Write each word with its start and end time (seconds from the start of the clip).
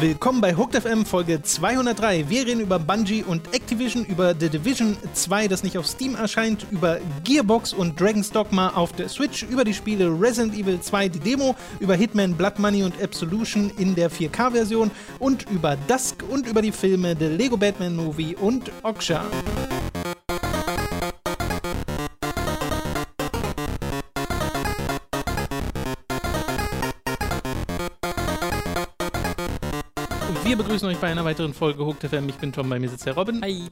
Willkommen 0.00 0.40
bei 0.40 0.56
Hooked 0.56 0.82
FM 0.82 1.04
Folge 1.04 1.42
203. 1.42 2.30
Wir 2.30 2.46
reden 2.46 2.60
über 2.60 2.78
Bungie 2.78 3.22
und 3.22 3.54
Activision, 3.54 4.06
über 4.06 4.34
The 4.34 4.48
Division 4.48 4.96
2, 5.12 5.46
das 5.46 5.62
nicht 5.62 5.76
auf 5.76 5.86
Steam 5.86 6.14
erscheint, 6.14 6.66
über 6.70 7.00
Gearbox 7.22 7.74
und 7.74 8.00
Dragon's 8.00 8.30
Dogma 8.30 8.70
auf 8.70 8.92
der 8.92 9.10
Switch, 9.10 9.42
über 9.42 9.62
die 9.62 9.74
Spiele 9.74 10.08
Resident 10.08 10.54
Evil 10.54 10.80
2, 10.80 11.08
die 11.10 11.18
Demo, 11.18 11.54
über 11.80 11.96
Hitman 11.96 12.32
Blood 12.32 12.58
Money 12.58 12.82
und 12.82 12.94
Absolution 13.02 13.70
in 13.76 13.94
der 13.94 14.10
4K-Version 14.10 14.90
und 15.18 15.50
über 15.50 15.76
Dusk 15.86 16.24
und 16.30 16.46
über 16.46 16.62
die 16.62 16.72
Filme 16.72 17.14
The 17.18 17.26
Lego 17.26 17.58
Batman 17.58 17.94
Movie 17.94 18.34
und 18.36 18.72
Oksha. 18.82 19.26
Wir 30.50 30.56
begrüßen 30.56 30.88
euch 30.88 30.96
bei 30.96 31.06
einer 31.06 31.24
weiteren 31.24 31.54
Folge 31.54 31.86
Hooked 31.86 32.02
FM. 32.02 32.28
Ich 32.28 32.34
bin 32.34 32.52
Tom, 32.52 32.68
bei 32.68 32.80
mir 32.80 32.88
sitzt 32.88 33.06
der 33.06 33.14
Robin. 33.14 33.40
Hi. 33.40 33.68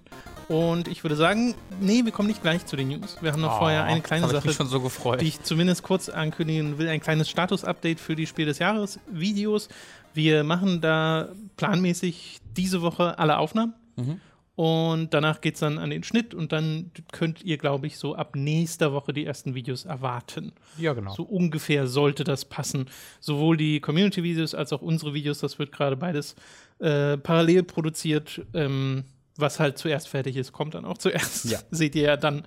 Und 0.47 0.87
ich 0.87 1.03
würde 1.03 1.17
sagen, 1.17 1.57
nee, 1.81 2.05
wir 2.05 2.13
kommen 2.13 2.29
nicht 2.29 2.41
gleich 2.41 2.67
zu 2.67 2.77
den 2.77 2.87
News. 2.87 3.17
Wir 3.21 3.33
haben 3.33 3.41
noch 3.41 3.57
Oh, 3.57 3.59
vorher 3.59 3.83
eine 3.83 4.01
kleine 4.01 4.23
hab 4.23 4.31
ich 4.31 4.37
Sache, 4.37 4.47
mich 4.47 4.57
schon 4.57 4.69
so 4.69 4.81
gefreut. 4.81 5.21
die 5.21 5.27
ich 5.27 5.43
zumindest 5.43 5.83
kurz 5.83 6.09
ankündigen 6.09 6.79
will. 6.79 6.87
Ein 6.89 7.01
kleines 7.01 7.29
Status-Update 7.31 7.99
für 7.99 8.15
die 8.15 8.29
Spiel 8.29 8.47
des 8.47 8.61
Jahres 8.61 9.01
Videos. 9.11 9.69
Wir 10.15 10.45
machen 10.45 10.81
da 10.81 11.31
planmäßig 11.57 12.39
diese 12.57 12.81
Woche 12.81 13.19
alle 13.19 13.39
Aufnahmen. 13.39 13.75
Mhm. 13.97 14.21
Und 14.55 15.15
danach 15.15 15.41
geht 15.41 15.55
es 15.55 15.61
dann 15.61 15.79
an 15.79 15.91
den 15.91 16.03
Schnitt 16.03 16.35
und 16.35 16.51
dann 16.51 16.91
könnt 17.13 17.45
ihr, 17.45 17.59
glaube 17.59 17.87
ich, 17.87 17.97
so 17.97 18.17
ab 18.17 18.35
nächster 18.35 18.93
Woche 18.93 19.13
die 19.13 19.25
ersten 19.25 19.55
Videos 19.55 19.85
erwarten. 19.85 20.51
Ja, 20.79 20.95
genau. 20.95 21.15
So 21.15 21.23
ungefähr 21.23 21.87
sollte 21.87 22.25
das 22.25 22.45
passen. 22.45 22.87
Sowohl 23.21 23.57
die 23.57 23.79
Community-Videos 23.79 24.57
als 24.57 24.73
auch 24.73 24.83
unsere 24.83 25.15
Videos, 25.15 25.39
das 25.39 25.61
wird 25.61 25.71
gerade 25.71 25.97
beides 25.97 26.35
äh, 26.81 27.17
parallel 27.19 27.63
produziert. 27.63 28.43
Ähm, 28.55 29.05
was 29.39 29.61
halt 29.61 29.79
zuerst 29.79 30.09
fertig 30.09 30.37
ist, 30.37 30.53
kommt 30.53 30.75
dann 30.75 30.85
auch 30.85 30.99
zuerst. 30.99 31.45
Ja. 31.45 31.61
Seht 31.71 31.95
ihr 31.95 32.03
ja 32.03 32.17
dann 32.17 32.43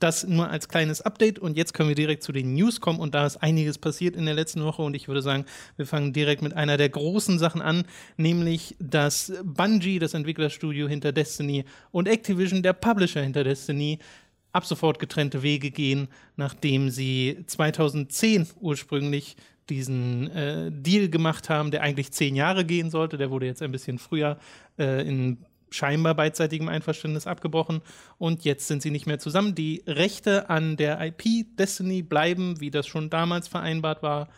das 0.00 0.26
nur 0.26 0.50
als 0.50 0.68
kleines 0.68 1.00
Update. 1.00 1.38
Und 1.38 1.56
jetzt 1.56 1.72
können 1.72 1.88
wir 1.88 1.94
direkt 1.94 2.24
zu 2.24 2.32
den 2.32 2.54
News 2.54 2.80
kommen. 2.80 2.98
Und 2.98 3.14
da 3.14 3.24
ist 3.24 3.36
einiges 3.36 3.78
passiert 3.78 4.16
in 4.16 4.24
der 4.24 4.34
letzten 4.34 4.64
Woche. 4.64 4.82
Und 4.82 4.94
ich 4.94 5.06
würde 5.06 5.22
sagen, 5.22 5.44
wir 5.76 5.86
fangen 5.86 6.12
direkt 6.12 6.42
mit 6.42 6.54
einer 6.54 6.76
der 6.76 6.88
großen 6.88 7.38
Sachen 7.38 7.62
an, 7.62 7.84
nämlich 8.16 8.74
dass 8.80 9.32
Bungie, 9.44 10.00
das 10.00 10.14
Entwicklerstudio 10.14 10.88
hinter 10.88 11.12
Destiny, 11.12 11.64
und 11.92 12.08
Activision, 12.08 12.62
der 12.62 12.72
Publisher 12.72 13.22
hinter 13.22 13.44
Destiny, 13.44 14.00
ab 14.52 14.66
sofort 14.66 14.98
getrennte 14.98 15.42
Wege 15.42 15.70
gehen, 15.70 16.08
nachdem 16.36 16.90
sie 16.90 17.44
2010 17.46 18.48
ursprünglich 18.60 19.36
diesen 19.70 20.30
äh, 20.30 20.70
Deal 20.72 21.08
gemacht 21.08 21.48
haben, 21.48 21.70
der 21.70 21.82
eigentlich 21.82 22.12
zehn 22.12 22.34
Jahre 22.36 22.64
gehen 22.64 22.90
sollte. 22.90 23.16
Der 23.16 23.30
wurde 23.30 23.46
jetzt 23.46 23.62
ein 23.62 23.72
bisschen 23.72 23.98
früher 23.98 24.38
äh, 24.78 25.06
in 25.06 25.38
scheinbar 25.70 26.14
beidseitigem 26.14 26.68
Einverständnis 26.68 27.26
abgebrochen 27.26 27.80
und 28.18 28.44
jetzt 28.44 28.68
sind 28.68 28.82
sie 28.82 28.90
nicht 28.90 29.06
mehr 29.06 29.18
zusammen. 29.18 29.54
Die 29.54 29.82
Rechte 29.86 30.50
an 30.50 30.76
der 30.76 31.00
IP 31.00 31.56
Destiny 31.58 32.02
bleiben, 32.02 32.60
wie 32.60 32.70
das 32.70 32.86
schon 32.86 33.08
damals 33.08 33.48
vereinbart 33.48 34.02
war, 34.02 34.28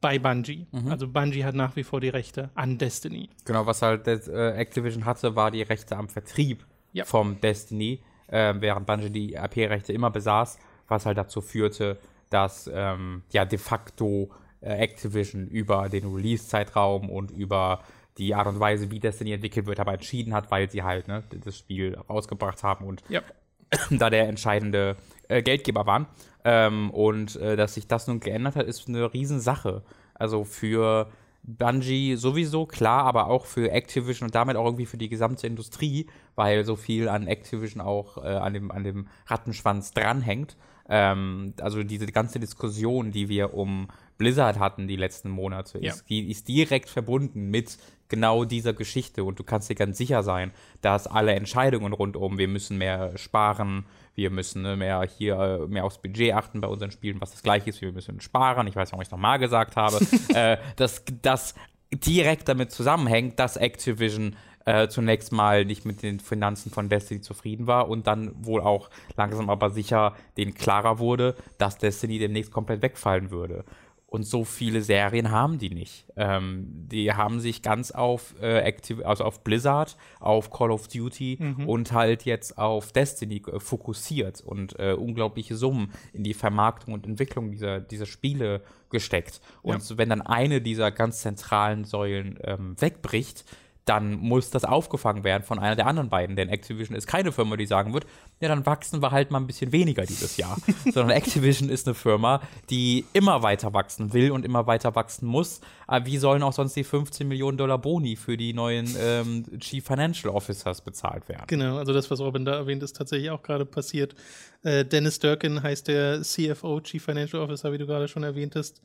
bei 0.00 0.18
Bungie. 0.18 0.66
Also 0.88 1.08
Bungie 1.08 1.44
hat 1.44 1.56
nach 1.56 1.74
wie 1.76 1.82
vor 1.82 2.00
die 2.00 2.08
Rechte 2.08 2.50
an 2.54 2.78
Destiny. 2.78 3.28
Genau, 3.44 3.66
was 3.66 3.82
halt 3.82 4.06
das, 4.06 4.28
äh, 4.28 4.52
Activision 4.52 5.04
hatte, 5.04 5.34
war 5.36 5.50
die 5.50 5.62
Rechte 5.62 5.96
am 5.96 6.08
Vertrieb 6.08 6.64
Ja. 6.92 7.04
vom 7.04 7.38
Destiny, 7.40 8.00
äh, 8.28 8.54
während 8.58 8.86
Bungie 8.86 9.10
die 9.10 9.34
IP-Rechte 9.34 9.92
immer 9.92 10.10
besaß, 10.10 10.58
was 10.86 11.04
halt 11.04 11.18
dazu 11.18 11.40
führte, 11.42 11.98
dass 12.30 12.70
ähm, 12.72 13.24
ja 13.32 13.44
de 13.44 13.58
facto 13.58 14.30
Activision 14.60 15.46
über 15.48 15.88
den 15.88 16.12
Release-Zeitraum 16.12 17.10
und 17.10 17.30
über 17.30 17.82
die 18.18 18.34
Art 18.34 18.48
und 18.48 18.58
Weise, 18.58 18.90
wie 18.90 18.98
Destiny 18.98 19.32
entwickelt 19.32 19.66
wird, 19.66 19.80
aber 19.80 19.94
entschieden 19.94 20.34
hat, 20.34 20.50
weil 20.50 20.70
sie 20.70 20.82
halt 20.82 21.08
ne, 21.08 21.22
das 21.44 21.56
Spiel 21.56 21.96
rausgebracht 22.08 22.62
haben 22.62 22.84
und 22.84 23.02
Ja. 23.08 23.22
da 23.90 24.10
der 24.10 24.28
entscheidende 24.28 24.96
äh, 25.28 25.42
Geldgeber 25.42 25.86
waren. 25.86 26.06
Ähm, 26.44 26.90
und 26.90 27.36
äh, 27.36 27.56
dass 27.56 27.74
sich 27.74 27.86
das 27.86 28.06
nun 28.06 28.20
geändert 28.20 28.56
hat, 28.56 28.66
ist 28.66 28.88
eine 28.88 29.12
Riesensache. 29.12 29.82
Also 30.14 30.44
für 30.44 31.08
Bungie 31.42 32.16
sowieso, 32.16 32.66
klar, 32.66 33.04
aber 33.04 33.28
auch 33.28 33.46
für 33.46 33.70
Activision 33.70 34.26
und 34.26 34.34
damit 34.34 34.56
auch 34.56 34.64
irgendwie 34.64 34.86
für 34.86 34.98
die 34.98 35.08
gesamte 35.08 35.46
Industrie, 35.46 36.06
weil 36.34 36.64
so 36.64 36.76
viel 36.76 37.08
an 37.08 37.26
Activision 37.26 37.80
auch 37.80 38.18
äh, 38.18 38.28
an, 38.28 38.52
dem, 38.54 38.70
an 38.70 38.84
dem 38.84 39.08
Rattenschwanz 39.26 39.92
dranhängt. 39.92 40.56
Ähm, 40.88 41.54
also 41.60 41.82
diese 41.82 42.06
ganze 42.06 42.40
Diskussion, 42.40 43.12
die 43.12 43.28
wir 43.28 43.54
um 43.54 43.88
Blizzard 44.18 44.58
hatten 44.58 44.88
die 44.88 44.96
letzten 44.96 45.30
Monate, 45.30 45.78
Ja. 45.78 45.92
ist, 45.92 46.08
die 46.10 46.30
ist 46.30 46.48
direkt 46.48 46.90
verbunden 46.90 47.50
mit 47.50 47.78
genau 48.08 48.44
dieser 48.44 48.72
Geschichte 48.72 49.22
und 49.24 49.38
du 49.38 49.44
kannst 49.44 49.70
dir 49.70 49.74
ganz 49.74 49.96
sicher 49.98 50.22
sein, 50.22 50.50
dass 50.80 51.06
alle 51.06 51.34
Entscheidungen 51.34 51.92
rundum, 51.92 52.38
wir 52.38 52.48
müssen 52.48 52.78
mehr 52.78 53.16
sparen, 53.16 53.86
wir 54.14 54.30
müssen 54.30 54.62
ne, 54.62 54.76
mehr 54.76 55.02
hier 55.16 55.38
äh, 55.38 55.66
mehr 55.68 55.84
aufs 55.84 55.98
Budget 55.98 56.34
achten 56.34 56.60
bei 56.60 56.68
unseren 56.68 56.90
Spielen, 56.90 57.20
was 57.20 57.30
das 57.30 57.42
gleiche 57.42 57.70
ist, 57.70 57.80
wir 57.80 57.92
müssen 57.92 58.20
sparen, 58.20 58.66
ich 58.66 58.74
weiß 58.76 58.88
nicht, 58.90 58.94
ob 58.94 59.02
ich 59.02 59.08
es 59.08 59.12
nochmal 59.12 59.38
gesagt 59.38 59.76
habe, 59.76 59.98
äh, 60.34 60.56
dass 60.76 61.04
das 61.22 61.54
direkt 61.92 62.48
damit 62.48 62.70
zusammenhängt, 62.72 63.38
dass 63.38 63.56
Activision 63.56 64.36
äh, 64.64 64.88
zunächst 64.88 65.32
mal 65.32 65.64
nicht 65.64 65.84
mit 65.86 66.02
den 66.02 66.20
Finanzen 66.20 66.70
von 66.70 66.88
Destiny 66.90 67.20
zufrieden 67.22 67.66
war 67.66 67.88
und 67.88 68.06
dann 68.06 68.32
wohl 68.44 68.60
auch 68.60 68.90
langsam 69.16 69.48
aber 69.48 69.70
sicher 69.70 70.14
denen 70.36 70.52
klarer 70.52 70.98
wurde, 70.98 71.36
dass 71.56 71.78
Destiny 71.78 72.18
demnächst 72.18 72.52
komplett 72.52 72.82
wegfallen 72.82 73.30
würde. 73.30 73.64
Und 74.10 74.22
so 74.22 74.42
viele 74.44 74.80
Serien 74.80 75.30
haben 75.30 75.58
die 75.58 75.68
nicht. 75.68 76.06
Ähm, 76.16 76.66
die 76.90 77.12
haben 77.12 77.40
sich 77.40 77.60
ganz 77.60 77.90
auf 77.90 78.34
äh, 78.40 78.66
Activ 78.66 79.04
also 79.04 79.24
auf 79.24 79.44
Blizzard, 79.44 79.98
auf 80.18 80.50
Call 80.50 80.70
of 80.70 80.88
Duty 80.88 81.38
und 81.66 81.92
halt 81.92 82.24
jetzt 82.24 82.56
auf 82.56 82.90
Destiny 82.92 83.42
äh, 83.52 83.60
fokussiert 83.60 84.40
und 84.40 84.78
äh, 84.78 84.94
unglaubliche 84.94 85.56
Summen 85.56 85.92
in 86.14 86.24
die 86.24 86.32
Vermarktung 86.32 86.94
und 86.94 87.06
Entwicklung 87.06 87.50
dieser, 87.50 87.80
dieser 87.80 88.06
Spiele 88.06 88.62
gesteckt. 88.88 89.42
Und 89.60 89.86
Ja. 89.90 89.98
wenn 89.98 90.08
dann 90.08 90.22
eine 90.22 90.62
dieser 90.62 90.90
ganz 90.90 91.20
zentralen 91.20 91.84
Säulen 91.84 92.38
ähm, 92.44 92.80
wegbricht, 92.80 93.44
dann 93.88 94.16
muss 94.18 94.50
das 94.50 94.64
aufgefangen 94.64 95.24
werden 95.24 95.42
von 95.44 95.58
einer 95.58 95.76
der 95.76 95.86
anderen 95.86 96.08
beiden. 96.08 96.36
Denn 96.36 96.48
Activision 96.48 96.96
ist 96.96 97.06
keine 97.06 97.32
Firma, 97.32 97.56
die 97.56 97.66
sagen 97.66 97.94
wird, 97.94 98.06
ja, 98.40 98.48
dann 98.48 98.66
wachsen 98.66 99.00
wir 99.02 99.10
halt 99.10 99.30
mal 99.30 99.38
ein 99.40 99.46
bisschen 99.46 99.72
weniger 99.72 100.04
dieses 100.04 100.36
Jahr. 100.36 100.56
Sondern 100.84 101.10
Activision 101.10 101.68
ist 101.70 101.86
eine 101.86 101.94
Firma, 101.94 102.40
die 102.70 103.04
immer 103.12 103.42
weiter 103.42 103.72
wachsen 103.72 104.12
will 104.12 104.30
und 104.30 104.44
immer 104.44 104.66
weiter 104.66 104.94
wachsen 104.94 105.26
muss. 105.26 105.60
Aber 105.86 106.06
wie 106.06 106.18
sollen 106.18 106.42
auch 106.42 106.52
sonst 106.52 106.74
die 106.76 106.84
15 106.84 107.26
Millionen 107.26 107.56
Dollar 107.58 107.78
Boni 107.78 108.16
für 108.16 108.36
die 108.36 108.52
neuen 108.52 108.88
ähm, 109.00 109.44
Chief 109.60 109.84
Financial 109.84 110.32
Officers 110.34 110.80
bezahlt 110.82 111.28
werden? 111.28 111.44
Genau, 111.46 111.78
also 111.78 111.92
das, 111.92 112.10
was 112.10 112.20
Robin 112.20 112.44
da 112.44 112.54
erwähnt, 112.56 112.82
ist 112.82 112.96
tatsächlich 112.96 113.30
auch 113.30 113.42
gerade 113.42 113.64
passiert. 113.64 114.14
Äh, 114.62 114.84
Dennis 114.84 115.18
Durkin 115.18 115.62
heißt 115.62 115.88
der 115.88 116.22
CFO, 116.22 116.80
Chief 116.80 117.02
Financial 117.02 117.42
Officer, 117.42 117.72
wie 117.72 117.78
du 117.78 117.86
gerade 117.86 118.08
schon 118.08 118.22
erwähntest, 118.24 118.80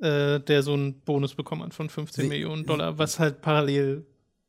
äh, 0.00 0.40
der 0.40 0.62
so 0.62 0.72
einen 0.74 1.00
Bonus 1.02 1.34
bekommen 1.34 1.62
hat 1.62 1.72
von 1.72 1.88
15 1.88 2.24
Sie- 2.24 2.28
Millionen 2.28 2.66
Dollar, 2.66 2.98
was 2.98 3.18
halt 3.20 3.40
parallel 3.42 4.04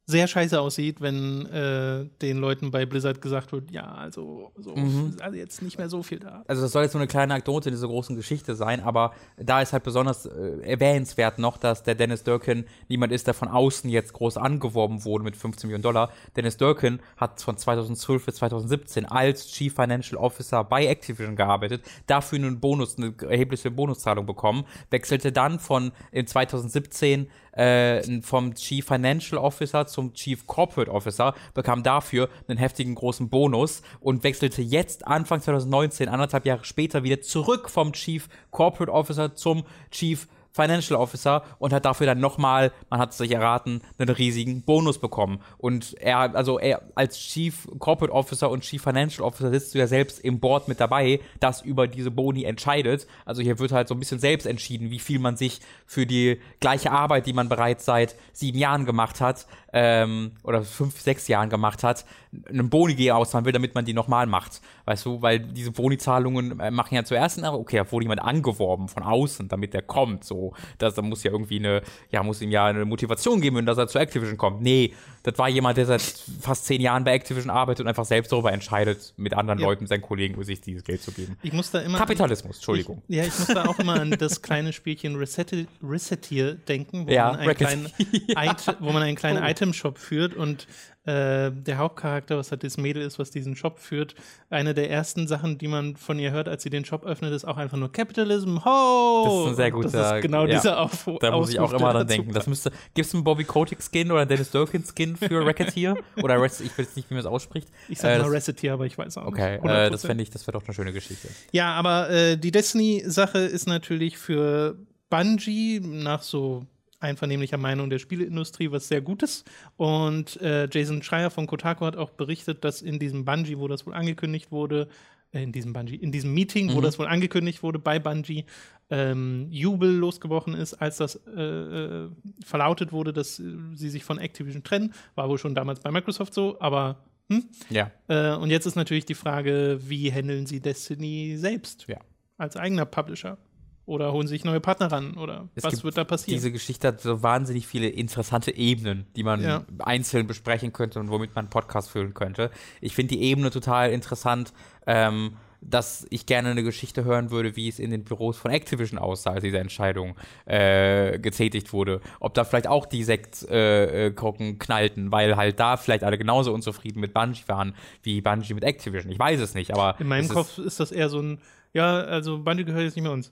sehr 0.08 0.28
scheiße 0.28 0.60
aussieht, 0.62 1.02
wenn 1.02 1.48
äh, 1.48 2.06
den 2.22 2.38
Leuten 2.38 2.70
bei 2.70 2.86
Blizzard 2.86 3.22
gesagt 3.22 3.52
wird, 3.52 3.72
ja, 3.72 3.86
also, 3.86 4.52
so, 4.56 4.76
also 5.20 5.36
jetzt 5.36 5.64
nicht 5.64 5.80
mehr 5.80 5.90
so 5.90 6.04
viel 6.04 6.20
da. 6.20 6.44
also 6.48 6.62
das 6.62 6.72
soll 6.72 6.84
jetzt 6.84 6.94
nur 6.94 7.02
eine 7.02 7.08
kleine 7.08 7.34
Anekdote 7.34 7.70
in 7.70 7.76
dieser 7.76 7.88
großen 7.88 8.16
Geschichte 8.16 8.54
sein, 8.56 8.82
aber 8.82 9.14
da 9.38 9.62
ist 9.62 9.74
halt 9.74 9.84
besonders 9.84 10.28
äh, 10.28 10.60
erwähnenswert 10.62 11.40
noch, 11.40 11.58
dass 11.58 11.82
der 11.82 11.96
Dennis 11.96 12.24
Durkin 12.24 12.66
niemand 12.88 13.14
ist, 13.14 13.26
der 13.26 13.34
von 13.34 13.48
außen 13.48 13.90
jetzt 13.90 14.14
groß 14.14 14.38
angeworben 14.38 15.06
wurde 15.06 15.24
mit 15.24 15.36
15 15.36 15.68
Millionen 15.68 15.84
Dollar. 15.84 16.12
Dennis 16.36 16.58
Durkin 16.58 17.00
hat 17.18 17.42
von 17.42 17.58
2012 17.58 18.26
bis 18.26 18.36
2017 18.36 19.06
als 19.06 19.48
Chief 19.48 19.74
Financial 19.74 20.22
Officer 20.22 20.64
bei 20.64 20.86
Activision 20.86 21.36
gearbeitet, 21.36 21.84
dafür 22.06 22.38
einen 22.38 22.60
Bonus, 22.60 22.98
eine 22.98 23.16
erhebliche 23.28 23.72
Bonuszahlung 23.72 24.28
bekommen, 24.28 24.66
wechselte 24.92 25.32
dann 25.32 25.60
von 25.60 25.92
in 26.12 26.28
2017 26.28 27.28
äh, 27.56 28.22
vom 28.22 28.54
Chief 28.56 28.86
Financial 28.86 29.42
Officer 29.42 29.88
zum 29.88 30.13
Chief 30.13 30.46
Corporate 30.46 30.92
Officer, 30.92 31.34
bekam 31.54 31.84
dafür 31.84 32.30
einen 32.48 32.57
heftigen 32.57 32.96
großen 32.96 33.30
Bonus 33.30 33.81
und 34.00 34.24
wechselte 34.24 34.62
jetzt 34.62 35.07
Anfang 35.07 35.42
2019, 35.42 36.10
anderthalb 36.10 36.46
Jahre 36.46 36.63
später, 36.63 37.04
wieder 37.04 37.22
zurück 37.22 37.69
vom 37.69 37.94
Chief 37.94 38.28
Corporate 38.52 38.92
Officer 38.92 39.36
zum 39.36 39.63
Chief 39.92 40.28
Financial 40.56 40.98
Officer 40.98 41.44
und 41.60 41.74
hat 41.74 41.84
dafür 41.84 42.07
dann 42.07 42.22
nochmal, 42.22 42.72
man 42.90 43.02
hat 43.02 43.12
es 43.12 43.18
sich 43.18 43.31
erraten, 43.31 43.81
einen 43.98 44.10
riesigen 44.10 44.62
Bonus 44.62 45.00
bekommen. 45.00 45.42
Und 45.57 45.96
er, 46.00 46.34
also 46.34 46.60
er 46.60 46.81
als 46.96 47.19
Chief 47.19 47.68
Corporate 47.80 48.13
Officer 48.13 48.50
und 48.50 48.62
Chief 48.62 48.81
Financial 48.81 49.28
Officer 49.28 49.52
sitzt 49.52 49.75
du 49.75 49.80
ja 49.80 49.88
selbst 49.88 50.19
im 50.22 50.40
Board 50.40 50.69
mit 50.69 50.80
dabei, 50.80 51.19
das 51.42 51.62
über 51.62 51.88
diese 51.88 52.10
Boni 52.10 52.46
entscheidet. 52.46 53.06
Also 53.25 53.42
hier 53.42 53.60
wird 53.60 53.74
halt 53.74 53.90
so 53.90 53.96
ein 53.96 54.00
bisschen 54.00 54.19
selbst 54.19 54.46
entschieden, 54.46 54.92
wie 54.92 55.00
viel 55.00 55.19
man 55.19 55.36
sich 55.36 55.60
für 55.86 56.06
die 56.06 56.40
gleiche 56.62 56.92
Arbeit, 56.92 57.25
die 57.25 57.34
man 57.34 57.50
bereits 57.50 57.84
seit 57.84 58.16
sieben 58.31 58.58
Jahren 58.58 58.86
gemacht 58.86 59.19
hat, 59.19 59.48
ähm, 59.74 60.31
oder 60.44 60.63
fünf, 60.63 61.01
sechs 61.01 61.28
Jahren 61.28 61.50
gemacht 61.50 61.84
hat, 61.84 62.06
einen 62.50 62.70
Boni 62.70 63.12
auszahlen 63.12 63.46
will, 63.46 63.54
damit 63.54 63.76
man 63.76 63.86
die 63.86 63.94
nochmal 63.94 64.28
macht. 64.28 64.62
Weißt 64.86 65.06
du, 65.06 65.22
weil 65.22 65.40
diese 65.40 65.72
Boni-Zahlungen 65.72 66.60
äh, 66.60 66.72
machen 66.72 66.96
ja 66.96 67.04
zuerst, 67.04 67.42
okay, 67.44 67.78
da 67.78 67.92
wurde 67.92 68.06
jemand 68.06 68.22
angeworben 68.22 68.88
von 68.88 69.04
außen, 69.04 69.48
damit 69.48 69.74
der 69.74 69.82
kommt. 69.82 70.24
So, 70.24 70.54
das, 70.78 70.96
da 70.96 71.02
muss 71.02 71.24
ja 71.24 71.32
irgendwie 71.32 71.60
eine, 71.60 71.82
ja, 72.12 72.24
muss 72.24 72.42
ihm 72.42 72.52
ja 72.52 72.66
eine 72.66 72.86
Motivation 72.86 73.42
geben, 73.42 73.66
dass 73.66 73.78
er 73.78 73.88
zu 73.88 74.00
Activision 74.00 74.38
kommt. 74.38 74.62
Nee, 74.62 74.94
das 75.24 75.38
war 75.38 75.50
jemand, 75.50 75.78
der 75.78 75.86
seit 75.86 76.02
fast 76.42 76.66
zehn 76.66 76.82
Jahren 76.82 77.04
bei 77.04 77.14
Activision 77.14 77.50
arbeitet 77.50 77.82
und 77.82 77.88
einfach 77.88 78.06
selbst 78.06 78.32
darüber 78.32 78.54
entscheidet, 78.54 79.14
mit 79.18 79.34
anderen 79.34 79.60
ja. 79.60 79.66
Leuten, 79.66 79.88
seinen 79.88 80.02
Kollegen, 80.02 80.42
sich 80.44 80.62
dieses 80.62 80.84
Geld 80.84 81.02
zu 81.02 81.12
geben. 81.12 81.38
Ich 81.42 81.54
muss 81.54 81.72
da 81.72 81.80
immer 81.80 81.98
Kapitalismus, 81.98 82.58
Entschuldigung. 82.58 83.02
Ich, 83.08 83.16
ja, 83.16 83.24
ich 83.24 83.40
muss 83.40 83.48
da 83.48 83.66
auch 83.66 83.80
immer 83.80 84.00
an 84.00 84.12
das 84.12 84.42
kleine 84.42 84.72
Spielchen 84.72 85.16
Reset 85.16 85.68
Resetier 85.82 86.56
denken, 86.56 87.08
wo, 87.08 87.12
ja, 87.12 87.32
man 87.32 87.40
einen 87.40 87.56
kleinen, 87.56 87.92
ja. 88.28 88.56
wo 88.80 88.92
man 88.92 89.04
einen 89.04 89.16
kleinen 89.16 89.44
oh. 89.44 89.48
Item-Shop 89.48 89.98
führt 89.98 90.36
und 90.36 90.68
äh, 91.06 91.52
der 91.52 91.78
Hauptcharakter, 91.78 92.38
was 92.38 92.52
halt 92.52 92.63
das 92.63 92.78
Mädel 92.78 93.04
ist, 93.04 93.19
was 93.19 93.30
diesen 93.30 93.56
Shop 93.56 93.80
führt, 93.80 94.16
eine 94.50 94.74
der 94.74 94.90
ersten 94.90 95.28
Sachen, 95.28 95.57
die 95.57 95.68
man 95.68 95.96
von 95.96 96.18
ihr 96.18 96.31
hört, 96.31 96.48
als 96.48 96.63
sie 96.63 96.69
den 96.69 96.84
Shop 96.84 97.06
öffnet, 97.06 97.31
ist 97.31 97.46
auch 97.46 97.57
einfach 97.57 97.78
nur 97.78 97.92
Capitalism. 97.92 98.57
Ho! 98.66 99.24
Das 99.25 99.34
ist 99.34 99.48
ein 99.50 99.56
sehr 99.56 99.72
guter. 99.72 99.90
Das 99.90 100.16
ist 100.16 100.22
genau 100.22 100.46
ja, 100.46 100.56
dieser 100.56 100.80
Auf 100.80 101.07
Da 101.19 101.31
muss 101.31 101.50
ich 101.50 101.60
auch 101.60 101.74
immer 101.74 101.94
dran 101.94 102.07
denken. 102.07 102.34
Das 102.34 102.48
müsste. 102.48 102.72
Gibt 102.94 103.07
es 103.07 103.13
einen 103.13 103.24
Bobby 103.24 103.44
Kotick 103.44 103.80
Skin 103.81 104.12
oder 104.12 104.22
einen 104.22 104.30
Dennis 104.30 104.52
Durkin 104.52 104.84
Skin 104.84 105.16
für 105.16 105.46
Racketeer? 105.46 105.96
oder 106.24 106.42
Res 106.42 106.60
ich 106.62 106.78
weiß 106.78 106.96
nicht, 106.96 107.10
wie 107.10 107.13
man 107.13 107.22
es 107.22 107.28
ausspricht. 107.28 107.68
Ich 107.88 108.00
sag 108.00 108.16
äh, 108.16 108.19
mal 108.19 108.30
Racketeer, 108.30 108.74
aber 108.74 108.86
ich 108.86 108.98
weiß 108.98 109.18
auch 109.18 109.28
okay, 109.28 109.54
nicht. 109.54 109.63
Okay, 109.63 109.88
äh, 109.88 109.90
das 109.92 110.06
fände 110.06 110.24
ich, 110.24 110.31
das 110.31 110.48
wäre 110.48 110.58
doch 110.58 110.66
eine 110.66 110.74
schöne 110.74 110.92
Geschichte. 110.94 111.28
Ja, 111.51 111.74
aber 111.74 112.10
äh, 112.10 112.38
die 112.38 112.51
Destiny-Sache 112.51 113.40
ist 113.40 113.68
natürlich 113.68 114.18
für 114.18 114.78
Bungie 115.10 115.80
nach 115.81 116.24
so 116.24 116.66
einvernehmlicher 117.06 117.57
Meinung 117.57 117.90
der 117.90 118.00
Spieleindustrie, 118.00 118.72
was 118.72 118.88
sehr 118.88 119.02
gut 119.02 119.24
ist. 119.24 119.50
Und 119.78 120.40
äh, 120.42 120.68
Jason 120.72 121.02
Schreier 121.04 121.30
von 121.30 121.48
Kotaku 121.48 121.86
hat 121.86 121.96
auch 121.96 122.12
berichtet, 122.12 122.63
dass 122.63 122.81
in 122.81 123.00
diesem 123.00 123.25
Bungie, 123.25 123.57
wo 123.57 123.68
das 123.68 123.86
wohl 123.86 123.94
angekündigt 123.94 124.52
wurde, 124.52 124.88
äh, 125.31 125.44
in 125.44 125.52
diesem 125.52 125.74
Bungie, 125.74 125.96
in 125.96 126.12
diesem 126.12 126.34
Meeting, 126.34 126.68
mhm. 126.68 126.74
wo 126.75 126.81
das 126.81 127.00
wohl 127.00 127.07
angekündigt 127.07 127.63
wurde 127.63 127.80
bei 127.80 128.00
Bungie, 128.00 128.46
ähm, 128.90 129.48
Jubel 129.50 129.92
losgebrochen 129.92 130.54
ist, 130.54 130.75
als 130.75 130.98
das 130.98 131.16
äh, 131.36 131.42
äh, 131.42 132.10
verlautet 132.44 132.92
wurde, 132.92 133.13
dass 133.13 133.38
sie 133.38 133.90
sich 133.90 134.04
von 134.04 134.19
Activision 134.19 134.63
trennen. 134.63 134.94
War 135.16 135.30
wohl 135.30 135.38
schon 135.38 135.56
damals 135.56 135.80
bei 135.80 135.92
Microsoft 135.92 136.34
so, 136.34 136.60
aber 136.60 136.98
hm? 137.30 137.44
Ja. 137.69 137.92
Äh, 138.08 138.36
und 138.36 138.51
jetzt 138.51 138.66
ist 138.66 138.75
natürlich 138.75 139.06
die 139.06 139.16
Frage, 139.16 139.80
wie 139.81 140.12
handeln 140.12 140.46
sie 140.46 140.60
Destiny 140.60 141.36
selbst? 141.38 141.86
Ja. 141.88 141.98
Als 142.38 142.56
eigener 142.56 142.86
Publisher. 142.86 143.38
Oder 143.86 144.12
holen 144.14 144.28
sich 144.28 144.44
neue 144.44 144.60
Partner 144.60 144.92
ran? 144.92 145.16
Oder 145.16 145.48
es 145.54 145.64
was 145.64 145.84
wird 145.84 145.96
da 145.96 146.04
passieren? 146.04 146.36
Diese 146.36 146.52
Geschichte 146.52 146.88
hat 146.88 147.02
so 147.02 147.22
wahnsinnig 147.22 147.68
viele 147.68 147.88
interessante 147.88 148.56
Ebenen, 148.56 149.06
die 149.16 149.24
man 149.24 149.44
ja. 149.44 149.64
einzeln 149.80 150.26
besprechen 150.26 150.74
könnte 150.74 151.00
und 151.00 151.10
womit 151.10 151.36
man 151.36 151.46
einen 151.46 151.50
Podcast 151.52 151.92
füllen 151.92 152.16
könnte. 152.16 152.50
Ich 152.82 152.96
finde 152.96 153.16
die 153.16 153.22
Ebene 153.22 153.52
total 153.52 153.92
interessant, 153.92 154.54
ähm, 154.88 155.36
dass 155.62 156.06
ich 156.10 156.26
gerne 156.26 156.50
eine 156.50 156.64
Geschichte 156.64 157.04
hören 157.06 157.32
würde, 157.32 157.56
wie 157.56 157.68
es 157.68 157.80
in 157.80 157.92
den 157.92 158.04
Büros 158.04 158.38
von 158.38 158.52
Activision 158.52 159.00
aussah, 159.00 159.32
als 159.32 159.44
diese 159.44 159.60
Entscheidung 159.60 160.16
äh, 160.46 161.20
getätigt 161.20 161.74
wurde. 161.74 162.02
Ob 162.20 162.34
da 162.34 162.44
vielleicht 162.44 162.68
auch 162.68 162.86
die 162.86 163.04
Sektgruppen 163.04 164.46
äh, 164.46 164.52
äh 164.52 164.54
knallten, 164.54 165.12
weil 165.12 165.36
halt 165.36 165.60
da 165.60 165.78
vielleicht 165.78 166.04
alle 166.04 166.18
genauso 166.18 166.54
unzufrieden 166.54 167.00
mit 167.00 167.14
Bungie 167.14 167.44
waren, 167.48 167.76
wie 168.04 168.22
Bungie 168.22 168.54
mit 168.54 168.64
Activision. 168.64 169.12
Ich 169.12 169.20
weiß 169.20 169.40
es 169.40 169.54
nicht, 169.54 169.74
aber. 169.74 169.96
In 170.00 170.08
meinem 170.08 170.28
Kopf 170.28 170.58
ist, 170.58 170.66
ist 170.66 170.80
das 170.80 170.92
eher 170.92 171.10
so 171.10 171.20
ein, 171.20 171.40
ja, 171.74 172.00
also 172.00 172.40
Bungie 172.40 172.66
gehört 172.66 172.84
jetzt 172.84 172.96
nicht 172.96 173.04
mehr 173.04 173.14
uns. 173.14 173.32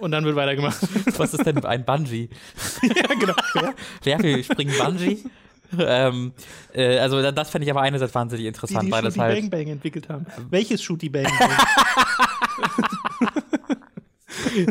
Und 0.00 0.10
dann 0.10 0.24
wird 0.24 0.36
weitergemacht. 0.36 0.78
Was 1.18 1.34
ist 1.34 1.46
denn 1.46 1.64
ein 1.64 1.84
Bungee? 1.84 2.28
ja, 2.82 3.14
genau. 3.18 3.34
Ja. 3.54 3.74
Wer 4.02 4.18
will 4.20 4.44
springen 4.44 4.74
Bungee? 4.76 5.18
ähm, 5.78 6.32
äh, 6.72 6.98
also 6.98 7.30
das 7.32 7.50
fände 7.50 7.64
ich 7.64 7.70
aber 7.70 7.82
einerseits 7.82 8.14
wahnsinnig 8.14 8.46
interessant, 8.46 8.82
die, 8.82 8.86
die 8.86 8.92
weil 8.92 9.02
das 9.02 9.18
halt 9.18 9.40
Bang 9.40 9.50
Bang 9.50 9.68
entwickelt 9.68 10.08
haben. 10.08 10.26
Welches 10.50 10.82
Shooty 10.82 11.08
Bang 11.08 11.26
Bang? 11.38 11.50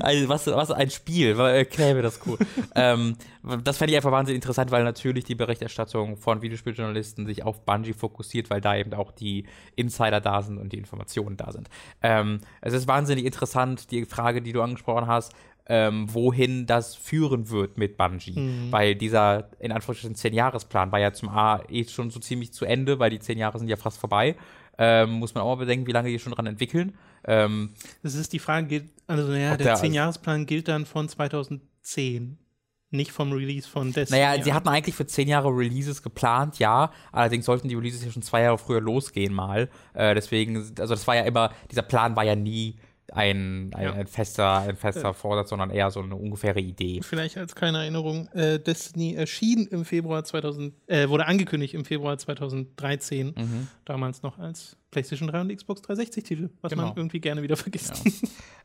Also 0.01 0.29
was, 0.29 0.47
was 0.47 0.71
ein 0.71 0.89
Spiel, 0.89 1.37
erklär 1.39 1.95
mir 1.95 2.01
das 2.01 2.19
cool. 2.25 2.37
ähm, 2.75 3.15
das 3.63 3.77
fände 3.77 3.91
ich 3.91 3.97
einfach 3.97 4.11
wahnsinnig 4.11 4.37
interessant, 4.37 4.71
weil 4.71 4.83
natürlich 4.83 5.23
die 5.23 5.35
Berichterstattung 5.35 6.17
von 6.17 6.41
Videospieljournalisten 6.41 7.25
sich 7.25 7.43
auf 7.43 7.65
Bungie 7.65 7.93
fokussiert, 7.93 8.49
weil 8.49 8.61
da 8.61 8.75
eben 8.75 8.93
auch 8.93 9.11
die 9.11 9.45
Insider 9.75 10.21
da 10.21 10.41
sind 10.41 10.57
und 10.57 10.73
die 10.73 10.77
Informationen 10.77 11.37
da 11.37 11.51
sind. 11.51 11.69
Ähm, 12.01 12.39
es 12.61 12.73
ist 12.73 12.87
wahnsinnig 12.87 13.25
interessant, 13.25 13.91
die 13.91 14.05
Frage, 14.05 14.41
die 14.41 14.53
du 14.53 14.61
angesprochen 14.61 15.07
hast, 15.07 15.33
ähm, 15.67 16.13
wohin 16.13 16.65
das 16.65 16.95
führen 16.95 17.49
wird 17.49 17.77
mit 17.77 17.97
Bungie. 17.97 18.39
Mhm. 18.39 18.71
Weil 18.71 18.95
dieser, 18.95 19.49
in 19.59 19.71
Anführungsstrichen, 19.71 20.15
10-Jahres-Plan 20.15 20.91
war 20.91 20.99
ja 20.99 21.13
zum 21.13 21.29
A 21.29 21.61
eh 21.69 21.85
schon 21.85 22.09
so 22.09 22.19
ziemlich 22.19 22.51
zu 22.51 22.65
Ende, 22.65 22.99
weil 22.99 23.09
die 23.09 23.19
10 23.19 23.37
Jahre 23.37 23.59
sind 23.59 23.69
ja 23.69 23.77
fast 23.77 23.99
vorbei. 23.99 24.35
Ähm, 24.77 25.11
muss 25.11 25.35
man 25.35 25.43
auch 25.43 25.55
mal 25.55 25.65
bedenken, 25.65 25.87
wie 25.87 25.91
lange 25.91 26.09
die 26.09 26.19
schon 26.19 26.33
dran 26.33 26.47
entwickeln. 26.47 26.93
Ähm, 27.25 27.69
das 28.01 28.15
ist 28.15 28.33
die 28.33 28.39
Frage, 28.39 28.85
also 29.07 29.31
ja, 29.33 29.57
der 29.57 29.77
10-Jahres-Plan 29.77 30.45
gilt 30.45 30.67
dann 30.67 30.85
von 30.85 31.07
2010 31.07 32.37
nicht 32.93 33.11
vom 33.11 33.31
Release 33.31 33.67
von 33.67 33.91
Destiny. 33.91 34.21
Naja, 34.21 34.43
sie 34.43 34.53
hatten 34.53 34.69
eigentlich 34.69 34.95
für 34.95 35.07
zehn 35.07 35.27
Jahre 35.27 35.49
Releases 35.49 36.03
geplant, 36.03 36.59
ja. 36.59 36.91
Allerdings 37.11 37.45
sollten 37.45 37.67
die 37.67 37.75
Releases 37.75 38.05
ja 38.05 38.11
schon 38.11 38.21
zwei 38.21 38.43
Jahre 38.43 38.57
früher 38.57 38.81
losgehen 38.81 39.33
mal. 39.33 39.69
Äh, 39.93 40.13
deswegen, 40.13 40.57
also 40.57 40.93
das 40.93 41.07
war 41.07 41.15
ja 41.15 41.23
immer, 41.23 41.51
dieser 41.71 41.81
Plan 41.81 42.15
war 42.15 42.23
ja 42.23 42.35
nie 42.35 42.77
ein, 43.11 43.71
ein, 43.73 43.83
ja. 43.83 43.93
ein, 43.93 44.07
fester, 44.07 44.59
ein 44.59 44.75
fester 44.75 45.09
äh, 45.09 45.13
Vorsatz, 45.13 45.49
sondern 45.49 45.69
eher 45.71 45.91
so 45.91 46.01
eine 46.01 46.15
ungefähre 46.15 46.59
Idee. 46.59 47.01
Vielleicht 47.03 47.37
als 47.37 47.55
kleine 47.55 47.79
Erinnerung, 47.79 48.27
äh, 48.29 48.59
Destiny 48.59 49.15
erschien 49.15 49.67
im 49.67 49.85
Februar 49.85 50.23
2000, 50.23 50.73
äh, 50.87 51.09
wurde 51.09 51.25
angekündigt 51.25 51.73
im 51.73 51.85
Februar 51.85 52.17
2013, 52.17 53.33
mhm. 53.35 53.67
damals 53.85 54.23
noch 54.23 54.39
als 54.39 54.77
PlayStation 54.93 55.27
3 55.27 55.41
und 55.41 55.55
Xbox 55.55 55.81
360 55.81 56.23
Titel, 56.23 56.49
was 56.61 56.71
genau. 56.71 56.87
man 56.87 56.97
irgendwie 56.97 57.19
gerne 57.19 57.43
wieder 57.43 57.57
vergisst. 57.57 58.03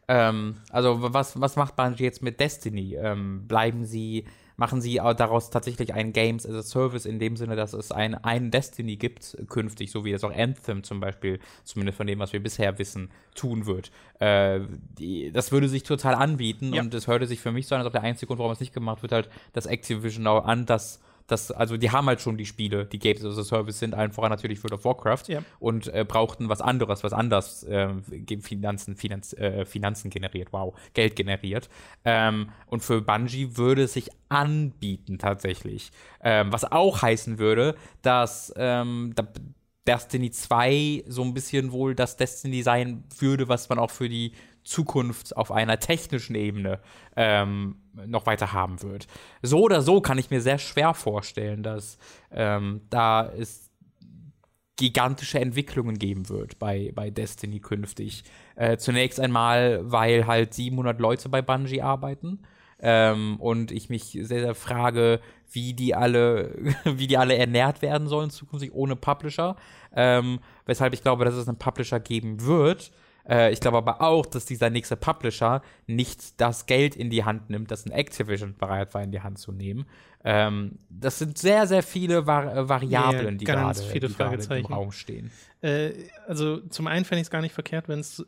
Ja. 0.08 0.28
ähm, 0.28 0.56
also 0.70 0.96
was, 1.00 1.40
was 1.40 1.56
macht 1.56 1.76
Bungie 1.76 2.04
jetzt 2.04 2.22
mit 2.22 2.38
Destiny? 2.38 2.94
Ähm, 2.94 3.46
bleiben 3.48 3.84
sie 3.84 4.24
machen 4.58 4.80
sie 4.80 4.96
daraus 4.96 5.50
tatsächlich 5.50 5.94
ein 5.94 6.12
Games 6.12 6.44
as 6.44 6.52
a 6.52 6.62
Service 6.62 7.06
in 7.06 7.20
dem 7.20 7.36
Sinne, 7.36 7.54
dass 7.54 7.72
es 7.72 7.92
ein, 7.92 8.16
ein 8.16 8.50
Destiny 8.50 8.96
gibt 8.96 9.36
künftig, 9.48 9.92
so 9.92 10.04
wie 10.04 10.10
es 10.10 10.24
auch 10.24 10.34
Anthem 10.34 10.82
zum 10.82 10.98
Beispiel, 10.98 11.38
zumindest 11.62 11.96
von 11.96 12.08
dem, 12.08 12.18
was 12.18 12.32
wir 12.32 12.42
bisher 12.42 12.76
wissen, 12.78 13.08
tun 13.36 13.66
wird. 13.66 13.92
Äh, 14.18 14.60
die, 14.98 15.30
das 15.30 15.52
würde 15.52 15.68
sich 15.68 15.84
total 15.84 16.16
anbieten 16.16 16.74
ja. 16.74 16.82
und 16.82 16.92
es 16.92 17.06
hörte 17.06 17.26
sich 17.26 17.38
für 17.38 17.52
mich 17.52 17.68
so 17.68 17.76
an, 17.76 17.82
als 17.82 17.86
ob 17.86 17.92
der 17.92 18.02
einzige 18.02 18.26
Grund, 18.26 18.40
warum 18.40 18.52
es 18.52 18.58
nicht 18.58 18.74
gemacht 18.74 19.00
wird, 19.02 19.12
halt, 19.12 19.30
dass 19.52 19.66
Activision 19.66 20.26
auch 20.26 20.44
an 20.44 20.66
das 20.66 21.00
das, 21.28 21.50
also 21.50 21.76
die 21.76 21.90
haben 21.90 22.06
halt 22.06 22.20
schon 22.20 22.36
die 22.36 22.46
Spiele, 22.46 22.86
die 22.86 22.98
Games 22.98 23.24
as 23.24 23.38
a 23.38 23.44
Service 23.44 23.78
sind, 23.78 23.94
allen 23.94 24.12
voran 24.12 24.30
natürlich 24.30 24.62
World 24.64 24.72
of 24.72 24.84
Warcraft 24.84 25.24
ja. 25.28 25.42
und 25.60 25.86
äh, 25.94 26.04
brauchten 26.08 26.48
was 26.48 26.60
anderes, 26.60 27.04
was 27.04 27.12
anders 27.12 27.62
äh, 27.64 27.90
Finanzen, 28.40 28.96
Finanz, 28.96 29.34
äh, 29.34 29.64
Finanzen 29.64 30.10
generiert, 30.10 30.48
wow, 30.52 30.74
Geld 30.94 31.16
generiert. 31.16 31.68
Ähm, 32.04 32.48
und 32.66 32.82
für 32.82 33.02
Bungie 33.02 33.56
würde 33.56 33.82
es 33.82 33.92
sich 33.92 34.08
anbieten 34.30 35.18
tatsächlich. 35.18 35.92
Ähm, 36.22 36.50
was 36.52 36.64
auch 36.64 37.02
heißen 37.02 37.38
würde, 37.38 37.76
dass 38.02 38.52
ähm, 38.56 39.12
da, 39.14 39.28
Destiny 39.86 40.30
2 40.30 41.04
so 41.06 41.22
ein 41.22 41.32
bisschen 41.32 41.72
wohl 41.72 41.94
das 41.94 42.16
Destiny 42.16 42.62
sein 42.62 43.04
würde, 43.18 43.48
was 43.48 43.70
man 43.70 43.78
auch 43.78 43.90
für 43.90 44.10
die 44.10 44.32
Zukunft 44.62 45.34
auf 45.34 45.50
einer 45.50 45.78
technischen 45.78 46.34
Ebene 46.34 46.80
ähm, 47.16 47.76
noch 48.06 48.26
weiter 48.26 48.52
haben 48.52 48.82
wird. 48.82 49.06
So 49.42 49.62
oder 49.62 49.82
so 49.82 50.00
kann 50.00 50.18
ich 50.18 50.30
mir 50.30 50.40
sehr 50.40 50.58
schwer 50.58 50.94
vorstellen, 50.94 51.62
dass 51.62 51.98
ähm, 52.30 52.82
da 52.90 53.26
es 53.26 53.68
gigantische 54.76 55.40
Entwicklungen 55.40 55.98
geben 55.98 56.28
wird 56.28 56.58
bei, 56.58 56.92
bei 56.94 57.10
Destiny 57.10 57.58
künftig. 57.58 58.22
Äh, 58.54 58.78
zunächst 58.78 59.18
einmal, 59.18 59.80
weil 59.82 60.26
halt 60.26 60.54
700 60.54 61.00
Leute 61.00 61.28
bei 61.28 61.42
Bungie 61.42 61.82
arbeiten. 61.82 62.40
Ähm, 62.80 63.36
und 63.40 63.72
ich 63.72 63.90
mich 63.90 64.04
sehr, 64.04 64.40
sehr 64.40 64.54
frage, 64.54 65.20
wie 65.50 65.74
die 65.74 65.96
alle, 65.96 66.54
wie 66.84 67.08
die 67.08 67.18
alle 67.18 67.36
ernährt 67.36 67.82
werden 67.82 68.06
sollen 68.06 68.30
zukünftig 68.30 68.72
ohne 68.72 68.94
Publisher. 68.94 69.56
Ähm, 69.92 70.38
weshalb 70.64 70.94
ich 70.94 71.02
glaube, 71.02 71.24
dass 71.24 71.34
es 71.34 71.48
einen 71.48 71.58
Publisher 71.58 71.98
geben 71.98 72.46
wird, 72.46 72.92
äh, 73.28 73.52
ich 73.52 73.60
glaube 73.60 73.78
aber 73.78 74.00
auch, 74.00 74.26
dass 74.26 74.46
dieser 74.46 74.70
nächste 74.70 74.96
Publisher 74.96 75.62
nicht 75.86 76.40
das 76.40 76.66
Geld 76.66 76.96
in 76.96 77.10
die 77.10 77.24
Hand 77.24 77.50
nimmt, 77.50 77.70
das 77.70 77.86
ein 77.86 77.92
Activision 77.92 78.56
bereit 78.56 78.94
war, 78.94 79.02
in 79.02 79.12
die 79.12 79.20
Hand 79.20 79.38
zu 79.38 79.52
nehmen. 79.52 79.86
Ähm, 80.24 80.78
das 80.88 81.18
sind 81.18 81.38
sehr, 81.38 81.66
sehr 81.66 81.82
viele 81.82 82.26
Var 82.26 82.56
äh, 82.56 82.68
Variablen, 82.68 83.34
ja, 83.34 83.38
die 83.38 83.44
gerade 83.44 84.58
im 84.58 84.66
Raum 84.66 84.92
stehen. 84.92 85.30
Äh, 85.60 85.92
also 86.26 86.58
zum 86.58 86.86
einen 86.86 87.04
fände 87.04 87.20
ich 87.20 87.26
es 87.26 87.30
gar 87.30 87.42
nicht 87.42 87.54
verkehrt, 87.54 87.88
wenn 87.88 88.00
es 88.00 88.26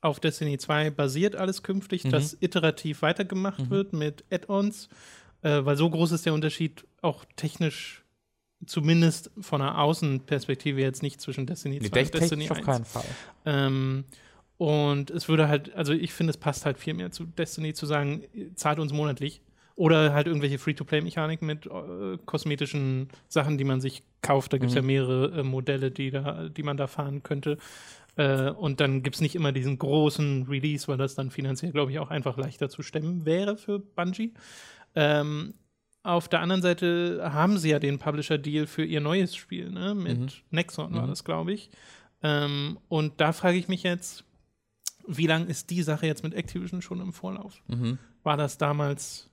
auf 0.00 0.20
Destiny 0.20 0.58
2 0.58 0.90
basiert 0.90 1.34
alles 1.34 1.62
künftig, 1.62 2.04
mhm. 2.04 2.10
dass 2.10 2.36
iterativ 2.40 3.02
weitergemacht 3.02 3.60
mhm. 3.60 3.70
wird 3.70 3.92
mit 3.94 4.24
Add-ons, 4.30 4.90
äh, 5.42 5.64
weil 5.64 5.76
so 5.76 5.88
groß 5.88 6.12
ist 6.12 6.26
der 6.26 6.34
Unterschied 6.34 6.86
auch 7.00 7.24
technisch 7.36 8.04
zumindest 8.66 9.30
von 9.40 9.60
einer 9.60 9.78
Außenperspektive 9.78 10.80
jetzt 10.80 11.02
nicht 11.02 11.20
zwischen 11.20 11.46
Destiny 11.46 11.80
2 11.80 11.86
und 11.86 12.14
Destiny 12.14 12.44
1. 12.44 12.50
auf 12.50 12.60
keinen 12.60 12.84
Fall. 12.84 13.04
Ähm, 13.44 14.04
und 14.64 15.10
es 15.10 15.28
würde 15.28 15.48
halt, 15.48 15.74
also 15.74 15.92
ich 15.92 16.12
finde, 16.12 16.30
es 16.30 16.36
passt 16.36 16.64
halt 16.64 16.78
viel 16.78 16.94
mehr 16.94 17.10
zu 17.10 17.24
Destiny 17.26 17.74
zu 17.74 17.86
sagen, 17.86 18.22
zahlt 18.54 18.78
uns 18.78 18.92
monatlich 18.92 19.40
Oder 19.76 20.12
halt 20.14 20.28
irgendwelche 20.28 20.58
Free-to-Play-Mechaniken 20.58 21.46
mit 21.48 21.66
äh, 21.66 22.16
kosmetischen 22.26 23.08
Sachen, 23.28 23.58
die 23.58 23.64
man 23.64 23.80
sich 23.80 24.04
kauft. 24.22 24.52
Da 24.52 24.58
gibt 24.58 24.68
es 24.70 24.74
Mhm. 24.76 24.80
ja 24.82 24.86
mehrere 24.86 25.40
äh, 25.40 25.42
Modelle, 25.42 25.90
die, 25.90 26.12
da, 26.12 26.48
die 26.48 26.62
man 26.62 26.76
da 26.76 26.86
fahren 26.86 27.24
könnte. 27.24 27.58
Äh, 28.16 28.50
und 28.50 28.78
dann 28.80 29.02
gibt 29.02 29.16
es 29.16 29.20
nicht 29.20 29.34
immer 29.34 29.50
diesen 29.50 29.76
großen 29.76 30.44
Release, 30.48 30.86
weil 30.86 30.96
das 30.96 31.16
dann 31.16 31.32
finanziell, 31.32 31.72
glaube 31.72 31.90
ich, 31.90 31.98
auch 31.98 32.10
einfach 32.10 32.36
leichter 32.36 32.68
zu 32.68 32.82
stemmen 32.82 33.26
wäre 33.26 33.56
für 33.56 33.80
Bungie. 33.80 34.32
Ähm, 34.94 35.54
auf 36.04 36.28
der 36.28 36.40
anderen 36.40 36.62
Seite 36.62 37.20
haben 37.32 37.58
sie 37.58 37.70
ja 37.70 37.80
den 37.80 37.98
Publisher-Deal 37.98 38.68
für 38.68 38.84
ihr 38.84 39.00
neues 39.00 39.34
Spiel, 39.34 39.70
ne? 39.72 39.94
Mit 39.96 40.20
Mhm. 40.20 40.28
Nexon 40.50 40.94
war 40.94 41.06
Mhm. 41.06 41.10
das, 41.10 41.24
glaube 41.24 41.52
ich. 41.52 41.68
Ähm, 42.22 42.78
und 42.88 43.14
da 43.20 43.32
frage 43.32 43.58
ich 43.58 43.66
mich 43.66 43.82
jetzt, 43.82 44.22
wie 45.06 45.26
lange 45.26 45.46
ist 45.46 45.70
die 45.70 45.82
Sache 45.82 46.06
jetzt 46.06 46.22
mit 46.22 46.34
Activision 46.34 46.82
schon 46.82 47.00
im 47.00 47.12
Vorlauf? 47.12 47.54
Mhm. 47.68 47.98
War 48.22 48.36
das 48.36 48.58
damals 48.58 49.30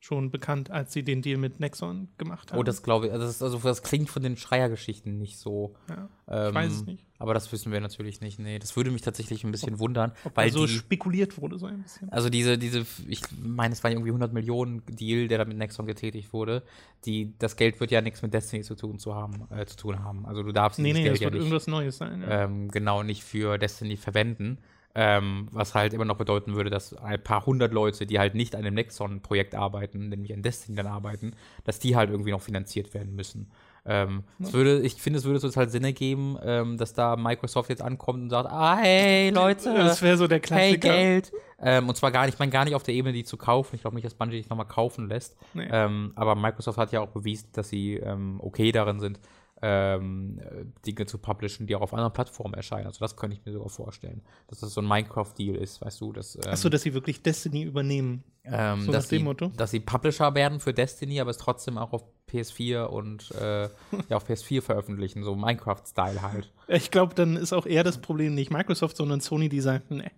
schon 0.00 0.30
bekannt, 0.30 0.70
als 0.70 0.92
sie 0.92 1.02
den 1.02 1.22
Deal 1.22 1.38
mit 1.38 1.60
Nexon 1.60 2.08
gemacht 2.18 2.52
haben? 2.52 2.58
Oh, 2.58 2.62
das 2.62 2.82
glaube 2.82 3.06
ich. 3.06 3.12
Also 3.14 3.24
das, 3.24 3.40
also 3.42 3.58
das 3.58 3.82
klingt 3.82 4.10
von 4.10 4.22
den 4.22 4.36
Schreiergeschichten 4.36 5.16
nicht 5.16 5.38
so. 5.38 5.76
ja. 5.88 6.08
Ähm, 6.28 6.48
Ich 6.50 6.54
weiß 6.54 6.72
es 6.72 6.84
nicht. 6.84 7.06
Aber 7.18 7.32
das 7.32 7.50
wissen 7.52 7.72
wir 7.72 7.80
natürlich 7.80 8.20
nicht. 8.20 8.38
Nee, 8.38 8.58
das 8.58 8.76
würde 8.76 8.90
mich 8.90 9.00
tatsächlich 9.00 9.44
ein 9.44 9.50
bisschen 9.50 9.78
wundern, 9.78 10.12
Ob 10.24 10.36
weil 10.36 10.52
so 10.52 10.66
die, 10.66 10.74
spekuliert 10.74 11.40
wurde, 11.40 11.58
so 11.58 11.64
ein 11.64 11.82
bisschen. 11.82 12.10
also 12.10 12.28
diese, 12.28 12.58
diese, 12.58 12.84
ich 13.08 13.22
meine, 13.42 13.72
es 13.72 13.82
war 13.82 13.90
irgendwie 13.90 14.10
100 14.10 14.34
Millionen 14.34 14.82
Deal, 14.84 15.26
der 15.26 15.38
da 15.38 15.46
mit 15.46 15.56
Nexon 15.56 15.86
getätigt 15.86 16.34
wurde. 16.34 16.64
Die, 17.06 17.32
das 17.38 17.56
Geld 17.56 17.80
wird 17.80 17.90
ja 17.90 18.02
nichts 18.02 18.20
mit 18.20 18.34
Destiny 18.34 18.62
zu 18.62 18.74
tun 18.74 18.98
zu 18.98 19.14
haben, 19.14 19.46
äh, 19.50 19.64
zu 19.64 19.76
tun 19.78 20.00
haben. 20.04 20.26
Also 20.26 20.42
du 20.42 20.52
darfst 20.52 20.78
Nee, 20.78 20.92
nee, 20.92 21.02
Geld 21.04 21.14
das 21.14 21.20
ja 21.20 21.24
wird 21.26 21.34
nicht, 21.34 21.42
irgendwas 21.44 21.66
Neues 21.66 21.96
sein. 21.96 22.20
Ja. 22.20 22.44
ähm, 22.44 22.68
genau 22.70 23.02
nicht 23.02 23.24
für 23.24 23.56
Destiny 23.56 23.96
verwenden. 23.96 24.58
Ähm, 24.96 25.48
was 25.50 25.74
halt 25.74 25.92
immer 25.92 26.04
noch 26.04 26.16
bedeuten 26.16 26.54
würde, 26.54 26.70
dass 26.70 26.94
ein 26.94 27.20
paar 27.20 27.44
hundert 27.46 27.72
Leute, 27.72 28.06
die 28.06 28.20
halt 28.20 28.36
nicht 28.36 28.54
an 28.54 28.62
dem 28.62 28.74
Nexon-Projekt 28.74 29.56
arbeiten, 29.56 30.08
nämlich 30.08 30.32
an 30.32 30.42
Destiny 30.42 30.76
dann 30.76 30.86
arbeiten, 30.86 31.32
dass 31.64 31.80
die 31.80 31.96
halt 31.96 32.10
irgendwie 32.10 32.30
noch 32.30 32.42
finanziert 32.42 32.94
werden 32.94 33.16
müssen. 33.16 33.50
Ähm, 33.86 34.22
es 34.40 34.52
würde, 34.52 34.80
ich 34.80 34.94
finde, 34.94 35.18
es 35.18 35.24
würde 35.24 35.40
total 35.40 35.68
Sinn 35.68 35.84
ergeben, 35.84 36.38
ähm, 36.42 36.78
dass 36.78 36.94
da 36.94 37.16
Microsoft 37.16 37.68
jetzt 37.68 37.82
ankommt 37.82 38.22
und 38.22 38.30
sagt, 38.30 38.48
ah, 38.50 38.78
hey, 38.78 39.30
Leute, 39.30 39.74
das 39.74 40.00
wäre 40.00 40.16
so 40.16 40.26
der 40.26 40.38
hey, 40.38 40.78
Klassiker. 40.78 40.88
Geld. 40.88 41.32
Ähm, 41.60 41.88
und 41.88 41.96
zwar 41.96 42.10
gar 42.10 42.24
nicht, 42.24 42.34
ich 42.34 42.38
meine 42.38 42.52
gar 42.52 42.64
nicht 42.64 42.74
auf 42.74 42.82
der 42.82 42.94
Ebene, 42.94 43.12
die 43.12 43.24
zu 43.24 43.36
kaufen. 43.36 43.74
Ich 43.74 43.82
glaube 43.82 43.96
nicht, 43.96 44.06
dass 44.06 44.14
Bungie 44.14 44.36
dich 44.36 44.48
nochmal 44.48 44.66
kaufen 44.66 45.08
lässt. 45.08 45.36
Nee. 45.52 45.68
Ähm, 45.70 46.12
aber 46.14 46.34
Microsoft 46.34 46.78
hat 46.78 46.92
ja 46.92 47.00
auch 47.00 47.08
bewiesen, 47.08 47.48
dass 47.52 47.68
sie 47.68 47.94
ähm, 47.96 48.40
okay 48.42 48.72
darin 48.72 49.00
sind, 49.00 49.18
ähm, 49.66 50.38
äh, 50.40 50.66
Dinge 50.84 51.06
zu 51.06 51.16
publishen, 51.16 51.66
die 51.66 51.74
auch 51.74 51.80
auf 51.80 51.94
anderen 51.94 52.12
Plattformen 52.12 52.52
erscheinen. 52.52 52.86
Also 52.86 52.98
das 53.00 53.16
könnte 53.16 53.34
ich 53.34 53.46
mir 53.46 53.52
sogar 53.52 53.70
vorstellen. 53.70 54.20
Dass 54.48 54.60
das 54.60 54.74
so 54.74 54.82
ein 54.82 54.86
Minecraft-Deal 54.86 55.56
ist, 55.56 55.80
weißt 55.80 56.02
du, 56.02 56.12
dass, 56.12 56.36
ähm, 56.36 56.42
Achso, 56.48 56.68
dass 56.68 56.82
sie 56.82 56.92
wirklich 56.92 57.22
Destiny 57.22 57.62
übernehmen. 57.62 58.24
ähm, 58.44 58.82
so 58.82 58.92
dass, 58.92 59.04
nach 59.04 59.08
dem 59.08 59.18
sie, 59.20 59.24
Motto? 59.24 59.52
dass 59.56 59.70
sie 59.70 59.80
Publisher 59.80 60.34
werden 60.34 60.60
für 60.60 60.74
Destiny, 60.74 61.18
aber 61.18 61.30
es 61.30 61.38
trotzdem 61.38 61.78
auch 61.78 61.94
auf 61.94 62.04
PS4 62.30 62.84
und 62.84 63.30
äh, 63.40 63.62
ja, 64.10 64.16
auf 64.16 64.28
PS4 64.28 64.60
veröffentlichen, 64.60 65.22
so 65.22 65.34
Minecraft-Style 65.34 66.20
halt. 66.20 66.52
Ich 66.66 66.90
glaube, 66.90 67.14
dann 67.14 67.36
ist 67.36 67.52
auch 67.52 67.66
eher 67.66 67.84
das 67.84 67.98
Problem 67.98 68.34
nicht 68.34 68.50
Microsoft, 68.50 68.96
sondern 68.96 69.20
Sony, 69.20 69.50
die 69.50 69.60
sagt, 69.60 69.90
nee. 69.90 70.10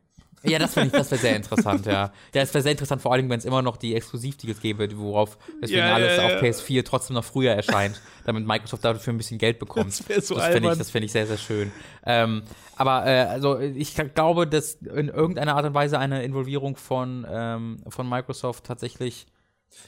Ja, 0.42 0.58
das 0.58 0.74
finde 0.74 0.88
ich, 0.88 0.92
das 0.92 1.10
wäre 1.10 1.20
sehr 1.20 1.36
interessant, 1.36 1.86
ja. 1.86 1.92
Ja, 1.92 2.12
das 2.32 2.54
wäre 2.54 2.62
sehr 2.62 2.72
interessant, 2.72 3.02
vor 3.02 3.12
allem, 3.12 3.28
wenn 3.30 3.38
es 3.38 3.44
immer 3.44 3.62
noch 3.62 3.76
die 3.76 3.94
Exklusivdeals 3.94 4.60
gäbe, 4.60 4.88
worauf 4.96 5.38
deswegen 5.60 5.80
Ja, 5.80 5.94
alles 5.94 6.16
ja, 6.16 6.24
auf 6.24 6.30
ja. 6.32 6.38
PS4 6.40 6.84
trotzdem 6.84 7.14
noch 7.14 7.24
früher 7.24 7.52
erscheint, 7.52 8.00
damit 8.24 8.46
Microsoft 8.46 8.84
dafür 8.84 9.12
ein 9.12 9.16
bisschen 9.16 9.38
Geld 9.38 9.58
bekommt. 9.58 9.88
Das 9.88 10.08
wär 10.08 10.20
so 10.20 10.34
das 10.36 10.46
finde 10.46 10.70
ich, 10.72 10.78
das 10.78 10.90
finde 10.90 11.06
ich 11.06 11.12
sehr, 11.12 11.26
sehr 11.26 11.38
schön. 11.38 11.72
Ähm, 12.04 12.42
aber 12.76 13.06
äh, 13.06 13.22
also 13.22 13.58
ich 13.58 13.94
glaube, 14.14 14.46
dass 14.46 14.74
in 14.74 15.08
irgendeiner 15.08 15.56
Art 15.56 15.66
und 15.66 15.74
Weise 15.74 15.98
eine 15.98 16.22
Involvierung 16.22 16.76
von, 16.76 17.26
ähm, 17.28 17.78
von 17.88 18.08
Microsoft 18.08 18.64
tatsächlich 18.64 19.26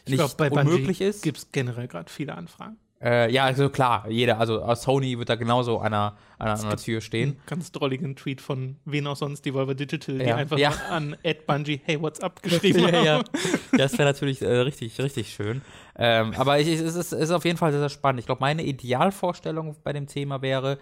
Ich 0.07 0.11
nicht 0.13 0.19
glaube, 0.19 0.35
bei 0.37 0.51
unmöglich 0.51 0.99
Bungie 0.99 1.11
ist. 1.11 1.23
gibt 1.23 1.39
es 1.39 1.53
generell 1.53 1.87
gerade 1.87 2.11
viele 2.11 2.35
Anfragen. 2.35 2.79
Äh, 3.01 3.31
ja, 3.33 3.45
also 3.45 3.69
klar, 3.69 4.09
jeder, 4.09 4.41
also 4.41 4.61
äh, 4.61 4.75
Sony 4.75 5.17
wird 5.19 5.29
da 5.29 5.37
genauso 5.37 5.79
an 5.79 5.93
der, 5.93 6.17
an 6.39 6.61
der 6.69 6.77
Tür 6.77 7.01
stehen. 7.01 7.31
Einen 7.31 7.41
ganz 7.47 7.71
drolligen 7.71 8.17
Tweet 8.17 8.41
von 8.41 8.77
wen 8.85 9.07
auch 9.07 9.15
sonst, 9.17 9.45
die 9.45 9.55
Volver 9.55 9.75
Digital, 9.77 10.19
die 10.19 10.25
Ja. 10.25 10.35
einfach 10.37 10.59
Ja. 10.59 10.71
an 10.91 11.17
Ed 11.23 11.47
Bungie, 11.47 11.81
hey, 11.85 12.01
what's 12.01 12.21
up, 12.21 12.43
geschrieben 12.43 12.81
ja, 12.81 13.03
ja. 13.05 13.13
haben. 13.19 13.25
Das 13.77 13.93
wäre 13.99 14.09
natürlich 14.09 14.43
äh, 14.43 14.47
richtig, 14.49 14.99
richtig 15.01 15.33
schön. 15.33 15.63
Ähm, 15.99 16.33
aber 16.37 16.61
ich, 16.61 16.69
es, 16.69 16.95
ist, 16.95 17.13
ist 17.13 17.31
auf 17.31 17.45
jeden 17.45 17.59
Fall 17.59 17.73
sehr, 17.73 17.81
sehr 17.81 17.89
spannend. 17.89 18.21
Ich 18.21 18.27
glaube, 18.27 18.41
meine 18.41 18.63
Idealvorstellung 18.63 19.77
bei 19.83 19.93
dem 19.93 20.07
Thema 20.07 20.43
wäre, 20.43 20.79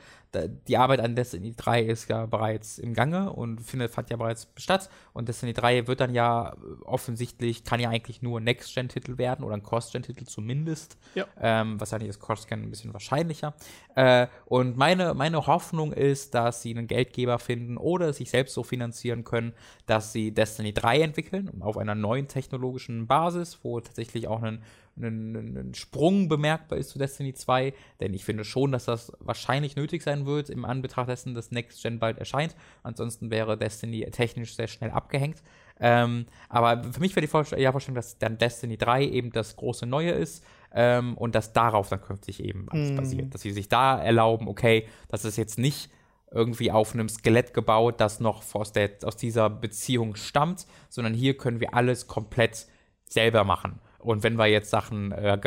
die 0.69 0.77
Arbeit 0.77 1.01
an 1.01 1.15
Destiny 1.15 1.55
3 1.57 1.83
ist 1.83 2.09
ja 2.09 2.27
bereits 2.27 2.79
im 2.79 2.95
Gange 2.95 3.33
und 3.33 3.61
findet, 3.61 3.91
fand 3.93 4.11
ja 4.11 4.17
bereits 4.17 4.49
statt. 4.57 4.91
Und 5.13 5.29
Destiny 5.29 5.53
3 5.53 5.87
wird 5.87 6.01
dann 6.01 6.15
ja 6.15 6.53
äh, 6.53 6.85
offensichtlich, 6.85 7.65
kann 7.65 7.81
ja 7.81 7.89
eigentlich 7.89 8.23
nur 8.23 8.41
ein 8.41 8.45
Next-Gen-Titel 8.45 9.19
werden 9.19 9.45
oder 9.45 9.55
ein 9.55 9.63
Cross-Gen-Titel 9.63 10.25
zumindest. 10.25 10.99
Ja. 11.15 11.27
Ähm, 11.41 11.81
was 11.81 11.93
eigentlich 11.93 12.11
ist 12.11 12.21
Cross-Gen 12.21 12.63
ein 12.63 12.71
bisschen 12.71 12.93
wahrscheinlicher. 12.93 13.55
Äh, 13.95 14.27
und 14.45 14.77
meine, 14.77 15.15
meine 15.15 15.47
Hoffnung 15.47 15.93
ist, 15.93 16.35
dass 16.35 16.63
sie 16.63 16.77
einen 16.77 16.87
Geldgeber 16.87 17.39
finden 17.39 17.77
oder 17.77 18.13
sich 18.13 18.31
selbst 18.31 18.55
so 18.55 18.63
finanzieren 18.63 19.25
können, 19.25 19.53
dass 19.87 20.13
sie 20.13 20.33
Destiny 20.33 20.73
3 20.73 21.01
entwickeln 21.01 21.63
auf 21.63 21.79
einer 21.79 21.95
neuen 21.95 22.29
technologischen 22.29 23.07
Basis, 23.07 23.61
wo 23.63 23.81
tatsächlich 23.81 24.29
auch 24.29 24.43
ein, 24.43 24.63
ein, 24.97 25.73
Sprung 25.75 26.29
bemerkbar 26.29 26.79
ist 26.79 26.91
zu 26.91 26.99
Destiny 26.99 27.35
2. 27.35 27.75
Denn 28.01 28.15
ich 28.15 28.25
finde 28.25 28.45
schon, 28.45 28.73
dass 28.73 28.87
das 28.87 29.13
wahrscheinlich 29.21 29.77
nötig 29.77 30.03
sein 30.03 30.27
wird 30.27 30.51
im 30.51 30.65
Anbetracht 30.65 31.09
dessen, 31.09 31.35
dass 31.35 31.51
Next 31.51 31.83
Gen 31.83 31.99
bald 31.99 32.19
erscheint. 32.19 32.57
Ansonsten 32.83 33.31
wäre 33.31 33.57
Destiny 33.59 34.09
technisch 34.11 34.55
sehr 34.57 34.69
schnell 34.69 34.91
abgehängt. 34.91 35.43
Ähm, 35.79 36.27
aber 36.49 36.85
für 36.91 37.01
mich 37.01 37.15
wäre 37.15 37.21
die 37.21 37.31
Vorstellung, 37.31 37.63
ja, 37.63 37.71
Vorstellung, 37.73 37.97
dass 37.97 38.19
dann 38.19 38.39
Destiny 38.39 38.79
3 38.79 39.05
eben 39.05 39.31
das 39.31 39.57
große 39.57 39.85
Neue 39.85 40.13
ist 40.13 40.43
ähm, 40.73 41.17
und 41.19 41.35
dass 41.35 41.53
darauf 41.53 41.91
dann 41.91 42.01
künftig 42.01 42.43
eben 42.43 42.67
alles 42.71 42.91
Mhm. 42.93 42.97
basiert. 42.97 43.35
Dass 43.35 43.43
sie 43.43 43.53
sich 43.53 43.69
da 43.69 43.99
erlauben, 44.01 44.49
okay, 44.49 44.89
das 45.09 45.25
ist 45.25 45.37
jetzt 45.37 45.59
nicht 45.59 45.91
irgendwie 46.31 46.73
auf 46.73 46.95
einem 46.95 47.09
Skelett 47.09 47.55
gebaut, 47.55 48.01
das 48.01 48.21
noch 48.21 48.43
aus, 48.55 48.73
der, 48.73 48.91
aus 49.05 49.17
dieser 49.17 49.49
Beziehung 49.49 50.17
stammt, 50.17 50.67
sondern 50.89 51.15
hier 51.15 51.37
können 51.37 51.61
wir 51.61 51.75
alles 51.75 52.07
komplett 52.07 52.67
selber 53.05 53.45
machen. 53.45 53.79
Und 54.07 54.23
wenn 54.23 54.37
wir 54.37 54.47
jetzt 54.47 54.71
Sachen 54.71 55.13
äh, 55.13 55.39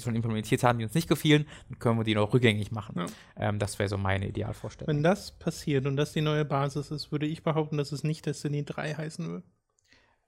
schon 0.00 0.14
implementiert 0.16 0.62
haben, 0.62 0.78
die 0.78 0.84
uns 0.84 0.94
nicht 0.94 1.08
gefielen, 1.08 1.46
dann 1.68 1.78
können 1.78 1.98
wir 1.98 2.04
die 2.04 2.14
noch 2.14 2.32
rückgängig 2.34 2.72
machen. 2.72 2.94
Ja. 2.98 3.06
Ähm, 3.48 3.58
das 3.58 3.78
wäre 3.78 3.88
so 3.88 3.96
meine 3.96 4.28
Idealvorstellung. 4.28 4.88
Wenn 4.94 5.02
das 5.02 5.32
passiert 5.38 5.86
und 5.86 5.96
das 5.96 6.12
die 6.12 6.20
neue 6.20 6.44
Basis 6.44 6.90
ist, 6.90 7.12
würde 7.12 7.26
ich 7.26 7.42
behaupten, 7.42 7.76
dass 7.78 7.92
es 7.92 8.02
nicht 8.04 8.26
Destiny 8.26 8.64
3 8.64 8.94
heißen 8.94 9.28
wird, 9.30 9.44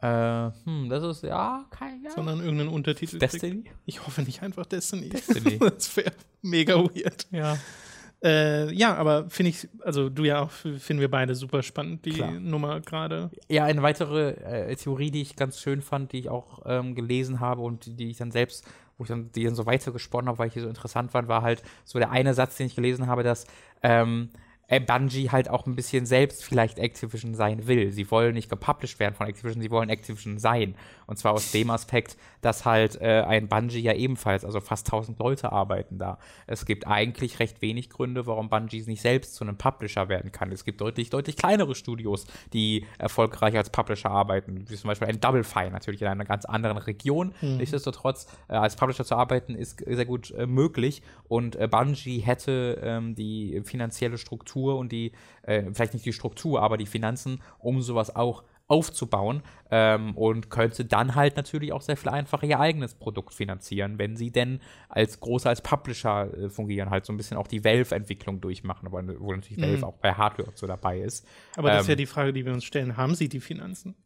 Äh, 0.01 0.53
hm, 0.65 0.89
das 0.89 1.03
ist, 1.03 1.25
ja, 1.25 1.67
kein, 1.71 2.05
ja. 2.05 2.11
sondern 2.13 2.39
irgendeinen 2.39 2.69
Untertitel. 2.71 3.19
kriegt. 3.19 3.33
Destiny? 3.35 3.65
Ich 3.85 4.07
hoffe 4.07 4.23
nicht 4.23 4.43
einfach 4.43 4.65
Destiny. 4.67 5.09
Destiny. 5.09 5.59
das 5.61 5.97
wäre 5.97 6.13
mega 6.41 6.77
weird. 6.77 7.27
Ja. 7.33 7.59
Äh, 8.23 8.73
ja, 8.75 8.97
aber 8.97 9.31
finde 9.31 9.51
ich, 9.51 9.69
also 9.83 10.09
du 10.09 10.25
ja 10.25 10.43
auch, 10.43 10.51
finden 10.51 11.01
wir 11.01 11.11
beide 11.11 11.35
super 11.35 11.63
spannend, 11.63 12.05
die 12.05 12.11
Klar. 12.11 12.33
Nummer 12.33 12.81
gerade. 12.81 13.31
Ja, 13.49 13.65
eine 13.65 13.83
weitere 13.83 14.31
äh, 14.31 14.75
Theorie, 14.75 15.11
die 15.11 15.23
ich 15.23 15.37
ganz 15.37 15.61
schön 15.61 15.83
fand, 15.83 16.13
die 16.13 16.19
ich 16.19 16.29
auch 16.29 16.63
ähm, 16.67 16.95
gelesen 16.95 17.39
habe 17.39 17.63
und 17.63 17.87
die, 17.87 17.95
die 17.95 18.11
ich 18.11 18.17
dann 18.17 18.33
selbst, 18.33 18.67
wo 18.97 19.05
ich 19.05 19.09
dann, 19.09 19.31
die 19.33 19.45
dann 19.45 19.55
so 19.55 19.67
weitergesponnen 19.67 20.29
habe, 20.29 20.39
weil 20.39 20.49
ich 20.49 20.55
die 20.55 20.61
so 20.61 20.69
interessant 20.69 21.13
fand, 21.13 21.29
war 21.29 21.43
halt 21.43 21.63
so 21.85 22.01
der 22.01 22.11
eine 22.11 22.35
Satz, 22.35 22.57
den 22.57 22.67
ich 22.67 22.75
gelesen 22.75 23.07
habe, 23.07 23.23
dass 23.23 23.47
ähm, 23.85 24.31
äh, 24.69 24.81
Bungie 24.81 25.31
halt 25.31 25.49
auch 25.49 25.67
ein 25.67 25.75
bisschen 25.75 26.05
selbst 26.05 26.45
vielleicht 26.45 26.79
Activision 26.79 27.35
sein 27.35 27.67
will. 27.67 27.91
Sie 27.91 28.11
wollen 28.11 28.35
nicht 28.35 28.51
gepublished 28.51 29.01
werden 29.01 29.15
von 29.15 29.27
Activision, 29.27 29.63
sie 29.63 29.71
wollen 29.71 29.89
Activision 29.89 30.39
sein. 30.39 30.75
Und 31.09 31.19
zwar 31.19 31.33
aus 31.33 31.53
dem 31.53 31.71
Aspekt, 31.71 32.19
dass 32.43 32.67
halt 32.67 33.01
äh, 33.01 33.23
ein 33.27 33.49
Bungie 33.49 33.81
ja 33.81 33.95
ebenfalls, 33.95 34.45
also 34.45 34.61
fast 34.61 34.87
1000 34.87 35.19
Leute 35.19 35.51
arbeiten 35.51 35.99
da. 35.99 36.19
Es 36.47 36.67
gibt 36.67 36.87
eigentlich 36.87 37.41
recht 37.41 37.63
wenig 37.63 37.89
Gründe, 37.89 38.27
warum 38.27 38.51
Bungie 38.51 38.83
nicht 38.87 39.01
selbst 39.01 39.35
zu 39.35 39.43
einem 39.43 39.57
Publisher 39.57 40.11
werden 40.11 40.33
kann. 40.33 40.53
Es 40.53 40.67
gibt 40.67 40.83
deutlich, 40.83 41.09
deutlich 41.09 41.37
kleinere 41.37 41.75
Studios, 41.75 42.27
die 42.53 42.85
erfolgreich 42.99 43.57
als 43.57 43.71
Publisher 43.71 44.11
arbeiten, 44.11 44.69
wie 44.69 44.77
zum 44.77 44.89
Beispiel 44.89 45.09
ein 45.09 45.19
Double 45.19 45.45
Fine, 45.45 45.71
natürlich 45.71 46.03
in 46.03 46.09
einer 46.09 46.27
ganz 46.27 46.45
anderen 46.45 46.77
Region. 46.77 47.35
Nichtsdestotrotz, 47.57 48.27
äh, 48.49 48.53
als 48.53 48.77
Publisher 48.77 49.07
zu 49.07 49.17
arbeiten, 49.17 49.55
ist 49.55 49.83
sehr 49.87 50.05
gut 50.05 50.31
äh, 50.33 50.47
möglich. 50.47 51.03
Und 51.27 51.57
äh, 51.57 51.69
Bungie 51.69 52.19
hätte 52.19 52.81
ähm, 52.83 53.15
die 53.15 53.63
finanzielle 53.65 54.19
Struktur 54.19 54.77
und 54.77 54.93
die, 54.93 55.13
äh, 55.43 55.65
vielleicht 55.73 55.95
nicht 55.95 56.05
die 56.05 56.13
Struktur, 56.13 56.61
aber 56.61 56.77
die 56.77 56.87
Finanzen, 56.87 57.41
um 57.59 57.81
sowas 57.81 58.15
auch 58.15 58.43
aufzubauen 58.69 59.43
ähm, 59.71 60.15
und 60.17 60.51
könnte 60.51 60.85
dann 60.85 61.15
halt 61.15 61.37
natürlich 61.37 61.73
auch 61.73 61.81
sehr 61.81 61.97
viel 61.97 62.11
einfacher 62.11 62.47
ihr 62.47 62.61
eigenes 62.61 62.95
Produkt 62.95 63.35
finanzieren, 63.35 63.99
wenn 63.99 64.17
sie 64.17 64.31
denn 64.31 64.61
als 64.89 65.21
große 65.21 65.49
als 65.49 65.63
Publisher 65.63 66.33
äh, 66.35 66.51
fungieren, 66.51 66.91
halt 66.91 67.07
so 67.07 67.13
ein 67.13 67.17
bisschen 67.17 67.39
auch 67.39 67.47
die 67.47 67.65
Valve-Entwicklung 67.65 68.41
durchmachen, 68.41 68.87
aber 68.87 69.03
wo 69.21 69.33
natürlich 69.35 69.63
Valve 69.63 69.87
auch 69.87 69.97
bei 69.97 70.13
Hardware 70.13 70.49
und 70.49 70.59
so 70.59 70.67
dabei 70.67 71.01
ist. 71.01 71.27
Aber 71.57 71.71
das 71.71 71.83
ist 71.83 71.89
Ähm, 71.89 71.93
ja 71.93 71.97
die 71.97 72.07
Frage, 72.07 72.33
die 72.33 72.45
wir 72.45 72.53
uns 72.53 72.65
stellen. 72.65 72.97
Haben 72.97 73.15
sie 73.15 73.29
die 73.29 73.41
Finanzen? 73.41 73.97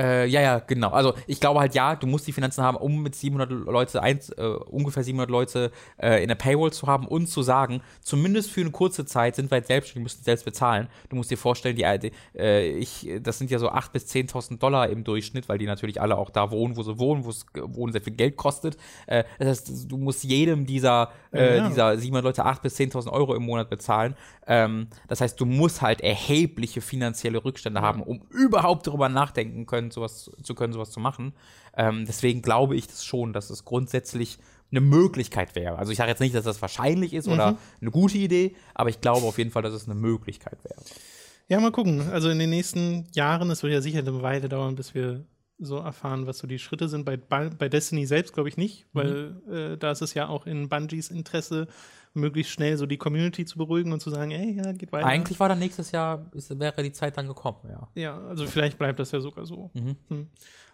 Äh, 0.00 0.26
ja, 0.26 0.40
ja, 0.40 0.58
genau. 0.60 0.90
Also 0.90 1.14
ich 1.26 1.40
glaube 1.40 1.60
halt, 1.60 1.74
ja, 1.74 1.94
du 1.94 2.06
musst 2.06 2.26
die 2.26 2.32
Finanzen 2.32 2.64
haben, 2.64 2.76
um 2.76 3.02
mit 3.02 3.14
700 3.14 3.50
Leute, 3.50 4.02
eins, 4.02 4.30
äh, 4.30 4.42
ungefähr 4.42 5.02
700 5.02 5.30
Leute 5.30 5.70
äh, 5.98 6.22
in 6.22 6.28
der 6.28 6.36
Paywall 6.36 6.72
zu 6.72 6.86
haben 6.86 7.06
und 7.06 7.26
zu 7.26 7.42
sagen, 7.42 7.82
zumindest 8.00 8.50
für 8.50 8.62
eine 8.62 8.70
kurze 8.70 9.04
Zeit 9.04 9.36
sind 9.36 9.50
wir 9.50 9.58
jetzt 9.58 9.66
selbstständig, 9.66 10.04
müssen 10.04 10.24
selbst 10.24 10.44
bezahlen. 10.44 10.88
Du 11.10 11.16
musst 11.16 11.30
dir 11.30 11.36
vorstellen, 11.36 11.76
die, 11.76 12.12
äh, 12.38 12.70
ich, 12.70 13.10
das 13.20 13.38
sind 13.38 13.50
ja 13.50 13.58
so 13.58 13.70
8.000 13.70 13.92
bis 13.92 14.06
10.000 14.06 14.58
Dollar 14.58 14.88
im 14.88 15.04
Durchschnitt, 15.04 15.48
weil 15.50 15.58
die 15.58 15.66
natürlich 15.66 16.00
alle 16.00 16.16
auch 16.16 16.30
da 16.30 16.50
wohnen, 16.50 16.76
wo 16.76 16.82
sie 16.82 16.98
wohnen, 16.98 17.24
wo 17.24 17.30
es 17.30 17.44
wohnen 17.54 17.92
sehr 17.92 18.00
viel 18.00 18.14
Geld 18.14 18.36
kostet. 18.36 18.78
Äh, 19.06 19.24
das 19.38 19.48
heißt, 19.48 19.92
du 19.92 19.98
musst 19.98 20.24
jedem 20.24 20.64
dieser, 20.64 21.10
äh, 21.32 21.58
ja. 21.58 21.68
dieser 21.68 21.98
700 21.98 22.24
Leute 22.24 22.46
8.000 22.46 22.62
bis 22.62 22.78
10.000 22.78 23.12
Euro 23.12 23.34
im 23.34 23.42
Monat 23.42 23.68
bezahlen. 23.68 24.14
Ähm, 24.46 24.88
das 25.08 25.20
heißt, 25.20 25.38
du 25.38 25.44
musst 25.44 25.82
halt 25.82 26.00
erhebliche 26.00 26.80
finanzielle 26.80 27.44
Rückstände 27.44 27.82
haben, 27.82 28.02
um 28.02 28.22
überhaupt 28.30 28.86
darüber 28.86 29.08
nachdenken 29.08 29.66
können, 29.66 29.89
sowas 29.92 30.30
zu 30.42 30.54
können, 30.54 30.72
sowas 30.72 30.90
zu 30.90 31.00
machen. 31.00 31.32
Ähm, 31.76 32.04
deswegen 32.06 32.42
glaube 32.42 32.76
ich 32.76 32.86
das 32.86 33.04
schon, 33.04 33.32
dass 33.32 33.50
es 33.50 33.64
grundsätzlich 33.64 34.38
eine 34.70 34.80
Möglichkeit 34.80 35.54
wäre. 35.54 35.78
Also 35.78 35.92
ich 35.92 35.98
sage 35.98 36.10
jetzt 36.10 36.20
nicht, 36.20 36.34
dass 36.34 36.44
das 36.44 36.62
wahrscheinlich 36.62 37.12
ist 37.12 37.26
mhm. 37.26 37.34
oder 37.34 37.58
eine 37.80 37.90
gute 37.90 38.18
Idee, 38.18 38.54
aber 38.74 38.88
ich 38.88 39.00
glaube 39.00 39.26
auf 39.26 39.38
jeden 39.38 39.50
Fall, 39.50 39.62
dass 39.62 39.74
es 39.74 39.86
eine 39.86 39.94
Möglichkeit 39.94 40.58
wäre. 40.64 40.80
Ja, 41.48 41.58
mal 41.58 41.72
gucken. 41.72 42.08
Also 42.12 42.30
in 42.30 42.38
den 42.38 42.50
nächsten 42.50 43.08
Jahren, 43.12 43.50
es 43.50 43.62
wird 43.62 43.72
ja 43.72 43.80
sicher 43.80 43.98
eine 43.98 44.22
Weile 44.22 44.48
dauern, 44.48 44.76
bis 44.76 44.94
wir 44.94 45.24
so 45.60 45.76
erfahren, 45.76 46.26
was 46.26 46.38
so 46.38 46.46
die 46.46 46.58
Schritte 46.58 46.88
sind. 46.88 47.04
Bei, 47.04 47.16
bei 47.16 47.68
Destiny 47.68 48.06
selbst 48.06 48.32
glaube 48.32 48.48
ich 48.48 48.56
nicht, 48.56 48.86
weil 48.92 49.40
mhm. 49.46 49.54
äh, 49.54 49.76
da 49.76 49.90
ist 49.90 50.02
es 50.02 50.14
ja 50.14 50.28
auch 50.28 50.46
in 50.46 50.68
Bungies 50.68 51.10
Interesse, 51.10 51.68
möglichst 52.14 52.52
schnell 52.52 52.76
so 52.76 52.86
die 52.86 52.96
Community 52.96 53.44
zu 53.44 53.58
beruhigen 53.58 53.92
und 53.92 54.00
zu 54.00 54.10
sagen, 54.10 54.30
ey, 54.32 54.56
ja, 54.56 54.72
geht 54.72 54.92
weiter. 54.92 55.06
Eigentlich 55.06 55.38
war 55.38 55.48
dann 55.48 55.58
nächstes 55.58 55.92
Jahr, 55.92 56.26
ist, 56.32 56.58
wäre 56.58 56.82
die 56.82 56.92
Zeit 56.92 57.16
dann 57.16 57.28
gekommen, 57.28 57.58
ja. 57.68 57.88
Ja, 57.94 58.20
also 58.26 58.46
vielleicht 58.46 58.78
bleibt 58.78 58.98
das 58.98 59.12
ja 59.12 59.20
sogar 59.20 59.46
so. 59.46 59.70
Mhm. 59.74 59.96
Hm. 60.08 60.28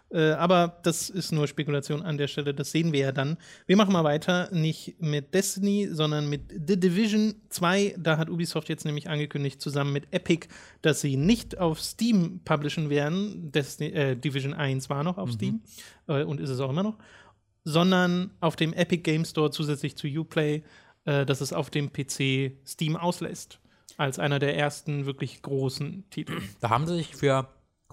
Äh, 0.09 0.31
aber 0.31 0.79
das 0.83 1.09
ist 1.09 1.31
nur 1.31 1.47
Spekulation 1.47 2.01
an 2.01 2.17
der 2.17 2.27
Stelle, 2.27 2.53
das 2.53 2.71
sehen 2.71 2.93
wir 2.93 2.99
ja 2.99 3.11
dann. 3.11 3.37
Wir 3.65 3.75
machen 3.75 3.93
mal 3.93 4.03
weiter, 4.03 4.49
nicht 4.51 5.01
mit 5.01 5.33
Destiny, 5.33 5.89
sondern 5.91 6.29
mit 6.29 6.41
The 6.67 6.79
Division 6.79 7.35
2. 7.49 7.95
Da 7.97 8.17
hat 8.17 8.29
Ubisoft 8.29 8.69
jetzt 8.69 8.85
nämlich 8.85 9.09
angekündigt, 9.09 9.61
zusammen 9.61 9.93
mit 9.93 10.07
Epic, 10.11 10.47
dass 10.81 11.01
sie 11.01 11.17
nicht 11.17 11.57
auf 11.57 11.81
Steam 11.81 12.41
publishen 12.45 12.89
werden. 12.89 13.51
Destiny, 13.51 13.89
äh, 13.91 14.15
Division 14.15 14.53
1 14.53 14.89
war 14.89 15.03
noch 15.03 15.17
auf 15.17 15.29
mhm. 15.29 15.33
Steam 15.33 15.61
äh, 16.07 16.23
und 16.23 16.39
ist 16.39 16.49
es 16.49 16.59
auch 16.59 16.69
immer 16.69 16.83
noch, 16.83 16.97
sondern 17.63 18.31
auf 18.39 18.55
dem 18.55 18.73
Epic 18.73 19.03
Game 19.03 19.25
Store 19.25 19.51
zusätzlich 19.51 19.97
zu 19.97 20.07
Uplay 20.07 20.63
äh, 21.07 21.25
dass 21.25 21.39
es 21.39 21.53
auf 21.53 21.69
dem 21.69 21.91
PC 21.91 22.57
Steam 22.67 22.97
auslässt. 22.97 23.59
Als 23.95 24.19
einer 24.19 24.39
der 24.39 24.55
ersten 24.55 25.05
wirklich 25.05 25.41
großen 25.41 26.07
Titel. 26.11 26.41
Da 26.59 26.69
haben 26.69 26.85
sie 26.85 26.97
sich 26.97 27.15
für 27.15 27.47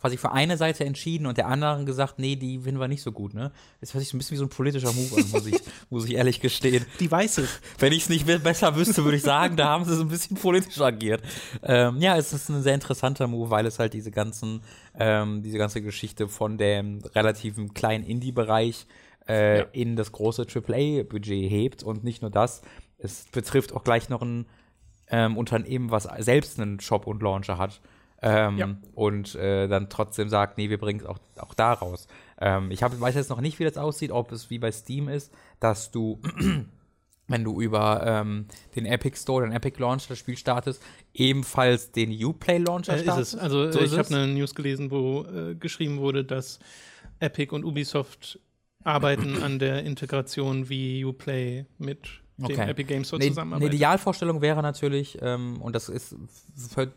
quasi 0.05 0.19
für 0.19 0.33
eine 0.33 0.59
Seite 0.59 0.85
entschieden 0.85 1.25
und 1.25 1.39
der 1.39 1.49
anderen 1.49 1.87
gesagt, 1.87 2.19
nee, 2.19 2.37
die 2.37 2.59
finden 2.59 2.79
wir 2.79 2.89
nicht 2.89 3.01
so 3.01 3.11
gut, 3.11 3.33
ne? 3.33 3.53
Das 3.81 3.95
hört 3.95 4.03
sich 4.03 4.11
so 4.11 4.17
ein 4.17 4.19
bisschen 4.19 4.35
wie 4.35 4.39
so 4.39 4.45
ein 4.45 4.51
politischer 4.51 4.93
Move 4.93 5.17
an, 5.17 5.31
muss 5.31 5.47
ich, 5.47 5.63
muss 5.89 6.05
ich 6.05 6.13
ehrlich 6.13 6.41
gestehen. 6.41 6.85
Die 7.01 7.11
weiße. 7.11 7.49
Wenn 7.79 7.95
ich 7.95 8.03
es 8.03 8.09
nicht 8.11 8.27
besser 8.27 8.77
wüsste, 8.77 9.03
würde 9.03 9.17
ich 9.17 9.23
sagen, 9.23 9.57
da 9.57 9.71
haben 9.71 9.87
sie 9.87 9.97
so 9.97 10.03
ein 10.03 10.09
bisschen 10.09 10.37
politisch 10.37 10.79
agiert. 10.79 11.23
Ähm, 11.63 12.03
ja, 12.03 12.19
es 12.19 12.35
ist 12.35 12.51
ein 12.51 12.63
sehr 12.63 12.75
interessanter 12.75 13.27
Move, 13.29 13.49
weil 13.49 13.65
es 13.65 13.79
halt 13.79 13.95
diese 13.95 14.11
ganzen, 14.11 14.61
ähm, 14.99 15.43
diese 15.43 15.57
ganze 15.57 15.81
Geschichte 15.81 16.29
von 16.29 16.59
dem 16.59 16.99
relativen 17.15 17.73
kleinen 17.73 18.05
Indie-Bereich 18.05 18.87
äh, 19.27 19.61
ja. 19.61 19.65
in 19.73 19.97
das 19.97 20.13
große 20.13 20.43
AAA-Budget 20.43 21.51
hebt 21.51 21.83
und 21.83 22.05
nicht 22.05 22.21
nur 22.21 22.31
das, 22.31 22.61
es 22.99 23.25
betrifft 23.33 23.73
auch 23.73 23.85
gleich 23.85 24.11
noch 24.11 24.21
ein 24.21 24.45
ähm, 25.09 25.39
Unternehmen, 25.39 25.91
was 25.91 26.07
selbst 26.19 26.61
einen 26.61 26.79
Shop 26.81 27.07
und 27.07 27.23
Launcher 27.23 27.57
hat. 27.57 27.81
Ähm, 28.26 28.57
ja. 28.57 28.75
Und 28.95 29.35
äh, 29.35 29.69
dann 29.69 29.90
trotzdem 29.90 30.31
sagt, 30.31 30.57
nee, 30.57 30.71
wir 30.71 30.78
bringen 30.78 31.00
es 31.00 31.07
auch, 31.07 31.19
auch 31.38 31.52
da 31.52 31.75
raus. 31.75 32.09
Ähm, 32.40 32.71
ich 32.71 32.83
hab, 32.83 32.99
weiß 32.99 33.14
jetzt 33.14 33.28
noch 33.28 33.43
nicht, 33.43 33.59
wie 33.59 33.64
das 33.64 33.76
aussieht, 33.76 34.11
ob 34.11 34.33
es 34.33 34.49
wie 34.49 34.59
bei 34.59 34.73
Steam 34.73 35.11
ist, 35.11 35.31
dass 35.61 35.90
du, 35.90 36.23
wenn 37.28 37.45
du 37.45 37.61
über 37.61 38.02
ähm, 38.07 38.47
den 38.76 38.87
Epic 38.87 39.19
Store, 39.19 39.45
den 39.45 39.52
Epic 39.54 39.78
Launcher 39.78 40.09
das 40.09 40.19
Spiel 40.19 40.38
startest, 40.38 40.83
ebenfalls 41.12 41.93
den 41.93 42.11
Uplay 42.25 42.57
Launcher 42.57 42.95
äh, 42.95 43.02
startest. 43.02 43.38
Also 43.38 43.71
so 43.71 43.81
ich 43.81 43.99
habe 43.99 44.09
eine 44.09 44.26
News 44.28 44.54
gelesen, 44.54 44.90
wo 44.90 45.25
äh, 45.25 45.54
geschrieben 45.54 45.99
wurde, 45.99 46.25
dass 46.25 46.61
Epic 47.21 47.54
und 47.54 47.62
Ubisoft 47.62 48.40
arbeiten 48.85 49.43
an 49.43 49.59
der 49.59 49.85
Integration 49.85 50.71
wie 50.71 51.04
Uplay 51.04 51.66
mit 51.76 52.24
okay. 52.43 52.55
dem 52.55 52.69
Epic 52.69 52.88
Games 52.88 53.09
Store 53.09 53.21
ne, 53.21 53.29
zusammenarbeitet. 53.29 53.69
Eine 53.69 53.76
Idealvorstellung 53.76 54.41
wäre 54.41 54.62
natürlich, 54.62 55.19
ähm, 55.23 55.61
und 55.61 55.75
das 55.75 55.88
ist, 55.88 56.17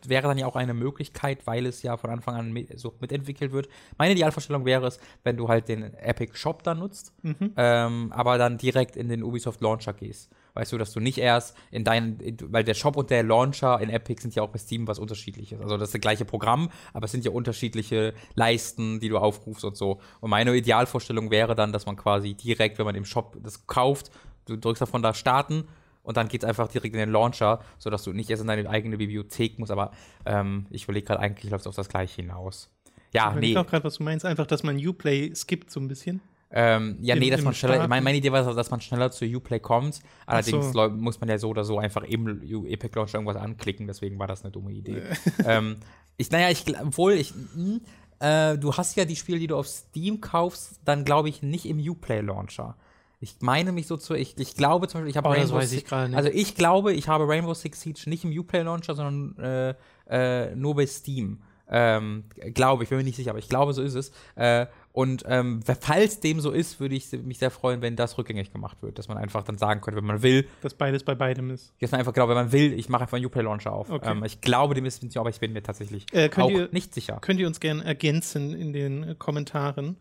wäre 0.05 0.27
dann 0.27 0.37
ja 0.37 0.45
auch 0.45 0.55
eine 0.55 0.73
Möglichkeit, 0.73 1.45
weil 1.45 1.65
es 1.65 1.83
ja 1.83 1.97
von 1.97 2.09
Anfang 2.09 2.35
an 2.35 2.51
mit, 2.51 2.79
so 2.79 2.93
mitentwickelt 2.99 3.51
wird. 3.51 3.67
Meine 3.97 4.13
Idealvorstellung 4.13 4.65
wäre 4.65 4.87
es, 4.87 4.99
wenn 5.23 5.37
du 5.37 5.47
halt 5.47 5.67
den 5.67 5.93
Epic 5.95 6.35
Shop 6.35 6.63
dann 6.63 6.79
nutzt, 6.79 7.13
mhm. 7.21 7.53
ähm, 7.55 8.11
aber 8.11 8.37
dann 8.37 8.57
direkt 8.57 8.95
in 8.95 9.09
den 9.09 9.23
Ubisoft 9.23 9.61
Launcher 9.61 9.93
gehst. 9.93 10.29
Weißt 10.57 10.71
du, 10.71 10.79
dass 10.79 10.91
du 10.91 10.99
nicht 10.99 11.19
erst 11.19 11.55
in 11.69 11.83
deinen, 11.83 12.17
weil 12.45 12.63
der 12.63 12.73
Shop 12.73 12.97
und 12.97 13.11
der 13.11 13.21
Launcher 13.21 13.79
in 13.79 13.91
Epic 13.91 14.23
sind 14.23 14.33
ja 14.33 14.41
auch 14.41 14.49
bei 14.49 14.57
Steam 14.57 14.87
was 14.87 14.97
unterschiedliches. 14.97 15.61
Also 15.61 15.77
das 15.77 15.89
ist 15.89 15.93
das 15.93 16.01
gleiche 16.01 16.25
Programm, 16.25 16.71
aber 16.93 17.05
es 17.05 17.11
sind 17.11 17.23
ja 17.23 17.29
unterschiedliche 17.29 18.15
Leisten, 18.33 18.99
die 18.99 19.09
du 19.09 19.19
aufrufst 19.19 19.63
und 19.63 19.77
so. 19.77 19.99
Und 20.19 20.31
meine 20.31 20.55
Idealvorstellung 20.55 21.29
wäre 21.29 21.53
dann, 21.53 21.73
dass 21.73 21.85
man 21.85 21.95
quasi 21.95 22.33
direkt, 22.33 22.79
wenn 22.79 22.87
man 22.87 22.95
im 22.95 23.05
Shop 23.05 23.37
das 23.43 23.67
kauft, 23.67 24.09
du 24.47 24.57
drückst 24.57 24.81
davon 24.81 25.01
da 25.01 25.13
starten 25.13 25.65
und 26.03 26.17
dann 26.17 26.29
geht 26.29 26.43
es 26.43 26.49
einfach 26.49 26.69
direkt 26.69 26.95
in 26.95 26.99
den 26.99 27.11
Launcher, 27.11 27.59
sodass 27.77 28.03
du 28.03 28.13
nicht 28.13 28.29
erst 28.29 28.41
in 28.41 28.47
deine 28.47 28.69
eigene 28.69 28.97
Bibliothek 28.97 29.59
musst. 29.59 29.71
Aber 29.71 29.91
ähm, 30.25 30.65
ich 30.69 30.85
überlege 30.85 31.05
gerade, 31.05 31.19
eigentlich 31.19 31.51
läuft 31.51 31.63
es 31.63 31.67
auf 31.67 31.75
das 31.75 31.89
Gleiche 31.89 32.21
hinaus. 32.21 32.69
Ja, 33.13 33.33
ich 33.33 33.39
nee. 33.39 33.51
Ich 33.51 33.57
auch 33.57 33.67
gerade, 33.67 33.83
was 33.83 33.95
du 33.95 34.03
meinst, 34.03 34.25
einfach, 34.25 34.47
dass 34.47 34.63
man 34.63 34.77
Uplay 34.77 35.33
skippt 35.35 35.69
so 35.69 35.79
ein 35.79 35.87
bisschen. 35.87 36.21
Ähm, 36.49 36.97
ja, 37.01 37.15
Im, 37.15 37.19
nee, 37.19 37.29
dass 37.29 37.41
man 37.41 37.53
schneller, 37.53 37.87
meine, 37.89 38.03
meine 38.03 38.17
Idee 38.17 38.31
war, 38.31 38.53
dass 38.53 38.71
man 38.71 38.79
schneller 38.79 39.11
zu 39.11 39.25
Uplay 39.25 39.59
kommt. 39.59 39.99
Allerdings 40.25 40.71
so. 40.71 40.89
muss 40.89 41.19
man 41.19 41.29
ja 41.29 41.37
so 41.37 41.49
oder 41.49 41.65
so 41.65 41.77
einfach 41.77 42.03
im 42.03 42.41
Epic 42.65 42.95
Launcher 42.95 43.15
irgendwas 43.15 43.35
anklicken, 43.35 43.85
deswegen 43.87 44.17
war 44.17 44.27
das 44.27 44.43
eine 44.43 44.51
dumme 44.51 44.71
Idee. 44.71 45.01
ähm, 45.45 45.77
ich, 46.15 46.31
naja, 46.31 46.49
ich, 46.49 46.63
obwohl 46.79 47.13
ich, 47.13 47.33
mh, 47.35 47.41
hm, 47.53 47.81
äh, 48.19 48.57
du 48.57 48.73
hast 48.73 48.95
ja 48.95 49.03
die 49.03 49.15
Spiele, 49.15 49.39
die 49.39 49.47
du 49.47 49.57
auf 49.57 49.67
Steam 49.67 50.21
kaufst, 50.21 50.79
dann 50.85 51.03
glaube 51.03 51.27
ich 51.29 51.41
nicht 51.43 51.65
im 51.65 51.79
Uplay 51.79 52.21
Launcher. 52.21 52.77
Ich 53.19 53.37
meine 53.39 53.71
mich 53.71 53.87
so 53.87 53.97
zu, 53.97 54.13
ich, 54.13 54.37
ich 54.37 54.55
glaube 54.55 54.87
zum 54.87 54.99
Beispiel, 54.99 55.09
ich 55.09 55.17
habe 55.17 55.29
oh, 55.29 55.31
Rainbow 55.31 55.59
Six, 55.61 55.91
also 55.91 56.29
ich 56.29 56.55
glaube, 56.55 56.93
ich 56.93 57.07
habe 57.07 57.27
Rainbow 57.27 57.53
Six 57.53 57.81
Siege 57.81 58.09
nicht 58.09 58.23
im 58.23 58.37
Uplay 58.37 58.61
Launcher, 58.61 58.93
sondern 58.93 59.37
äh, 59.39 59.75
äh, 60.09 60.55
nur 60.55 60.75
bei 60.75 60.85
Steam. 60.85 61.39
Ähm, 61.69 62.23
glaube 62.53 62.83
ich, 62.83 62.89
bin 62.89 62.97
mir 62.97 63.03
nicht 63.03 63.17
sicher, 63.17 63.31
aber 63.31 63.39
ich 63.39 63.49
glaube, 63.49 63.73
so 63.73 63.81
ist 63.81 63.95
es. 63.95 64.11
Äh, 64.35 64.67
und 64.93 65.25
ähm, 65.27 65.61
falls 65.79 66.21
dem 66.21 66.39
so 66.39 66.51
ist, 66.51 66.79
würde 66.79 66.95
ich 66.95 67.11
mich 67.11 67.39
sehr 67.39 67.51
freuen, 67.51 67.81
wenn 67.81 67.95
das 67.95 68.17
rückgängig 68.17 68.53
gemacht 68.53 68.81
wird, 68.81 68.97
dass 68.97 69.07
man 69.07 69.17
einfach 69.17 69.43
dann 69.43 69.57
sagen 69.57 69.81
könnte, 69.81 69.97
wenn 69.97 70.07
man 70.07 70.23
will. 70.23 70.47
Dass 70.61 70.73
beides 70.73 71.03
bei 71.03 71.13
beidem 71.13 71.51
ist. 71.51 71.73
Dass 71.81 71.91
man 71.91 71.99
einfach 71.99 72.13
genau, 72.13 72.29
wenn 72.29 72.35
man 72.35 72.51
will, 72.51 72.73
ich 72.73 72.87
mache 72.89 73.03
einfach 73.03 73.17
einen 73.17 73.25
Uplay 73.25 73.43
Launcher 73.43 73.73
auf. 73.73 73.89
Okay. 73.89 74.11
Ähm, 74.11 74.23
ich 74.23 74.41
glaube, 74.41 74.75
dem 74.75 74.85
ist 74.85 75.03
es 75.03 75.17
aber 75.17 75.29
ich 75.29 75.39
bin 75.39 75.53
mir 75.53 75.61
tatsächlich 75.61 76.05
äh, 76.13 76.29
auch 76.37 76.49
ihr, 76.49 76.69
nicht 76.71 76.93
sicher. 76.93 77.17
Könnt 77.21 77.39
ihr 77.39 77.47
uns 77.47 77.59
gerne 77.59 77.83
ergänzen 77.83 78.53
in 78.53 78.73
den 78.73 79.03
äh, 79.03 79.15
Kommentaren. 79.15 79.97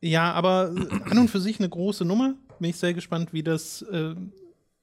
Ja, 0.00 0.32
aber 0.32 0.72
an 1.04 1.18
und 1.18 1.28
für 1.28 1.40
sich 1.40 1.60
eine 1.60 1.68
große 1.68 2.04
Nummer. 2.04 2.34
Bin 2.62 2.70
ich 2.70 2.76
sehr 2.76 2.94
gespannt, 2.94 3.32
wie 3.32 3.42
das 3.42 3.82
äh, 3.82 4.14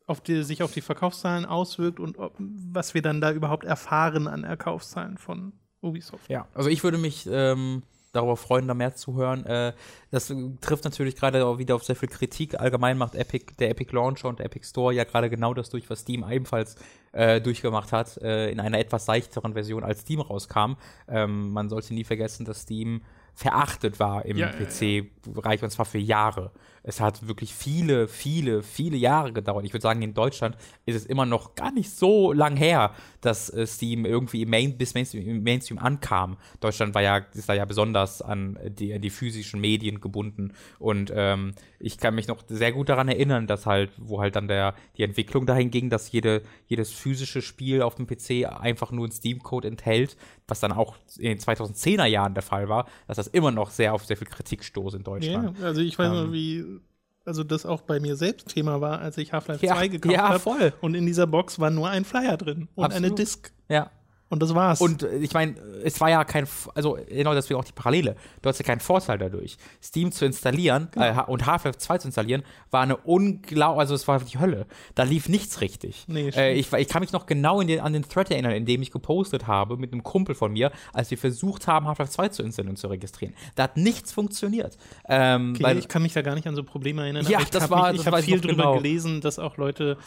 auf 0.05 0.19
die, 0.19 0.43
sich 0.43 0.63
auf 0.63 0.73
die 0.73 0.81
Verkaufszahlen 0.81 1.45
auswirkt 1.45 2.01
und 2.01 2.17
ob, 2.19 2.35
was 2.37 2.93
wir 2.93 3.01
dann 3.01 3.21
da 3.21 3.31
überhaupt 3.31 3.63
erfahren 3.63 4.27
an 4.27 4.43
Erkaufszahlen 4.43 5.17
von 5.17 5.53
Ubisoft. 5.79 6.29
Ja, 6.29 6.45
also 6.53 6.69
ich 6.69 6.83
würde 6.83 6.97
mich 6.97 7.25
ähm, 7.31 7.83
darüber 8.11 8.35
freuen, 8.35 8.67
da 8.67 8.73
mehr 8.73 8.95
zu 8.95 9.15
hören. 9.15 9.45
Äh, 9.45 9.71
das 10.11 10.33
trifft 10.59 10.83
natürlich 10.83 11.15
gerade 11.15 11.45
auch 11.45 11.57
wieder 11.57 11.73
auf 11.73 11.85
sehr 11.85 11.95
viel 11.95 12.09
Kritik. 12.09 12.59
Allgemein 12.59 12.97
macht 12.97 13.15
Epic, 13.15 13.53
der 13.59 13.69
Epic 13.69 13.95
Launcher 13.95 14.27
und 14.27 14.39
der 14.39 14.47
Epic 14.47 14.67
Store 14.67 14.93
ja 14.93 15.05
gerade 15.05 15.29
genau 15.29 15.53
das 15.53 15.69
durch, 15.69 15.89
was 15.89 16.01
Steam 16.01 16.29
ebenfalls 16.29 16.75
äh, 17.13 17.39
durchgemacht 17.39 17.93
hat, 17.93 18.17
äh, 18.17 18.51
in 18.51 18.59
einer 18.59 18.79
etwas 18.79 19.05
seichteren 19.05 19.53
Version, 19.53 19.85
als 19.85 20.01
Steam 20.01 20.19
rauskam. 20.19 20.73
Ähm, 21.07 21.53
man 21.53 21.69
sollte 21.69 21.93
nie 21.93 22.03
vergessen, 22.03 22.43
dass 22.43 22.63
Steam 22.63 23.03
verachtet 23.39 24.01
war 24.01 24.25
im 24.25 24.35
ja, 24.35 24.49
PC-Bereich 24.49 25.63
und 25.63 25.69
zwar 25.69 25.85
für 25.85 25.97
Jahre. 25.97 26.51
Es 26.83 26.99
hat 27.01 27.27
wirklich 27.27 27.53
viele, 27.53 28.07
viele, 28.07 28.63
viele 28.63 28.97
Jahre 28.97 29.33
gedauert. 29.33 29.65
Ich 29.65 29.73
würde 29.73 29.83
sagen, 29.83 30.01
in 30.01 30.13
Deutschland 30.13 30.57
ist 30.85 30.95
es 30.95 31.05
immer 31.05 31.25
noch 31.25 31.55
gar 31.55 31.71
nicht 31.71 31.91
so 31.91 32.31
lang 32.33 32.55
her, 32.55 32.93
dass 33.21 33.49
äh, 33.49 33.67
Steam 33.67 34.05
irgendwie 34.05 34.43
im 34.43 34.49
Main, 34.49 34.77
bis 34.77 34.93
Mainstream, 34.93 35.27
im 35.27 35.43
Mainstream 35.43 35.77
ankam. 35.77 36.37
Deutschland 36.59 36.95
war 36.95 37.01
ja, 37.01 37.17
ist 37.33 37.49
da 37.49 37.53
ja 37.53 37.65
besonders 37.65 38.21
an 38.21 38.57
die, 38.65 38.93
an 38.93 39.01
die 39.01 39.09
physischen 39.09 39.59
Medien 39.61 40.01
gebunden. 40.01 40.53
Und 40.79 41.11
ähm, 41.15 41.53
ich 41.79 41.97
kann 41.97 42.15
mich 42.15 42.27
noch 42.27 42.43
sehr 42.47 42.71
gut 42.71 42.89
daran 42.89 43.07
erinnern, 43.07 43.47
dass 43.47 43.65
halt, 43.65 43.91
wo 43.97 44.19
halt 44.19 44.35
dann 44.35 44.47
der, 44.47 44.75
die 44.97 45.03
Entwicklung 45.03 45.45
dahin 45.45 45.71
ging, 45.71 45.89
dass 45.89 46.11
jede, 46.11 46.43
jedes 46.67 46.91
physische 46.91 47.41
Spiel 47.41 47.81
auf 47.81 47.95
dem 47.95 48.07
PC 48.07 48.45
einfach 48.45 48.91
nur 48.91 49.05
einen 49.05 49.11
Steam-Code 49.11 49.67
enthält, 49.67 50.17
was 50.47 50.59
dann 50.59 50.71
auch 50.71 50.97
in 51.17 51.29
den 51.29 51.39
2010er 51.39 52.05
Jahren 52.05 52.33
der 52.33 52.43
Fall 52.43 52.69
war, 52.69 52.87
dass 53.07 53.17
das 53.17 53.27
immer 53.27 53.51
noch 53.51 53.69
sehr 53.69 53.93
auf 53.93 54.05
sehr 54.05 54.17
viel 54.17 54.27
Kritik 54.27 54.63
stoß 54.63 54.95
in 54.95 55.03
Deutschland. 55.03 55.57
Ja, 55.59 55.65
also 55.65 55.81
ich 55.81 55.97
weiß 55.97 56.07
ähm, 56.07 56.13
noch, 56.13 56.33
wie 56.33 56.78
also 57.25 57.43
das 57.43 57.65
auch 57.65 57.81
bei 57.81 57.99
mir 57.99 58.15
selbst 58.15 58.49
Thema 58.49 58.81
war, 58.81 58.99
als 58.99 59.17
ich 59.17 59.33
Half-Life 59.33 59.65
ja, 59.65 59.75
2 59.75 59.87
gekauft 59.89 60.15
ja, 60.15 60.29
habe. 60.29 60.39
voll. 60.39 60.73
Und 60.81 60.95
in 60.95 61.05
dieser 61.05 61.27
Box 61.27 61.59
war 61.59 61.69
nur 61.69 61.89
ein 61.89 62.05
Flyer 62.05 62.37
drin 62.37 62.67
und 62.75 62.85
Absolut. 62.85 63.05
eine 63.05 63.15
Disc. 63.15 63.51
Ja. 63.69 63.91
Und 64.29 64.43
das 64.43 64.53
war's. 64.53 64.79
Und 64.79 65.03
äh, 65.03 65.17
ich 65.17 65.33
meine, 65.33 65.55
es 65.83 65.99
war 65.99 66.09
ja 66.09 66.23
kein, 66.23 66.47
also 66.75 66.97
genau 67.09 67.33
deswegen 67.33 67.59
auch 67.59 67.63
die 67.63 67.71
Parallele. 67.71 68.15
Du 68.41 68.49
hast 68.49 68.59
ja 68.59 68.65
keinen 68.65 68.79
Vorteil 68.79 69.17
dadurch. 69.17 69.57
Steam 69.81 70.11
zu 70.11 70.25
installieren 70.25 70.87
äh, 70.95 71.13
und 71.25 71.47
Half-Life 71.47 71.79
2 71.79 71.97
zu 71.97 72.07
installieren, 72.09 72.43
war 72.69 72.81
eine 72.81 72.97
unglaublich, 72.97 73.79
also 73.79 73.95
es 73.95 74.07
war 74.07 74.19
die 74.19 74.39
Hölle. 74.39 74.67
Da 74.93 75.03
lief 75.03 75.29
nichts 75.29 75.61
richtig. 75.61 76.05
Nee, 76.07 76.29
äh, 76.29 76.53
ich, 76.53 76.71
ich 76.71 76.87
kann 76.87 77.01
mich 77.01 77.11
noch 77.11 77.25
genau 77.25 77.61
den, 77.63 77.79
an 77.79 77.93
den 77.93 78.07
Thread 78.07 78.29
erinnern, 78.29 78.51
in 78.51 78.65
dem 78.65 78.83
ich 78.83 78.91
gepostet 78.91 79.47
habe 79.47 79.77
mit 79.77 79.91
einem 79.91 80.03
Kumpel 80.03 80.35
von 80.35 80.53
mir, 80.53 80.71
als 80.93 81.09
wir 81.09 81.17
versucht 81.17 81.67
haben, 81.67 81.87
Half-Life 81.87 82.11
2 82.11 82.29
zu 82.29 82.43
installieren 82.43 82.73
und 82.73 82.77
zu 82.77 82.87
registrieren. 82.87 83.33
Da 83.55 83.63
hat 83.63 83.77
nichts 83.77 84.11
funktioniert. 84.11 84.77
Ähm, 85.07 85.53
okay, 85.55 85.63
weil, 85.63 85.77
ich 85.79 85.87
kann 85.87 86.03
mich 86.03 86.13
da 86.13 86.21
gar 86.21 86.35
nicht 86.35 86.47
an 86.47 86.55
so 86.55 86.63
Probleme 86.63 87.01
erinnern. 87.01 87.25
Ja, 87.27 87.37
aber 87.37 87.43
ich 87.43 87.49
das 87.49 87.69
war- 87.71 87.91
mich, 87.91 88.01
ich 88.01 88.07
habe 88.07 88.21
viel 88.21 88.39
drüber 88.39 88.55
genau. 88.55 88.75
gelesen, 88.75 89.21
dass 89.21 89.39
auch 89.39 89.57
Leute 89.57 89.97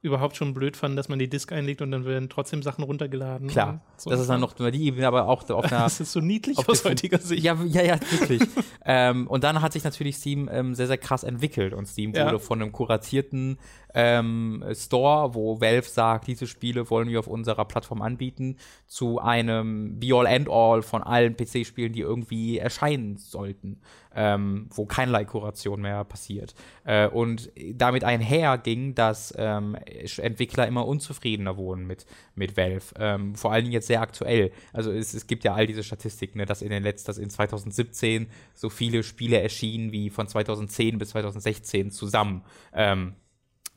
überhaupt 0.00 0.36
schon 0.36 0.54
blöd 0.54 0.76
fanden, 0.76 0.96
dass 0.96 1.08
man 1.08 1.18
die 1.18 1.28
Disk 1.28 1.50
einlegt 1.52 1.82
und 1.82 1.90
dann 1.90 2.04
werden 2.04 2.28
trotzdem 2.28 2.62
Sachen 2.62 2.84
runtergeladen. 2.84 3.48
klar, 3.48 3.80
so. 3.96 4.10
das 4.10 4.20
ist 4.20 4.30
dann 4.30 4.40
noch 4.40 4.52
die 4.52 4.84
Ebene, 4.84 5.06
aber 5.06 5.26
auch 5.26 5.48
auf 5.50 5.64
einer 5.72 5.82
Das 5.82 6.00
ist 6.00 6.12
so 6.12 6.20
niedlich 6.20 6.56
aus 6.68 6.84
heutiger 6.84 7.18
Sicht. 7.18 7.42
Ja, 7.42 7.58
ja, 7.64 7.82
ja, 7.82 7.98
wirklich. 8.10 8.42
ähm, 8.84 9.26
und 9.26 9.42
dann 9.42 9.60
hat 9.60 9.72
sich 9.72 9.82
natürlich 9.82 10.16
Steam 10.16 10.48
ähm, 10.52 10.74
sehr, 10.74 10.86
sehr 10.86 10.98
krass 10.98 11.24
entwickelt 11.24 11.74
und 11.74 11.86
Steam 11.86 12.12
Ja. 12.14 12.26
wurde 12.26 12.38
von 12.38 12.62
einem 12.62 12.70
kuratierten 12.70 13.58
ähm, 13.94 14.62
Store, 14.72 15.34
wo 15.34 15.60
Valve 15.60 15.88
sagt, 15.88 16.28
diese 16.28 16.46
Spiele 16.46 16.90
wollen 16.90 17.08
wir 17.08 17.18
auf 17.18 17.26
unserer 17.26 17.64
Plattform 17.64 18.02
anbieten, 18.02 18.56
zu 18.86 19.18
einem 19.18 19.98
Be-All-End-All 19.98 20.82
von 20.82 21.02
allen 21.02 21.36
PC-Spielen, 21.36 21.92
die 21.92 22.00
irgendwie 22.00 22.58
erscheinen 22.58 23.16
sollten, 23.16 23.80
ähm, 24.18 24.66
wo 24.74 24.84
keinerlei 24.84 25.24
Kuration 25.24 25.80
mehr 25.80 26.02
passiert. 26.02 26.56
Äh, 26.84 27.06
und 27.06 27.52
damit 27.74 28.02
einher 28.02 28.58
ging, 28.58 28.96
dass 28.96 29.32
ähm, 29.38 29.76
Entwickler 30.16 30.66
immer 30.66 30.88
unzufriedener 30.88 31.56
wurden 31.56 31.86
mit, 31.86 32.04
mit 32.34 32.56
Valve. 32.56 32.86
Ähm, 32.98 33.36
vor 33.36 33.52
allen 33.52 33.62
Dingen 33.62 33.74
jetzt 33.74 33.86
sehr 33.86 34.00
aktuell. 34.00 34.50
Also 34.72 34.90
es, 34.90 35.14
es 35.14 35.28
gibt 35.28 35.44
ja 35.44 35.54
all 35.54 35.68
diese 35.68 35.84
Statistiken, 35.84 36.38
ne, 36.38 36.46
dass 36.46 36.62
in 36.62 36.70
den 36.70 36.82
letzten, 36.82 37.06
dass 37.06 37.18
in 37.18 37.30
2017 37.30 38.26
so 38.54 38.70
viele 38.70 39.04
Spiele 39.04 39.40
erschienen 39.40 39.92
wie 39.92 40.10
von 40.10 40.26
2010 40.26 40.98
bis 40.98 41.10
2016 41.10 41.92
zusammen. 41.92 42.42
Ähm, 42.74 43.14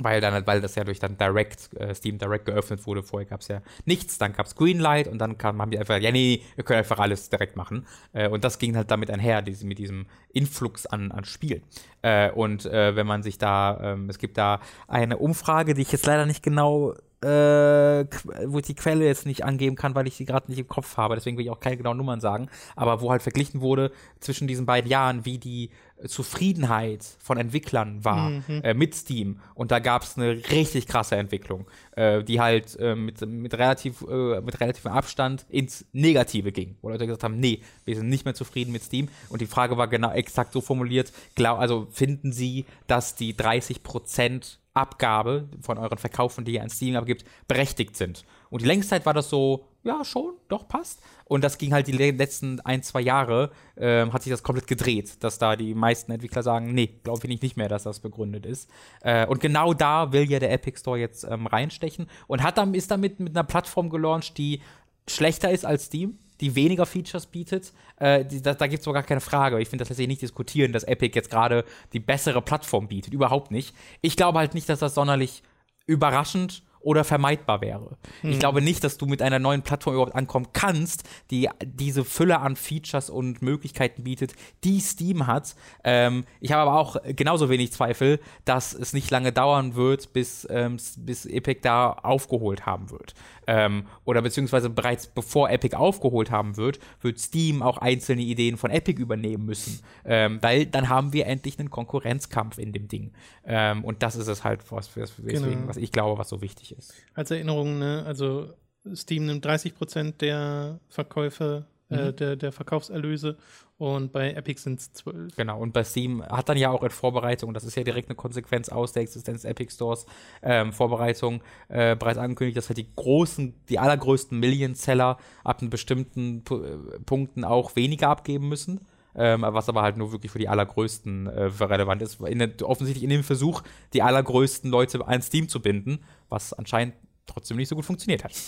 weil 0.03 0.21
dann, 0.21 0.45
weil 0.47 0.61
das 0.61 0.75
ja 0.75 0.83
durch 0.83 0.99
dann 0.99 1.17
Direct, 1.17 1.73
äh, 1.79 1.93
Steam 1.93 2.17
Direct 2.17 2.45
geöffnet 2.45 2.85
wurde. 2.85 3.03
Vorher 3.03 3.27
gab 3.27 3.41
es 3.41 3.47
ja 3.47 3.61
nichts, 3.85 4.17
dann 4.17 4.33
gab 4.33 4.45
es 4.45 4.55
Greenlight 4.55 5.07
und 5.07 5.17
dann 5.19 5.37
kam, 5.37 5.61
haben 5.61 5.71
die 5.71 5.79
einfach, 5.79 5.97
ja, 5.99 6.11
nee, 6.11 6.43
wir 6.55 6.63
können 6.63 6.79
einfach 6.79 6.99
alles 6.99 7.29
direkt 7.29 7.55
machen. 7.55 7.85
Äh, 8.13 8.29
und 8.29 8.43
das 8.43 8.59
ging 8.59 8.75
halt 8.75 8.91
damit 8.91 9.09
einher, 9.11 9.41
diese, 9.41 9.65
mit 9.65 9.79
diesem 9.79 10.05
Influx 10.33 10.85
an, 10.85 11.11
an 11.11 11.25
Spielen. 11.25 11.63
Äh, 12.01 12.31
und 12.31 12.65
äh, 12.65 12.95
wenn 12.95 13.07
man 13.07 13.23
sich 13.23 13.37
da, 13.37 13.79
ähm, 13.81 14.09
es 14.09 14.17
gibt 14.17 14.37
da 14.37 14.59
eine 14.87 15.17
Umfrage, 15.17 15.73
die 15.73 15.81
ich 15.81 15.91
jetzt 15.91 16.05
leider 16.05 16.25
nicht 16.25 16.43
genau 16.43 16.95
äh, 17.21 18.05
wo 18.45 18.59
ich 18.59 18.65
die 18.65 18.75
Quelle 18.75 19.05
jetzt 19.05 19.25
nicht 19.25 19.43
angeben 19.45 19.75
kann, 19.75 19.93
weil 19.93 20.07
ich 20.07 20.15
sie 20.15 20.25
gerade 20.25 20.49
nicht 20.49 20.59
im 20.59 20.67
Kopf 20.67 20.97
habe, 20.97 21.15
deswegen 21.15 21.37
will 21.37 21.45
ich 21.45 21.51
auch 21.51 21.59
keine 21.59 21.77
genauen 21.77 21.97
Nummern 21.97 22.19
sagen, 22.19 22.49
aber 22.75 23.01
wo 23.01 23.11
halt 23.11 23.21
verglichen 23.21 23.61
wurde 23.61 23.91
zwischen 24.19 24.47
diesen 24.47 24.65
beiden 24.65 24.89
Jahren, 24.89 25.25
wie 25.25 25.37
die 25.37 25.69
Zufriedenheit 26.07 27.05
von 27.19 27.37
Entwicklern 27.37 28.03
war 28.03 28.31
äh, 28.63 28.73
mit 28.73 28.95
Steam. 28.95 29.39
Und 29.53 29.71
da 29.71 29.79
gab 29.79 30.03
es 30.03 30.17
eine 30.17 30.31
richtig 30.51 30.87
krasse 30.87 31.15
Entwicklung, 31.15 31.67
äh, 31.95 32.23
die 32.23 32.39
halt 32.39 32.75
äh, 32.79 32.95
mit, 32.95 33.21
mit, 33.21 33.53
relativ, 33.53 34.01
äh, 34.01 34.41
mit 34.41 34.59
relativem 34.59 34.91
Abstand 34.91 35.45
ins 35.49 35.85
Negative 35.93 36.51
ging, 36.51 36.75
wo 36.81 36.89
Leute 36.89 37.05
gesagt 37.05 37.23
haben, 37.23 37.39
nee, 37.39 37.61
wir 37.85 37.95
sind 37.95 38.09
nicht 38.09 38.25
mehr 38.25 38.33
zufrieden 38.33 38.71
mit 38.71 38.83
Steam. 38.83 39.09
Und 39.29 39.41
die 39.41 39.47
Frage 39.47 39.77
war 39.77 39.87
genau 39.87 40.11
exakt 40.11 40.53
so 40.53 40.61
formuliert, 40.61 41.11
glaub, 41.35 41.59
also 41.59 41.87
finden 41.91 42.31
Sie, 42.31 42.65
dass 42.87 43.15
die 43.15 43.35
30 43.35 43.83
Prozent 43.83 44.59
Abgabe 44.73 45.49
von 45.61 45.77
euren 45.77 45.97
Verkaufen, 45.97 46.45
die 46.45 46.53
ihr 46.53 46.63
an 46.63 46.69
Steam 46.69 46.95
abgibt, 46.95 47.25
berechtigt 47.47 47.97
sind. 47.97 48.23
Und 48.49 48.61
die 48.61 48.67
längste 48.67 48.91
Zeit 48.91 49.05
war 49.05 49.13
das 49.13 49.29
so, 49.29 49.65
ja, 49.83 50.05
schon, 50.05 50.33
doch, 50.47 50.67
passt. 50.67 51.01
Und 51.25 51.43
das 51.43 51.57
ging 51.57 51.73
halt 51.73 51.87
die 51.87 51.91
le- 51.91 52.11
letzten 52.11 52.59
ein, 52.61 52.83
zwei 52.83 53.01
Jahre, 53.01 53.51
ähm, 53.77 54.13
hat 54.13 54.23
sich 54.23 54.31
das 54.31 54.43
komplett 54.43 54.67
gedreht, 54.67 55.23
dass 55.23 55.37
da 55.39 55.55
die 55.55 55.73
meisten 55.73 56.11
Entwickler 56.11 56.43
sagen, 56.43 56.73
nee, 56.73 56.99
glaube 57.03 57.27
ich 57.27 57.41
nicht 57.41 57.57
mehr, 57.57 57.67
dass 57.67 57.83
das 57.83 57.99
begründet 57.99 58.45
ist. 58.45 58.69
Äh, 59.01 59.25
und 59.27 59.39
genau 59.39 59.73
da 59.73 60.11
will 60.13 60.29
ja 60.29 60.39
der 60.39 60.51
Epic 60.51 60.79
Store 60.79 60.99
jetzt 60.99 61.23
ähm, 61.23 61.47
reinstechen 61.47 62.07
und 62.27 62.43
hat 62.43 62.57
dann, 62.57 62.73
ist 62.73 62.91
damit 62.91 63.19
mit 63.19 63.35
einer 63.35 63.43
Plattform 63.43 63.89
gelauncht, 63.89 64.37
die 64.37 64.61
schlechter 65.07 65.51
ist 65.51 65.65
als 65.65 65.85
Steam, 65.85 66.17
die 66.41 66.55
weniger 66.55 66.85
Features 66.85 67.27
bietet. 67.27 67.73
Äh, 67.97 68.25
die, 68.25 68.41
da 68.41 68.53
da 68.53 68.67
gibt 68.67 68.79
es 68.79 68.85
sogar 68.85 69.03
keine 69.03 69.21
Frage. 69.21 69.59
Ich 69.61 69.69
finde, 69.69 69.83
das 69.83 69.89
lässt 69.89 69.97
sich 69.97 70.07
nicht 70.07 70.21
diskutieren, 70.21 70.73
dass 70.73 70.83
Epic 70.83 71.15
jetzt 71.15 71.29
gerade 71.29 71.63
die 71.93 71.99
bessere 71.99 72.41
Plattform 72.41 72.87
bietet. 72.87 73.13
Überhaupt 73.13 73.51
nicht. 73.51 73.75
Ich 74.01 74.17
glaube 74.17 74.39
halt 74.39 74.53
nicht, 74.53 74.67
dass 74.67 74.79
das 74.79 74.95
sonderlich 74.95 75.43
überraschend 75.85 76.63
oder 76.83 77.03
vermeidbar 77.03 77.61
wäre. 77.61 77.97
Ich 78.23 78.39
glaube 78.39 78.61
nicht, 78.61 78.83
dass 78.83 78.97
du 78.97 79.05
mit 79.05 79.21
einer 79.21 79.39
neuen 79.39 79.61
Plattform 79.61 79.93
überhaupt 79.93 80.15
ankommen 80.15 80.47
kannst, 80.51 81.03
die 81.29 81.47
diese 81.63 82.03
Fülle 82.03 82.39
an 82.39 82.55
Features 82.55 83.09
und 83.09 83.41
Möglichkeiten 83.41 84.03
bietet, 84.03 84.33
die 84.63 84.79
Steam 84.79 85.27
hat. 85.27 85.55
Ähm, 85.83 86.25
ich 86.39 86.51
habe 86.51 86.69
aber 86.69 86.79
auch 86.79 86.97
genauso 87.15 87.49
wenig 87.49 87.71
Zweifel, 87.71 88.19
dass 88.45 88.73
es 88.73 88.93
nicht 88.93 89.11
lange 89.11 89.31
dauern 89.31 89.75
wird, 89.75 90.11
bis, 90.13 90.47
ähm, 90.49 90.77
bis 90.97 91.25
Epic 91.25 91.59
da 91.61 91.91
aufgeholt 91.91 92.65
haben 92.65 92.89
wird. 92.89 93.13
Ähm, 93.47 93.85
oder 94.05 94.21
beziehungsweise 94.21 94.69
bereits 94.69 95.07
bevor 95.07 95.49
Epic 95.49 95.75
aufgeholt 95.75 96.31
haben 96.31 96.57
wird, 96.57 96.79
wird 97.01 97.19
Steam 97.19 97.61
auch 97.63 97.77
einzelne 97.77 98.21
Ideen 98.21 98.57
von 98.57 98.71
Epic 98.71 99.01
übernehmen 99.01 99.45
müssen. 99.45 99.81
Ähm, 100.05 100.39
weil 100.41 100.65
dann 100.65 100.89
haben 100.89 101.13
wir 101.13 101.25
endlich 101.25 101.59
einen 101.59 101.69
Konkurrenzkampf 101.69 102.57
in 102.57 102.71
dem 102.71 102.87
Ding. 102.87 103.11
Ähm, 103.45 103.83
und 103.83 104.03
das 104.03 104.15
ist 104.15 104.27
es 104.27 104.43
halt, 104.43 104.71
was, 104.71 104.95
was, 104.95 105.17
weswegen, 105.23 105.41
Genau. 105.53 105.67
was 105.67 105.77
ich 105.77 105.91
glaube, 105.91 106.19
was 106.19 106.29
so 106.29 106.41
wichtig 106.41 106.75
ist. 106.77 106.93
Als 107.13 107.31
Erinnerung, 107.31 107.79
ne, 107.79 108.03
also 108.05 108.53
Steam 108.95 109.25
nimmt 109.25 109.45
30 109.45 109.75
Prozent 109.75 110.21
der 110.21 110.79
Verkäufe, 110.89 111.65
äh, 111.91 112.13
der, 112.13 112.35
der 112.35 112.51
Verkaufserlöse 112.51 113.37
und 113.77 114.11
bei 114.11 114.33
Epic 114.33 114.61
sind 114.61 114.79
es 114.79 114.93
12. 114.93 115.35
Genau, 115.35 115.59
und 115.59 115.73
bei 115.73 115.83
Steam 115.83 116.23
hat 116.23 116.49
dann 116.49 116.57
ja 116.57 116.69
auch 116.69 116.83
in 116.83 116.91
Vorbereitung, 116.91 117.53
das 117.53 117.63
ist 117.63 117.75
ja 117.75 117.83
direkt 117.83 118.09
eine 118.09 118.15
Konsequenz 118.15 118.69
aus 118.69 118.93
der 118.93 119.01
Existenz 119.03 119.43
Epic 119.43 119.73
Stores, 119.73 120.05
ähm, 120.43 120.71
Vorbereitung 120.71 121.41
äh, 121.67 121.95
bereits 121.95 122.19
angekündigt, 122.19 122.57
dass 122.57 122.69
halt 122.69 122.77
die 122.77 122.93
großen, 122.95 123.55
die 123.69 123.79
allergrößten 123.79 124.39
Million-Seller 124.39 125.17
ab 125.43 125.61
einem 125.61 125.69
bestimmten 125.69 126.43
Pu 126.43 126.57
äh, 126.57 126.77
Punkten 127.05 127.43
auch 127.43 127.75
weniger 127.75 128.09
abgeben 128.09 128.49
müssen. 128.49 128.81
Ähm, 129.13 129.41
was 129.41 129.67
aber 129.67 129.81
halt 129.81 129.97
nur 129.97 130.13
wirklich 130.13 130.31
für 130.31 130.39
die 130.39 130.47
allergrößten 130.47 131.27
äh, 131.27 131.43
relevant 131.59 132.01
ist. 132.01 132.21
In 132.21 132.41
offensichtlich 132.63 133.03
in 133.03 133.09
dem 133.09 133.25
Versuch, 133.25 133.61
die 133.93 134.03
allergrößten 134.03 134.71
Leute 134.71 135.05
an 135.05 135.21
Steam 135.21 135.49
zu 135.49 135.61
binden, 135.61 135.99
was 136.29 136.53
anscheinend 136.53 136.93
trotzdem 137.31 137.57
nicht 137.57 137.69
so 137.69 137.75
gut 137.75 137.85
funktioniert 137.85 138.23
hat. 138.23 138.33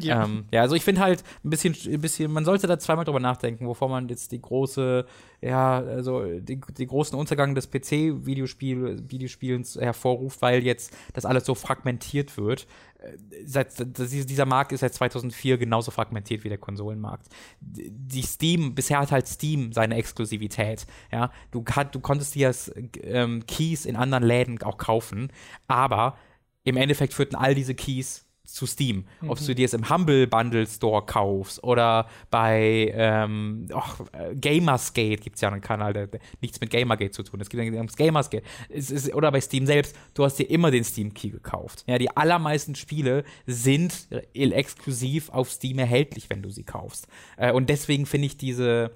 Ja. 0.00 0.24
Ähm, 0.24 0.46
ja, 0.50 0.62
also 0.62 0.74
ich 0.74 0.82
finde 0.82 1.00
halt 1.00 1.22
ein 1.44 1.50
bisschen, 1.50 1.76
ein 1.86 2.00
bisschen, 2.00 2.32
man 2.32 2.44
sollte 2.44 2.66
da 2.66 2.78
zweimal 2.78 3.04
drüber 3.04 3.20
nachdenken, 3.20 3.66
bevor 3.66 3.88
man 3.88 4.08
jetzt 4.08 4.32
die 4.32 4.40
große, 4.40 5.04
ja, 5.40 5.78
also 5.78 6.24
die, 6.40 6.60
die 6.76 6.86
großen 6.86 7.16
Untergang 7.16 7.54
des 7.54 7.70
PC-Videospiel, 7.70 9.04
Videospielens 9.08 9.76
hervorruft, 9.76 10.42
weil 10.42 10.64
jetzt 10.64 10.96
das 11.12 11.24
alles 11.24 11.44
so 11.44 11.54
fragmentiert 11.54 12.36
wird. 12.36 12.66
Äh, 12.98 13.16
Seit, 13.44 13.72
dieser 13.98 14.46
Markt 14.46 14.72
ist 14.72 14.80
seit 14.80 14.94
2004 14.94 15.58
genauso 15.58 15.90
fragmentiert 15.90 16.44
wie 16.44 16.48
der 16.48 16.58
Konsolenmarkt. 16.58 17.26
Die 17.60 18.22
Steam, 18.22 18.74
bisher 18.74 19.00
hat 19.00 19.12
halt 19.12 19.26
Steam 19.26 19.72
seine 19.72 19.96
Exklusivität. 19.96 20.86
Ja, 21.10 21.30
du, 21.50 21.64
hat, 21.70 21.94
du 21.94 22.00
konntest 22.00 22.34
dir 22.34 22.54
ähm, 23.02 23.44
Keys 23.46 23.84
in 23.84 23.96
anderen 23.96 24.24
Läden 24.24 24.62
auch 24.62 24.78
kaufen, 24.78 25.30
aber 25.66 26.16
im 26.64 26.76
Endeffekt 26.76 27.14
führten 27.14 27.36
all 27.36 27.54
diese 27.54 27.74
Keys 27.74 28.26
zu 28.44 28.66
Steam. 28.66 29.04
Ob 29.26 29.38
du 29.38 29.54
dir 29.54 29.64
es 29.64 29.72
im 29.72 29.88
Humble 29.88 30.26
Bundle 30.26 30.66
Store 30.66 31.04
kaufst 31.06 31.62
oder 31.62 32.08
bei 32.30 32.92
ähm, 32.94 33.68
äh, 34.12 34.34
Gamersgate 34.34 35.22
gibt 35.22 35.36
es 35.36 35.42
ja 35.42 35.50
einen 35.50 35.60
Kanal, 35.60 35.92
der, 35.92 36.08
der 36.08 36.20
nichts 36.40 36.60
mit 36.60 36.70
Gamergate 36.70 37.12
zu 37.12 37.22
tun 37.22 37.40
hat. 37.40 37.46
Es 37.46 37.50
gibt 37.50 37.74
das 37.74 37.96
Gamersgate. 37.96 38.44
Es 38.68 38.90
ist, 38.90 39.14
oder 39.14 39.30
bei 39.30 39.40
Steam 39.40 39.64
selbst, 39.64 39.96
du 40.14 40.24
hast 40.24 40.38
dir 40.38 40.50
immer 40.50 40.70
den 40.70 40.84
Steam 40.84 41.14
Key 41.14 41.30
gekauft. 41.30 41.84
Ja, 41.86 41.98
die 41.98 42.14
allermeisten 42.14 42.74
Spiele 42.74 43.24
sind 43.46 44.08
exklusiv 44.34 45.30
auf 45.30 45.50
Steam 45.50 45.78
erhältlich, 45.78 46.28
wenn 46.28 46.42
du 46.42 46.50
sie 46.50 46.64
kaufst. 46.64 47.06
Äh, 47.36 47.52
und 47.52 47.70
deswegen 47.70 48.06
finde 48.06 48.26
ich 48.26 48.36
diese, 48.36 48.90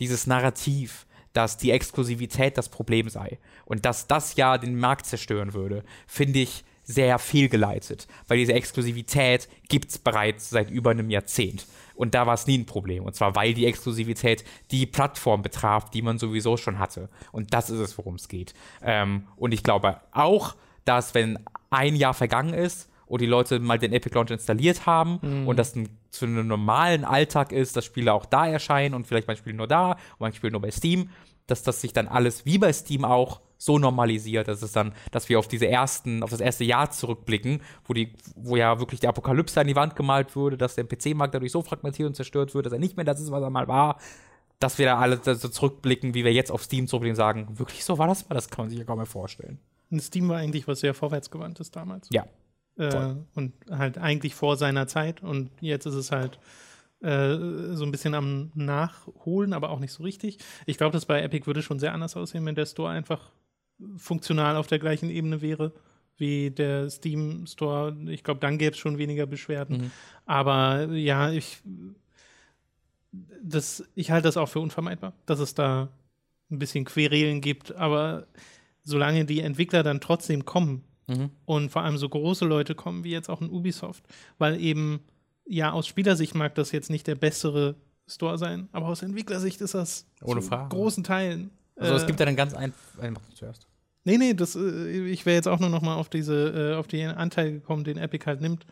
dieses 0.00 0.26
Narrativ, 0.26 1.06
dass 1.32 1.56
die 1.56 1.70
Exklusivität 1.70 2.56
das 2.56 2.68
Problem 2.68 3.08
sei 3.08 3.38
und 3.64 3.84
dass 3.84 4.06
das 4.06 4.36
ja 4.36 4.58
den 4.58 4.78
Markt 4.78 5.06
zerstören 5.06 5.54
würde, 5.54 5.82
finde 6.06 6.40
ich 6.40 6.64
sehr 6.84 7.18
fehlgeleitet, 7.18 8.08
weil 8.28 8.38
diese 8.38 8.52
Exklusivität 8.52 9.48
gibt 9.68 9.90
es 9.90 9.98
bereits 9.98 10.50
seit 10.50 10.70
über 10.70 10.90
einem 10.90 11.10
Jahrzehnt. 11.10 11.66
Und 11.94 12.14
da 12.14 12.26
war 12.26 12.34
es 12.34 12.46
nie 12.46 12.58
ein 12.58 12.66
Problem. 12.66 13.04
Und 13.04 13.14
zwar, 13.14 13.36
weil 13.36 13.54
die 13.54 13.66
Exklusivität 13.66 14.44
die 14.70 14.86
Plattform 14.86 15.42
betraf, 15.42 15.90
die 15.90 16.02
man 16.02 16.18
sowieso 16.18 16.56
schon 16.56 16.78
hatte. 16.78 17.08
Und 17.30 17.54
das 17.54 17.70
ist 17.70 17.78
es, 17.78 17.96
worum 17.98 18.16
es 18.16 18.28
geht. 18.28 18.54
Ähm, 18.82 19.28
und 19.36 19.52
ich 19.52 19.62
glaube 19.62 20.00
auch, 20.10 20.56
dass 20.84 21.14
wenn 21.14 21.38
ein 21.70 21.94
Jahr 21.94 22.14
vergangen 22.14 22.54
ist 22.54 22.88
und 23.06 23.20
die 23.20 23.26
Leute 23.26 23.60
mal 23.60 23.78
den 23.78 23.92
Epic 23.92 24.14
Launch 24.14 24.30
installiert 24.30 24.86
haben 24.86 25.44
und 25.46 25.58
das 25.58 25.76
ein, 25.76 25.88
zu 26.10 26.24
einem 26.24 26.46
normalen 26.46 27.04
Alltag 27.04 27.52
ist, 27.52 27.76
dass 27.76 27.84
Spiele 27.84 28.12
auch 28.12 28.26
da 28.26 28.46
erscheinen 28.46 28.94
und 28.94 29.06
vielleicht 29.06 29.28
manche 29.28 29.42
Spiele 29.42 29.56
nur 29.56 29.68
da 29.68 29.92
und 29.92 30.20
manche 30.20 30.38
Spiele 30.38 30.52
nur 30.52 30.60
bei 30.60 30.70
Steam, 30.70 31.10
dass 31.46 31.62
das 31.62 31.80
sich 31.80 31.92
dann 31.92 32.08
alles 32.08 32.44
wie 32.46 32.58
bei 32.58 32.72
Steam 32.72 33.04
auch 33.04 33.40
so 33.64 33.78
normalisiert, 33.78 34.48
dass 34.48 34.60
es 34.60 34.72
dann, 34.72 34.92
dass 35.12 35.28
wir 35.28 35.38
auf 35.38 35.46
diese 35.46 35.68
ersten, 35.68 36.24
auf 36.24 36.30
das 36.30 36.40
erste 36.40 36.64
Jahr 36.64 36.90
zurückblicken, 36.90 37.62
wo 37.84 37.94
die, 37.94 38.12
wo 38.34 38.56
ja 38.56 38.80
wirklich 38.80 38.98
die 38.98 39.06
Apokalypse 39.06 39.60
an 39.60 39.68
die 39.68 39.76
Wand 39.76 39.94
gemalt 39.94 40.34
wurde, 40.34 40.58
dass 40.58 40.74
der 40.74 40.84
PC-Markt 40.84 41.34
dadurch 41.34 41.52
so 41.52 41.62
fragmentiert 41.62 42.08
und 42.08 42.16
zerstört 42.16 42.54
wird, 42.54 42.66
dass 42.66 42.72
er 42.72 42.80
nicht 42.80 42.96
mehr 42.96 43.04
das 43.04 43.20
ist, 43.20 43.30
was 43.30 43.40
er 43.40 43.50
mal 43.50 43.68
war, 43.68 44.00
dass 44.58 44.78
wir 44.78 44.86
da 44.86 44.98
alle 44.98 45.20
so 45.22 45.48
zurückblicken, 45.48 46.12
wie 46.12 46.24
wir 46.24 46.32
jetzt 46.32 46.50
auf 46.50 46.64
Steam 46.64 46.88
zurückblicken 46.88 47.12
und 47.12 47.16
sagen, 47.16 47.58
wirklich 47.58 47.84
so 47.84 47.98
war 47.98 48.08
das 48.08 48.28
mal, 48.28 48.34
das 48.34 48.50
kann 48.50 48.64
man 48.64 48.70
sich 48.70 48.80
ja 48.80 48.84
kaum 48.84 48.96
mehr 48.96 49.06
vorstellen. 49.06 49.60
Und 49.92 50.00
Steam 50.02 50.28
war 50.28 50.38
eigentlich 50.38 50.66
was 50.66 50.80
sehr 50.80 50.94
vorwärtsgewandtes 50.94 51.70
damals. 51.70 52.08
Ja. 52.10 52.26
Äh, 52.76 53.14
und 53.34 53.52
halt 53.70 53.96
eigentlich 53.98 54.34
vor 54.34 54.56
seiner 54.56 54.88
Zeit 54.88 55.22
und 55.22 55.50
jetzt 55.60 55.86
ist 55.86 55.94
es 55.94 56.10
halt 56.10 56.40
äh, 57.00 57.36
so 57.74 57.84
ein 57.84 57.92
bisschen 57.92 58.14
am 58.14 58.50
Nachholen, 58.54 59.52
aber 59.52 59.70
auch 59.70 59.78
nicht 59.78 59.92
so 59.92 60.02
richtig. 60.02 60.38
Ich 60.66 60.78
glaube, 60.78 60.94
das 60.94 61.06
bei 61.06 61.22
Epic 61.22 61.46
würde 61.46 61.62
schon 61.62 61.78
sehr 61.78 61.92
anders 61.92 62.16
aussehen, 62.16 62.44
wenn 62.44 62.56
der 62.56 62.66
Store 62.66 62.90
einfach 62.90 63.30
funktional 63.96 64.56
auf 64.56 64.66
der 64.66 64.78
gleichen 64.78 65.10
Ebene 65.10 65.40
wäre 65.42 65.72
wie 66.18 66.50
der 66.50 66.88
Steam 66.90 67.46
Store. 67.46 67.96
Ich 68.08 68.22
glaube, 68.22 68.40
dann 68.40 68.58
gäbe 68.58 68.72
es 68.72 68.78
schon 68.78 68.98
weniger 68.98 69.26
Beschwerden. 69.26 69.76
Mhm. 69.78 69.90
Aber 70.26 70.84
ja, 70.92 71.30
ich, 71.30 71.62
das, 73.42 73.84
ich 73.94 74.10
halte 74.10 74.28
das 74.28 74.36
auch 74.36 74.48
für 74.48 74.60
unvermeidbar, 74.60 75.12
dass 75.26 75.40
es 75.40 75.54
da 75.54 75.88
ein 76.50 76.58
bisschen 76.58 76.84
Querelen 76.84 77.40
gibt. 77.40 77.72
Aber 77.74 78.26
solange 78.84 79.24
die 79.24 79.40
Entwickler 79.40 79.82
dann 79.82 80.00
trotzdem 80.00 80.44
kommen 80.44 80.84
Mhm. 81.08 81.30
und 81.46 81.70
vor 81.70 81.82
allem 81.82 81.98
so 81.98 82.08
große 82.08 82.44
Leute 82.44 82.76
kommen, 82.76 83.02
wie 83.02 83.10
jetzt 83.10 83.28
auch 83.28 83.40
in 83.40 83.50
Ubisoft, 83.50 84.04
weil 84.38 84.60
eben, 84.60 85.00
ja, 85.44 85.72
aus 85.72 85.88
Spielersicht 85.88 86.36
mag 86.36 86.54
das 86.54 86.70
jetzt 86.70 86.90
nicht 86.90 87.08
der 87.08 87.16
bessere 87.16 87.74
Store 88.06 88.38
sein, 88.38 88.68
aber 88.70 88.86
aus 88.86 89.02
Entwicklersicht 89.02 89.60
ist 89.60 89.74
das 89.74 90.06
Ohne 90.22 90.42
Frage. 90.42 90.68
großen 90.68 91.02
Teilen. 91.02 91.50
Also 91.74 91.94
es 91.96 92.04
äh, 92.04 92.06
gibt 92.06 92.20
ja 92.20 92.26
dann 92.26 92.36
ganz 92.36 92.54
ein, 92.54 92.72
ein 93.00 93.14
mach 93.14 93.20
du 93.22 93.34
zuerst. 93.34 93.66
Nee, 94.04 94.18
nee, 94.18 94.34
das, 94.34 94.56
äh, 94.56 95.06
ich 95.06 95.26
wäre 95.26 95.36
jetzt 95.36 95.48
auch 95.48 95.60
nur 95.60 95.68
noch 95.70 95.82
mal 95.82 95.96
auf 95.96 96.08
diese, 96.08 96.72
äh, 96.72 96.76
auf 96.76 96.86
den 96.86 97.10
Anteil 97.10 97.52
gekommen, 97.52 97.84
den 97.84 97.98
Epic 97.98 98.24
halt 98.26 98.40
nimmt. 98.40 98.66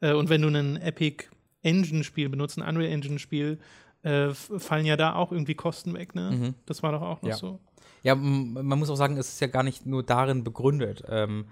Äh, 0.00 0.12
und 0.12 0.28
wenn 0.28 0.42
du 0.42 0.48
ein 0.48 0.76
Epic 0.76 1.24
Engine-Spiel 1.62 2.28
benutzt, 2.28 2.58
ein 2.58 2.68
Unreal 2.68 2.92
Engine-Spiel, 2.92 3.58
fallen 4.38 4.86
ja 4.86 4.96
da 4.96 5.16
auch 5.16 5.32
irgendwie 5.32 5.56
Kosten 5.56 5.92
weg, 5.94 6.14
ne? 6.14 6.30
Mhm. 6.30 6.54
Das 6.64 6.84
war 6.84 6.92
doch 6.92 7.02
auch 7.02 7.22
noch 7.22 7.28
Ja. 7.28 7.34
so. 7.36 7.58
Ja, 8.04 8.14
man 8.14 8.78
muss 8.78 8.88
auch 8.88 8.94
sagen, 8.94 9.16
es 9.16 9.30
ist 9.30 9.40
ja 9.40 9.48
gar 9.48 9.64
nicht 9.64 9.84
nur 9.84 10.04
darin 10.04 10.44
begründet. 10.44 11.02
Ähm, 11.08 11.46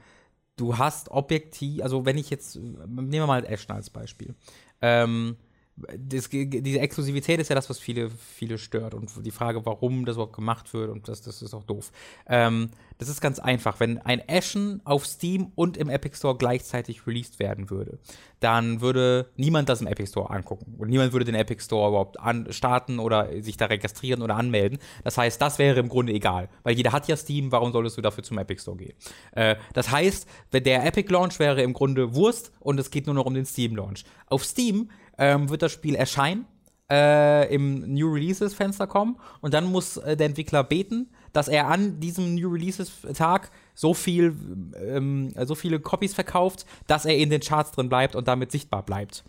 du 0.55 0.79
hast 0.79 1.11
objektiv, 1.11 1.83
also 1.83 2.07
wenn 2.07 2.17
ich 2.17 2.31
jetzt, 2.31 2.55
nehmen 2.55 3.11
wir 3.11 3.27
mal 3.27 3.45
Ashton 3.45 3.75
als 3.75 3.91
Beispiel. 3.91 4.37
Ähm, 4.81 5.37
das, 5.77 6.29
diese 6.31 6.79
Exklusivität 6.79 7.41
ist 7.41 7.49
ja 7.49 7.57
das, 7.57 7.69
was 7.69 7.79
viele, 7.79 8.11
viele 8.11 8.59
stört. 8.59 8.95
Und 8.95 9.11
die 9.25 9.31
Frage, 9.33 9.67
warum 9.67 10.05
das 10.05 10.17
überhaupt 10.17 10.35
gemacht 10.35 10.73
wird, 10.73 10.91
und 10.91 11.09
das, 11.09 11.23
das 11.23 11.43
ist 11.43 11.53
auch 11.53 11.65
doof. 11.65 11.91
Ähm, 12.29 12.71
das 12.99 13.09
ist 13.09 13.21
ganz 13.21 13.41
einfach. 13.41 13.81
Wenn 13.81 13.99
ein 13.99 14.23
Ashen 14.29 14.81
auf 14.85 15.05
Steam 15.05 15.51
und 15.57 15.77
im 15.77 15.89
Epic 15.89 16.17
Store 16.17 16.37
gleichzeitig 16.37 17.07
released 17.09 17.41
werden 17.41 17.71
würde, 17.71 17.99
dann 18.39 18.81
würde 18.83 19.31
niemand 19.37 19.69
das 19.69 19.81
im 19.81 19.89
Epic 19.89 20.11
Store 20.11 20.31
angucken. 20.31 20.75
Und 20.79 20.91
niemand 20.91 21.13
würde 21.13 21.25
den 21.25 21.35
Epic 21.35 21.65
Store 21.65 21.89
überhaupt 21.89 22.19
starten 22.55 23.01
oder 23.01 23.43
sich 23.43 23.57
da 23.57 23.67
registrieren 23.67 24.23
oder 24.23 24.37
anmelden. 24.37 24.79
Das 25.03 25.19
heißt, 25.19 25.43
das 25.43 25.59
wäre 25.59 25.81
im 25.81 25.89
Grunde 25.89 26.13
egal. 26.13 26.49
Weil 26.63 26.77
jeder 26.77 26.93
hat 26.93 27.09
ja 27.09 27.17
Steam, 27.17 27.51
warum 27.51 27.73
solltest 27.73 27.97
du 27.97 28.03
dafür 28.03 28.23
zum 28.23 28.39
Epic 28.39 28.63
Store 28.63 28.77
gehen? 28.77 28.95
Äh, 29.33 29.57
das 29.73 29.91
heißt, 29.91 30.29
der 30.53 30.87
Epic 30.87 31.13
Launch 31.13 31.41
wäre 31.41 31.63
im 31.63 31.73
Grunde 31.73 32.15
Wurst 32.15 32.53
und 32.61 32.79
es 32.79 32.93
geht 32.93 33.07
nur 33.07 33.15
noch 33.15 33.27
um 33.27 33.35
den 33.35 33.47
Steam 33.47 33.75
Launch. 33.75 34.05
Auf 34.29 34.45
Steam 34.45 34.91
ähm, 35.19 35.49
wird 35.49 35.63
das 35.63 35.73
Spiel 35.73 35.95
erscheinen 35.95 36.47
äh, 36.91 37.53
im 37.55 37.93
New 37.93 38.13
Releases 38.13 38.55
Fenster 38.55 38.87
kommen 38.87 39.17
und 39.41 39.55
dann 39.55 39.65
muss 39.65 39.97
äh, 39.97 40.17
der 40.17 40.27
Entwickler 40.27 40.65
beten, 40.65 41.11
dass 41.33 41.49
er 41.49 41.69
an 41.69 41.99
diesem 42.01 42.35
New 42.35 42.51
Releases 42.51 42.93
Tag 43.15 43.51
so 43.75 43.95
viel, 43.95 44.37
ähm, 44.77 45.33
so 45.45 45.55
viele 45.55 45.81
Copies 45.81 46.15
verkauft, 46.15 46.67
dass 46.87 47.05
er 47.05 47.17
in 47.17 47.31
den 47.31 47.41
Charts 47.41 47.73
drin 47.73 47.89
bleibt 47.89 48.15
und 48.15 48.29
damit 48.29 48.53
sichtbar 48.53 48.85
bleibt. 48.85 49.25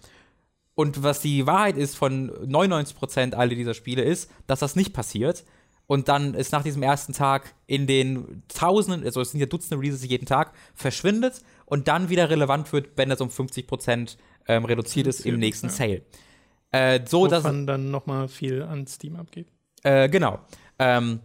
Und 0.75 1.03
was 1.03 1.21
die 1.21 1.47
Wahrheit 1.47 1.77
ist 1.77 1.95
von 1.95 2.29
99% 2.31 3.33
aller 3.33 3.55
dieser 3.55 3.73
Spiele 3.73 4.03
ist, 4.03 4.29
dass 4.45 4.59
das 4.59 4.75
nicht 4.75 4.93
passiert. 4.93 5.45
Und 5.87 6.09
dann 6.09 6.33
ist 6.33 6.51
nach 6.51 6.63
diesem 6.63 6.83
ersten 6.83 7.13
Tag 7.13 7.53
in 7.67 7.87
den 7.87 8.43
Tausenden, 8.47 9.05
also 9.05 9.21
es 9.21 9.31
sind 9.31 9.39
ja 9.39 9.45
Dutzende 9.45 9.79
Releases 9.79 10.03
jeden 10.05 10.25
Tag, 10.25 10.51
verschwindet 10.73 11.41
und 11.65 11.87
dann 11.87 12.09
wieder 12.09 12.29
relevant 12.29 12.73
wird, 12.73 12.97
wenn 12.97 13.09
das 13.09 13.21
um 13.21 13.29
50% 13.29 14.17
ähm, 14.47 14.65
reduziert 14.65 15.07
ist 15.07 15.25
im 15.25 15.39
nächsten 15.39 15.67
ja. 15.67 15.73
Sale. 15.73 16.01
Äh, 16.71 17.01
so, 17.05 17.27
dass, 17.27 17.43
Wovon 17.43 17.67
dann 17.67 17.91
noch 17.91 18.05
mal 18.05 18.27
viel 18.27 18.61
an 18.61 18.85
Steam 18.87 19.15
abgeht. 19.15 19.47
äh, 19.83 20.09
genau. 20.09 20.39
Ähm, 20.77 21.19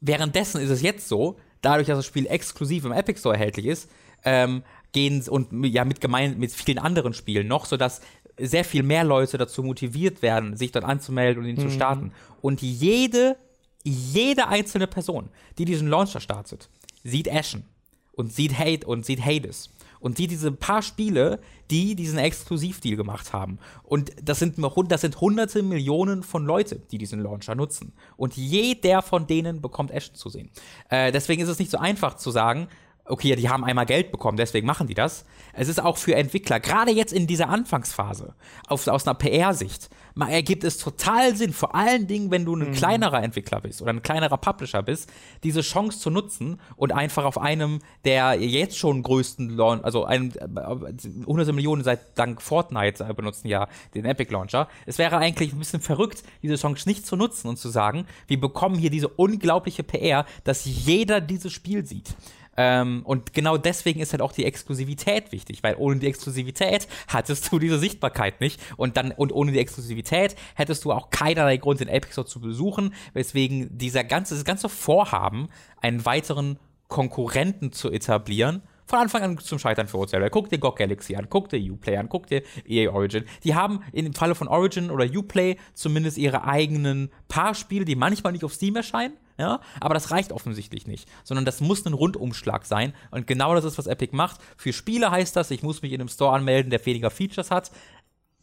währenddessen 0.00 0.60
ist 0.60 0.70
es 0.70 0.82
jetzt 0.82 1.08
so, 1.08 1.38
dadurch, 1.62 1.86
dass 1.86 1.98
das 1.98 2.06
Spiel 2.06 2.26
exklusiv 2.26 2.84
im 2.84 2.92
Epic 2.92 3.20
Store 3.20 3.34
erhältlich 3.34 3.66
ist, 3.66 3.90
ähm, 4.24 4.62
gehen 4.92 5.26
und 5.28 5.64
ja 5.66 5.84
mit 5.84 6.00
gemein 6.00 6.38
mit 6.38 6.52
vielen 6.52 6.78
anderen 6.78 7.14
Spielen 7.14 7.46
noch, 7.46 7.66
sodass 7.66 8.00
sehr 8.38 8.64
viel 8.64 8.82
mehr 8.82 9.04
Leute 9.04 9.38
dazu 9.38 9.62
motiviert 9.62 10.22
werden, 10.22 10.56
sich 10.56 10.72
dort 10.72 10.84
anzumelden 10.84 11.42
und 11.42 11.48
ihn 11.48 11.58
zu 11.58 11.70
starten. 11.70 12.12
Und 12.40 12.62
jede, 12.62 13.36
jede 13.84 14.48
einzelne 14.48 14.86
Person, 14.86 15.30
die 15.58 15.64
diesen 15.64 15.88
Launcher 15.88 16.20
startet, 16.20 16.68
sieht 17.04 17.30
Ashen 17.30 17.64
und 18.12 18.32
sieht 18.32 18.58
Hate 18.58 18.86
und 18.86 19.06
sieht 19.06 19.24
Hades. 19.24 19.70
Und 20.04 20.18
die 20.18 20.26
diese 20.26 20.52
paar 20.52 20.82
Spiele, 20.82 21.40
die 21.70 21.94
diesen 21.94 22.18
Exklusivdeal 22.18 22.94
gemacht 22.94 23.32
haben. 23.32 23.58
Und 23.84 24.12
das 24.22 24.38
sind, 24.38 24.56
das 24.88 25.00
sind 25.00 25.18
hunderte 25.18 25.62
Millionen 25.62 26.22
von 26.22 26.44
Leute, 26.44 26.82
die 26.90 26.98
diesen 26.98 27.22
Launcher 27.22 27.54
nutzen. 27.54 27.94
Und 28.18 28.36
jeder 28.36 29.00
von 29.00 29.26
denen 29.26 29.62
bekommt 29.62 29.90
Ashen 29.94 30.14
zu 30.14 30.28
sehen. 30.28 30.50
Äh, 30.90 31.10
deswegen 31.10 31.40
ist 31.40 31.48
es 31.48 31.58
nicht 31.58 31.70
so 31.70 31.78
einfach 31.78 32.16
zu 32.18 32.30
sagen, 32.30 32.68
okay, 33.06 33.36
die 33.36 33.48
haben 33.48 33.64
einmal 33.64 33.86
Geld 33.86 34.10
bekommen, 34.10 34.36
deswegen 34.36 34.66
machen 34.66 34.86
die 34.86 34.94
das. 34.94 35.24
Es 35.52 35.68
ist 35.68 35.82
auch 35.82 35.98
für 35.98 36.14
Entwickler, 36.14 36.58
gerade 36.60 36.90
jetzt 36.90 37.12
in 37.12 37.26
dieser 37.26 37.48
Anfangsphase, 37.48 38.34
auf, 38.66 38.86
aus 38.86 39.06
einer 39.06 39.14
PR-Sicht, 39.14 39.90
ergibt 40.28 40.64
es 40.64 40.78
total 40.78 41.36
Sinn, 41.36 41.52
vor 41.52 41.74
allen 41.74 42.06
Dingen, 42.06 42.30
wenn 42.30 42.44
du 42.44 42.54
ein 42.54 42.72
kleinerer 42.72 43.22
Entwickler 43.22 43.60
bist 43.60 43.82
oder 43.82 43.92
ein 43.92 44.02
kleinerer 44.02 44.36
Publisher 44.36 44.82
bist, 44.82 45.12
diese 45.42 45.60
Chance 45.60 45.98
zu 45.98 46.10
nutzen 46.10 46.60
und 46.76 46.92
einfach 46.92 47.24
auf 47.24 47.38
einem 47.38 47.80
der 48.04 48.34
jetzt 48.40 48.78
schon 48.78 49.02
größten 49.02 49.50
Launch, 49.50 49.84
also 49.84 50.04
einem, 50.04 50.30
äh, 50.30 51.26
hunderte 51.26 51.52
Millionen 51.52 51.82
seit 51.82 52.16
dank 52.18 52.40
Fortnite 52.40 53.04
äh, 53.04 53.12
benutzen 53.12 53.48
ja 53.48 53.68
den 53.94 54.04
Epic 54.04 54.32
Launcher. 54.32 54.68
Es 54.86 54.98
wäre 54.98 55.18
eigentlich 55.18 55.52
ein 55.52 55.58
bisschen 55.58 55.80
verrückt, 55.80 56.22
diese 56.42 56.56
Chance 56.56 56.88
nicht 56.88 57.06
zu 57.06 57.16
nutzen 57.16 57.48
und 57.48 57.58
zu 57.58 57.68
sagen, 57.68 58.06
wir 58.28 58.40
bekommen 58.40 58.76
hier 58.76 58.90
diese 58.90 59.08
unglaubliche 59.08 59.82
PR, 59.82 60.26
dass 60.44 60.64
jeder 60.64 61.20
dieses 61.20 61.52
Spiel 61.52 61.84
sieht. 61.84 62.14
Ähm, 62.56 63.02
und 63.04 63.32
genau 63.32 63.56
deswegen 63.56 64.00
ist 64.00 64.12
halt 64.12 64.22
auch 64.22 64.32
die 64.32 64.44
Exklusivität 64.44 65.32
wichtig, 65.32 65.62
weil 65.62 65.74
ohne 65.76 65.98
die 65.98 66.06
Exklusivität 66.06 66.88
hattest 67.08 67.50
du 67.50 67.58
diese 67.58 67.78
Sichtbarkeit 67.78 68.40
nicht 68.40 68.60
und 68.76 68.96
dann 68.96 69.10
und 69.12 69.32
ohne 69.32 69.52
die 69.52 69.58
Exklusivität 69.58 70.36
hättest 70.54 70.84
du 70.84 70.92
auch 70.92 71.10
keinerlei 71.10 71.56
Grund, 71.56 71.80
den 71.80 71.88
Epic 71.88 72.12
Store 72.12 72.26
zu 72.26 72.40
besuchen, 72.40 72.94
weswegen 73.12 73.76
dieser 73.76 74.04
ganze, 74.04 74.34
das 74.34 74.44
ganze 74.44 74.68
Vorhaben, 74.68 75.48
einen 75.80 76.04
weiteren 76.04 76.58
Konkurrenten 76.88 77.72
zu 77.72 77.90
etablieren, 77.90 78.62
von 78.86 78.98
Anfang 78.98 79.22
an 79.22 79.38
zum 79.38 79.58
Scheitern 79.58 79.88
verurteilt. 79.88 80.22
Weil 80.22 80.30
Guck 80.30 80.50
dir 80.50 80.58
GOG 80.58 80.76
Galaxy 80.76 81.16
an, 81.16 81.28
guck 81.28 81.48
dir 81.48 81.58
Uplay 81.72 81.96
an, 81.96 82.08
guck 82.08 82.26
dir 82.26 82.42
EA 82.68 82.90
Origin. 82.90 83.24
Die 83.42 83.54
haben 83.54 83.80
im 83.92 84.12
Falle 84.12 84.34
von 84.34 84.48
Origin 84.48 84.90
oder 84.90 85.04
Uplay 85.04 85.56
zumindest 85.72 86.18
ihre 86.18 86.44
eigenen 86.44 87.10
paar 87.28 87.54
Spiele, 87.54 87.84
die 87.84 87.96
manchmal 87.96 88.32
nicht 88.32 88.44
auf 88.44 88.52
Steam 88.52 88.76
erscheinen, 88.76 89.14
ja, 89.38 89.60
aber 89.80 89.94
das 89.94 90.10
reicht 90.10 90.32
offensichtlich 90.32 90.86
nicht, 90.86 91.08
sondern 91.24 91.44
das 91.44 91.60
muss 91.60 91.84
ein 91.86 91.92
Rundumschlag 91.92 92.64
sein 92.66 92.94
und 93.10 93.26
genau 93.26 93.54
das 93.54 93.64
ist, 93.64 93.78
was 93.78 93.86
Epic 93.86 94.14
macht. 94.14 94.40
Für 94.56 94.72
Spiele 94.72 95.10
heißt 95.10 95.34
das, 95.34 95.50
ich 95.50 95.62
muss 95.62 95.82
mich 95.82 95.92
in 95.92 96.00
einem 96.00 96.08
Store 96.08 96.34
anmelden, 96.34 96.70
der 96.70 96.84
weniger 96.86 97.10
Features 97.10 97.50
hat. 97.50 97.70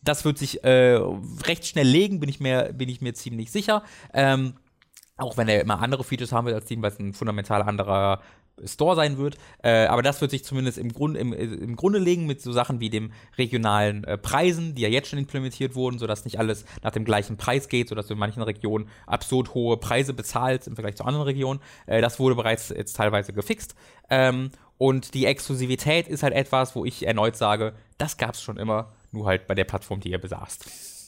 Das 0.03 0.25
wird 0.25 0.37
sich 0.37 0.63
äh, 0.63 0.99
recht 1.45 1.65
schnell 1.65 1.87
legen, 1.87 2.19
bin 2.19 2.29
ich 2.29 2.39
mir, 2.39 2.73
bin 2.73 2.89
ich 2.89 3.01
mir 3.01 3.13
ziemlich 3.13 3.51
sicher. 3.51 3.83
Ähm, 4.13 4.55
auch 5.15 5.37
wenn 5.37 5.47
er 5.47 5.61
immer 5.61 5.79
andere 5.81 6.03
Features 6.03 6.31
haben 6.31 6.45
wird 6.45 6.55
als 6.55 6.65
Steam, 6.65 6.81
weil 6.81 6.91
es 6.91 6.99
ein 6.99 7.13
fundamental 7.13 7.61
anderer 7.61 8.21
Store 8.65 8.95
sein 8.95 9.17
wird. 9.17 9.37
Äh, 9.63 9.85
aber 9.85 10.01
das 10.01 10.21
wird 10.21 10.31
sich 10.31 10.43
zumindest 10.43 10.77
im, 10.77 10.91
Grund, 10.93 11.17
im, 11.17 11.33
im 11.33 11.75
Grunde 11.75 11.99
legen 11.99 12.25
mit 12.25 12.41
so 12.41 12.51
Sachen 12.51 12.79
wie 12.79 12.89
dem 12.89 13.11
regionalen 13.37 14.03
äh, 14.03 14.17
Preisen, 14.17 14.75
die 14.75 14.81
ja 14.81 14.89
jetzt 14.89 15.09
schon 15.09 15.19
implementiert 15.19 15.75
wurden, 15.75 15.99
sodass 15.99 16.25
nicht 16.25 16.39
alles 16.39 16.65
nach 16.83 16.91
dem 16.91 17.05
gleichen 17.05 17.37
Preis 17.37 17.67
geht, 17.69 17.89
sodass 17.89 18.07
du 18.07 18.13
in 18.13 18.19
manchen 18.19 18.41
Regionen 18.43 18.87
absurd 19.07 19.53
hohe 19.53 19.77
Preise 19.77 20.13
bezahlst 20.13 20.67
im 20.67 20.75
Vergleich 20.75 20.95
zu 20.95 21.05
anderen 21.05 21.25
Regionen. 21.25 21.59
Äh, 21.85 22.01
das 22.01 22.19
wurde 22.19 22.35
bereits 22.35 22.69
jetzt 22.69 22.95
teilweise 22.95 23.33
gefixt. 23.33 23.75
Ähm, 24.09 24.51
und 24.77 25.13
die 25.13 25.25
Exklusivität 25.27 26.07
ist 26.07 26.23
halt 26.23 26.33
etwas, 26.33 26.75
wo 26.75 26.85
ich 26.85 27.05
erneut 27.05 27.35
sage, 27.35 27.73
das 27.99 28.17
gab 28.17 28.33
es 28.33 28.41
schon 28.41 28.57
immer, 28.57 28.91
nur 29.11 29.27
halt 29.27 29.45
bei 29.45 29.53
der 29.53 29.65
Plattform, 29.65 29.99
die 29.99 30.09
ihr 30.09 30.17
besagst. 30.17 30.65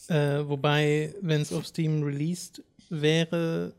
Äh, 0.10 0.48
wobei, 0.48 1.16
wenn 1.22 1.42
es 1.42 1.52
auf 1.52 1.66
Steam 1.66 2.04
released 2.04 2.62
wäre, 2.90 3.74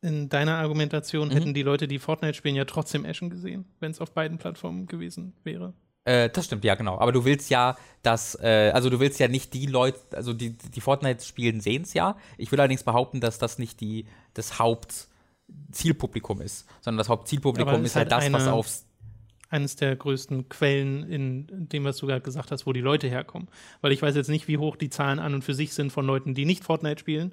in 0.00 0.28
deiner 0.28 0.56
Argumentation 0.56 1.30
hätten 1.30 1.54
die 1.54 1.62
Leute, 1.62 1.88
die 1.88 1.98
Fortnite 1.98 2.34
spielen, 2.34 2.54
ja 2.54 2.64
trotzdem 2.64 3.04
Ashen 3.04 3.30
gesehen, 3.30 3.64
wenn 3.80 3.90
es 3.90 4.00
auf 4.00 4.12
beiden 4.12 4.38
Plattformen 4.38 4.86
gewesen 4.86 5.34
wäre. 5.44 5.74
Äh, 6.04 6.30
das 6.30 6.46
stimmt, 6.46 6.64
ja, 6.64 6.74
genau. 6.74 6.98
Aber 6.98 7.12
du 7.12 7.24
willst 7.24 7.50
ja, 7.50 7.76
dass, 8.02 8.34
äh, 8.40 8.70
also 8.72 8.90
du 8.90 9.00
willst 9.00 9.18
ja 9.18 9.28
nicht 9.28 9.54
die 9.54 9.66
Leute, 9.66 9.98
also 10.12 10.32
die, 10.32 10.56
die 10.56 10.80
Fortnite 10.80 11.24
spielen, 11.24 11.60
sehen 11.60 11.82
es 11.82 11.94
ja. 11.94 12.16
Ich 12.36 12.52
will 12.52 12.60
allerdings 12.60 12.84
behaupten, 12.84 13.20
dass 13.20 13.38
das 13.38 13.58
nicht 13.58 13.80
die, 13.80 14.06
das 14.34 14.58
Haupt, 14.58 15.08
Hauptzielpublikum 15.48 16.40
ist, 16.40 16.66
sondern 16.80 16.98
das 16.98 17.08
Hauptzielpublikum 17.08 17.84
ist 17.84 17.96
halt 17.96 18.08
ist 18.08 18.12
das, 18.12 18.24
halt 18.24 18.32
was 18.32 18.48
aufs 18.48 18.84
eines 19.50 19.76
der 19.76 19.96
größten 19.96 20.50
Quellen 20.50 21.04
in 21.04 21.46
dem, 21.70 21.84
was 21.84 21.96
du 21.96 22.06
gerade 22.06 22.20
gesagt 22.20 22.50
hast, 22.50 22.66
wo 22.66 22.74
die 22.74 22.82
Leute 22.82 23.08
herkommen. 23.08 23.48
Weil 23.80 23.92
ich 23.92 24.02
weiß 24.02 24.14
jetzt 24.14 24.28
nicht, 24.28 24.46
wie 24.46 24.58
hoch 24.58 24.76
die 24.76 24.90
Zahlen 24.90 25.18
an 25.18 25.32
und 25.32 25.42
für 25.42 25.54
sich 25.54 25.72
sind 25.72 25.90
von 25.90 26.04
Leuten, 26.04 26.34
die 26.34 26.44
nicht 26.44 26.64
Fortnite 26.64 27.00
spielen, 27.00 27.32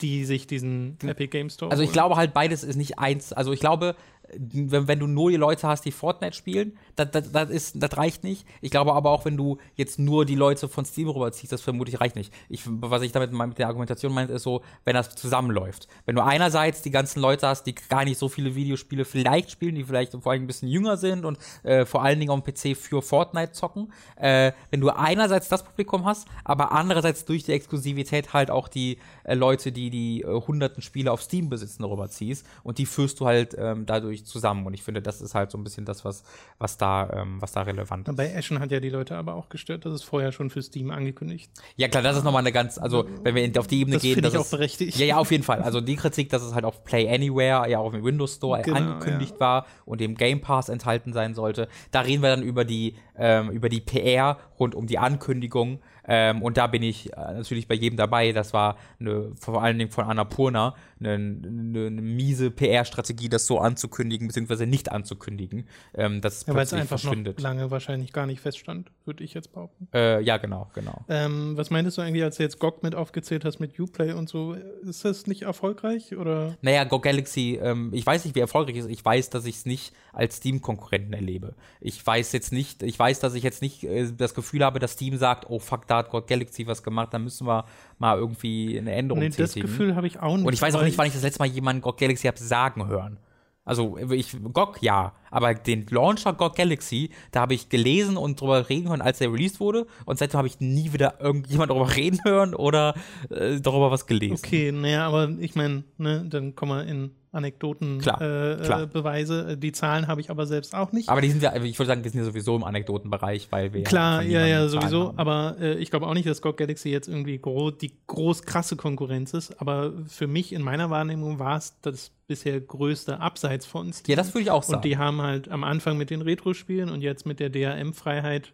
die 0.00 0.24
sich 0.24 0.46
diesen 0.46 0.96
Epic 1.02 1.28
Game 1.28 1.50
Store 1.50 1.70
Also 1.70 1.82
ich 1.82 1.92
glaube 1.92 2.16
halt, 2.16 2.32
beides 2.32 2.64
ist 2.64 2.76
nicht 2.76 2.98
eins. 2.98 3.32
Also 3.32 3.52
ich 3.52 3.60
glaube, 3.60 3.96
wenn, 4.36 4.88
wenn 4.88 4.98
du 4.98 5.06
nur 5.06 5.30
die 5.30 5.36
Leute 5.36 5.68
hast, 5.68 5.84
die 5.84 5.92
Fortnite 5.92 6.36
spielen, 6.36 6.76
das, 6.96 7.10
das, 7.10 7.32
das, 7.32 7.50
ist, 7.50 7.82
das 7.82 7.96
reicht 7.96 8.24
nicht. 8.24 8.46
Ich 8.60 8.70
glaube 8.70 8.92
aber 8.94 9.10
auch, 9.10 9.24
wenn 9.24 9.36
du 9.36 9.58
jetzt 9.74 9.98
nur 9.98 10.24
die 10.24 10.34
Leute 10.34 10.68
von 10.68 10.84
Steam 10.84 11.08
rüberziehst, 11.08 11.52
das 11.52 11.62
vermutlich 11.62 12.00
reicht 12.00 12.16
nicht. 12.16 12.32
Ich, 12.48 12.62
was 12.66 13.02
ich 13.02 13.12
damit 13.12 13.32
mit 13.32 13.58
der 13.58 13.68
Argumentation 13.68 14.12
meine, 14.12 14.32
ist 14.32 14.42
so, 14.42 14.62
wenn 14.84 14.94
das 14.94 15.14
zusammenläuft. 15.14 15.88
Wenn 16.06 16.16
du 16.16 16.24
einerseits 16.24 16.82
die 16.82 16.90
ganzen 16.90 17.20
Leute 17.20 17.46
hast, 17.46 17.64
die 17.64 17.74
gar 17.74 18.04
nicht 18.04 18.18
so 18.18 18.28
viele 18.28 18.54
Videospiele 18.54 19.04
vielleicht 19.04 19.50
spielen, 19.50 19.74
die 19.74 19.84
vielleicht 19.84 20.12
vor 20.12 20.32
allem 20.32 20.44
ein 20.44 20.46
bisschen 20.46 20.68
jünger 20.68 20.96
sind 20.96 21.24
und 21.24 21.38
äh, 21.62 21.84
vor 21.84 22.02
allen 22.02 22.18
Dingen 22.18 22.30
auf 22.30 22.42
dem 22.42 22.52
PC 22.54 22.76
für 22.76 23.02
Fortnite 23.02 23.52
zocken, 23.52 23.92
äh, 24.16 24.52
wenn 24.70 24.80
du 24.80 24.90
einerseits 24.90 25.48
das 25.48 25.64
Publikum 25.64 26.04
hast, 26.04 26.28
aber 26.44 26.72
andererseits 26.72 27.24
durch 27.24 27.44
die 27.44 27.52
Exklusivität 27.52 28.32
halt 28.32 28.50
auch 28.50 28.68
die 28.68 28.98
äh, 29.24 29.34
Leute, 29.34 29.72
die 29.72 29.90
die 29.90 30.22
äh, 30.22 30.26
hunderten 30.26 30.82
Spiele 30.82 31.12
auf 31.12 31.22
Steam 31.22 31.48
besitzen, 31.48 31.84
rüberziehst 31.84 32.46
und 32.62 32.78
die 32.78 32.86
führst 32.86 33.20
du 33.20 33.26
halt 33.26 33.56
ähm, 33.58 33.86
dadurch 34.18 34.26
zusammen 34.26 34.66
und 34.66 34.74
ich 34.74 34.82
finde, 34.82 35.02
das 35.02 35.20
ist 35.20 35.34
halt 35.34 35.50
so 35.50 35.58
ein 35.58 35.64
bisschen 35.64 35.84
das, 35.84 36.04
was, 36.04 36.22
was 36.58 36.76
da, 36.76 37.10
ähm, 37.12 37.40
was 37.40 37.52
da 37.52 37.62
relevant 37.62 38.08
ist. 38.08 38.16
Bei 38.16 38.34
Ashen 38.36 38.58
hat 38.60 38.70
ja 38.70 38.80
die 38.80 38.90
Leute 38.90 39.16
aber 39.16 39.34
auch 39.34 39.48
gestört, 39.48 39.84
das 39.84 39.94
ist 39.94 40.02
vorher 40.04 40.32
schon 40.32 40.50
für 40.50 40.62
Steam 40.62 40.90
angekündigt. 40.90 41.50
Ja 41.76 41.88
klar, 41.88 42.02
das 42.02 42.16
ist 42.16 42.24
nochmal 42.24 42.40
eine 42.42 42.52
ganz, 42.52 42.78
also 42.78 43.08
wenn 43.22 43.34
wir 43.34 43.60
auf 43.60 43.66
die 43.66 43.80
Ebene 43.80 43.96
Das 43.96 44.02
gehen, 44.02 44.14
finde 44.14 44.28
ich 44.28 44.32
dass 44.34 44.40
auch 44.40 44.44
es- 44.46 44.50
berechtigt. 44.50 44.96
Ja, 44.98 45.06
ja, 45.06 45.16
auf 45.16 45.30
jeden 45.30 45.44
Fall. 45.44 45.62
Also 45.62 45.80
die 45.80 45.96
Kritik, 45.96 46.28
dass 46.30 46.42
es 46.42 46.54
halt 46.54 46.64
auf 46.64 46.84
Play 46.84 47.08
Anywhere, 47.08 47.68
ja 47.68 47.78
auch 47.78 47.92
im 47.92 48.04
Windows 48.04 48.36
Store 48.36 48.60
Genau, 48.62 48.76
angekündigt 48.76 49.38
war 49.40 49.66
und 49.84 50.00
im 50.00 50.14
Game 50.14 50.40
Pass 50.40 50.68
enthalten 50.68 51.12
sein 51.12 51.34
sollte. 51.34 51.68
Da 51.90 52.00
reden 52.00 52.22
wir 52.22 52.30
dann 52.30 52.42
über 52.42 52.64
die, 52.64 52.96
ähm, 53.16 53.50
über 53.50 53.68
die 53.68 53.80
PR 53.80 54.38
rund 54.58 54.74
um 54.74 54.86
die 54.86 54.98
Ankündigung. 54.98 55.80
Ähm, 56.10 56.40
und 56.42 56.56
da 56.56 56.66
bin 56.66 56.82
ich 56.82 57.12
äh, 57.12 57.16
natürlich 57.16 57.68
bei 57.68 57.74
jedem 57.74 57.96
dabei. 57.98 58.32
Das 58.32 58.52
war 58.54 58.76
eine, 58.98 59.32
vor 59.38 59.62
allen 59.62 59.78
Dingen 59.78 59.90
von 59.90 60.06
Annapurna 60.06 60.74
eine, 61.00 61.14
eine, 61.14 61.90
miese 62.02 62.50
PR-Strategie, 62.50 63.28
das 63.28 63.46
so 63.46 63.58
anzukündigen, 63.58 64.28
beziehungsweise 64.28 64.66
nicht 64.66 64.90
anzukündigen, 64.90 65.66
ähm, 65.94 66.20
dass 66.20 66.38
es 66.38 66.46
Ja, 66.46 66.54
weil 66.54 66.62
es 66.62 66.70
plötzlich 66.70 66.80
einfach 66.80 67.00
verschwindet. 67.00 67.38
noch 67.38 67.42
lange 67.42 67.70
wahrscheinlich 67.70 68.12
gar 68.12 68.26
nicht 68.26 68.40
feststand, 68.40 68.90
würde 69.04 69.24
ich 69.24 69.34
jetzt 69.34 69.52
behaupten. 69.52 69.88
Äh, 69.92 70.20
ja, 70.22 70.36
genau, 70.38 70.70
genau. 70.74 71.04
Ähm, 71.08 71.56
was 71.56 71.70
meintest 71.70 71.98
du 71.98 72.02
eigentlich, 72.02 72.24
als 72.24 72.36
du 72.36 72.42
jetzt 72.42 72.58
GOG 72.58 72.82
mit 72.82 72.94
aufgezählt 72.94 73.44
hast 73.44 73.58
mit 73.60 73.78
Uplay 73.78 74.12
und 74.12 74.28
so? 74.28 74.54
Ist 74.82 75.04
das 75.04 75.26
nicht 75.26 75.42
erfolgreich 75.42 76.16
oder? 76.16 76.56
Naja, 76.62 76.84
Go 76.84 76.98
Galaxy, 77.00 77.58
ähm, 77.62 77.90
ich 77.92 78.04
weiß 78.04 78.24
nicht, 78.24 78.34
wie 78.34 78.40
erfolgreich 78.40 78.76
es 78.76 78.84
ist. 78.86 78.90
Ich 78.90 79.04
weiß, 79.04 79.30
dass 79.30 79.44
ich 79.46 79.56
es 79.56 79.66
nicht 79.66 79.92
als 80.12 80.36
Steam-Konkurrenten 80.36 81.12
erlebe. 81.12 81.54
Ich 81.80 82.04
weiß 82.04 82.32
jetzt 82.32 82.52
nicht, 82.52 82.82
ich 82.82 82.98
weiß, 82.98 83.20
dass 83.20 83.34
ich 83.34 83.42
jetzt 83.42 83.62
nicht 83.62 83.84
äh, 83.84 84.10
das 84.16 84.34
Gefühl 84.34 84.64
habe, 84.64 84.78
dass 84.78 84.92
Steam 84.92 85.16
sagt, 85.16 85.48
oh 85.48 85.58
fuck, 85.58 85.86
da 85.86 85.98
hat 85.98 86.10
Go 86.10 86.22
Galaxy 86.22 86.66
was 86.66 86.82
gemacht, 86.82 87.14
da 87.14 87.18
müssen 87.18 87.46
wir 87.46 87.64
mal 87.98 88.18
irgendwie 88.18 88.78
eine 88.78 88.92
Änderung 88.92 89.22
Nee, 89.22 89.28
das 89.28 89.52
tätigen. 89.52 89.66
Gefühl 89.66 89.96
habe 89.96 90.06
ich 90.06 90.20
auch 90.20 90.36
nicht. 90.36 90.46
Und 90.46 90.52
ich 90.52 90.62
weiß 90.62 90.74
auch 90.74 90.82
nicht, 90.82 90.98
wann 90.98 91.06
ich 91.06 91.12
das 91.12 91.22
letzte 91.22 91.40
Mal 91.40 91.46
jemanden 91.46 91.82
GOG 91.82 91.98
Galaxy 91.98 92.26
habe 92.26 92.38
sagen 92.38 92.86
hören. 92.86 93.18
Also 93.64 93.98
ich 93.98 94.34
GOG 94.54 94.78
ja, 94.80 95.12
aber 95.30 95.52
den 95.52 95.86
Launcher 95.90 96.32
GOG 96.32 96.56
Galaxy, 96.56 97.10
da 97.32 97.40
habe 97.40 97.52
ich 97.52 97.68
gelesen 97.68 98.16
und 98.16 98.40
drüber 98.40 98.70
reden 98.70 98.88
hören, 98.88 99.02
als 99.02 99.18
der 99.18 99.30
released 99.30 99.60
wurde. 99.60 99.86
Und 100.06 100.18
seitdem 100.18 100.38
habe 100.38 100.48
ich 100.48 100.58
nie 100.58 100.94
wieder 100.94 101.20
irgendjemand 101.20 101.70
darüber 101.70 101.94
reden 101.96 102.18
hören 102.24 102.54
oder 102.54 102.94
äh, 103.28 103.60
darüber 103.60 103.90
was 103.90 104.06
gelesen. 104.06 104.42
Okay, 104.42 104.72
naja, 104.72 105.06
aber 105.06 105.28
ich 105.38 105.54
meine, 105.54 105.84
ne, 105.98 106.24
dann 106.26 106.54
kommen 106.54 106.78
wir 106.78 106.90
in 106.90 107.10
Anekdoten, 107.32 107.98
Klar, 107.98 108.20
äh. 108.20 109.52
Äh. 109.52 109.56
Die 109.56 109.72
Zahlen 109.72 110.06
habe 110.06 110.20
ich 110.20 110.30
aber 110.30 110.46
selbst 110.46 110.74
auch 110.74 110.92
nicht. 110.92 111.08
Aber 111.08 111.20
die 111.20 111.30
sind 111.30 111.42
ja, 111.42 111.54
ich 111.56 111.78
würde 111.78 111.88
sagen, 111.88 112.04
wir 112.04 112.10
sind 112.10 112.20
ja 112.20 112.24
sowieso 112.26 112.56
im 112.56 112.64
Anekdotenbereich, 112.64 113.48
weil 113.50 113.72
wir 113.72 113.82
Klar, 113.84 114.22
ja, 114.22 114.46
ja, 114.46 114.68
sowieso. 114.68 115.08
haben. 115.08 115.18
Aber 115.18 115.56
äh, 115.60 115.74
ich 115.74 115.90
glaube 115.90 116.06
auch 116.06 116.14
nicht, 116.14 116.26
dass 116.26 116.40
GOG 116.40 116.56
Galaxy 116.56 116.88
jetzt 116.90 117.08
irgendwie 117.08 117.38
gro 117.38 117.70
die 117.70 117.92
groß 118.06 118.44
krasse 118.44 118.76
Konkurrenz 118.76 119.34
ist. 119.34 119.60
Aber 119.60 119.92
für 120.06 120.26
mich 120.26 120.52
in 120.52 120.62
meiner 120.62 120.90
Wahrnehmung 120.90 121.38
war 121.38 121.58
es 121.58 121.78
das 121.82 122.10
bisher 122.26 122.60
größte 122.60 123.20
Abseits 123.20 123.66
von 123.66 123.92
Steam. 123.92 124.12
Ja, 124.12 124.16
das 124.16 124.34
würde 124.34 124.42
ich 124.42 124.50
auch 124.50 124.62
sagen. 124.62 124.76
Und 124.76 124.84
die 124.84 124.96
haben 124.96 125.20
halt 125.22 125.48
am 125.48 125.64
Anfang 125.64 125.98
mit 125.98 126.10
den 126.10 126.22
Retro-Spielen 126.22 126.90
und 126.90 127.02
jetzt 127.02 127.26
mit 127.26 127.40
der 127.40 127.50
DRM-Freiheit 127.50 128.52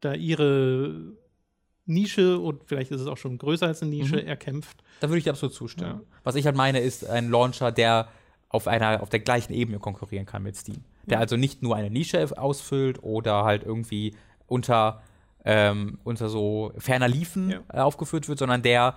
da 0.00 0.14
ihre 0.14 1.12
Nische 1.86 2.38
und 2.38 2.62
vielleicht 2.66 2.90
ist 2.90 3.00
es 3.00 3.06
auch 3.06 3.16
schon 3.16 3.38
größer 3.38 3.66
als 3.66 3.82
eine 3.82 3.90
Nische 3.92 4.16
Mhm. 4.16 4.26
erkämpft. 4.26 4.82
Da 5.00 5.08
würde 5.08 5.18
ich 5.18 5.24
dir 5.24 5.30
absolut 5.30 5.54
zustimmen. 5.54 6.00
Ja. 6.00 6.18
Was 6.24 6.34
ich 6.34 6.44
halt 6.46 6.56
meine, 6.56 6.80
ist 6.80 7.08
ein 7.08 7.30
Launcher, 7.30 7.72
der 7.72 8.08
auf 8.48 8.66
einer, 8.68 9.02
auf 9.02 9.08
der 9.08 9.20
gleichen 9.20 9.52
Ebene 9.52 9.78
konkurrieren 9.78 10.26
kann 10.26 10.42
mit 10.42 10.56
Steam. 10.56 10.82
Der 11.04 11.20
also 11.20 11.36
nicht 11.36 11.62
nur 11.62 11.76
eine 11.76 11.90
Nische 11.90 12.26
ausfüllt 12.38 13.02
oder 13.02 13.44
halt 13.44 13.62
irgendwie 13.64 14.14
unter, 14.48 15.02
ähm, 15.44 15.98
unter 16.04 16.28
so 16.28 16.72
ferner 16.78 17.06
Liefen 17.08 17.50
Ja. 17.50 17.60
äh, 17.72 17.78
aufgeführt 17.78 18.28
wird, 18.28 18.38
sondern 18.40 18.62
der, 18.62 18.94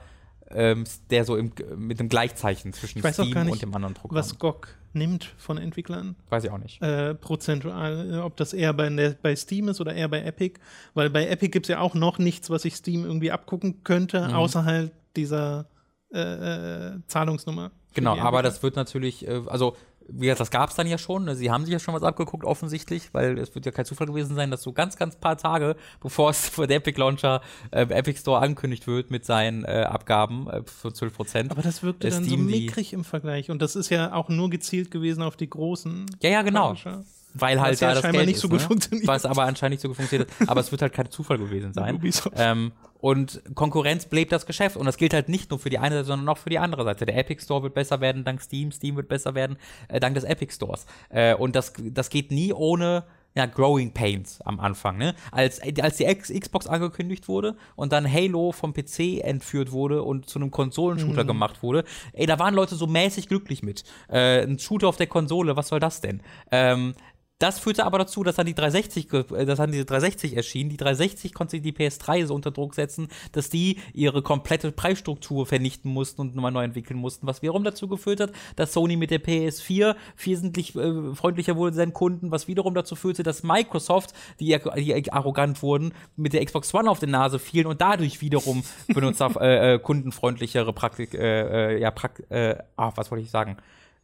ähm, 0.52 0.84
der 1.10 1.26
so 1.26 1.36
im, 1.36 1.52
mit 1.78 2.00
einem 2.00 2.10
Gleichzeichen 2.10 2.74
zwischen 2.74 3.00
Ich 3.00 3.14
Steam 3.14 3.28
nicht, 3.44 3.52
und 3.54 3.62
dem 3.62 3.76
anderen 3.76 3.94
Programm. 3.94 4.18
Was 4.20 4.38
GOG 4.40 4.68
nimmt 4.94 5.26
von 5.38 5.58
Entwicklern. 5.58 6.16
Weiß 6.30 6.44
ich 6.44 6.50
auch 6.52 6.58
nicht. 6.58 6.82
äh, 6.82 7.14
prozentual, 7.14 8.12
äh, 8.14 8.18
ob 8.18 8.36
das 8.38 8.54
eher 8.54 8.74
bei, 8.74 9.16
bei 9.22 9.36
Steam 9.36 9.68
ist 9.70 9.80
oder 9.80 9.94
eher 9.94 10.08
bei 10.08 10.22
Epic. 10.24 10.60
Weil 10.96 11.10
bei 11.10 11.28
Epic 11.28 11.50
gibt 11.52 11.66
es 11.68 11.70
ja 11.70 11.80
auch 11.80 11.94
noch 11.94 12.18
nichts, 12.18 12.50
was 12.50 12.64
sich 12.64 12.76
Steam 12.76 13.06
irgendwie 13.06 13.32
abgucken 13.32 13.84
könnte, 13.84 14.28
Mhm. 14.30 14.34
außer 14.34 14.66
halt 14.66 14.92
dieser 15.16 15.68
äh, 16.12 16.20
äh, 16.20 17.00
Zahlungsnummer. 17.08 17.72
Genau, 17.94 18.18
aber 18.18 18.42
das 18.42 18.64
wird 18.64 18.76
natürlich, 18.76 19.28
äh, 19.28 19.42
also 19.48 19.76
wie 20.12 20.26
gesagt, 20.26 20.42
das 20.42 20.52
gab 20.52 20.70
es 20.70 20.76
dann 20.76 20.88
ja 20.88 20.98
schon. 20.98 21.26
ne? 21.26 21.36
Sie 21.36 21.52
haben 21.52 21.66
sich 21.66 21.74
ja 21.74 21.80
schon 21.80 21.94
was 21.94 22.04
abgeguckt, 22.04 22.46
offensichtlich, 22.46 23.14
weil 23.14 23.38
es 23.38 23.54
wird 23.56 23.66
ja 23.66 23.72
kein 23.72 23.86
Zufall 23.86 24.08
gewesen 24.08 24.36
sein, 24.36 24.52
dass 24.52 24.62
so 24.62 24.74
ganz, 24.74 24.98
ganz 24.98 25.16
paar 25.16 25.38
Tage, 25.38 25.76
bevor 26.02 26.30
es 26.32 26.50
vor 26.50 26.68
der 26.68 26.78
Epic 26.78 27.00
Launcher 27.00 27.42
äh, 27.72 27.82
Epic 27.82 28.20
Store 28.20 28.42
angekündigt 28.42 28.88
wird 28.88 29.12
mit 29.12 29.26
seinen 29.26 29.64
äh, 29.66 29.86
Abgaben 29.88 30.50
äh, 30.50 30.62
für 30.66 30.94
12 30.94 31.14
Prozent. 31.14 31.52
Aber 31.52 31.62
das 31.62 31.84
wirkte 31.84 32.08
äh, 32.08 32.12
dann 32.12 32.24
Steam 32.24 32.42
so 32.42 32.50
mickrig 32.50 32.94
im 32.94 33.04
Vergleich. 33.04 33.50
Und 33.50 33.62
das 33.62 33.76
ist 33.76 33.90
ja 33.90 34.14
auch 34.14 34.30
nur 34.30 34.50
gezielt 34.50 34.92
gewesen 34.92 35.24
auf 35.24 35.36
die 35.36 35.50
großen. 35.50 36.06
Ja, 36.22 36.30
ja, 36.30 36.42
genau. 36.42 36.70
Publisher. 36.70 37.04
Weil 37.36 37.62
halt 37.62 37.74
Was 37.74 37.80
ja 37.80 37.90
da 37.90 37.94
das 37.94 38.02
scheinbar 38.02 38.22
Geld 38.22 38.28
nicht 38.28 38.36
ist, 38.38 38.42
so 38.42 38.50
gut 38.50 38.62
ne? 38.62 38.68
funktioniert. 38.68 39.08
Was 39.08 39.26
aber 39.26 39.44
anscheinend 39.44 39.74
nicht 39.74 39.82
so 39.82 39.88
gut 39.88 39.98
funktioniert 39.98 40.30
hat. 40.40 40.50
Aber 40.50 40.62
es 40.62 40.72
wird 40.72 40.82
halt 40.82 40.94
kein 40.94 41.12
Zufall 41.12 41.38
gewesen 41.38 41.74
sein. 41.74 42.02
Ähm, 42.36 42.72
und 43.00 43.42
Konkurrenz 43.56 44.06
bleibt 44.06 44.32
das 44.32 44.46
Geschäft. 44.46 44.78
Und 44.78 44.86
das 44.86 44.98
gilt 44.98 45.14
halt 45.14 45.30
nicht 45.30 45.50
nur 45.50 45.60
für 45.60 45.70
die 45.70 45.80
eine 45.80 45.96
Seite, 45.96 46.08
sondern 46.08 46.30
auch 46.30 46.38
für 46.38 46.50
die 46.50 46.60
andere 46.60 46.84
Seite. 46.84 47.06
Der 47.06 47.18
Epic 47.18 47.44
Store 47.44 47.64
wird 47.64 47.74
besser 47.74 48.02
werden 48.02 48.24
dank 48.24 48.42
Steam, 48.42 48.72
Steam 48.72 48.96
wird 48.96 49.08
besser 49.08 49.36
werden 49.36 49.58
äh, 49.88 50.00
dank 50.00 50.16
des 50.16 50.24
Epic 50.24 50.54
Stores. 50.54 50.86
Äh, 51.10 51.34
und 51.36 51.56
das, 51.56 51.74
das 51.78 52.10
geht 52.10 52.32
nie 52.32 52.54
ohne 52.54 53.06
ja, 53.36 53.46
Growing 53.46 53.94
Pains 53.94 54.42
am 54.42 54.60
Anfang. 54.60 54.98
Ne? 54.98 55.16
Als, 55.32 55.62
als 55.62 55.98
die 55.98 56.06
X 56.06 56.32
Xbox 56.34 56.68
angekündigt 56.68 57.28
wurde 57.28 57.56
und 57.76 57.94
dann 57.94 58.12
Halo 58.12 58.52
vom 58.52 58.74
PC 58.74 59.24
entführt 59.24 59.72
wurde 59.72 60.04
und 60.04 60.28
zu 60.28 60.40
einem 60.40 60.52
Konsolenshooter 60.52 61.24
gemacht 61.26 61.62
wurde, 61.64 61.84
ey, 62.14 62.26
da 62.26 62.40
waren 62.40 62.54
Leute 62.54 62.76
so 62.76 62.88
mäßig 62.88 63.28
glücklich 63.28 63.64
mit. 63.64 63.84
Äh, 64.10 64.44
ein 64.44 64.60
Shooter 64.60 64.88
auf 64.88 64.98
der 64.98 65.08
Konsole, 65.08 65.56
was 65.56 65.68
soll 65.70 65.80
das 65.80 66.02
denn? 66.02 66.22
Ähm, 66.52 66.96
das 67.40 67.58
führte 67.58 67.86
aber 67.86 67.98
dazu, 68.00 68.24
dass 68.24 68.36
dann 68.36 68.46
die 68.46 68.54
360, 68.54 69.10
ge- 69.10 69.24
äh, 69.34 69.46
dass 69.46 69.58
dann 69.58 69.72
diese 69.72 69.86
360 69.86 70.36
erschien. 70.36 70.68
Die 70.70 70.76
360 70.78 71.34
konnte 71.34 71.62
die 71.62 71.72
PS3 71.72 72.26
so 72.26 72.36
unter 72.36 72.52
Druck 72.52 72.76
setzen, 72.76 73.08
dass 73.32 73.50
die 73.50 73.80
ihre 73.94 74.22
komplette 74.22 74.74
Preisstruktur 74.74 75.46
vernichten 75.46 75.92
mussten 75.92 76.20
und 76.22 76.36
nochmal 76.36 76.52
neu 76.52 76.64
entwickeln 76.66 77.00
mussten, 77.00 77.26
was 77.28 77.42
wiederum 77.42 77.64
dazu 77.64 77.88
geführt 77.88 78.20
hat, 78.20 78.32
dass 78.58 78.74
Sony 78.74 78.98
mit 78.98 79.10
der 79.10 79.24
PS4 79.24 79.96
wesentlich 80.22 80.76
äh, 80.76 81.16
freundlicher 81.16 81.56
wurde 81.56 81.76
seinen 81.76 81.94
Kunden, 81.94 82.30
was 82.30 82.50
wiederum 82.50 82.76
dazu 82.76 82.96
führte, 82.98 83.24
dass 83.24 83.42
Microsoft, 83.42 84.14
die, 84.42 84.58
die 84.76 85.14
arrogant 85.14 85.64
wurden, 85.64 85.94
mit 86.18 86.34
der 86.34 86.44
Xbox 86.44 86.74
One 86.74 86.90
auf 86.92 87.00
die 87.00 87.08
Nase 87.08 87.40
fielen 87.40 87.68
und 87.68 87.80
dadurch 87.80 88.20
wiederum 88.20 88.64
Benutzer 88.94 89.32
äh, 89.42 89.76
äh, 89.76 89.80
kundenfreundlichere 89.80 90.74
Praktik, 90.74 91.14
äh, 91.14 91.76
äh, 91.76 91.80
ja, 91.80 91.92
Prak 91.92 92.22
äh, 92.30 92.58
ah, 92.76 92.92
was 92.96 93.10
wollte 93.12 93.24
ich 93.24 93.32
sagen? 93.32 93.56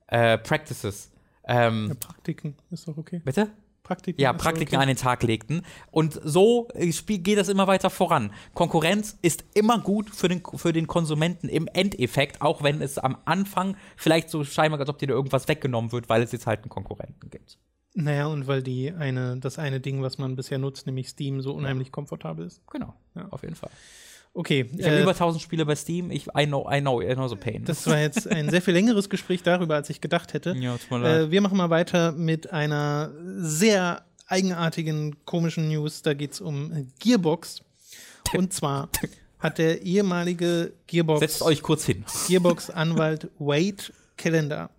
Äh, 0.07 0.37
Practices. 0.37 1.11
Ähm, 1.47 1.87
Ja, 1.89 1.95
Praktiken 1.95 2.55
ist 2.71 2.87
doch 2.87 2.97
okay. 2.97 3.21
bitte? 3.23 3.49
Praktiken. 3.83 4.19
ja, 4.19 4.33
Praktiken 4.33 4.75
okay. 4.75 4.81
an 4.81 4.87
den 4.87 4.97
Tag 4.97 5.21
legten. 5.21 5.61
Und 5.91 6.19
so 6.23 6.67
äh, 6.73 6.89
geht 6.89 7.37
das 7.37 7.49
immer 7.49 7.67
weiter 7.67 7.91
voran. 7.91 8.31
Konkurrenz 8.55 9.17
ist 9.21 9.45
immer 9.53 9.79
gut 9.79 10.09
für 10.09 10.27
den, 10.27 10.41
für 10.55 10.73
den 10.73 10.87
Konsumenten 10.87 11.47
im 11.49 11.67
Endeffekt, 11.71 12.41
auch 12.41 12.63
wenn 12.63 12.81
es 12.81 12.97
am 12.97 13.15
Anfang 13.25 13.77
vielleicht 13.95 14.31
so 14.31 14.43
scheinbar, 14.43 14.79
als 14.79 14.89
ob 14.89 14.97
dir 14.97 15.07
da 15.07 15.13
irgendwas 15.13 15.47
weggenommen 15.47 15.91
wird, 15.91 16.09
weil 16.09 16.23
es 16.23 16.31
jetzt 16.31 16.47
halt 16.47 16.61
einen 16.63 16.69
Konkurrenten 16.69 17.29
gibt. 17.29 17.59
Naja, 17.93 18.25
und 18.25 18.47
weil 18.47 18.61
die 18.63 18.91
eine, 18.91 19.37
das 19.37 19.57
eine 19.59 19.79
Ding, 19.79 20.01
was 20.01 20.17
man 20.17 20.35
bisher 20.35 20.57
nutzt, 20.57 20.85
nämlich 20.87 21.07
Steam, 21.07 21.41
so 21.41 21.53
unheimlich 21.53 21.91
komfortabel 21.91 22.45
ist. 22.45 22.61
Genau, 22.69 22.93
Ja. 23.13 23.27
auf 23.29 23.43
jeden 23.43 23.55
Fall. 23.55 23.69
Okay, 24.37 24.69
Ich 24.77 24.85
habe 24.85 24.97
äh, 24.97 25.01
über 25.01 25.11
1000 25.11 25.41
Spiele 25.41 25.65
bei 25.65 25.75
Steam. 25.77 26.11
Ich, 26.11 26.27
I 26.37 26.45
know, 26.45 26.69
I 26.69 26.81
know, 26.81 27.01
I 27.01 27.13
know 27.13 27.27
the 27.29 27.37
pain. 27.37 27.63
das 27.63 27.87
war 27.87 27.99
jetzt 27.99 28.27
ein 28.29 28.49
sehr 28.49 28.61
viel 28.61 28.73
längeres 28.73 29.09
Gespräch 29.09 29.43
darüber, 29.43 29.75
als 29.75 29.89
ich 29.89 30.01
gedacht 30.01 30.33
hätte. 30.33 30.53
ja, 30.57 30.77
tut 30.77 30.91
mir 30.91 30.97
leid. 30.99 31.21
Äh, 31.21 31.31
wir 31.31 31.39
machen 31.39 31.57
mal 31.57 31.69
weiter 31.69 32.11
mit 32.11 32.51
einer 32.51 33.11
sehr 33.37 34.03
eigenartigen, 34.27 35.15
komischen 35.23 35.69
News. 35.69 36.01
Da 36.01 36.13
geht 36.13 36.33
es 36.33 36.41
um 36.41 36.91
Gearbox. 36.99 37.61
Und 38.33 38.51
zwar 38.51 38.89
hat 39.39 39.57
der 39.57 39.83
ehemalige 39.83 40.73
Gearbox, 40.87 41.21
Setzt 41.21 41.41
euch 41.41 41.61
kurz 41.61 41.85
hin. 41.85 42.03
Gearbox-Anwalt 42.27 43.29
Wade 43.39 43.83
Callender 44.17 44.69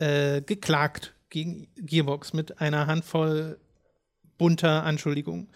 äh, 0.00 0.40
geklagt 0.42 1.14
gegen 1.30 1.68
Gearbox 1.76 2.32
mit 2.32 2.60
einer 2.60 2.88
Handvoll 2.88 3.58
bunter 4.36 4.82
Anschuldigungen. 4.82 5.48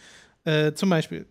Äh, 0.45 0.72
zum 0.75 0.89
Beispiel 0.91 1.27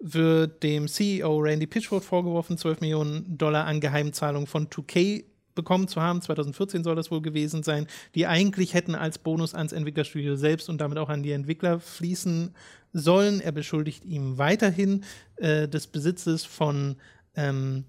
wird 0.00 0.62
dem 0.62 0.88
CEO 0.88 1.38
Randy 1.38 1.66
Pitchford 1.66 2.04
vorgeworfen, 2.04 2.56
12 2.56 2.80
Millionen 2.80 3.36
Dollar 3.36 3.66
an 3.66 3.80
Geheimzahlungen 3.80 4.46
von 4.46 4.68
2K 4.68 5.24
bekommen 5.54 5.88
zu 5.88 6.00
haben. 6.00 6.22
2014 6.22 6.84
soll 6.84 6.96
das 6.96 7.10
wohl 7.10 7.20
gewesen 7.20 7.62
sein, 7.62 7.86
die 8.14 8.26
eigentlich 8.26 8.74
hätten 8.74 8.94
als 8.94 9.18
Bonus 9.18 9.54
ans 9.54 9.72
Entwicklerstudio 9.72 10.36
selbst 10.36 10.68
und 10.68 10.80
damit 10.80 10.98
auch 10.98 11.08
an 11.08 11.22
die 11.22 11.32
Entwickler 11.32 11.80
fließen 11.80 12.54
sollen. 12.92 13.40
Er 13.40 13.52
beschuldigt 13.52 14.04
ihm 14.04 14.38
weiterhin 14.38 15.04
äh, 15.36 15.68
des 15.68 15.86
Besitzes 15.86 16.44
von 16.44 16.96
ähm, 17.36 17.84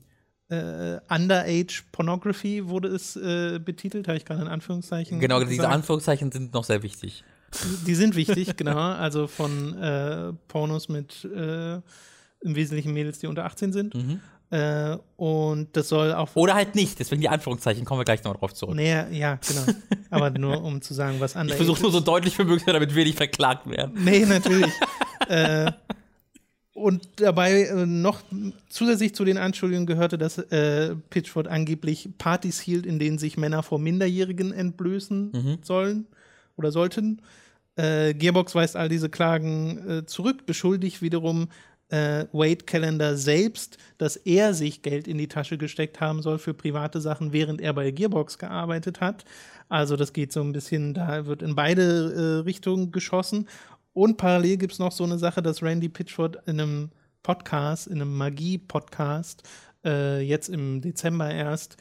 äh, 0.50 1.00
Underage 1.10 1.84
Pornography 1.94 2.68
wurde 2.68 2.90
es 2.90 3.16
äh, 3.16 3.60
betitelt, 3.64 4.08
habe 4.08 4.18
ich 4.18 4.26
gerade 4.26 4.42
in 4.42 4.48
Anführungszeichen. 4.48 5.20
Genau, 5.20 5.36
gesagt. 5.36 5.54
diese 5.54 5.70
Anführungszeichen 5.70 6.32
sind 6.32 6.54
noch 6.54 6.66
sehr 6.66 6.84
wichtig. 6.84 7.24
Die 7.86 7.96
sind 7.96 8.16
wichtig, 8.16 8.56
genau. 8.58 8.78
Also 8.78 9.28
von 9.28 9.78
äh, 9.78 10.34
Pornos 10.48 10.90
mit 10.90 11.26
äh, 11.26 11.76
im 11.76 12.56
Wesentlichen 12.56 12.94
Mädels, 12.94 13.20
die 13.20 13.28
unter 13.28 13.46
18 13.46 13.72
sind. 13.74 13.94
Mhm. 13.94 14.20
Äh, 14.50 14.98
und 15.16 15.70
das 15.78 15.88
soll 15.90 16.14
auch. 16.14 16.36
Oder 16.36 16.56
halt 16.56 16.76
nicht, 16.76 17.00
deswegen 17.00 17.22
die 17.22 17.30
Anführungszeichen, 17.30 17.86
kommen 17.86 18.02
wir 18.02 18.06
gleich 18.06 18.24
noch 18.24 18.36
drauf 18.36 18.54
zurück. 18.54 18.76
Nee, 18.76 18.92
ja, 19.18 19.36
genau. 19.48 19.78
Aber 20.10 20.30
nur 20.32 20.62
um 20.64 20.82
zu 20.82 20.94
sagen, 20.94 21.20
was 21.20 21.32
ich 21.32 21.38
andere. 21.38 21.58
versuche 21.58 21.82
nur 21.82 21.92
so 21.92 22.02
deutlich 22.02 22.38
wie 22.38 22.44
möglich, 22.44 22.64
damit 22.66 22.94
wir 22.94 23.06
nicht 23.06 23.16
verklagt 23.18 23.70
werden. 23.70 24.04
Nee, 24.04 24.26
natürlich. 24.26 24.72
äh, 25.30 25.72
und 26.74 27.08
dabei 27.18 27.64
äh, 27.64 27.86
noch 27.86 28.22
zusätzlich 28.70 29.14
zu 29.14 29.24
den 29.24 29.38
Anschuldigungen 29.38 29.86
gehörte, 29.86 30.18
dass 30.18 30.38
äh, 30.38 30.96
Pitchford 31.10 31.48
angeblich 31.48 32.10
Partys 32.18 32.60
hielt, 32.60 32.86
in 32.86 32.98
denen 33.00 33.20
sich 33.20 33.38
Männer 33.38 33.62
vor 33.64 33.80
Minderjährigen 33.80 34.52
entblößen 34.52 35.32
Mhm. 35.32 35.58
sollen 35.64 36.08
oder 36.58 36.72
sollten. 36.72 37.22
Äh, 37.76 38.14
Gearbox 38.14 38.54
weist 38.56 38.76
all 38.76 38.90
diese 38.90 39.10
Klagen 39.10 39.90
äh, 39.90 40.06
zurück, 40.06 40.46
beschuldigt 40.46 41.02
wiederum 41.02 41.48
äh, 41.92 42.26
Wade 42.32 42.64
Callender 42.66 43.18
selbst, 43.18 43.78
dass 43.98 44.16
er 44.16 44.54
sich 44.54 44.82
Geld 44.82 45.08
in 45.08 45.18
die 45.18 45.28
Tasche 45.28 45.58
gesteckt 45.58 46.00
haben 46.00 46.22
soll 46.22 46.40
für 46.40 46.54
private 46.54 47.02
Sachen, 47.02 47.34
während 47.34 47.62
er 47.62 47.74
bei 47.74 47.92
Gearbox 47.92 48.38
gearbeitet 48.38 49.02
hat. 49.02 49.26
Also 49.70 49.96
das 49.96 50.14
geht 50.14 50.32
so 50.32 50.42
ein 50.42 50.54
bisschen, 50.54 50.94
da 50.94 51.26
wird 51.26 51.42
in 51.42 51.56
beide 51.56 52.14
äh, 52.14 52.44
Richtungen 52.44 52.92
geschossen. 52.92 53.48
Und 53.94 54.18
parallel 54.18 54.58
gibt 54.58 54.74
es 54.74 54.80
noch 54.80 54.94
so 54.94 55.04
eine 55.04 55.18
Sache, 55.18 55.42
dass 55.42 55.62
Randy 55.62 55.90
Pitchford 55.90 56.38
in 56.48 56.62
einem 56.62 56.90
Podcast, 57.24 57.88
in 57.88 58.02
einem 58.02 58.16
Magie-Podcast, 58.16 59.44
äh, 59.84 60.22
jetzt 60.22 60.48
im 60.48 60.82
Dezember 60.82 61.30
erst, 61.30 61.76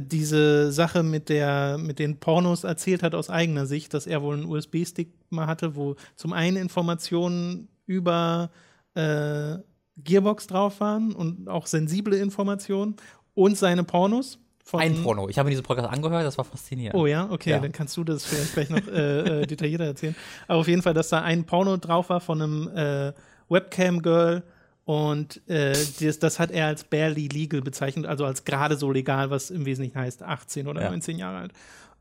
diese 0.00 0.72
Sache 0.72 1.02
mit, 1.02 1.28
der, 1.28 1.78
mit 1.78 1.98
den 1.98 2.18
Pornos 2.18 2.64
erzählt 2.64 3.02
hat 3.02 3.14
aus 3.14 3.30
eigener 3.30 3.66
Sicht, 3.66 3.94
dass 3.94 4.06
er 4.06 4.22
wohl 4.22 4.34
einen 4.34 4.46
USB-Stick 4.46 5.12
mal 5.30 5.46
hatte, 5.46 5.76
wo 5.76 5.96
zum 6.16 6.32
einen 6.32 6.56
Informationen 6.56 7.68
über 7.86 8.50
äh, 8.94 9.56
Gearbox 9.96 10.46
drauf 10.48 10.80
waren 10.80 11.12
und 11.12 11.48
auch 11.48 11.66
sensible 11.66 12.16
Informationen 12.16 12.96
und 13.34 13.56
seine 13.56 13.84
Pornos. 13.84 14.38
Von, 14.66 14.80
Ein 14.80 15.02
Porno. 15.02 15.28
Ich 15.28 15.38
habe 15.38 15.46
mir 15.46 15.50
diesen 15.50 15.62
Podcast 15.64 15.90
angehört, 15.90 16.24
das 16.24 16.38
war 16.38 16.44
faszinierend. 16.46 16.94
Oh 16.98 17.06
ja, 17.06 17.28
okay, 17.30 17.50
Ja. 17.50 17.58
dann 17.58 17.70
kannst 17.72 17.96
du 17.98 18.02
das 18.04 18.24
vielleicht 18.24 18.54
gleich 18.54 18.70
noch 18.70 18.88
äh, 18.88 19.42
äh, 19.42 19.46
detaillierter 19.46 19.84
erzählen. 19.84 20.16
Aber 20.48 20.60
auf 20.60 20.68
jeden 20.68 20.80
Fall, 20.80 20.94
dass 20.94 21.10
da 21.10 21.20
ein 21.20 21.44
Porno 21.44 21.76
drauf 21.76 22.08
war 22.08 22.20
von 22.20 22.40
einem 22.40 22.68
äh, 22.74 23.12
Webcam-Girl 23.50 24.42
und 24.84 25.40
äh, 25.48 25.72
das, 26.00 26.18
das 26.18 26.38
hat 26.38 26.50
er 26.50 26.66
als 26.66 26.84
barely 26.84 27.28
legal 27.28 27.62
bezeichnet, 27.62 28.06
also 28.06 28.24
als 28.26 28.44
gerade 28.44 28.76
so 28.76 28.90
legal, 28.92 29.30
was 29.30 29.50
im 29.50 29.64
Wesentlichen 29.64 29.98
heißt 29.98 30.22
18 30.22 30.66
oder 30.66 30.82
Ja. 30.82 30.90
19 30.90 31.18
Jahre 31.18 31.38
alt. 31.38 31.52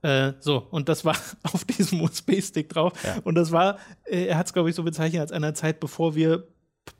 Äh, 0.01 0.33
so, 0.41 0.67
und 0.69 0.89
das 0.89 1.05
war 1.05 1.15
auf 1.43 1.63
diesem 1.63 2.01
USB-Stick 2.01 2.67
drauf. 2.69 2.91
Ja. 3.05 3.17
Und 3.23 3.35
das 3.35 3.51
war, 3.53 3.77
äh, 4.03 4.25
er 4.25 4.37
hat 4.37 4.47
es, 4.47 4.53
glaube 4.53 4.69
ich, 4.69 4.75
so 4.75 4.83
bezeichnet 4.83 5.21
als 5.21 5.31
einer 5.31 5.53
Zeit, 5.53 5.79
bevor 5.79 6.13
wir 6.15 6.45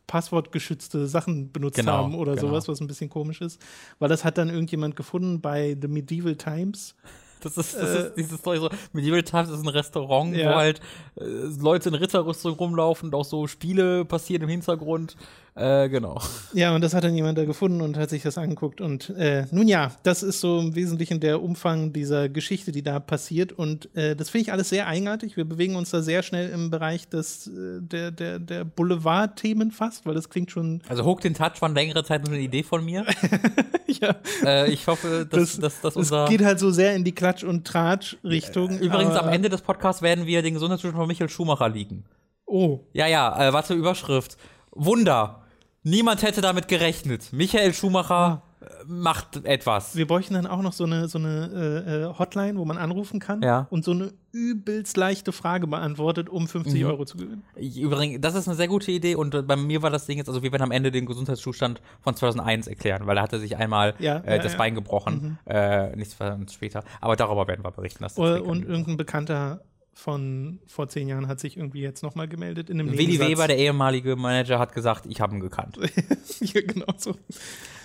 passwortgeschützte 0.07 1.07
Sachen 1.07 1.51
benutzt 1.51 1.75
Genau, 1.77 1.91
haben 1.93 2.15
oder 2.15 2.35
genau. 2.35 2.47
sowas, 2.47 2.67
was 2.67 2.79
ein 2.79 2.87
bisschen 2.87 3.09
komisch 3.09 3.41
ist. 3.41 3.59
Weil 3.99 4.09
das 4.09 4.23
hat 4.23 4.37
dann 4.37 4.49
irgendjemand 4.49 4.95
gefunden 4.95 5.41
bei 5.41 5.75
The 5.81 5.87
Medieval 5.87 6.35
Times. 6.35 6.95
Das 7.41 7.57
ist, 7.57 7.73
das 7.75 7.89
Äh, 7.89 8.07
ist 8.07 8.13
diese 8.15 8.37
Story 8.37 8.59
so. 8.59 8.69
Medieval 8.93 9.23
Times 9.23 9.49
ist 9.49 9.61
ein 9.61 9.67
Restaurant, 9.67 10.33
Ja. 10.35 10.51
wo 10.51 10.55
halt 10.55 10.79
äh, 11.19 11.23
Leute 11.59 11.89
in 11.89 11.95
Ritterrüstung 11.95 12.53
rumlaufen 12.53 13.09
und 13.09 13.15
auch 13.15 13.25
so 13.25 13.47
Spiele 13.47 14.05
passieren 14.05 14.43
im 14.43 14.49
Hintergrund. 14.49 15.17
Äh, 15.55 15.87
genau. 15.89 16.19
Ja, 16.53 16.73
und 16.73 16.81
das 16.81 16.95
hat 16.95 17.03
dann 17.03 17.13
jemand 17.13 17.37
da 17.37 17.45
gefunden 17.45 17.81
und 17.81 17.95
hat 17.95 18.09
sich 18.09 18.23
das 18.23 18.39
angeguckt. 18.39 18.81
Und 18.81 19.09
äh, 19.11 19.45
nun 19.51 19.67
ja, 19.67 19.91
das 20.01 20.23
ist 20.23 20.39
so 20.39 20.59
im 20.59 20.73
Wesentlichen 20.73 21.19
der 21.19 21.43
Umfang 21.43 21.93
dieser 21.93 22.27
Geschichte, 22.27 22.71
die 22.71 22.81
da 22.81 22.99
passiert. 22.99 23.51
Und 23.51 23.95
äh, 23.95 24.15
das 24.15 24.29
finde 24.29 24.43
ich 24.43 24.51
alles 24.51 24.69
sehr 24.69 24.87
eigenartig. 24.87 25.37
Wir 25.37 25.45
bewegen 25.45 25.75
uns 25.75 25.91
da 25.91 26.01
sehr 26.01 26.23
schnell 26.23 26.49
im 26.49 26.71
Bereich 26.71 27.07
des, 27.07 27.47
äh, 27.47 27.81
der, 27.81 28.09
der, 28.09 28.39
der 28.39 28.63
Boulevard-Themen 28.65 29.69
fast, 29.69 30.07
weil 30.07 30.15
das 30.15 30.29
klingt 30.29 30.49
schon. 30.49 30.81
Also 30.87 31.05
Hook 31.05 31.21
den 31.21 31.35
Touch 31.35 31.61
war 31.61 31.69
längere 31.69 32.03
Zeit 32.03 32.23
nur 32.23 32.33
eine 32.33 32.41
Idee 32.41 32.63
von 32.63 32.83
mir. 32.83 33.05
ja, 33.87 34.15
äh, 34.43 34.71
ich 34.71 34.87
hoffe, 34.87 35.27
dass, 35.29 35.59
dass, 35.59 35.81
dass 35.81 35.91
es 35.91 35.97
unser. 35.97 36.27
geht 36.27 36.43
halt 36.43 36.59
so 36.59 36.71
sehr 36.71 36.95
in 36.95 37.03
die 37.03 37.13
Klatsch- 37.13 37.43
und 37.43 37.65
Tratsch-Richtung. 37.67 38.79
Übrigens, 38.79 39.15
am 39.15 39.29
Ende 39.29 39.49
des 39.49 39.61
Podcasts 39.61 40.01
werden 40.01 40.25
wir 40.25 40.41
den 40.41 40.55
Gesundheitszustand 40.55 40.97
von 40.97 41.07
Michael 41.07 41.29
Schumacher 41.29 41.69
liegen. 41.69 42.05
Oh, 42.47 42.79
Ja, 42.93 43.05
ja, 43.07 43.49
äh, 43.49 43.53
warte, 43.53 43.75
Überschrift. 43.75 44.37
Wunder. 44.71 45.42
Niemand 45.83 46.23
hätte 46.23 46.41
damit 46.41 46.67
gerechnet. 46.67 47.33
Michael 47.33 47.73
Schumacher 47.73 48.41
äh, 48.61 48.65
macht 48.87 49.45
etwas. 49.45 49.95
wir 49.97 50.07
bräuchten 50.07 50.33
dann 50.33 50.47
auch 50.47 50.61
noch 50.61 50.71
so 50.73 50.85
eine, 50.85 51.07
so 51.09 51.17
eine 51.19 51.49
äh, 51.85 52.03
äh, 52.03 52.17
Hotline, 52.17 52.57
wo 52.57 52.63
man 52.65 52.77
anrufen 52.77 53.19
kann 53.19 53.41
Ja. 53.41 53.67
und 53.69 53.83
so 53.83 53.91
eine 53.91 54.13
übelst 54.31 54.95
leichte 54.97 55.31
Frage 55.33 55.67
beantwortet, 55.67 56.29
um 56.29 56.47
50 56.47 56.81
Mhm. 56.81 56.87
Euro 56.87 57.05
zu 57.05 57.17
gewinnen. 57.17 57.43
Übrigens, 57.55 58.21
das 58.21 58.33
ist 58.35 58.47
eine 58.47 58.55
sehr 58.55 58.69
gute 58.69 58.91
Idee 58.91 59.15
und 59.15 59.35
äh, 59.35 59.41
bei 59.41 59.57
mir 59.57 59.81
war 59.81 59.89
das 59.89 60.05
Ding 60.05 60.17
jetzt, 60.17 60.29
also 60.29 60.41
wir 60.41 60.51
werden 60.53 60.63
am 60.63 60.71
Ende 60.71 60.89
den 60.91 61.05
Gesundheitszustand 61.05 61.81
von 62.01 62.15
2001 62.15 62.67
erklären, 62.67 63.05
weil 63.05 63.15
da 63.17 63.25
er 63.25 63.39
sich 63.39 63.57
einmal 63.57 63.93
Ja, 63.99 64.17
äh, 64.19 64.37
ja, 64.37 64.41
das. 64.41 64.55
Bein 64.57 64.75
gebrochen, 64.75 65.37
äh, 65.45 65.93
nichts 65.97 66.15
später, 66.53 66.83
aber 67.01 67.15
darüber 67.17 67.47
werden 67.47 67.63
wir 67.65 67.71
berichten. 67.71 68.05
Und 68.15 68.63
irgendein 68.65 68.95
Bekannter 68.97 69.61
von 69.93 70.59
vor 70.65 70.87
zehn 70.87 71.07
Jahren 71.07 71.27
hat 71.27 71.39
sich 71.39 71.57
irgendwie 71.57 71.81
jetzt 71.81 72.01
nochmal 72.03 72.27
gemeldet 72.27 72.69
in 72.69 72.79
einem 72.79 72.91
Willi 72.91 73.13
Nebensatz. 73.13 73.29
Weber, 73.29 73.47
der 73.47 73.57
ehemalige 73.57 74.15
Manager, 74.15 74.59
hat 74.59 74.73
gesagt, 74.73 75.05
ich 75.07 75.21
habe 75.21 75.35
ihn 75.35 75.39
gekannt. 75.39 75.77
ja, 76.39 76.61
genau 76.61 76.87
so. 76.97 77.15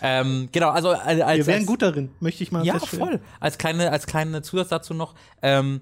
ähm, 0.02 0.48
genau, 0.50 0.70
also 0.70 0.90
als, 0.90 1.18
Wir 1.18 1.46
wären 1.46 1.58
als, 1.60 1.66
gut 1.66 1.82
darin, 1.82 2.10
möchte 2.20 2.42
ich 2.42 2.50
mal 2.50 2.64
Ja, 2.64 2.78
voll. 2.78 3.20
Als 3.40 3.58
kleine, 3.58 3.92
als 3.92 4.06
kleine 4.06 4.42
Zusatz 4.42 4.68
dazu 4.68 4.94
noch, 4.94 5.14
ähm, 5.42 5.80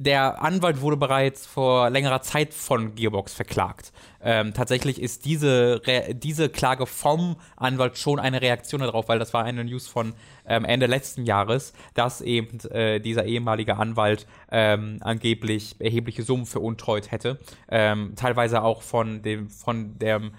der 0.00 0.42
Anwalt 0.42 0.80
wurde 0.80 0.96
bereits 0.96 1.46
vor 1.46 1.90
längerer 1.90 2.22
Zeit 2.22 2.54
von 2.54 2.94
Gearbox 2.94 3.34
verklagt. 3.34 3.92
Ähm, 4.22 4.54
tatsächlich 4.54 5.00
ist 5.00 5.26
diese, 5.26 5.82
diese 6.14 6.48
Klage 6.48 6.86
vom 6.86 7.36
Anwalt 7.56 7.98
schon 7.98 8.18
eine 8.18 8.40
Reaktion 8.40 8.80
darauf, 8.80 9.08
weil 9.08 9.18
das 9.18 9.34
war 9.34 9.44
eine 9.44 9.62
News 9.62 9.88
von 9.88 10.14
ähm, 10.46 10.64
Ende 10.64 10.86
letzten 10.86 11.26
Jahres, 11.26 11.74
dass 11.92 12.22
eben 12.22 12.60
äh, 12.70 12.98
dieser 12.98 13.26
ehemalige 13.26 13.76
Anwalt 13.76 14.26
ähm, 14.50 15.00
angeblich 15.02 15.76
erhebliche 15.78 16.22
Summen 16.22 16.46
veruntreut 16.46 17.10
hätte. 17.10 17.38
Ähm, 17.68 18.14
teilweise 18.16 18.62
auch 18.62 18.80
von 18.80 19.20
dem, 19.20 19.50
von 19.50 19.98
dem 19.98 20.32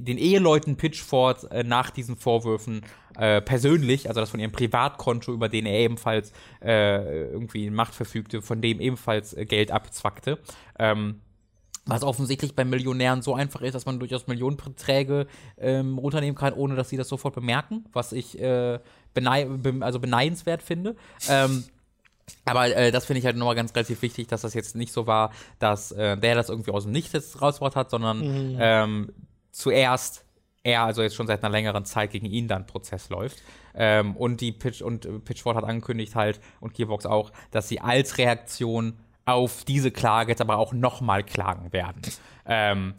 den 0.00 0.18
Eheleuten 0.18 0.76
Pitchford 0.76 1.50
äh, 1.52 1.62
nach 1.62 1.90
diesen 1.90 2.16
Vorwürfen 2.16 2.82
äh, 3.18 3.40
persönlich, 3.40 4.08
also 4.08 4.20
das 4.20 4.30
von 4.30 4.40
ihrem 4.40 4.52
Privatkonto, 4.52 5.32
über 5.32 5.48
den 5.48 5.66
er 5.66 5.78
ebenfalls 5.78 6.32
äh, 6.62 7.28
irgendwie 7.30 7.66
in 7.66 7.74
Macht 7.74 7.94
verfügte, 7.94 8.42
von 8.42 8.60
dem 8.60 8.80
ebenfalls 8.80 9.34
äh, 9.34 9.44
Geld 9.44 9.70
abzwackte. 9.70 10.38
Ähm, 10.78 11.20
was 11.86 12.02
offensichtlich 12.02 12.54
bei 12.54 12.64
Millionären 12.64 13.20
so 13.20 13.34
einfach 13.34 13.60
ist, 13.60 13.74
dass 13.74 13.84
man 13.84 13.98
durchaus 13.98 14.26
Millionenbeträge 14.26 15.26
ähm, 15.58 15.98
runternehmen 15.98 16.34
kann, 16.34 16.54
ohne 16.54 16.76
dass 16.76 16.88
sie 16.88 16.96
das 16.96 17.08
sofort 17.08 17.34
bemerken, 17.34 17.84
was 17.92 18.12
ich 18.12 18.40
äh, 18.40 18.78
benei 19.12 19.44
be 19.44 19.84
also 19.84 20.00
beneidenswert 20.00 20.62
finde. 20.62 20.96
Ähm, 21.28 21.64
aber 22.46 22.74
äh, 22.74 22.90
das 22.90 23.04
finde 23.04 23.18
ich 23.18 23.26
halt 23.26 23.36
nochmal 23.36 23.54
ganz 23.54 23.74
relativ 23.74 24.00
wichtig, 24.00 24.28
dass 24.28 24.40
das 24.40 24.54
jetzt 24.54 24.76
nicht 24.76 24.92
so 24.94 25.06
war, 25.06 25.30
dass 25.58 25.92
äh, 25.92 26.16
der 26.16 26.34
das 26.34 26.48
irgendwie 26.48 26.70
aus 26.70 26.84
dem 26.84 26.92
Nichts 26.92 27.12
jetzt 27.12 27.42
rausgebracht 27.42 27.76
hat, 27.76 27.90
sondern 27.90 28.56
ähm, 28.58 29.12
zuerst 29.52 30.24
er 30.64 30.82
also 30.82 31.02
jetzt 31.02 31.14
schon 31.14 31.26
seit 31.26 31.44
einer 31.44 31.52
längeren 31.52 31.84
Zeit 31.84 32.10
gegen 32.10 32.26
ihn 32.26 32.48
dann 32.48 32.66
Prozess 32.66 33.10
läuft. 33.10 33.42
Ähm, 33.74 34.16
und 34.16 34.40
die 34.40 34.50
Pitch 34.50 34.82
und 34.82 35.24
Pitchford 35.24 35.56
hat 35.56 35.64
angekündigt 35.64 36.16
halt 36.16 36.40
und 36.60 36.74
Gearbox 36.74 37.06
auch, 37.06 37.30
dass 37.50 37.68
sie 37.68 37.80
als 37.80 38.18
Reaktion 38.18 38.98
auf 39.26 39.64
diese 39.64 39.90
Klage 39.90 40.32
jetzt 40.32 40.40
aber 40.40 40.58
auch 40.58 40.72
nochmal 40.72 41.22
klagen 41.22 41.72
werden. 41.72 42.02
Ähm, 42.46 42.94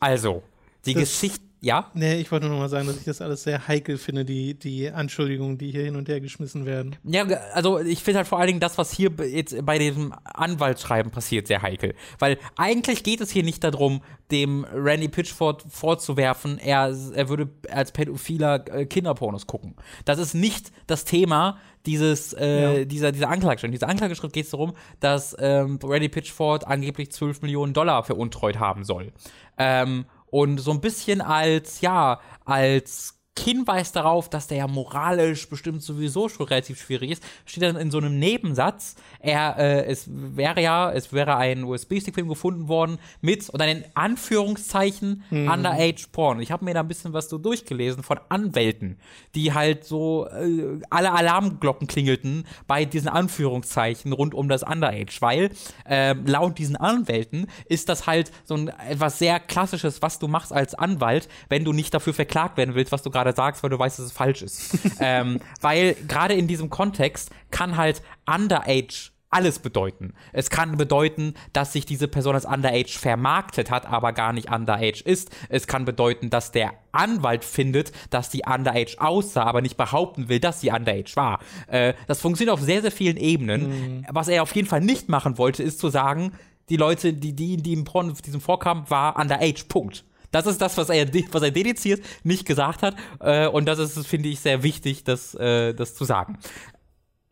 also, 0.00 0.42
die 0.86 0.94
Geschichte. 0.94 1.49
Ja? 1.60 1.90
Nee, 1.92 2.20
ich 2.20 2.32
wollte 2.32 2.46
nur 2.46 2.54
noch 2.54 2.62
mal 2.62 2.68
sagen, 2.68 2.86
dass 2.86 2.96
ich 2.96 3.04
das 3.04 3.20
alles 3.20 3.42
sehr 3.42 3.68
heikel 3.68 3.98
finde, 3.98 4.24
die, 4.24 4.54
die 4.54 4.90
Anschuldigungen, 4.90 5.58
die 5.58 5.70
hier 5.70 5.84
hin 5.84 5.96
und 5.96 6.08
her 6.08 6.20
geschmissen 6.20 6.64
werden. 6.64 6.96
Ja, 7.04 7.24
also 7.52 7.78
ich 7.78 8.02
finde 8.02 8.18
halt 8.18 8.28
vor 8.28 8.38
allen 8.38 8.46
Dingen 8.46 8.60
das, 8.60 8.78
was 8.78 8.92
hier 8.92 9.10
jetzt 9.30 9.54
bei 9.66 9.78
diesem 9.78 10.14
Anwaltsschreiben 10.24 11.12
passiert, 11.12 11.46
sehr 11.46 11.60
heikel. 11.60 11.94
Weil 12.18 12.38
eigentlich 12.56 13.02
geht 13.02 13.20
es 13.20 13.30
hier 13.30 13.42
nicht 13.42 13.62
darum, 13.62 14.00
dem 14.30 14.64
Randy 14.72 15.08
Pitchford 15.08 15.64
vorzuwerfen, 15.68 16.58
er, 16.58 16.96
er 17.14 17.28
würde 17.28 17.48
als 17.70 17.92
Pädophiler 17.92 18.64
äh, 18.72 18.86
Kinderpornos 18.86 19.46
gucken. 19.46 19.74
Das 20.04 20.18
ist 20.18 20.34
nicht 20.34 20.72
das 20.86 21.04
Thema 21.04 21.58
dieses, 21.86 22.32
äh, 22.34 22.78
ja. 22.78 22.84
dieser, 22.84 23.12
dieser 23.12 23.28
Anklageschrift. 23.28 23.74
Dieser 23.74 23.88
Anklageschrift 23.88 24.32
geht 24.32 24.44
es 24.44 24.50
darum, 24.50 24.74
dass 25.00 25.36
ähm, 25.38 25.78
Randy 25.82 26.08
Pitchford 26.08 26.66
angeblich 26.66 27.10
12 27.10 27.42
Millionen 27.42 27.72
Dollar 27.72 28.02
veruntreut 28.04 28.58
haben 28.58 28.84
soll. 28.84 29.12
Ähm, 29.58 30.04
und 30.30 30.58
so 30.58 30.70
ein 30.70 30.80
bisschen 30.80 31.20
als, 31.20 31.80
ja, 31.80 32.20
als 32.44 33.19
Hinweis 33.38 33.92
darauf, 33.92 34.28
dass 34.28 34.48
der 34.48 34.58
ja 34.58 34.66
moralisch 34.66 35.48
bestimmt 35.48 35.82
sowieso 35.82 36.28
schon 36.28 36.46
relativ 36.46 36.80
schwierig 36.80 37.12
ist, 37.12 37.22
steht 37.46 37.62
dann 37.62 37.76
in 37.76 37.90
so 37.90 37.98
einem 37.98 38.18
Nebensatz, 38.18 38.96
er, 39.20 39.56
äh, 39.56 39.84
es 39.86 40.08
wäre 40.10 40.60
ja, 40.60 40.92
es 40.92 41.12
wäre 41.12 41.36
ein 41.36 41.64
USB-Stick 41.64 42.14
film 42.14 42.28
gefunden 42.28 42.68
worden 42.68 42.98
mit, 43.20 43.48
und 43.48 43.60
dann 43.60 43.68
in 43.68 43.84
Anführungszeichen, 43.94 45.22
mhm. 45.30 45.48
Underage 45.48 46.08
Porn. 46.12 46.40
Ich 46.40 46.50
habe 46.50 46.64
mir 46.64 46.74
da 46.74 46.80
ein 46.80 46.88
bisschen 46.88 47.12
was 47.12 47.30
so 47.30 47.38
durchgelesen 47.38 48.02
von 48.02 48.20
Anwälten, 48.28 48.98
die 49.34 49.54
halt 49.54 49.84
so 49.84 50.26
äh, 50.26 50.80
alle 50.90 51.12
Alarmglocken 51.12 51.86
klingelten 51.86 52.46
bei 52.66 52.84
diesen 52.84 53.08
Anführungszeichen 53.08 54.12
rund 54.12 54.34
um 54.34 54.48
das 54.48 54.64
Underage, 54.64 55.16
weil 55.20 55.50
äh, 55.88 56.12
laut 56.12 56.58
diesen 56.58 56.76
Anwälten 56.76 57.46
ist 57.66 57.88
das 57.88 58.06
halt 58.06 58.32
so 58.44 58.54
ein 58.54 58.68
etwas 58.68 59.18
sehr 59.18 59.40
klassisches, 59.40 60.02
was 60.02 60.18
du 60.18 60.28
machst 60.28 60.52
als 60.52 60.74
Anwalt, 60.74 61.28
wenn 61.48 61.64
du 61.64 61.72
nicht 61.72 61.94
dafür 61.94 62.12
verklagt 62.12 62.58
werden 62.58 62.74
willst, 62.74 62.92
was 62.92 63.02
du 63.02 63.10
gerade 63.10 63.19
sagst, 63.34 63.62
weil 63.62 63.70
du 63.70 63.78
weißt, 63.78 63.98
dass 63.98 64.06
es 64.06 64.12
falsch 64.12 64.42
ist. 64.42 64.78
ähm, 65.00 65.40
weil 65.60 65.96
gerade 66.06 66.34
in 66.34 66.46
diesem 66.46 66.70
Kontext 66.70 67.30
kann 67.50 67.76
halt 67.76 68.02
Underage 68.26 69.10
alles 69.30 69.60
bedeuten. 69.60 70.12
Es 70.32 70.50
kann 70.50 70.76
bedeuten, 70.76 71.34
dass 71.52 71.72
sich 71.72 71.86
diese 71.86 72.08
Person 72.08 72.34
als 72.34 72.44
Underage 72.44 72.98
vermarktet 72.98 73.70
hat, 73.70 73.86
aber 73.86 74.12
gar 74.12 74.32
nicht 74.32 74.50
Underage 74.50 75.02
ist. 75.04 75.30
Es 75.48 75.68
kann 75.68 75.84
bedeuten, 75.84 76.30
dass 76.30 76.50
der 76.50 76.72
Anwalt 76.90 77.44
findet, 77.44 77.92
dass 78.10 78.28
die 78.28 78.42
Underage 78.44 78.96
aussah, 78.98 79.44
aber 79.44 79.62
nicht 79.62 79.76
behaupten 79.76 80.28
will, 80.28 80.40
dass 80.40 80.60
sie 80.60 80.72
Underage 80.72 81.14
war. 81.14 81.38
Äh, 81.68 81.94
das 82.08 82.20
funktioniert 82.20 82.52
auf 82.52 82.60
sehr, 82.60 82.82
sehr 82.82 82.90
vielen 82.90 83.16
Ebenen. 83.16 83.68
Mhm. 83.68 84.06
Was 84.10 84.26
er 84.26 84.42
auf 84.42 84.54
jeden 84.54 84.68
Fall 84.68 84.80
nicht 84.80 85.08
machen 85.08 85.38
wollte, 85.38 85.62
ist 85.62 85.78
zu 85.78 85.90
sagen, 85.90 86.32
die 86.68 86.76
Leute, 86.76 87.12
die, 87.12 87.32
die, 87.32 87.56
die 87.56 87.72
im 87.72 87.84
Porn 87.84 88.12
diesem 88.24 88.40
vorkamen, 88.40 88.90
war 88.90 89.16
Underage. 89.16 89.64
Punkt. 89.68 90.04
Das 90.30 90.46
ist 90.46 90.60
das, 90.60 90.76
was 90.76 90.88
er, 90.90 91.06
was 91.32 91.42
er 91.42 91.50
dediziert 91.50 92.02
nicht 92.22 92.46
gesagt 92.46 92.82
hat. 92.82 92.94
Äh, 93.20 93.48
und 93.48 93.66
das 93.66 93.78
ist, 93.78 94.06
finde 94.06 94.28
ich, 94.28 94.40
sehr 94.40 94.62
wichtig, 94.62 95.04
das, 95.04 95.34
äh, 95.34 95.74
das 95.74 95.94
zu 95.94 96.04
sagen. 96.04 96.38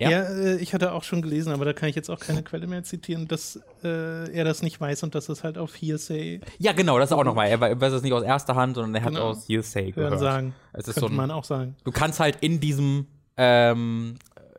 Ja, 0.00 0.10
ja 0.10 0.22
äh, 0.22 0.56
ich 0.56 0.74
hatte 0.74 0.92
auch 0.92 1.02
schon 1.02 1.22
gelesen, 1.22 1.52
aber 1.52 1.64
da 1.64 1.72
kann 1.72 1.88
ich 1.88 1.96
jetzt 1.96 2.08
auch 2.08 2.20
keine 2.20 2.42
Quelle 2.42 2.66
mehr 2.66 2.84
zitieren, 2.84 3.26
dass 3.26 3.60
äh, 3.82 4.30
er 4.32 4.44
das 4.44 4.62
nicht 4.62 4.80
weiß 4.80 5.02
und 5.02 5.14
dass 5.14 5.28
es 5.28 5.42
halt 5.42 5.58
auf 5.58 5.74
Hearsay. 5.74 6.40
Ja, 6.58 6.72
genau, 6.72 6.98
das 6.98 7.10
ist 7.10 7.16
auch 7.16 7.24
nochmal. 7.24 7.48
Er 7.48 7.60
weiß 7.60 7.92
es 7.92 8.02
nicht 8.02 8.12
aus 8.12 8.22
erster 8.22 8.54
Hand, 8.54 8.76
sondern 8.76 8.94
er 8.94 9.02
hat 9.02 9.14
genau. 9.14 9.30
aus 9.30 9.48
Hearsay 9.48 9.90
gehört. 9.90 10.20
sagen. 10.20 10.54
Es 10.72 10.86
ist 10.86 10.94
Könnte 10.94 11.00
so 11.00 11.06
ein, 11.06 11.16
man 11.16 11.30
auch 11.30 11.44
sagen. 11.44 11.76
Du 11.84 11.90
kannst 11.90 12.20
halt 12.20 12.36
in 12.40 12.60
diesem, 12.60 13.06
ähm, 13.36 14.16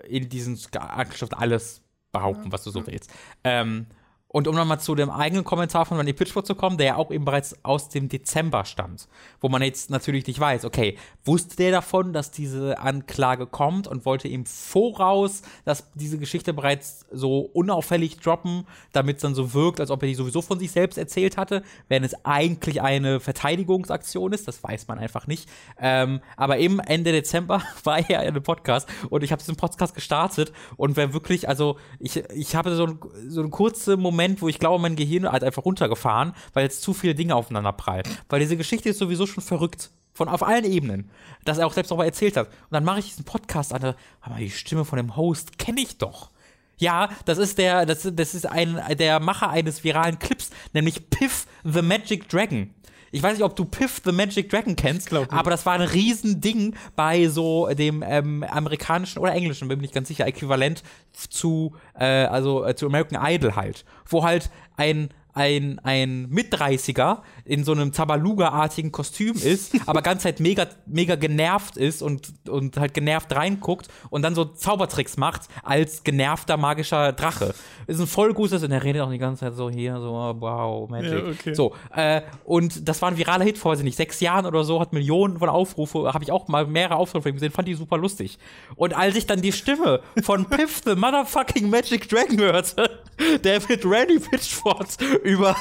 in 0.07 0.27
diesen 0.27 0.59
Anschrift 0.77 1.37
alles 1.37 1.81
behaupten, 2.11 2.45
ja. 2.45 2.51
was 2.51 2.63
du 2.63 2.71
so 2.71 2.85
willst. 2.85 3.09
Ähm, 3.43 3.85
und 4.31 4.47
um 4.47 4.55
nochmal 4.55 4.79
zu 4.79 4.93
dem 4.93 5.09
eigenen 5.09 5.43
Kommentar 5.43 5.87
von 5.87 5.97
Randy 5.97 6.13
Pitchford 6.13 6.45
zu 6.45 6.53
kommen, 6.53 6.77
der 6.77 6.85
ja 6.85 6.95
auch 6.97 7.09
eben 7.09 7.25
bereits 7.25 7.55
aus 7.63 7.89
dem 7.89 8.09
Dezember 8.09 8.63
stammt, 8.63 9.07
wo 9.41 9.49
man 9.49 9.63
jetzt 9.63 9.89
natürlich 9.89 10.27
nicht 10.27 10.39
weiß, 10.39 10.65
okay, 10.65 10.97
wusste 11.25 11.55
der 11.57 11.71
davon, 11.71 12.13
dass 12.13 12.29
diese 12.29 12.77
Anklage 12.77 13.47
kommt 13.47 13.87
und 13.87 14.05
wollte 14.05 14.27
ihm 14.27 14.45
voraus, 14.45 15.41
dass 15.65 15.91
diese 15.95 16.19
Geschichte 16.19 16.53
bereits 16.53 17.07
so 17.11 17.39
unauffällig 17.39 18.19
droppen, 18.19 18.67
damit 18.91 19.15
es 19.15 19.23
dann 19.23 19.33
so 19.33 19.55
wirkt, 19.55 19.79
als 19.79 19.89
ob 19.89 20.03
er 20.03 20.07
die 20.09 20.15
sowieso 20.15 20.43
von 20.43 20.59
sich 20.59 20.71
selbst 20.71 20.99
erzählt 20.99 21.35
hatte, 21.35 21.63
wenn 21.87 22.03
es 22.03 22.13
eigentlich 22.23 22.83
eine 22.83 23.19
Verteidigungsaktion 23.19 24.31
ist, 24.33 24.47
das 24.47 24.63
weiß 24.63 24.87
man 24.87 24.99
einfach 24.99 25.25
nicht. 25.25 25.49
Ähm, 25.79 26.21
aber 26.37 26.59
eben 26.59 26.79
Ende 26.79 27.11
Dezember 27.11 27.63
war 27.83 27.97
er 27.97 28.21
in 28.21 28.27
einem 28.29 28.43
Podcast 28.43 28.87
und 29.09 29.23
ich 29.23 29.31
habe 29.31 29.39
diesen 29.39 29.55
Podcast 29.55 29.95
gestartet 29.95 30.51
und 30.77 30.97
wer 30.97 31.13
wirklich, 31.13 31.49
also 31.49 31.77
ich, 31.99 32.17
ich 32.35 32.55
habe 32.55 32.75
so, 32.75 32.99
so 33.27 33.41
einen 33.41 33.49
kurzen 33.49 33.99
Moment 33.99 34.18
Moment, 34.19 34.41
wo 34.41 34.49
ich 34.49 34.59
glaube, 34.59 34.81
mein 34.81 34.97
Gehirn 34.97 35.31
hat 35.31 35.45
einfach 35.45 35.63
runtergefahren, 35.63 36.33
weil 36.51 36.63
jetzt 36.63 36.81
zu 36.81 36.93
viele 36.93 37.15
Dinge 37.15 37.35
aufeinander 37.35 37.71
prallen. 37.71 38.03
Weil 38.27 38.41
diese 38.41 38.57
Geschichte 38.57 38.89
ist 38.89 38.97
sowieso 38.97 39.25
schon 39.25 39.41
verrückt. 39.41 39.91
Von 40.13 40.27
auf 40.27 40.43
allen 40.43 40.65
Ebenen. 40.65 41.09
Dass 41.45 41.57
er 41.57 41.65
auch 41.65 41.71
selbst 41.71 41.89
nochmal 41.89 42.07
erzählt 42.07 42.35
hat. 42.35 42.47
Und 42.47 42.71
dann 42.71 42.83
mache 42.83 42.99
ich 42.99 43.07
diesen 43.07 43.23
Podcast 43.23 43.73
an, 43.73 43.95
aber 44.19 44.35
die 44.37 44.51
Stimme 44.51 44.83
von 44.83 44.97
dem 44.97 45.15
Host 45.15 45.57
kenne 45.57 45.79
ich 45.79 45.99
doch. 45.99 46.31
Ja, 46.77 47.09
das 47.23 47.37
ist 47.37 47.59
der, 47.59 47.85
das, 47.85 48.09
das 48.11 48.35
ist 48.35 48.45
ein, 48.45 48.81
der 48.97 49.21
Macher 49.21 49.51
eines 49.51 49.85
viralen 49.85 50.19
Clips, 50.19 50.49
nämlich 50.73 51.09
Piff 51.09 51.47
the 51.63 51.81
Magic 51.81 52.27
Dragon. 52.27 52.73
Ich 53.11 53.23
weiß 53.23 53.33
nicht, 53.33 53.43
ob 53.43 53.55
du 53.55 53.65
Piff 53.65 54.01
the 54.03 54.11
Magic 54.11 54.49
Dragon 54.49 54.75
kennst, 54.75 55.11
aber 55.13 55.51
das 55.51 55.65
war 55.65 55.73
ein 55.73 55.81
Riesending 55.81 56.75
bei 56.95 57.27
so 57.27 57.67
dem 57.67 58.03
ähm, 58.05 58.43
amerikanischen 58.43 59.19
oder 59.19 59.33
englischen, 59.33 59.67
bin 59.67 59.79
ich 59.79 59.83
nicht 59.83 59.93
ganz 59.93 60.07
sicher, 60.07 60.27
Äquivalent 60.27 60.83
zu, 61.13 61.73
äh, 61.97 62.05
also 62.05 62.65
äh, 62.65 62.75
zu 62.75 62.85
American 62.85 63.19
Idol 63.21 63.55
halt, 63.55 63.85
wo 64.05 64.23
halt 64.23 64.49
ein 64.77 65.09
ein, 65.33 65.79
ein 65.79 66.27
Mit-30er 66.29 67.19
in 67.45 67.63
so 67.63 67.71
einem 67.71 67.91
Tabaluga-artigen 67.91 68.91
Kostüm 68.91 69.35
ist, 69.35 69.75
aber 69.85 70.01
ganz 70.01 70.25
halt 70.25 70.39
mega, 70.39 70.67
mega 70.85 71.15
genervt 71.15 71.77
ist 71.77 72.01
und, 72.01 72.33
und 72.47 72.77
halt 72.77 72.93
genervt 72.93 73.33
reinguckt 73.35 73.87
und 74.09 74.21
dann 74.21 74.35
so 74.35 74.45
Zaubertricks 74.45 75.17
macht 75.17 75.43
als 75.63 76.03
genervter 76.03 76.57
magischer 76.57 77.13
Drache. 77.13 77.53
Ist 77.87 77.99
ein 77.99 78.07
voll 78.07 78.33
gutes 78.33 78.63
und 78.63 78.71
er 78.71 78.83
redet 78.83 79.01
auch 79.01 79.11
die 79.11 79.17
ganze 79.17 79.41
Zeit 79.41 79.55
so 79.55 79.69
hier, 79.69 79.99
so 79.99 80.13
wow, 80.39 80.89
Magic. 80.89 81.11
Ja, 81.11 81.29
okay. 81.29 81.53
So, 81.53 81.73
äh, 81.95 82.21
und 82.43 82.87
das 82.87 83.01
war 83.01 83.09
ein 83.09 83.17
viraler 83.17 83.45
Hit 83.45 83.57
vor, 83.57 83.71
weiß 83.71 83.79
ich 83.79 83.85
nicht, 83.85 83.97
sechs 83.97 84.19
Jahren 84.19 84.45
oder 84.45 84.63
so, 84.63 84.79
hat 84.79 84.93
Millionen 84.93 85.37
von 85.39 85.49
Aufrufe, 85.49 86.13
habe 86.13 86.23
ich 86.23 86.31
auch 86.31 86.47
mal 86.47 86.65
mehrere 86.65 86.95
Aufrufe 86.95 87.31
gesehen, 87.31 87.51
fand 87.51 87.67
die 87.67 87.75
super 87.75 87.97
lustig. 87.97 88.37
Und 88.75 88.95
als 88.95 89.15
ich 89.15 89.25
dann 89.25 89.41
die 89.41 89.51
Stimme 89.51 90.01
von 90.23 90.45
Piff 90.45 90.81
the 90.85 90.95
Motherfucking 90.95 91.69
Magic 91.69 92.09
Dragon 92.09 92.39
hörte, 92.39 93.01
der 93.43 93.61
mit 93.67 93.85
Randy 93.85 94.19
Pitchford 94.19 94.97
über, 95.23 95.55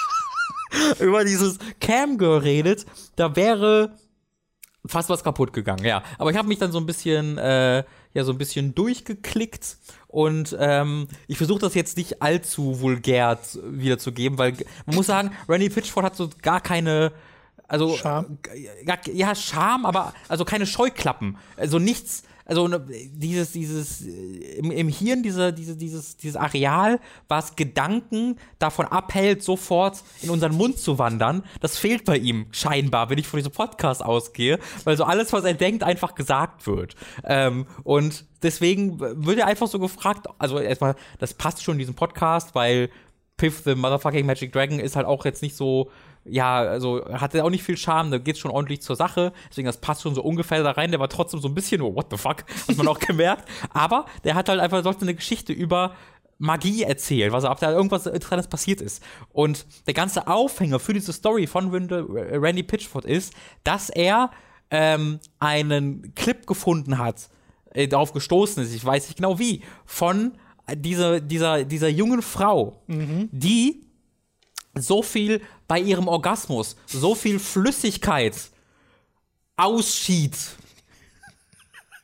über 1.00 1.24
dieses 1.24 1.58
Camgirl 1.80 2.38
redet, 2.38 2.86
da 3.16 3.36
wäre 3.36 3.96
fast 4.86 5.08
was 5.08 5.22
kaputt 5.22 5.52
gegangen, 5.52 5.84
ja. 5.84 6.02
Aber 6.18 6.30
ich 6.30 6.36
habe 6.36 6.48
mich 6.48 6.58
dann 6.58 6.72
so 6.72 6.78
ein 6.78 6.86
bisschen, 6.86 7.38
äh, 7.38 7.84
ja, 8.14 8.24
so 8.24 8.32
ein 8.32 8.38
bisschen 8.38 8.74
durchgeklickt 8.74 9.76
und 10.06 10.56
ähm, 10.58 11.08
ich 11.26 11.36
versuche 11.36 11.60
das 11.60 11.74
jetzt 11.74 11.96
nicht 11.96 12.22
allzu 12.22 12.80
vulgär 12.80 13.38
wiederzugeben, 13.62 14.38
weil 14.38 14.54
man 14.86 14.96
muss 14.96 15.06
sagen, 15.06 15.32
Randy 15.48 15.68
Pitchford 15.68 16.04
hat 16.04 16.16
so 16.16 16.30
gar 16.42 16.60
keine, 16.60 17.12
also 17.66 17.94
Charme. 17.96 18.38
Ja, 18.86 18.96
ja, 19.12 19.34
Charme, 19.34 19.84
aber 19.84 20.14
also 20.28 20.44
keine 20.44 20.66
Scheuklappen. 20.66 21.36
Also 21.56 21.78
nichts, 21.78 22.22
also 22.48 22.66
ne, 22.66 22.80
dieses, 22.88 23.52
dieses, 23.52 24.06
äh, 24.06 24.58
im, 24.58 24.70
im 24.70 24.88
Hirn, 24.88 25.22
diese, 25.22 25.52
diese, 25.52 25.76
dieses, 25.76 26.16
dieses 26.16 26.34
Areal, 26.34 26.98
was 27.28 27.54
Gedanken 27.56 28.38
davon 28.58 28.86
abhält, 28.86 29.42
sofort 29.42 30.02
in 30.22 30.30
unseren 30.30 30.56
Mund 30.56 30.78
zu 30.78 30.98
wandern, 30.98 31.44
das 31.60 31.76
fehlt 31.76 32.06
bei 32.06 32.16
ihm 32.16 32.46
scheinbar, 32.50 33.10
wenn 33.10 33.18
ich 33.18 33.28
von 33.28 33.38
diesem 33.38 33.52
Podcast 33.52 34.02
ausgehe, 34.02 34.58
weil 34.84 34.96
so 34.96 35.04
alles, 35.04 35.32
was 35.34 35.44
er 35.44 35.54
denkt, 35.54 35.82
einfach 35.82 36.14
gesagt 36.14 36.66
wird. 36.66 36.96
Ähm, 37.24 37.66
und 37.84 38.24
deswegen 38.42 38.98
wird 38.98 39.38
er 39.38 39.46
einfach 39.46 39.68
so 39.68 39.78
gefragt, 39.78 40.26
also 40.38 40.58
erstmal, 40.58 40.96
das 41.18 41.34
passt 41.34 41.62
schon 41.62 41.74
in 41.74 41.80
diesem 41.80 41.94
Podcast, 41.94 42.54
weil 42.54 42.88
Piff 43.36 43.62
the 43.64 43.74
Motherfucking 43.74 44.24
Magic 44.24 44.52
Dragon 44.52 44.80
ist 44.80 44.96
halt 44.96 45.06
auch 45.06 45.24
jetzt 45.26 45.42
nicht 45.42 45.54
so 45.54 45.90
ja, 46.30 46.58
also 46.58 47.04
hatte 47.10 47.44
auch 47.44 47.50
nicht 47.50 47.62
viel 47.62 47.76
Charme, 47.76 48.10
da 48.10 48.18
geht's 48.18 48.38
schon 48.38 48.50
ordentlich 48.50 48.82
zur 48.82 48.96
Sache. 48.96 49.32
Deswegen, 49.50 49.66
das 49.66 49.78
passt 49.78 50.02
schon 50.02 50.14
so 50.14 50.22
ungefähr 50.22 50.62
da 50.62 50.72
rein. 50.72 50.90
Der 50.90 51.00
war 51.00 51.08
trotzdem 51.08 51.40
so 51.40 51.48
ein 51.48 51.54
bisschen, 51.54 51.80
oh, 51.82 51.94
what 51.94 52.06
the 52.10 52.16
fuck, 52.16 52.44
hat 52.68 52.76
man 52.76 52.88
auch 52.88 52.98
gemerkt. 53.00 53.48
Aber 53.70 54.06
der 54.24 54.34
hat 54.34 54.48
halt 54.48 54.60
einfach 54.60 54.82
sollte 54.82 55.02
eine 55.02 55.14
Geschichte 55.14 55.52
über 55.52 55.94
Magie 56.38 56.84
erzählt, 56.84 57.32
was 57.32 57.44
ob 57.44 57.58
da 57.58 57.72
irgendwas 57.72 58.06
Interessantes 58.06 58.48
passiert 58.48 58.80
ist. 58.80 59.02
Und 59.32 59.66
der 59.86 59.94
ganze 59.94 60.28
Aufhänger 60.28 60.78
für 60.78 60.94
diese 60.94 61.12
Story 61.12 61.46
von 61.46 61.70
Randy 61.70 62.62
Pitchford 62.62 63.04
ist, 63.04 63.34
dass 63.64 63.90
er 63.90 64.30
ähm, 64.70 65.18
einen 65.40 66.14
Clip 66.14 66.46
gefunden 66.46 66.98
hat, 66.98 67.28
äh, 67.72 67.88
darauf 67.88 68.12
gestoßen 68.12 68.62
ist, 68.62 68.74
ich 68.74 68.84
weiß 68.84 69.08
nicht 69.08 69.16
genau 69.16 69.38
wie, 69.38 69.62
von 69.84 70.32
dieser, 70.74 71.20
dieser, 71.20 71.64
dieser 71.64 71.88
jungen 71.88 72.22
Frau, 72.22 72.82
mhm. 72.86 73.28
die 73.32 73.86
so 74.74 75.02
viel 75.02 75.40
bei 75.68 75.78
ihrem 75.78 76.08
Orgasmus, 76.08 76.76
so 76.86 77.14
viel 77.14 77.38
Flüssigkeit 77.38 78.34
ausschied. 79.56 80.36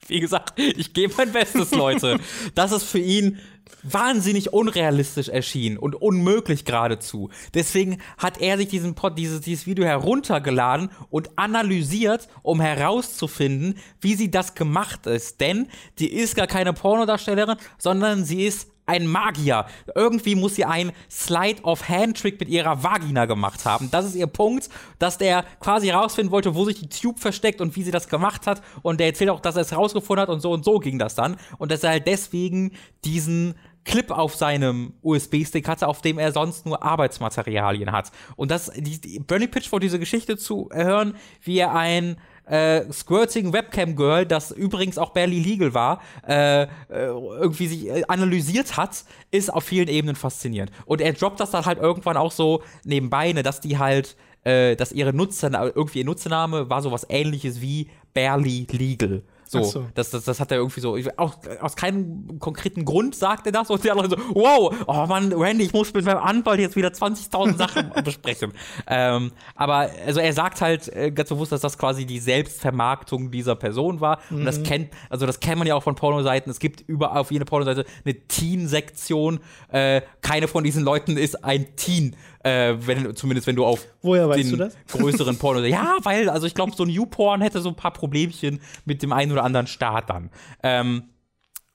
Wie 0.06 0.20
gesagt, 0.20 0.58
ich 0.58 0.92
gebe 0.92 1.14
mein 1.16 1.32
Bestes, 1.32 1.70
Leute, 1.70 2.20
dass 2.54 2.72
es 2.72 2.84
für 2.84 2.98
ihn 2.98 3.40
wahnsinnig 3.82 4.52
unrealistisch 4.52 5.28
erschien 5.28 5.78
und 5.78 5.94
unmöglich 5.94 6.64
geradezu. 6.64 7.30
Deswegen 7.54 8.00
hat 8.18 8.40
er 8.40 8.56
sich 8.58 8.68
diesen 8.68 8.94
Pod, 8.94 9.18
dieses, 9.18 9.40
dieses 9.42 9.66
Video 9.66 9.84
heruntergeladen 9.84 10.90
und 11.10 11.38
analysiert, 11.38 12.28
um 12.42 12.60
herauszufinden, 12.60 13.78
wie 14.00 14.14
sie 14.14 14.30
das 14.30 14.54
gemacht 14.54 15.06
ist. 15.06 15.40
Denn 15.40 15.68
die 15.98 16.12
ist 16.12 16.36
gar 16.36 16.46
keine 16.46 16.72
Pornodarstellerin, 16.72 17.56
sondern 17.78 18.24
sie 18.24 18.46
ist 18.46 18.73
ein 18.86 19.06
Magier. 19.06 19.66
Irgendwie 19.94 20.34
muss 20.34 20.56
sie 20.56 20.64
einen 20.64 20.92
Slide-of-Hand-Trick 21.10 22.38
mit 22.38 22.48
ihrer 22.48 22.82
Vagina 22.82 23.24
gemacht 23.26 23.64
haben. 23.64 23.90
Das 23.90 24.04
ist 24.04 24.14
ihr 24.14 24.26
Punkt, 24.26 24.68
dass 24.98 25.18
der 25.18 25.44
quasi 25.60 25.88
herausfinden 25.88 26.32
wollte, 26.32 26.54
wo 26.54 26.64
sich 26.64 26.80
die 26.80 26.88
Tube 26.88 27.18
versteckt 27.18 27.60
und 27.60 27.76
wie 27.76 27.82
sie 27.82 27.90
das 27.90 28.08
gemacht 28.08 28.46
hat. 28.46 28.62
Und 28.82 29.00
der 29.00 29.08
erzählt 29.08 29.30
auch, 29.30 29.40
dass 29.40 29.56
er 29.56 29.62
es 29.62 29.70
herausgefunden 29.70 30.22
hat 30.22 30.28
und 30.28 30.40
so 30.40 30.52
und 30.52 30.64
so 30.64 30.78
ging 30.78 30.98
das 30.98 31.14
dann. 31.14 31.36
Und 31.58 31.70
dass 31.70 31.82
er 31.82 31.90
halt 31.90 32.06
deswegen 32.06 32.72
diesen 33.04 33.54
Clip 33.84 34.10
auf 34.10 34.34
seinem 34.34 34.94
USB-Stick 35.02 35.68
hatte, 35.68 35.86
auf 35.88 36.00
dem 36.00 36.18
er 36.18 36.32
sonst 36.32 36.66
nur 36.66 36.82
Arbeitsmaterialien 36.82 37.92
hat. 37.92 38.10
Und 38.36 38.50
das, 38.50 38.70
die, 38.74 39.00
die 39.00 39.18
Bernie 39.18 39.46
Pitchford 39.46 39.82
diese 39.82 39.98
Geschichte 39.98 40.36
zu 40.36 40.70
hören, 40.72 41.14
wie 41.42 41.58
er 41.58 41.74
ein 41.74 42.16
äh, 42.46 42.92
Squirting 42.92 43.52
Webcam 43.52 43.96
Girl, 43.96 44.26
das 44.26 44.50
übrigens 44.50 44.98
auch 44.98 45.10
barely 45.10 45.40
legal 45.40 45.74
war, 45.74 46.00
äh, 46.26 46.62
äh 46.62 46.66
irgendwie 46.88 47.66
sich 47.66 47.88
äh, 47.88 48.02
analysiert 48.08 48.76
hat, 48.76 49.04
ist 49.30 49.52
auf 49.52 49.64
vielen 49.64 49.88
Ebenen 49.88 50.16
faszinierend. 50.16 50.70
Und 50.86 51.00
er 51.00 51.12
droppt 51.12 51.40
das 51.40 51.50
dann 51.50 51.64
halt 51.64 51.78
irgendwann 51.78 52.16
auch 52.16 52.32
so 52.32 52.62
nebenbei, 52.84 53.32
ne, 53.32 53.42
dass 53.42 53.60
die 53.60 53.78
halt, 53.78 54.16
äh, 54.44 54.76
dass 54.76 54.92
ihre 54.92 55.12
Nutzer, 55.12 55.50
irgendwie 55.74 56.00
ihr 56.00 56.04
Nutzername 56.04 56.68
war 56.68 56.82
sowas 56.82 57.06
ähnliches 57.08 57.60
wie 57.60 57.90
barely 58.12 58.66
legal. 58.70 59.22
So, 59.62 59.80
so. 59.80 59.86
Das, 59.94 60.10
das, 60.10 60.24
das 60.24 60.40
hat 60.40 60.50
er 60.50 60.58
irgendwie 60.58 60.80
so, 60.80 60.96
auch, 61.16 61.36
aus 61.60 61.76
keinem 61.76 62.38
konkreten 62.38 62.84
Grund 62.84 63.14
sagt 63.14 63.46
er 63.46 63.52
das 63.52 63.70
und 63.70 63.84
der 63.84 63.92
andere 63.92 64.10
so, 64.10 64.16
wow, 64.34 64.74
oh 64.86 65.06
Mann, 65.06 65.32
Randy, 65.32 65.64
ich 65.64 65.72
muss 65.72 65.92
mit 65.92 66.04
meinem 66.04 66.18
Anwalt 66.18 66.60
jetzt 66.60 66.76
wieder 66.76 66.88
20.000 66.88 67.56
Sachen 67.56 67.92
besprechen. 68.04 68.52
Ähm, 68.86 69.32
aber 69.54 69.90
also 70.06 70.20
er 70.20 70.32
sagt 70.32 70.60
halt 70.60 70.88
äh, 70.88 71.10
ganz 71.10 71.28
bewusst, 71.28 71.52
dass 71.52 71.60
das 71.60 71.78
quasi 71.78 72.06
die 72.06 72.18
Selbstvermarktung 72.18 73.30
dieser 73.30 73.54
Person 73.54 74.00
war. 74.00 74.20
Mhm. 74.30 74.38
Und 74.38 74.44
das 74.44 74.58
mhm. 74.58 74.64
kennt, 74.64 74.92
also 75.10 75.26
das 75.26 75.40
kennt 75.40 75.58
man 75.58 75.66
ja 75.66 75.74
auch 75.74 75.82
von 75.82 75.94
Pornoseiten. 75.94 76.50
Es 76.50 76.58
gibt 76.58 76.82
überall 76.86 77.18
auf 77.18 77.30
jeder 77.30 77.44
Pornoseite 77.44 77.84
eine 78.04 78.14
Teen-Sektion. 78.14 79.40
Äh, 79.68 80.02
keine 80.20 80.48
von 80.48 80.64
diesen 80.64 80.84
Leuten 80.84 81.16
ist 81.16 81.44
ein 81.44 81.76
Teen 81.76 82.16
äh, 82.44 82.76
wenn, 82.78 83.16
zumindest 83.16 83.46
wenn 83.46 83.56
du 83.56 83.64
auf 83.64 83.86
Woher 84.02 84.28
weißt 84.28 84.52
den 84.52 84.70
größeren 84.88 85.38
Porno. 85.38 85.60
ja, 85.60 85.96
weil, 86.02 86.28
also 86.28 86.46
ich 86.46 86.54
glaube, 86.54 86.72
so 86.76 86.84
ein 86.84 86.96
U-Porn 86.96 87.40
hätte 87.40 87.60
so 87.60 87.70
ein 87.70 87.74
paar 87.74 87.92
Problemchen 87.92 88.60
mit 88.84 89.02
dem 89.02 89.12
einen 89.12 89.32
oder 89.32 89.44
anderen 89.44 89.66
Start 89.66 90.10
dann. 90.10 90.30
Ähm, 90.62 91.04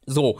so, 0.06 0.40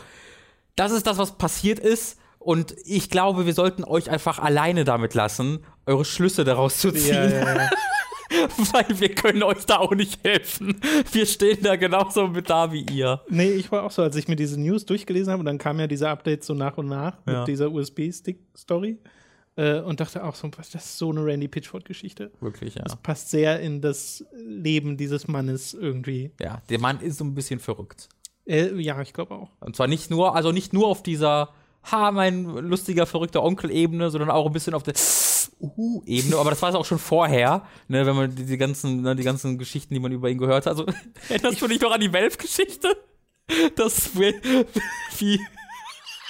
das 0.76 0.92
ist 0.92 1.08
das, 1.08 1.18
was 1.18 1.38
passiert 1.38 1.80
ist. 1.80 2.20
Und 2.38 2.74
ich 2.86 3.10
glaube, 3.10 3.46
wir 3.46 3.54
sollten 3.54 3.84
euch 3.84 4.10
einfach 4.10 4.40
alleine 4.40 4.86
damit 4.86 5.14
lassen, 5.14 5.66
eure 5.86 6.06
Schlüsse 6.06 6.46
daraus 6.46 6.78
zu 6.78 6.92
ziehen. 6.92 7.16
Ja, 7.16 7.28
ja, 7.28 7.56
ja. 7.56 7.70
Weil 8.72 9.00
wir 9.00 9.16
können 9.16 9.42
euch 9.42 9.66
da 9.66 9.78
auch 9.78 9.94
nicht 9.94 10.24
helfen. 10.24 10.80
Wir 11.12 11.26
stehen 11.26 11.64
da 11.64 11.76
genauso 11.76 12.28
mit 12.28 12.50
da 12.50 12.72
wie 12.72 12.86
ihr. 12.92 13.22
Nee, 13.28 13.52
ich 13.54 13.72
war 13.72 13.84
auch 13.84 13.92
so, 13.92 14.04
als 14.04 14.16
ich 14.16 14.28
mir 14.28 14.36
diese 14.36 14.60
News 14.62 14.86
durchgelesen 14.86 15.32
habe 15.32 15.40
und 15.40 15.48
dann 15.48 15.58
kam 15.58 15.80
ja 15.80 15.88
dieser 15.88 16.12
Update 16.12 16.44
so 16.44 16.54
nach 16.54 16.78
und 16.78 16.88
nach 16.88 17.18
mit 17.26 17.48
dieser 17.48 17.72
USB-Stick-Story 17.72 19.00
äh, 19.56 19.80
und 19.80 20.00
dachte 20.00 20.24
auch 20.24 20.36
so, 20.36 20.50
was, 20.58 20.70
das 20.70 20.86
ist 20.86 20.98
so 20.98 21.12
eine 21.12 21.26
Randy 21.26 21.48
Pitchford-Geschichte. 21.48 22.32
Wirklich, 22.40 22.76
ja. 22.76 22.84
Das 22.84 22.96
passt 22.96 23.30
sehr 23.30 23.60
in 23.60 23.82
das 23.82 24.26
Leben 24.34 24.98
dieses 24.98 25.28
Mannes 25.28 25.74
irgendwie. 25.74 26.32
Ja, 26.40 26.62
der 26.70 26.80
Mann 26.80 27.00
ist 27.02 27.18
so 27.18 27.26
ein 27.26 27.36
bisschen 27.36 27.60
verrückt. 27.60 28.10
Äh, 28.46 28.76
ja, 28.82 29.02
ich 29.02 29.14
glaube 29.14 29.36
auch. 29.36 29.50
Und 29.60 29.76
zwar 29.76 29.88
nicht 29.88 30.10
nur, 30.10 30.36
also 30.36 30.52
nicht 30.52 30.74
nur 30.74 30.88
auf 30.88 31.04
dieser 31.04 31.54
Ha, 31.92 32.12
mein 32.12 32.44
lustiger, 32.44 33.06
verrückter 33.06 33.42
Onkel-Ebene, 33.44 34.10
sondern 34.10 34.30
auch 34.30 34.46
ein 34.46 34.52
bisschen 34.52 34.74
auf 34.74 34.84
der 34.84 34.96
Uh-Ebene, 35.60 36.38
aber 36.38 36.50
das 36.50 36.62
war 36.62 36.70
es 36.70 36.76
auch 36.76 36.86
schon 36.86 37.00
vorher, 37.00 37.64
ne, 37.88 38.06
wenn 38.06 38.16
man 38.16 38.36
die, 38.36 38.46
die 38.46 38.58
ganzen, 38.58 39.02
ne, 39.02 39.16
die 39.16 39.24
ganzen 39.24 39.58
Geschichten, 39.58 39.94
die 39.94 40.00
man 40.00 40.12
über 40.12 40.30
ihn 40.30 40.38
gehört 40.38 40.66
hat. 40.66 40.78
Also, 40.78 40.86
erinnerst 41.30 41.62
du 41.62 41.68
dich 41.68 41.82
noch 41.82 41.92
an 41.92 42.02
die 42.02 42.12
Welf-Geschichte? 42.12 42.98
Das, 43.76 44.12
wie, 45.18 45.40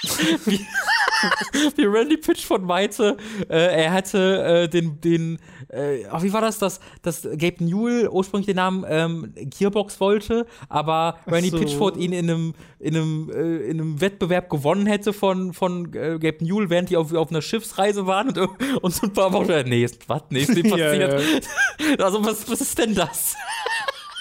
wie, 0.02 0.60
wie 1.76 1.84
Randy 1.84 2.16
Pitch 2.16 2.44
von 2.44 2.64
meinte, 2.64 3.16
äh, 3.48 3.84
er 3.84 3.92
hätte 3.92 4.42
äh, 4.42 4.68
den, 4.68 5.00
den 5.00 5.38
äh, 5.68 6.04
oh, 6.12 6.22
wie 6.22 6.32
war 6.32 6.40
das, 6.40 6.58
dass, 6.58 6.80
dass 7.02 7.22
Gabe 7.22 7.64
Newell 7.64 8.08
ursprünglich 8.08 8.46
den 8.46 8.56
Namen 8.56 8.84
ähm, 8.88 9.34
Gearbox 9.36 10.00
wollte, 10.00 10.46
aber 10.68 11.18
Randy 11.26 11.50
so. 11.50 11.58
Pitchford 11.58 11.96
ihn 11.96 12.12
in 12.12 12.30
einem, 12.30 12.54
in 12.78 12.96
einem, 12.96 13.30
äh, 13.30 13.70
in 13.70 13.80
einem 13.80 14.00
Wettbewerb 14.00 14.50
gewonnen 14.50 14.86
hätte 14.86 15.12
von, 15.12 15.52
von 15.52 15.92
äh, 15.94 16.18
Gabe 16.18 16.44
Newell, 16.44 16.70
während 16.70 16.90
die 16.90 16.96
auf, 16.96 17.12
auf 17.12 17.30
einer 17.30 17.42
Schiffsreise 17.42 18.06
waren 18.06 18.36
und, 18.36 18.50
und 18.82 18.94
so 18.94 19.06
ein 19.06 19.12
paar 19.12 19.32
Wochen, 19.32 19.68
nee, 19.68 19.86
was, 20.06 20.22
nee, 20.30 20.40
ist 20.40 20.54
nicht 20.54 20.62
passiert. 20.70 21.12
ja, 21.12 21.18
ja. 21.18 22.04
Also, 22.04 22.24
was, 22.24 22.50
was 22.50 22.60
ist 22.60 22.78
denn 22.78 22.94
das? 22.94 23.36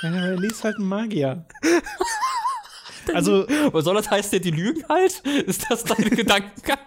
Ja, 0.01 0.09
Randy 0.09 0.47
ist 0.47 0.63
halt 0.63 0.77
ein 0.77 0.85
Magier. 0.85 1.45
Also, 3.13 3.45
was 3.71 3.85
soll 3.85 3.95
das 3.95 4.09
heißen, 4.09 4.41
die 4.41 4.51
lügen 4.51 4.83
halt? 4.87 5.21
Ist 5.45 5.65
das 5.69 5.83
dein 5.83 6.09
Gedankengang? 6.09 6.77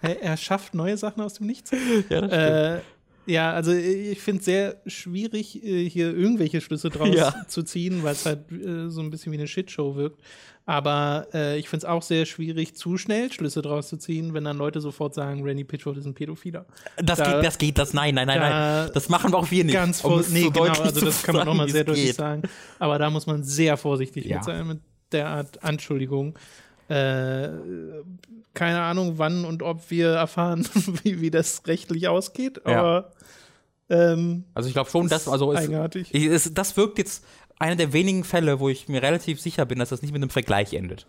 Hey, 0.00 0.16
er 0.20 0.36
schafft 0.36 0.74
neue 0.74 0.96
Sachen 0.96 1.22
aus 1.22 1.34
dem 1.34 1.46
Nichts. 1.46 1.70
Ja, 2.08 2.20
das 2.20 2.32
äh, 2.32 2.80
ja, 3.26 3.52
also 3.52 3.72
ich 3.72 4.20
finde 4.20 4.40
es 4.40 4.44
sehr 4.44 4.76
schwierig, 4.86 5.62
äh, 5.64 5.88
hier 5.88 6.14
irgendwelche 6.14 6.60
Schlüsse 6.60 6.90
draus 6.90 7.14
ja. 7.14 7.34
zu 7.48 7.62
ziehen, 7.62 8.02
weil 8.02 8.12
es 8.12 8.26
halt 8.26 8.52
äh, 8.52 8.90
so 8.90 9.00
ein 9.00 9.10
bisschen 9.10 9.32
wie 9.32 9.38
eine 9.38 9.46
Shitshow 9.46 9.96
wirkt. 9.96 10.20
Aber 10.66 11.26
äh, 11.34 11.58
ich 11.58 11.68
finde 11.68 11.84
es 11.86 11.90
auch 11.90 12.02
sehr 12.02 12.24
schwierig, 12.24 12.74
zu 12.74 12.96
schnell 12.96 13.30
Schlüsse 13.30 13.60
draus 13.60 13.88
zu 13.88 13.98
ziehen, 13.98 14.32
wenn 14.32 14.44
dann 14.44 14.56
Leute 14.56 14.80
sofort 14.80 15.14
sagen, 15.14 15.42
Randy 15.42 15.64
Pitchford 15.64 15.98
ist 15.98 16.06
ein 16.06 16.14
Pädophiler. 16.14 16.64
Das 16.96 17.18
da, 17.18 17.34
geht, 17.34 17.44
das 17.44 17.58
geht, 17.58 17.78
das 17.78 17.92
nein, 17.92 18.14
nein, 18.14 18.26
nein, 18.26 18.40
da 18.40 18.84
nein. 18.84 18.90
Das 18.94 19.10
machen 19.10 19.32
wir 19.32 19.38
auch 19.38 19.50
wir 19.50 19.64
nicht. 19.64 19.74
Ganz 19.74 20.02
um 20.02 20.24
nee, 20.30 20.44
so 20.44 20.50
genau, 20.50 20.72
also 20.72 21.04
das 21.04 21.22
kann 21.22 21.36
man 21.36 21.46
nochmal 21.46 21.68
sehr 21.68 21.84
deutlich 21.84 22.06
geht. 22.06 22.16
sagen. 22.16 22.42
Aber 22.78 22.98
da 22.98 23.10
muss 23.10 23.26
man 23.26 23.42
sehr 23.42 23.76
vorsichtig 23.76 24.24
ja. 24.24 24.36
mit 24.36 24.44
sein 24.44 24.66
mit 24.66 24.80
der 25.14 25.28
Art 25.28 25.64
Anschuldigung. 25.64 26.38
Äh, 26.88 27.48
keine 28.52 28.82
Ahnung, 28.82 29.14
wann 29.16 29.44
und 29.44 29.62
ob 29.62 29.90
wir 29.90 30.10
erfahren, 30.10 30.68
wie, 31.02 31.20
wie 31.20 31.30
das 31.30 31.62
rechtlich 31.66 32.08
ausgeht, 32.08 32.66
aber 32.66 33.12
ja. 33.88 34.12
ähm, 34.12 34.44
also 34.52 34.68
ich 34.68 34.74
glaube 34.74 34.90
schon, 34.90 35.08
dass 35.08 35.26
also 35.26 35.52
ist 35.52 36.12
ist, 36.12 36.58
das 36.58 36.76
wirkt 36.76 36.98
jetzt 36.98 37.24
einer 37.58 37.76
der 37.76 37.92
wenigen 37.92 38.22
Fälle, 38.22 38.60
wo 38.60 38.68
ich 38.68 38.88
mir 38.88 39.02
relativ 39.02 39.40
sicher 39.40 39.64
bin, 39.64 39.78
dass 39.78 39.88
das 39.88 40.02
nicht 40.02 40.12
mit 40.12 40.22
einem 40.22 40.30
Vergleich 40.30 40.74
endet. 40.74 41.06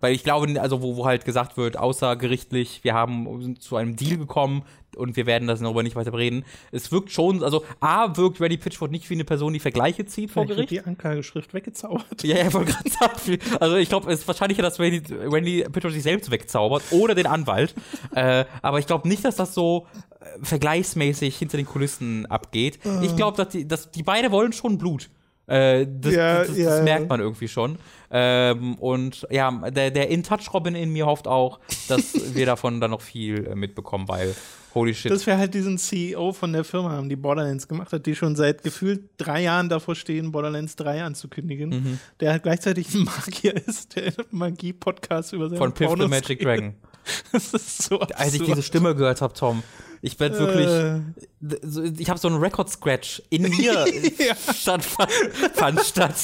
Weil 0.00 0.14
ich 0.14 0.24
glaube, 0.24 0.60
also 0.60 0.82
wo, 0.82 0.96
wo 0.96 1.06
halt 1.06 1.24
gesagt 1.24 1.56
wird, 1.56 1.76
außergerichtlich, 1.76 2.82
wir 2.82 2.94
haben 2.94 3.56
zu 3.60 3.76
einem 3.76 3.96
Deal 3.96 4.16
gekommen 4.16 4.62
und 4.96 5.16
wir 5.16 5.26
werden 5.26 5.46
das 5.46 5.60
darüber 5.60 5.82
nicht 5.82 5.96
weiter 5.96 6.12
reden. 6.12 6.44
Es 6.72 6.90
wirkt 6.90 7.10
schon, 7.10 7.42
also 7.42 7.64
A, 7.80 8.16
wirkt 8.16 8.40
Reddy 8.40 8.56
Pitchford 8.56 8.90
nicht 8.90 9.08
wie 9.10 9.14
eine 9.14 9.24
Person, 9.24 9.52
die 9.52 9.60
Vergleiche 9.60 10.04
zieht 10.06 10.30
vor 10.30 10.46
Gericht. 10.46 10.70
die 10.70 10.80
Anklageschrift 10.80 11.54
weggezaubert. 11.54 12.22
Ja, 12.22 12.36
ja, 12.36 12.52
wollte 12.52 12.72
gerade 12.72 12.90
sagen. 12.90 13.38
Also 13.60 13.76
ich 13.76 13.88
glaube, 13.88 14.10
es 14.12 14.20
ist 14.20 14.28
wahrscheinlicher, 14.28 14.62
dass 14.62 14.80
Randy, 14.80 15.02
Randy 15.08 15.64
Pitchford 15.70 15.92
sich 15.92 16.02
selbst 16.02 16.30
wegzaubert 16.30 16.82
oder 16.90 17.14
den 17.14 17.26
Anwalt. 17.26 17.74
äh, 18.14 18.44
aber 18.62 18.78
ich 18.78 18.86
glaube 18.86 19.08
nicht, 19.08 19.24
dass 19.24 19.36
das 19.36 19.54
so 19.54 19.86
äh, 20.20 20.24
vergleichsmäßig 20.42 21.36
hinter 21.36 21.56
den 21.56 21.66
Kulissen 21.66 22.26
abgeht. 22.26 22.78
Uh. 22.84 23.02
Ich 23.02 23.14
glaube, 23.16 23.36
dass 23.36 23.50
die, 23.50 23.66
dass 23.66 23.90
die 23.90 24.02
beide 24.02 24.30
wollen 24.30 24.52
schon 24.52 24.78
Blut. 24.78 25.10
Äh, 25.50 25.86
das, 26.00 26.14
ja, 26.14 26.38
das, 26.38 26.48
das, 26.48 26.58
ja, 26.58 26.70
das, 26.70 26.84
merkt 26.84 27.08
man 27.08 27.20
irgendwie 27.20 27.48
schon. 27.48 27.76
Ähm, 28.12 28.76
und 28.76 29.26
ja, 29.30 29.50
der, 29.70 29.90
der 29.90 30.08
In-Touch-Robin 30.08 30.76
in 30.76 30.92
mir 30.92 31.06
hofft 31.06 31.26
auch, 31.26 31.58
dass 31.88 32.14
wir 32.34 32.46
davon 32.46 32.80
dann 32.80 32.92
noch 32.92 33.00
viel 33.00 33.46
äh, 33.46 33.56
mitbekommen, 33.56 34.06
weil 34.06 34.34
holy 34.76 34.94
shit. 34.94 35.10
Dass 35.10 35.26
wir 35.26 35.38
halt 35.38 35.52
diesen 35.54 35.76
CEO 35.76 36.32
von 36.32 36.52
der 36.52 36.62
Firma 36.62 36.90
haben, 36.90 37.08
die 37.08 37.16
Borderlands 37.16 37.66
gemacht 37.66 37.92
hat, 37.92 38.06
die 38.06 38.14
schon 38.14 38.36
seit 38.36 38.62
gefühlt 38.62 39.02
drei 39.16 39.42
Jahren 39.42 39.68
davor 39.68 39.96
stehen, 39.96 40.30
Borderlands 40.30 40.76
3 40.76 41.02
anzukündigen, 41.02 41.70
mhm. 41.70 41.98
der 42.20 42.30
halt 42.30 42.44
gleichzeitig 42.44 42.94
ein 42.94 43.02
Magier 43.04 43.56
ist, 43.66 43.96
der 43.96 44.12
Magie-Podcast 44.30 45.32
über 45.32 45.48
seine 45.48 45.58
Von 45.58 45.72
Piff 45.72 45.90
the 45.98 46.06
Magic 46.06 46.40
Dragon. 46.40 46.74
das 47.32 47.52
ist 47.54 47.82
so 47.82 48.00
absurd. 48.00 48.20
Als 48.20 48.34
ich 48.34 48.42
diese 48.42 48.62
Stimme 48.62 48.94
gehört 48.94 49.20
habe, 49.20 49.34
Tom, 49.34 49.64
ich 50.02 50.18
werde 50.18 50.38
wirklich. 50.38 50.66
Äh. 50.66 51.92
Ich 51.98 52.08
habe 52.08 52.18
so 52.18 52.28
einen 52.28 52.38
Record-Scratch 52.38 53.22
in 53.30 53.42
mir 53.42 53.86
ja. 54.18 54.34
statt, 54.54 54.84
fand 54.84 55.80
statt. 55.80 56.14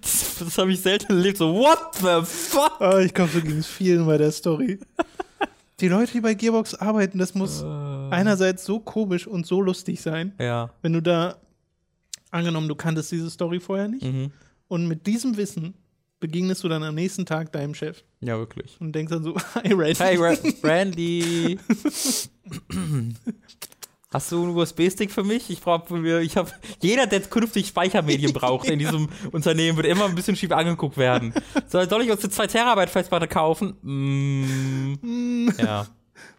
Das, 0.00 0.36
das 0.38 0.58
habe 0.58 0.72
ich 0.72 0.80
selten 0.80 1.12
erlebt. 1.12 1.38
So, 1.38 1.54
what 1.54 1.94
the 1.94 2.24
fuck? 2.24 2.80
Oh, 2.80 2.98
ich 2.98 3.12
glaube, 3.12 3.30
so 3.32 3.40
ging 3.40 3.58
es 3.58 3.66
vielen 3.66 4.06
bei 4.06 4.16
der 4.16 4.32
Story. 4.32 4.78
Die 5.80 5.88
Leute, 5.88 6.12
die 6.12 6.20
bei 6.20 6.34
Gearbox 6.34 6.74
arbeiten, 6.74 7.18
das 7.18 7.34
muss 7.34 7.62
uh. 7.62 8.08
einerseits 8.10 8.64
so 8.64 8.80
komisch 8.80 9.26
und 9.26 9.46
so 9.46 9.60
lustig 9.60 10.00
sein. 10.00 10.32
Ja. 10.38 10.70
Wenn 10.80 10.94
du 10.94 11.02
da, 11.02 11.36
angenommen, 12.30 12.68
du 12.68 12.74
kanntest 12.74 13.12
diese 13.12 13.28
Story 13.28 13.60
vorher 13.60 13.88
nicht, 13.88 14.04
mhm. 14.04 14.32
und 14.68 14.88
mit 14.88 15.06
diesem 15.06 15.36
Wissen 15.36 15.74
begegnest 16.20 16.64
du 16.64 16.68
dann 16.68 16.82
am 16.82 16.94
nächsten 16.94 17.26
Tag 17.26 17.52
deinem 17.52 17.74
Chef. 17.74 18.02
Ja, 18.20 18.38
wirklich. 18.38 18.76
Und 18.80 18.92
denkst 18.92 19.10
dann 19.10 19.24
so, 19.24 19.36
hi 19.54 19.72
Randy. 19.72 19.94
Hi 19.98 20.16
Ra 20.16 20.34
Randy. 20.62 21.58
Hast 24.12 24.32
du 24.32 24.44
einen 24.44 24.56
USB-Stick 24.56 25.10
für 25.10 25.24
mich? 25.24 25.50
Ich 25.50 25.60
brauche 25.60 25.92
mir, 25.94 26.20
ich 26.20 26.36
habe 26.36 26.50
jeder, 26.80 27.06
der 27.06 27.20
künftig 27.20 27.66
Speichermedien 27.66 28.32
braucht 28.32 28.68
in 28.68 28.78
diesem 28.78 29.08
Unternehmen, 29.32 29.76
wird 29.76 29.86
immer 29.86 30.06
ein 30.06 30.14
bisschen 30.14 30.36
schief 30.36 30.52
angeguckt 30.52 30.96
werden. 30.96 31.34
Soll, 31.66 31.88
soll 31.88 32.02
ich 32.02 32.10
uns 32.10 32.22
eine 32.22 32.30
2 32.30 32.46
Terabyte 32.46 32.88
Festplatte 32.88 33.28
kaufen? 33.28 33.76
Mm, 33.82 35.50
ja. 35.58 35.86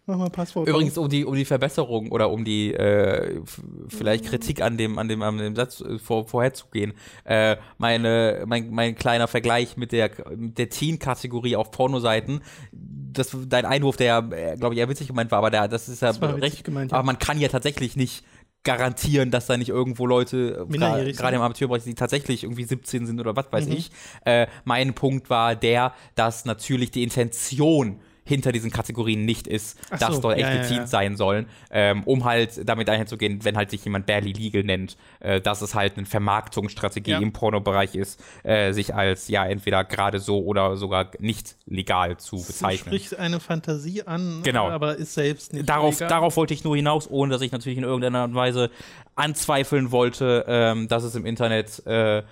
Mach 0.10 0.18
mal 0.18 0.30
Passwort. 0.30 0.70
Übrigens 0.70 0.98
um 0.98 1.10
die 1.10 1.26
um 1.26 1.36
die 1.36 1.44
Verbesserung 1.44 2.12
oder 2.14 2.30
um 2.32 2.46
die 2.46 2.74
äh, 2.74 3.42
vielleicht 3.90 4.24
Kritik 4.26 4.62
an 4.62 4.78
dem 4.78 4.98
an 4.98 5.10
dem 5.10 5.22
an 5.22 5.38
dem 5.38 5.54
Satz 5.56 5.82
äh, 5.82 6.00
vor, 6.00 6.26
vorherzugehen. 6.28 6.94
Äh, 7.26 7.58
meine 7.78 8.44
mein, 8.48 8.70
mein 8.72 8.96
kleiner 8.96 9.28
Vergleich 9.28 9.76
mit 9.76 9.92
der 9.92 10.10
mit 10.36 10.58
der 10.58 10.70
Teen-Kategorie 10.70 11.58
auf 11.58 11.72
Pornoseiten. 11.72 12.42
Das 12.72 13.36
dein 13.48 13.66
Einwurf, 13.66 13.98
der 13.98 14.28
äh, 14.32 14.56
glaube 14.56 14.76
ich 14.76 14.80
eher 14.80 14.88
witzig 14.88 15.08
gemeint 15.08 15.30
war, 15.32 15.40
aber 15.40 15.52
der 15.52 15.68
das 15.68 15.90
ist 15.90 16.02
ja 16.02 16.14
Das 16.14 16.22
recht. 16.42 16.64
gemeint, 16.64 16.92
ja. 16.94 16.98
Aber 16.98 17.06
man 17.06 17.20
kann 17.20 17.38
ja 17.40 17.50
tatsächlich 17.50 17.98
nicht 17.98 18.24
garantieren, 18.64 19.30
dass 19.30 19.46
da 19.48 19.58
nicht 19.58 19.70
irgendwo 19.70 20.06
Leute, 20.06 20.66
äh, 20.70 20.74
gerade 20.78 21.14
sind. 21.14 21.34
im 21.36 21.42
Amateurbereich, 21.42 21.84
die 21.84 21.96
tatsächlich 21.96 22.44
irgendwie 22.44 22.64
17 22.64 23.06
sind 23.06 23.20
oder 23.20 23.36
was 23.36 23.52
weiß 23.52 23.66
Mhm. 23.68 23.72
ich. 23.74 23.92
Äh, 24.26 24.48
mein 24.66 24.94
Punkt 24.94 25.30
war 25.30 25.56
der, 25.56 25.94
dass 26.16 26.46
natürlich 26.46 26.92
die 26.92 27.04
Intention 27.04 28.00
hinter 28.28 28.52
diesen 28.52 28.72
Kategorien 28.72 29.26
nicht 29.26 29.48
ist, 29.48 29.80
Ach 29.90 30.00
dass 30.00 30.16
so, 30.16 30.22
dort 30.22 30.38
ja, 30.38 30.48
ja, 30.48 30.54
explizit 30.56 30.78
ja. 30.78 30.88
sein 30.88 31.16
sollen, 31.16 31.48
ähm, 31.72 32.04
um 32.04 32.26
halt 32.26 32.68
damit 32.68 32.90
einherzugehen, 32.90 33.44
wenn 33.46 33.56
halt 33.56 33.72
sich 33.72 33.84
jemand 33.86 34.06
barely 34.06 34.34
legal 34.34 34.64
nennt, 34.64 34.98
äh, 35.20 35.40
dass 35.40 35.62
es 35.62 35.74
halt 35.74 35.98
eine 35.98 36.06
Vermarktungsstrategie 36.06 37.14
im 37.14 37.32
Pornobereich 37.34 37.96
ist, 37.96 38.22
äh, 38.44 38.74
sich 38.74 38.94
als 38.94 39.28
ja 39.30 39.46
entweder 39.46 39.84
gerade 39.84 40.20
so 40.20 40.44
oder 40.44 40.76
sogar 40.76 41.12
nicht 41.20 41.56
legal 41.66 42.18
zu 42.18 42.36
bezeichnen. 42.36 42.94
Spricht 42.94 43.18
eine 43.18 43.40
Fantasie 43.40 44.04
an, 44.04 44.42
Genau. 44.44 44.70
aber 44.70 44.98
ist 44.98 45.14
selbst 45.14 45.54
nicht 45.54 45.68
Darauf, 45.70 45.96
legal. 45.96 46.10
darauf 46.10 46.36
wollte 46.36 46.54
ich 46.54 46.64
nur 46.64 46.76
hinaus, 46.76 47.10
ohne 47.10 47.32
dass 47.32 47.42
ich 47.42 47.52
natürlich 47.52 47.78
in 47.78 47.84
irgendeiner 47.86 48.20
Art 48.20 48.30
und 48.30 48.36
Weise 48.36 48.70
anzweifeln 49.16 49.92
wollte, 49.92 50.46
ähm, 50.48 50.88
dass 50.88 51.04
es 51.04 51.16
im 51.16 51.26
Internet 51.26 51.86
äh, 51.86 52.24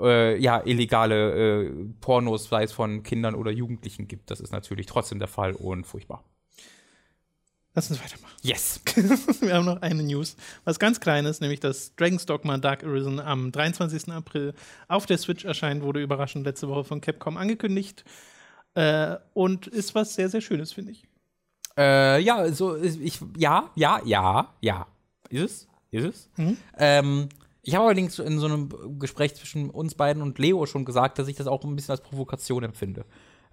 äh, 0.00 0.36
ja 0.38 0.62
illegale 0.64 1.64
äh, 1.64 1.70
Pornos, 2.00 2.48
sei 2.48 2.64
es 2.64 2.72
von 2.72 3.02
Kindern 3.02 3.34
oder 3.34 3.50
Jugendlichen 3.50 4.08
gibt. 4.08 4.30
Das 4.30 4.40
ist 4.40 4.52
natürlich 4.52 4.86
trotzdem 4.86 5.18
der 5.18 5.28
Fall 5.28 5.52
und 5.52 5.86
furchtbar. 5.86 6.24
Lass 7.74 7.90
uns 7.90 8.00
weitermachen. 8.00 8.36
Yes. 8.42 8.80
Wir 9.40 9.54
haben 9.54 9.64
noch 9.64 9.82
eine 9.82 10.04
News, 10.04 10.36
was 10.64 10.78
ganz 10.78 11.00
kleines, 11.00 11.40
nämlich 11.40 11.58
dass 11.58 11.96
Dragon's 11.96 12.24
Dogma 12.24 12.56
Dark 12.56 12.84
Arisen 12.84 13.18
am 13.18 13.50
23. 13.50 14.12
April 14.12 14.54
auf 14.86 15.06
der 15.06 15.18
Switch 15.18 15.44
erscheint, 15.44 15.82
wurde 15.82 16.00
überraschend 16.00 16.46
letzte 16.46 16.68
Woche 16.68 16.84
von 16.84 17.00
Capcom 17.00 17.36
angekündigt. 17.36 18.04
Äh, 18.74 19.16
und 19.34 19.66
ist 19.66 19.94
was 19.96 20.14
sehr, 20.14 20.28
sehr 20.28 20.40
Schönes, 20.40 20.72
finde 20.72 20.92
ich. 20.92 21.04
Äh, 21.76 22.20
ja, 22.20 22.50
so 22.52 22.76
ich 22.76 23.20
ja, 23.36 23.70
ja, 23.74 24.00
ja, 24.04 24.54
ja. 24.60 24.86
Ist 25.28 25.42
es? 25.42 25.68
Ist 25.90 26.04
es? 26.04 26.30
Ähm, 26.78 27.28
ich 27.64 27.74
habe 27.74 27.86
allerdings 27.86 28.18
in 28.18 28.38
so 28.38 28.46
einem 28.46 28.98
Gespräch 28.98 29.34
zwischen 29.34 29.70
uns 29.70 29.94
beiden 29.94 30.22
und 30.22 30.38
Leo 30.38 30.66
schon 30.66 30.84
gesagt, 30.84 31.18
dass 31.18 31.28
ich 31.28 31.36
das 31.36 31.46
auch 31.46 31.64
ein 31.64 31.74
bisschen 31.76 31.92
als 31.92 32.00
Provokation 32.02 32.62
empfinde. 32.64 33.04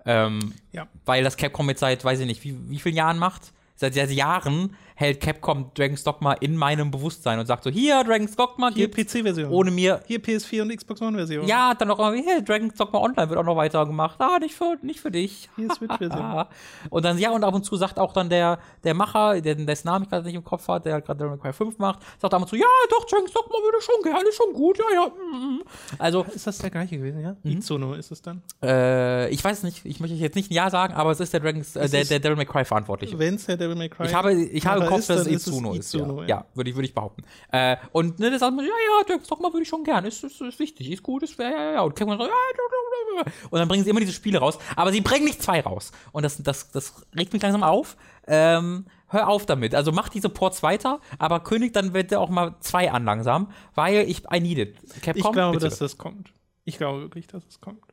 Ähm, 0.05 0.53
Ja. 0.71 0.87
weil 1.05 1.23
das 1.23 1.37
Capcom 1.37 1.69
jetzt 1.69 1.79
seit, 1.79 2.03
weiß 2.03 2.19
ich 2.21 2.25
nicht, 2.25 2.43
wie, 2.43 2.57
wie 2.69 2.79
vielen 2.79 2.95
Jahren 2.95 3.19
macht? 3.19 3.53
Seit, 3.75 3.93
seit 3.93 4.11
Jahren 4.11 4.75
hält 5.01 5.19
Capcom 5.19 5.71
Dragon's 5.73 6.03
Dogma 6.03 6.33
in 6.33 6.55
meinem 6.55 6.91
Bewusstsein 6.91 7.39
und 7.39 7.45
sagt 7.47 7.63
so, 7.63 7.69
hier, 7.69 8.03
Dragon's 8.03 8.35
Dogma, 8.35 8.71
Hier 8.73 8.89
PC-Version. 8.89 9.51
ohne 9.51 9.71
mir, 9.71 10.01
Hier 10.05 10.19
PS4 10.21 10.61
und 10.61 10.75
Xbox 10.75 11.01
One-Version. 11.01 11.45
ja, 11.47 11.73
dann 11.73 11.89
auch 11.91 11.99
immer, 11.99 12.13
hey, 12.13 12.43
Dragon's 12.43 12.75
Dogma 12.75 12.99
Online 12.99 13.29
wird 13.29 13.39
auch 13.39 13.43
noch 13.43 13.55
weiter 13.55 13.85
gemacht. 13.85 14.15
Ah, 14.19 14.37
nicht 14.39 14.55
für, 14.55 14.77
nicht 14.81 14.99
für 14.99 15.11
dich. 15.11 15.49
Hier 15.55 15.69
Switch-Version. 15.73 16.45
Und 16.89 17.03
dann, 17.05 17.17
ja, 17.17 17.31
und 17.31 17.43
ab 17.43 17.53
und 17.53 17.63
zu 17.65 17.75
sagt 17.75 17.97
auch 17.99 18.13
dann 18.13 18.29
der, 18.29 18.59
der 18.83 18.93
Macher, 18.93 19.41
der, 19.41 19.55
dessen 19.55 19.87
Namen 19.87 20.03
ich 20.03 20.09
gerade 20.09 20.25
nicht 20.25 20.35
im 20.35 20.43
Kopf 20.43 20.67
hat, 20.67 20.85
der 20.85 21.01
gerade 21.01 21.27
May 21.27 21.37
Cry 21.37 21.53
5 21.53 21.77
macht, 21.79 21.99
sagt 22.19 22.33
ab 22.33 22.41
und 22.41 22.47
zu, 22.47 22.55
ja, 22.55 22.65
doch, 22.89 23.05
Dragon's 23.05 23.31
Dogma 23.31 23.55
würde 23.63 23.81
schon 23.81 24.03
gerne, 24.03 24.29
ist 24.29 24.35
schon 24.37 24.53
gut, 24.53 24.77
ja, 24.77 24.85
ja. 24.93 25.07
mm, 25.07 25.55
mm. 25.57 25.61
Also, 25.97 26.25
Ist 26.33 26.45
das 26.47 26.57
der 26.59 26.69
gleiche 26.69 26.97
gewesen, 26.97 27.21
ja? 27.21 27.35
Mhm. 27.43 27.59
Ist 27.97 28.11
es 28.11 28.21
dann. 28.21 28.41
äh, 28.63 29.29
ich 29.29 29.43
weiß 29.43 29.63
nicht, 29.63 29.85
ich 29.85 29.99
möchte 29.99 30.15
jetzt 30.15 30.35
nicht 30.35 30.51
ein 30.51 30.53
Ja 30.53 30.69
sagen, 30.69 30.93
aber 30.93 31.11
es 31.11 31.19
ist 31.19 31.33
der 31.33 31.39
Dragon's, 31.39 31.75
äh, 31.75 31.89
der, 31.89 32.05
der 32.05 32.19
Devil 32.19 32.35
May 32.35 32.45
Cry 32.45 32.65
Verantwortliche. 32.65 33.17
Wenn 33.17 33.35
es 33.35 33.45
der 33.45 33.57
Devil 33.57 33.75
May 33.75 33.89
Cry 33.89 34.05
Ich 34.05 34.13
habe, 34.13 34.33
ich 34.33 34.65
habe 34.65 34.85
Kopf, 34.95 35.07
dass 35.07 35.19
es 35.19 35.23
dann 35.25 35.33
ist. 35.33 35.47
Itsuno, 35.47 36.21
ja, 36.21 36.27
ja. 36.27 36.27
ja 36.27 36.45
würde 36.53 36.69
ich, 36.69 36.75
würde 36.75 36.87
ich 36.87 36.93
behaupten. 36.93 37.23
Äh, 37.51 37.77
und 37.91 38.19
ne, 38.19 38.31
das 38.31 38.39
sagt 38.39 38.55
man, 38.55 38.65
ja, 38.65 38.71
ja, 38.71 39.03
Dragon's 39.05 39.27
Dogma 39.27 39.49
würde 39.49 39.63
ich 39.63 39.69
schon 39.69 39.83
gern, 39.83 40.05
ist, 40.05 40.23
ist, 40.23 40.41
ist 40.41 40.59
wichtig, 40.59 40.91
ist 40.91 41.03
gut, 41.03 41.23
ist, 41.23 41.37
ja, 41.37 41.49
ja, 41.49 41.71
ja. 41.73 41.81
Und 41.81 41.99
ja, 41.99 42.05
ja, 42.05 42.15
ja. 42.15 43.23
und 43.49 43.59
dann 43.59 43.67
bringen 43.67 43.83
sie 43.83 43.89
immer 43.89 43.99
diese 43.99 44.13
Spiele 44.13 44.39
raus, 44.39 44.57
aber 44.75 44.91
sie 44.91 45.01
bringen 45.01 45.25
nicht 45.25 45.41
zwei 45.41 45.61
raus. 45.61 45.91
Und 46.11 46.23
das, 46.23 46.41
das, 46.41 46.71
das 46.71 47.05
regt 47.15 47.33
mich 47.33 47.41
langsam 47.41 47.63
auf. 47.63 47.97
Ähm, 48.27 48.85
hör 49.07 49.27
auf 49.27 49.45
damit. 49.45 49.75
Also 49.75 49.91
mach 49.91 50.09
diese 50.09 50.29
Ports 50.29 50.63
weiter, 50.63 50.99
aber 51.19 51.41
kündigt 51.41 51.75
dann 51.75 51.93
bitte 51.93 52.19
auch 52.19 52.29
mal 52.29 52.55
zwei 52.61 52.91
an 52.91 53.03
langsam, 53.03 53.51
weil 53.75 54.09
ich, 54.09 54.23
I 54.33 54.39
need 54.39 54.57
it. 54.57 54.75
Capcom, 55.01 55.15
Ich 55.15 55.31
glaube, 55.31 55.57
bitte. 55.57 55.69
dass 55.69 55.79
das 55.79 55.97
kommt. 55.97 56.31
Ich 56.63 56.77
glaube 56.77 57.01
wirklich, 57.01 57.27
dass 57.27 57.45
es 57.47 57.59
kommt. 57.59 57.83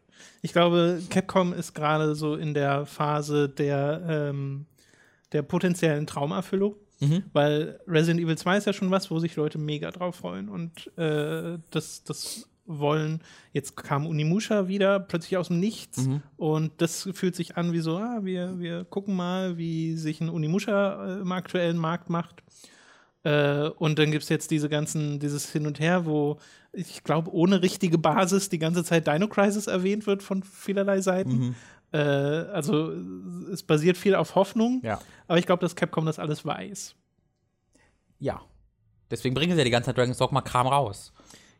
Ich 0.42 0.52
glaube, 0.52 1.02
Capcom 1.10 1.52
ist 1.52 1.74
gerade 1.74 2.14
so 2.14 2.34
in 2.34 2.54
der 2.54 2.86
Phase 2.86 3.48
der, 3.48 4.02
ähm, 4.08 4.66
der 5.32 5.42
potenziellen 5.42 6.06
Traumerfüllung. 6.06 6.76
Mhm. 7.00 7.22
Weil 7.32 7.80
Resident 7.86 8.20
Evil 8.20 8.36
2 8.36 8.56
ist 8.58 8.66
ja 8.66 8.72
schon 8.72 8.90
was, 8.90 9.10
wo 9.10 9.18
sich 9.18 9.36
Leute 9.36 9.58
mega 9.58 9.90
drauf 9.90 10.16
freuen 10.16 10.48
und 10.48 10.96
äh, 10.98 11.58
das, 11.70 12.02
das 12.04 12.48
wollen. 12.66 13.22
Jetzt 13.52 13.76
kam 13.76 14.06
Unimusha 14.06 14.68
wieder 14.68 15.00
plötzlich 15.00 15.36
aus 15.36 15.48
dem 15.48 15.58
Nichts 15.60 16.06
Mhm. 16.06 16.22
und 16.36 16.72
das 16.78 17.08
fühlt 17.14 17.34
sich 17.34 17.56
an 17.56 17.72
wie 17.72 17.80
so, 17.80 17.96
ah, 17.96 18.20
wir, 18.22 18.58
wir 18.58 18.84
gucken 18.84 19.16
mal, 19.16 19.56
wie 19.56 19.96
sich 19.96 20.20
ein 20.20 20.28
Unimusha 20.28 21.18
äh, 21.18 21.20
im 21.20 21.32
aktuellen 21.32 21.78
Markt 21.78 22.10
macht. 22.10 22.42
Äh, 23.24 23.68
und 23.70 23.98
dann 23.98 24.10
gibt 24.10 24.22
es 24.24 24.28
jetzt 24.28 24.50
diese 24.50 24.68
ganzen, 24.68 25.18
dieses 25.18 25.50
Hin 25.50 25.66
und 25.66 25.80
Her, 25.80 26.04
wo 26.06 26.38
ich 26.72 27.02
glaube, 27.02 27.32
ohne 27.32 27.62
richtige 27.62 27.96
Basis 27.98 28.50
die 28.50 28.58
ganze 28.58 28.84
Zeit 28.84 29.06
Dino 29.06 29.26
Crisis 29.28 29.66
erwähnt 29.66 30.06
wird 30.06 30.22
von 30.22 30.42
vielerlei 30.42 31.00
Seiten. 31.00 31.30
Mhm. 31.38 31.54
Äh, 31.92 31.98
also 31.98 32.92
es 33.52 33.62
basiert 33.62 33.96
viel 33.96 34.14
auf 34.14 34.34
Hoffnung, 34.34 34.80
Ja. 34.84 35.00
aber 35.26 35.38
ich 35.38 35.46
glaube, 35.46 35.60
dass 35.60 35.74
Capcom 35.76 36.04
das 36.06 36.18
alles 36.18 36.44
weiß. 36.44 36.94
Ja. 38.18 38.42
Deswegen 39.10 39.34
bringen 39.34 39.52
sie 39.52 39.58
ja 39.58 39.64
die 39.64 39.70
ganze 39.70 39.86
Zeit 39.86 39.96
Dragon's 39.96 40.18
Dogma 40.18 40.42
Kram 40.42 40.66
raus. 40.66 41.12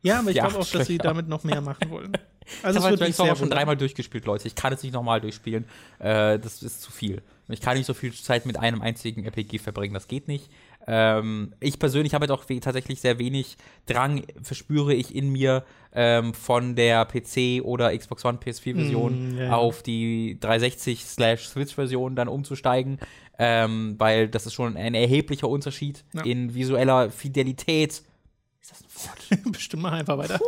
Ja, 0.03 0.21
aber 0.21 0.31
ich 0.31 0.37
glaube 0.37 0.59
auch, 0.59 0.67
dass 0.71 0.87
sie 0.87 0.99
damit 0.99 1.29
noch 1.29 1.45
mehr 1.45 1.61
machen 1.61 1.91
wollen. 1.91 2.13
Ich 2.51 2.65
Also 2.65 2.79
es 2.79 2.85
habe 2.87 2.97
Dragon's 2.97 3.17
Dogma 3.19 3.37
schon 3.37 3.51
dreimal 3.51 3.77
durchgespielt, 3.77 4.25
Leute. 4.25 4.49
Ich 4.49 4.55
kann 4.55 4.73
es 4.73 4.83
nicht 4.83 4.95
nochmal 4.95 5.21
durchspielen. 5.21 5.67
Äh, 5.99 6.39
das 6.39 6.63
ist 6.63 6.81
zu 6.81 6.91
viel. 6.91 7.21
Ich 7.51 7.61
kann 7.61 7.77
nicht 7.77 7.85
so 7.85 7.93
viel 7.93 8.11
Zeit 8.15 8.47
mit 8.47 8.59
einem 8.59 8.81
einzigen 8.81 9.23
RPG 9.27 9.59
verbringen. 9.59 9.93
Das 9.93 10.09
geht 10.09 10.29
nicht. 10.29 10.49
Ähm, 10.87 11.53
ich 11.61 11.79
persönlich 11.79 12.15
habe 12.15 12.27
doch 12.27 12.49
we- 12.49 12.59
tatsächlich 12.61 13.03
sehr 13.03 13.19
wenig 13.19 13.59
Drang, 13.85 14.23
verspüre 14.43 14.95
ich 14.95 15.15
in 15.15 15.29
mir, 15.29 15.63
ähm, 15.93 16.33
von 16.33 16.75
der 16.75 17.07
PC- 17.07 17.61
oder 17.61 17.95
Xbox 17.95 18.25
One 18.25 18.39
PS4-Version 18.43 19.35
Mm, 19.35 19.39
ja. 19.39 19.53
auf 19.55 19.83
die 19.83 20.39
360-Switch-Version 20.41 22.17
dann 22.17 22.29
umzusteigen, 22.29 22.99
ähm, 23.39 23.97
weil 23.99 24.29
das 24.29 24.47
ist 24.47 24.55
schon 24.55 24.77
ein 24.77 24.95
erheblicher 24.95 25.49
Unterschied 25.49 26.05
Ja. 26.15 26.23
in 26.23 26.55
visueller 26.55 27.11
Fidelität. 27.11 28.03
Ist 28.71 28.83
das 28.83 28.83
ein 28.83 29.41
Wort? 29.41 29.53
Bestimmt 29.53 29.83
mal 29.83 29.93
einfach 29.93 30.19
weiter. 30.19 30.39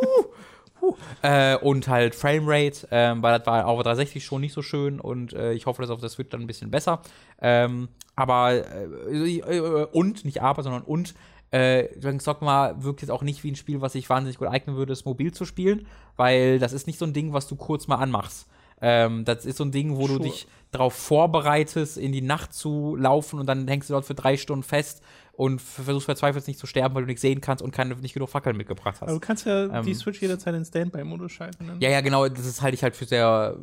Äh, 1.22 1.56
und 1.58 1.88
halt 1.88 2.14
Framerate, 2.14 2.88
ähm, 2.90 3.22
weil 3.22 3.38
das 3.38 3.46
war 3.46 3.66
auf 3.66 3.78
der 3.78 3.84
360 3.84 4.24
schon 4.24 4.40
nicht 4.40 4.54
so 4.54 4.62
schön 4.62 4.98
und 4.98 5.34
äh, 5.34 5.52
ich 5.52 5.66
hoffe, 5.66 5.82
dass 5.82 5.90
auf 5.90 6.00
der 6.00 6.08
Switch 6.08 6.30
dann 6.30 6.40
ein 6.40 6.46
bisschen 6.46 6.70
besser. 6.70 7.02
Ähm, 7.40 7.88
aber 8.16 8.52
äh, 8.52 9.38
äh, 9.38 9.86
und, 9.92 10.24
nicht 10.24 10.40
aber, 10.42 10.62
sondern 10.62 10.82
und, 10.82 11.14
äh, 11.50 11.88
Dragon's 11.98 12.24
Dogma 12.24 12.74
wirkt 12.78 13.02
jetzt 13.02 13.10
auch 13.10 13.22
nicht 13.22 13.44
wie 13.44 13.50
ein 13.50 13.56
Spiel, 13.56 13.80
was 13.80 13.92
sich 13.92 14.08
wahnsinnig 14.08 14.38
gut 14.38 14.48
eignen 14.48 14.76
würde, 14.76 14.92
es 14.92 15.04
mobil 15.04 15.32
zu 15.32 15.44
spielen, 15.44 15.86
weil 16.16 16.58
das 16.58 16.72
ist 16.72 16.86
nicht 16.86 16.98
so 16.98 17.04
ein 17.04 17.12
Ding, 17.12 17.32
was 17.32 17.46
du 17.46 17.56
kurz 17.56 17.86
mal 17.86 17.96
anmachst. 17.96 18.46
Ähm, 18.80 19.24
das 19.26 19.44
ist 19.44 19.58
so 19.58 19.64
ein 19.64 19.72
Ding, 19.72 19.96
wo 19.96 20.06
du 20.06 20.14
Sure. 20.14 20.20
dich 20.20 20.46
darauf 20.70 20.94
vorbereitest, 20.94 21.98
in 21.98 22.12
die 22.12 22.22
Nacht 22.22 22.54
zu 22.54 22.96
laufen 22.96 23.38
und 23.38 23.46
dann 23.46 23.68
hängst 23.68 23.90
du 23.90 23.94
dort 23.94 24.06
für 24.06 24.14
drei 24.14 24.36
Stunden 24.38 24.62
fest 24.62 25.02
und 25.40 25.62
versuchst 25.62 26.04
verzweifelt 26.04 26.46
nicht 26.46 26.58
zu 26.58 26.66
sterben, 26.66 26.94
weil 26.94 27.02
du 27.04 27.06
nichts 27.06 27.22
sehen 27.22 27.40
kannst 27.40 27.62
und 27.64 27.70
keine, 27.70 27.94
nicht 27.96 28.12
genug 28.12 28.28
Fackeln 28.28 28.58
mitgebracht 28.58 28.96
hast. 29.00 29.02
Aber 29.04 29.12
du 29.12 29.20
kannst 29.20 29.46
ja 29.46 29.68
die 29.80 29.90
Ähm. 29.90 29.94
Switch 29.96 30.20
jederzeit 30.20 30.54
in 30.54 30.66
Standby-Modus 30.66 31.32
schalten. 31.32 31.64
ne? 31.64 31.76
Ja, 31.80 31.88
ja, 31.88 32.02
genau, 32.02 32.28
das 32.28 32.44
ist 32.44 32.60
halte 32.60 32.74
ich 32.74 32.82
halt 32.82 32.94
für 32.94 33.06
sehr, 33.06 33.56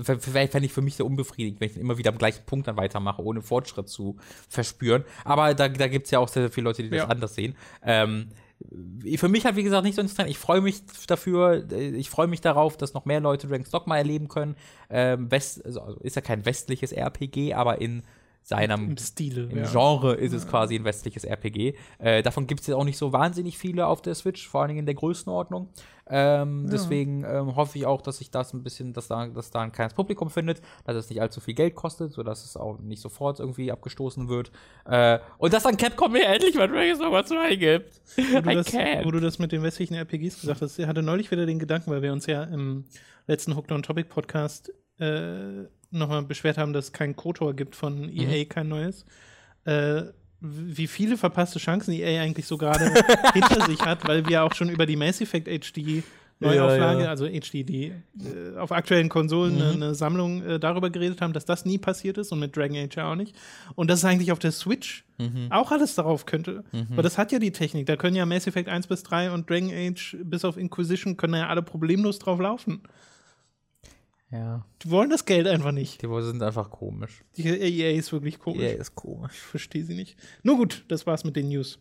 fände 0.00 0.64
ich 0.64 0.72
für 0.72 0.80
mich 0.80 0.96
sehr 0.96 1.04
unbefriedigend, 1.04 1.60
wenn 1.60 1.68
ich 1.70 1.76
immer 1.76 1.98
wieder 1.98 2.12
am 2.12 2.16
gleichen 2.16 2.46
Punkt 2.46 2.66
dann 2.66 2.78
weitermache, 2.78 3.22
ohne 3.22 3.42
Fortschritt 3.42 3.90
zu 3.90 4.16
verspüren. 4.48 5.04
Aber 5.24 5.52
da, 5.54 5.68
da 5.68 5.86
gibt 5.88 6.06
es 6.06 6.12
ja 6.12 6.18
auch 6.18 6.28
sehr, 6.28 6.44
sehr 6.44 6.50
viele 6.50 6.64
Leute, 6.64 6.82
die 6.82 6.88
das 6.88 7.00
Ja. 7.00 7.08
anders 7.08 7.34
sehen. 7.34 7.56
Ähm, 7.82 8.28
für 9.16 9.28
mich 9.28 9.44
halt, 9.44 9.56
wie 9.56 9.64
gesagt, 9.64 9.84
nicht 9.84 9.96
so 9.96 10.00
interessant. 10.00 10.30
Ich 10.30 10.38
freue 10.38 10.62
mich 10.62 10.82
dafür, 11.06 11.66
äh, 11.72 11.90
ich 11.90 12.08
freue 12.08 12.26
mich 12.26 12.40
darauf, 12.40 12.78
dass 12.78 12.94
noch 12.94 13.04
mehr 13.04 13.20
Leute 13.20 13.48
Dragon's 13.48 13.68
Dogma 13.70 13.98
erleben 13.98 14.28
können. 14.28 14.56
Ähm, 14.88 15.30
West, 15.30 15.62
also 15.66 15.98
ist 16.00 16.16
ja 16.16 16.22
kein 16.22 16.46
westliches 16.46 16.92
RPG, 16.92 17.52
aber 17.52 17.82
in 17.82 18.02
seinem 18.42 18.90
Im 18.90 18.96
Stile. 18.96 19.44
im 19.44 19.58
ja. 19.58 19.70
Genre 19.70 20.14
ist 20.14 20.32
es 20.32 20.48
quasi 20.48 20.74
ein 20.74 20.84
westliches 20.84 21.24
RPG. 21.24 21.74
Äh, 21.98 22.22
davon 22.22 22.46
gibt 22.46 22.60
es 22.60 22.66
jetzt 22.66 22.76
auch 22.76 22.84
nicht 22.84 22.98
so 22.98 23.12
wahnsinnig 23.12 23.56
viele 23.56 23.86
auf 23.86 24.02
der 24.02 24.14
Switch, 24.14 24.48
vor 24.48 24.62
allen 24.62 24.68
Dingen 24.68 24.80
in 24.80 24.86
der 24.86 24.96
Größenordnung. 24.96 25.68
Ähm, 26.08 26.68
Deswegen 26.70 27.24
ähm, 27.24 27.54
hoffe 27.54 27.78
ich 27.78 27.86
auch, 27.86 28.02
dass 28.02 28.18
sich 28.18 28.30
das 28.30 28.52
ein 28.52 28.64
bisschen, 28.64 28.92
dass 28.92 29.06
da, 29.06 29.28
dass 29.28 29.50
da 29.50 29.60
ein 29.60 29.70
kleines 29.70 29.94
Publikum 29.94 30.28
findet, 30.28 30.60
dass 30.84 30.96
es 30.96 31.08
nicht 31.08 31.22
allzu 31.22 31.40
viel 31.40 31.54
Geld 31.54 31.76
kostet, 31.76 32.12
sodass 32.12 32.44
es 32.44 32.56
auch 32.56 32.78
nicht 32.80 33.00
sofort 33.00 33.38
irgendwie 33.38 33.70
abgestoßen 33.70 34.28
wird. 34.28 34.50
Äh, 34.84 35.20
und 35.38 35.52
dass 35.52 35.62
dann 35.62 35.76
Capcom 35.76 36.12
mir 36.12 36.26
endlich 36.26 36.56
mal 36.56 36.66
Dragon's 36.66 36.98
Dogma 36.98 37.24
2 37.24 37.56
gibt. 37.56 38.00
wo, 38.16 38.40
du 38.40 38.54
das, 38.54 38.72
wo 39.04 39.10
du 39.12 39.20
das 39.20 39.38
mit 39.38 39.52
den 39.52 39.62
westlichen 39.62 39.94
RPGs 39.94 40.40
gesagt 40.40 40.60
hast, 40.60 40.78
ich 40.78 40.86
hatte 40.86 41.02
neulich 41.02 41.30
wieder 41.30 41.46
den 41.46 41.60
Gedanken, 41.60 41.90
weil 41.92 42.02
wir 42.02 42.12
uns 42.12 42.26
ja 42.26 42.42
im 42.42 42.84
letzten 43.28 43.56
Hooked 43.56 43.70
on 43.70 43.82
Topic 43.82 44.08
Podcast 44.08 44.72
äh, 44.98 45.64
nochmal 45.92 46.22
beschwert 46.22 46.58
haben, 46.58 46.72
dass 46.72 46.86
es 46.86 46.92
kein 46.92 47.14
KOTOR 47.16 47.54
gibt 47.54 47.76
von 47.76 48.08
EA, 48.08 48.44
kein 48.44 48.68
neues. 48.68 49.04
Äh, 49.64 50.02
wie 50.40 50.88
viele 50.88 51.16
verpasste 51.16 51.58
Chancen 51.60 51.92
EA 51.92 52.20
eigentlich 52.20 52.46
so 52.46 52.58
gerade 52.58 52.92
hinter 53.32 53.64
sich 53.66 53.80
hat, 53.80 54.06
weil 54.08 54.26
wir 54.26 54.42
auch 54.42 54.54
schon 54.54 54.68
über 54.68 54.86
die 54.86 54.96
Mass 54.96 55.20
Effect 55.20 55.46
HD 55.48 56.02
Neuauflage, 56.42 56.98
Ja, 56.98 57.04
ja. 57.04 57.10
also 57.10 57.26
HD, 57.28 57.52
die 57.68 57.92
äh, 58.18 58.56
auf 58.58 58.72
aktuellen 58.72 59.08
Konsolen 59.08 59.62
eine, 59.62 59.70
eine 59.72 59.94
Sammlung 59.94 60.42
äh, 60.42 60.58
darüber 60.58 60.90
geredet 60.90 61.20
haben, 61.20 61.32
dass 61.32 61.44
das 61.44 61.64
nie 61.64 61.78
passiert 61.78 62.18
ist 62.18 62.32
und 62.32 62.40
mit 62.40 62.56
Dragon 62.56 62.76
Age 62.76 62.96
ja 62.96 63.12
auch 63.12 63.14
nicht. 63.14 63.36
Und 63.76 63.88
das 63.90 64.00
ist 64.00 64.04
eigentlich 64.04 64.32
auf 64.32 64.38
der 64.40 64.52
Switch 64.52 65.04
auch 65.50 65.70
alles 65.70 65.94
darauf 65.94 66.26
könnte. 66.26 66.64
Weil 66.72 67.04
das 67.04 67.16
hat 67.16 67.30
ja 67.30 67.38
die 67.38 67.52
Technik. 67.52 67.86
Da 67.86 67.94
können 67.94 68.16
ja 68.16 68.26
Mass 68.26 68.48
Effect 68.48 68.68
1 68.68 68.88
bis 68.88 69.04
3 69.04 69.30
und 69.30 69.48
Dragon 69.48 69.70
Age 69.72 70.16
bis 70.24 70.44
auf 70.44 70.56
Inquisition 70.56 71.16
können 71.16 71.34
ja 71.34 71.46
alle 71.46 71.62
problemlos 71.62 72.18
drauf 72.18 72.40
laufen. 72.40 72.80
Ja, 74.32 74.64
Die 74.82 74.90
wollen 74.90 75.10
das 75.10 75.26
Geld 75.26 75.46
einfach 75.46 75.72
nicht. 75.72 76.02
die 76.02 76.22
sind 76.22 76.42
einfach 76.42 76.70
komisch. 76.70 77.22
Die 77.36 77.46
EA 77.48 77.92
ist 77.98 78.12
wirklich 78.12 78.38
komisch. 78.38 78.62
EA 78.62 78.80
ist 78.80 78.94
komisch. 78.94 79.32
Ich 79.34 79.38
verstehe 79.42 79.84
sie 79.84 79.94
nicht. 79.94 80.16
Nur 80.42 80.56
gut, 80.56 80.84
das 80.88 81.06
war's 81.06 81.22
mit 81.24 81.36
den 81.36 81.48
News. 81.48 81.78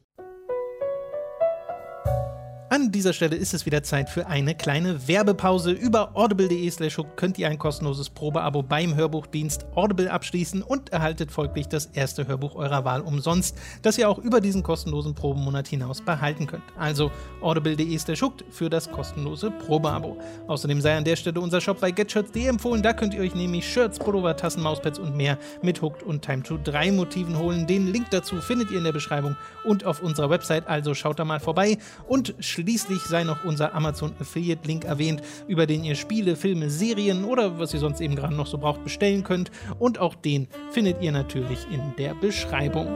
An 2.74 2.90
dieser 2.90 3.12
Stelle 3.12 3.36
ist 3.36 3.54
es 3.54 3.66
wieder 3.66 3.84
Zeit 3.84 4.10
für 4.10 4.28
eine 4.28 4.56
kleine 4.56 5.06
Werbepause. 5.10 5.72
Über 5.74 6.16
audible.de 6.16 6.72
slash 6.72 6.98
hook 6.98 7.18
könnt 7.18 7.38
ihr 7.38 7.50
ein 7.50 7.58
kostenloses 7.58 8.10
Probeabo 8.10 8.64
beim 8.64 8.96
Hörbuchdienst 8.96 9.66
Audible 9.76 10.10
abschließen 10.10 10.62
und 10.62 10.88
erhaltet 10.94 11.34
folglich 11.34 11.68
das 11.68 11.88
erste 11.88 12.28
Hörbuch 12.28 12.56
eurer 12.56 12.86
Wahl 12.86 13.02
umsonst, 13.02 13.58
das 13.82 13.98
ihr 13.98 14.10
auch 14.10 14.20
über 14.20 14.40
diesen 14.40 14.64
kostenlosen 14.64 15.14
Probemonat 15.14 15.68
hinaus 15.68 16.00
behalten 16.00 16.48
könnt. 16.48 16.64
Also 16.78 17.12
audible.de 17.42 17.98
slash 17.98 18.22
hook 18.22 18.36
für 18.52 18.70
das 18.70 18.90
kostenlose 18.90 19.52
Probeabo. 19.52 20.18
Außerdem 20.48 20.80
sei 20.80 20.96
an 20.96 21.04
der 21.04 21.18
Stelle 21.18 21.42
unser 21.42 21.60
Shop 21.60 21.82
bei 21.82 21.92
getshirts.de 21.92 22.46
empfohlen. 22.46 22.82
Da 22.82 22.94
könnt 22.94 23.14
ihr 23.14 23.20
euch 23.20 23.36
nämlich 23.36 23.70
Shirts, 23.70 24.00
Pullover, 24.00 24.38
Tassen, 24.38 24.64
Mauspads 24.64 24.98
und 24.98 25.18
mehr 25.18 25.38
mit 25.62 25.82
Hooked 25.82 26.04
und 26.04 26.22
Time 26.22 26.42
to 26.42 26.58
3 26.64 26.94
Motiven 26.94 27.38
holen. 27.38 27.68
Den 27.68 27.92
Link 27.92 28.12
dazu 28.12 28.40
findet 28.40 28.72
ihr 28.72 28.78
in 28.78 28.86
der 28.86 28.94
Beschreibung 28.94 29.36
und 29.66 29.84
auf 29.84 30.02
unserer 30.02 30.30
Website, 30.30 30.70
also 30.70 30.94
schaut 30.94 31.20
da 31.20 31.26
mal 31.26 31.42
vorbei. 31.42 31.78
Und 32.08 32.34
schließlich 32.62 33.02
sei 33.02 33.24
noch 33.24 33.44
unser 33.44 33.74
Amazon 33.74 34.14
Affiliate 34.20 34.68
Link 34.68 34.86
erwähnt, 34.86 35.22
über 35.48 35.66
den 35.66 35.84
ihr 35.84 35.96
Spiele, 35.96 36.36
Filme, 36.36 36.70
Serien 36.70 37.26
oder 37.26 37.58
was 37.58 37.74
ihr 37.74 37.80
sonst 37.80 38.02
eben 38.02 38.16
gerade 38.16 38.36
noch 38.36 38.46
so 38.46 38.60
braucht 38.60 38.84
bestellen 38.84 39.24
könnt. 39.24 39.50
Und 39.80 39.98
auch 39.98 40.14
den 40.14 40.48
findet 40.72 41.02
ihr 41.02 41.12
natürlich 41.12 41.60
in 41.72 41.82
der 41.98 42.14
Beschreibung. 42.14 42.88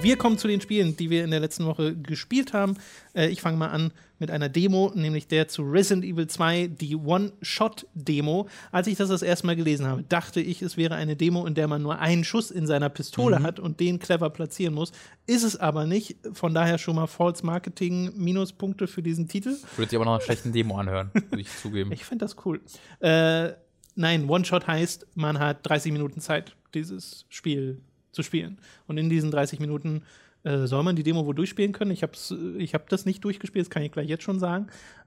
Wir 0.00 0.16
kommen 0.16 0.38
zu 0.38 0.48
den 0.48 0.60
Spielen, 0.60 0.96
die 0.96 1.10
wir 1.10 1.24
in 1.24 1.30
der 1.30 1.40
letzten 1.40 1.66
Woche 1.66 1.94
gespielt 1.94 2.52
haben. 2.52 2.76
Äh, 3.14 3.28
ich 3.28 3.42
fange 3.42 3.58
mal 3.58 3.68
an 3.68 3.92
mit 4.22 4.30
einer 4.30 4.48
Demo, 4.48 4.92
nämlich 4.94 5.26
der 5.26 5.48
zu 5.48 5.62
Resident 5.62 6.04
Evil 6.04 6.28
2, 6.28 6.68
die 6.68 6.94
One-Shot-Demo. 6.94 8.48
Als 8.70 8.86
ich 8.86 8.96
das 8.96 9.08
das 9.08 9.20
erste 9.20 9.48
Mal 9.48 9.56
gelesen 9.56 9.84
habe, 9.86 10.04
dachte 10.04 10.40
ich, 10.40 10.62
es 10.62 10.76
wäre 10.76 10.94
eine 10.94 11.16
Demo, 11.16 11.44
in 11.44 11.54
der 11.54 11.66
man 11.66 11.82
nur 11.82 11.98
einen 11.98 12.22
Schuss 12.22 12.52
in 12.52 12.68
seiner 12.68 12.88
Pistole 12.88 13.42
hat 13.42 13.58
und 13.58 13.80
den 13.80 13.98
clever 13.98 14.30
platzieren 14.30 14.74
muss. 14.74 14.92
Ist 15.26 15.42
es 15.42 15.56
aber 15.56 15.86
nicht. 15.86 16.16
Von 16.32 16.54
daher 16.54 16.78
schon 16.78 16.94
mal 16.94 17.08
False 17.08 17.44
Marketing 17.44 18.12
Minuspunkte 18.16 18.86
für 18.86 19.02
diesen 19.02 19.26
Titel. 19.26 19.56
Würde 19.76 19.90
sich 19.90 19.96
aber 19.96 20.04
noch 20.04 20.14
einer 20.14 20.22
schlechten 20.22 20.52
Demo 20.52 20.78
anhören, 20.78 21.10
würde 21.14 21.40
ich 21.40 21.50
zugeben. 21.58 21.90
Ich 21.90 22.04
finde 22.04 22.24
das 22.24 22.36
cool. 22.46 22.60
Äh, 23.00 23.50
nein, 23.96 24.30
One-Shot 24.30 24.68
heißt, 24.68 25.08
man 25.16 25.40
hat 25.40 25.68
30 25.68 25.92
Minuten 25.92 26.20
Zeit, 26.20 26.54
dieses 26.74 27.26
Spiel 27.28 27.80
zu 28.12 28.22
spielen. 28.22 28.58
Und 28.86 28.98
in 28.98 29.10
diesen 29.10 29.32
30 29.32 29.58
Minuten 29.58 30.04
äh, 30.44 30.66
soll 30.66 30.82
man 30.82 30.96
die 30.96 31.02
Demo 31.02 31.24
wohl 31.26 31.34
durchspielen 31.34 31.72
können. 31.72 31.90
Ich 31.90 32.02
habe 32.02 32.12
ich 32.58 32.74
hab 32.74 32.88
das 32.88 33.04
nicht 33.04 33.24
durchgespielt, 33.24 33.66
das 33.66 33.70
kann 33.70 33.82
ich 33.82 33.92
gleich 33.92 34.08
jetzt 34.08 34.24
schon 34.24 34.38
sagen. 34.38 34.66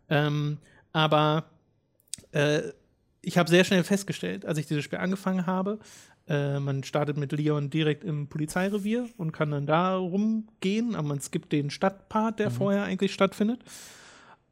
Ähm, 0.09 0.57
aber 0.91 1.45
äh, 2.31 2.61
ich 3.21 3.37
habe 3.37 3.49
sehr 3.49 3.63
schnell 3.63 3.83
festgestellt, 3.83 4.45
als 4.45 4.57
ich 4.57 4.67
dieses 4.67 4.83
Spiel 4.83 4.99
angefangen 4.99 5.45
habe, 5.45 5.79
äh, 6.27 6.59
man 6.59 6.83
startet 6.83 7.17
mit 7.17 7.31
Leon 7.31 7.69
direkt 7.69 8.03
im 8.03 8.27
Polizeirevier 8.27 9.07
und 9.17 9.31
kann 9.31 9.51
dann 9.51 9.65
da 9.65 9.95
rumgehen, 9.95 10.95
aber 10.95 11.07
man 11.07 11.21
skippt 11.21 11.51
den 11.51 11.69
Stadtpart, 11.69 12.39
der 12.39 12.49
vorher 12.51 12.83
eigentlich 12.83 13.13
stattfindet. 13.13 13.63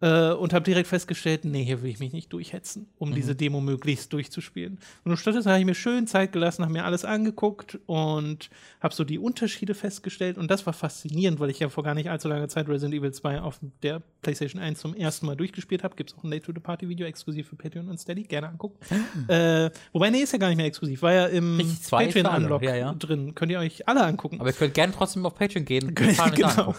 Äh, 0.02 0.32
und 0.34 0.52
habe 0.54 0.66
direkt 0.66 0.88
festgestellt, 0.90 1.46
nee, 1.46 1.64
hier 1.64 1.82
will 1.82 1.90
ich 1.90 2.00
mich 2.00 2.12
nicht 2.12 2.34
durchhetzen, 2.34 2.88
um 2.98 3.14
diese 3.16 3.36
Demo 3.36 3.62
möglichst 3.62 4.12
durchzuspielen. 4.12 4.78
Und 5.06 5.16
stattdessen 5.16 5.50
habe 5.50 5.60
ich 5.62 5.66
mir 5.66 5.76
schön 5.76 6.08
Zeit 6.08 6.34
gelassen, 6.34 6.64
habe 6.64 6.74
mir 6.74 6.84
alles 6.84 7.06
angeguckt 7.06 7.80
und 7.86 8.50
habe 8.82 8.94
so 8.94 9.06
die 9.06 9.18
Unterschiede 9.18 9.74
festgestellt. 9.76 10.38
Und 10.38 10.52
das 10.52 10.66
war 10.66 10.74
faszinierend, 10.74 11.40
weil 11.40 11.50
ich 11.52 11.60
ja 11.60 11.70
vor 11.70 11.86
gar 11.86 11.94
nicht 11.94 12.10
allzu 12.10 12.28
langer 12.28 12.50
Zeit 12.50 12.68
Resident 12.68 12.96
Evil 13.00 13.14
2 13.14 13.40
auf 13.40 13.60
der 13.82 14.02
PlayStation 14.24 14.62
1 14.62 14.78
zum 14.80 14.94
ersten 14.94 15.26
Mal 15.26 15.38
durchgespielt 15.38 15.84
habe. 15.86 15.96
Gibt 15.96 16.12
es 16.12 16.18
auch 16.18 16.24
ein 16.26 16.32
Late 16.32 16.48
to 16.48 16.52
the 16.54 16.60
Party 16.60 16.90
Video 16.90 17.08
exklusiv 17.08 17.48
für 17.48 17.56
Patreon 17.56 17.88
und 17.88 17.98
Steady. 17.98 18.24
Gerne 18.24 18.50
angucken. 18.50 18.78
äh, 19.30 19.70
wobei, 19.94 20.10
nee, 20.10 20.20
ist 20.20 20.34
ja 20.34 20.40
gar 20.40 20.50
nicht 20.50 20.58
mehr 20.58 20.66
exklusiv. 20.66 21.02
War 21.02 21.14
ja 21.14 21.26
im. 21.28 21.62
Patreon-Unlock 21.90 22.64
Ja, 22.64 22.76
ja. 22.76 22.94
drin. 22.94 23.36
Könnt 23.36 23.54
ihr 23.54 23.60
euch 23.60 23.88
alle 23.88 24.04
angucken. 24.04 24.42
Aber 24.42 24.50
ihr 24.50 24.54
könnt 24.56 24.74
gerne 24.74 24.92
trotzdem 24.92 25.26
auf 25.26 25.36
Patreon 25.36 25.64
gehen 25.64 25.88
und 25.88 25.96
Genau. 25.96 26.76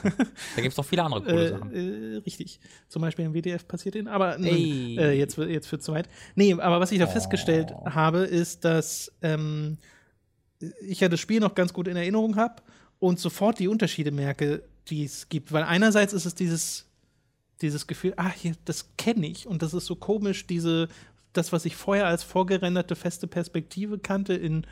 Da 0.56 0.60
gibt 0.62 0.72
es 0.72 0.76
noch 0.76 0.84
viele 0.84 1.04
andere 1.04 1.22
coole 1.22 1.44
Äh, 1.46 1.48
Sachen. 1.48 1.72
äh, 1.72 2.16
richtig. 2.18 2.60
Zum 2.88 3.00
Beispiel 3.00 3.13
im 3.22 3.32
WDF 3.34 3.66
passiert 3.68 3.94
in, 3.94 4.08
aber 4.08 4.36
nun, 4.38 4.48
äh, 4.48 5.12
jetzt, 5.12 5.38
wird- 5.38 5.50
jetzt 5.50 5.66
für 5.68 5.78
zu 5.78 5.92
weit. 5.92 6.08
Nee, 6.34 6.54
aber 6.54 6.80
was 6.80 6.90
ich 6.92 6.98
Oh. 7.00 7.04
da 7.04 7.06
festgestellt 7.06 7.72
habe, 7.86 8.18
ist, 8.20 8.64
dass 8.64 9.12
ähm, 9.22 9.78
ich 10.80 11.00
ja 11.00 11.08
das 11.08 11.20
Spiel 11.20 11.40
noch 11.40 11.54
ganz 11.54 11.72
gut 11.72 11.88
in 11.88 11.96
Erinnerung 11.96 12.36
habe 12.36 12.62
und 12.98 13.18
sofort 13.20 13.58
die 13.58 13.68
Unterschiede 13.68 14.10
merke, 14.10 14.62
die 14.88 15.04
es 15.04 15.28
gibt. 15.28 15.52
Weil 15.52 15.62
einerseits 15.64 16.12
ist 16.12 16.24
es 16.26 16.34
dieses, 16.34 16.86
dieses 17.60 17.86
Gefühl, 17.86 18.14
ah, 18.16 18.30
hier, 18.34 18.54
das 18.64 18.88
kenne 18.96 19.26
ich 19.26 19.46
und 19.46 19.62
das 19.62 19.74
ist 19.74 19.86
so 19.86 19.96
komisch, 19.96 20.46
diese, 20.46 20.88
das, 21.32 21.52
was 21.52 21.64
ich 21.64 21.76
vorher 21.76 22.06
als 22.06 22.22
vorgerenderte 22.22 22.96
feste 22.96 23.26
Perspektive 23.26 23.98
kannte, 23.98 24.34
in 24.34 24.66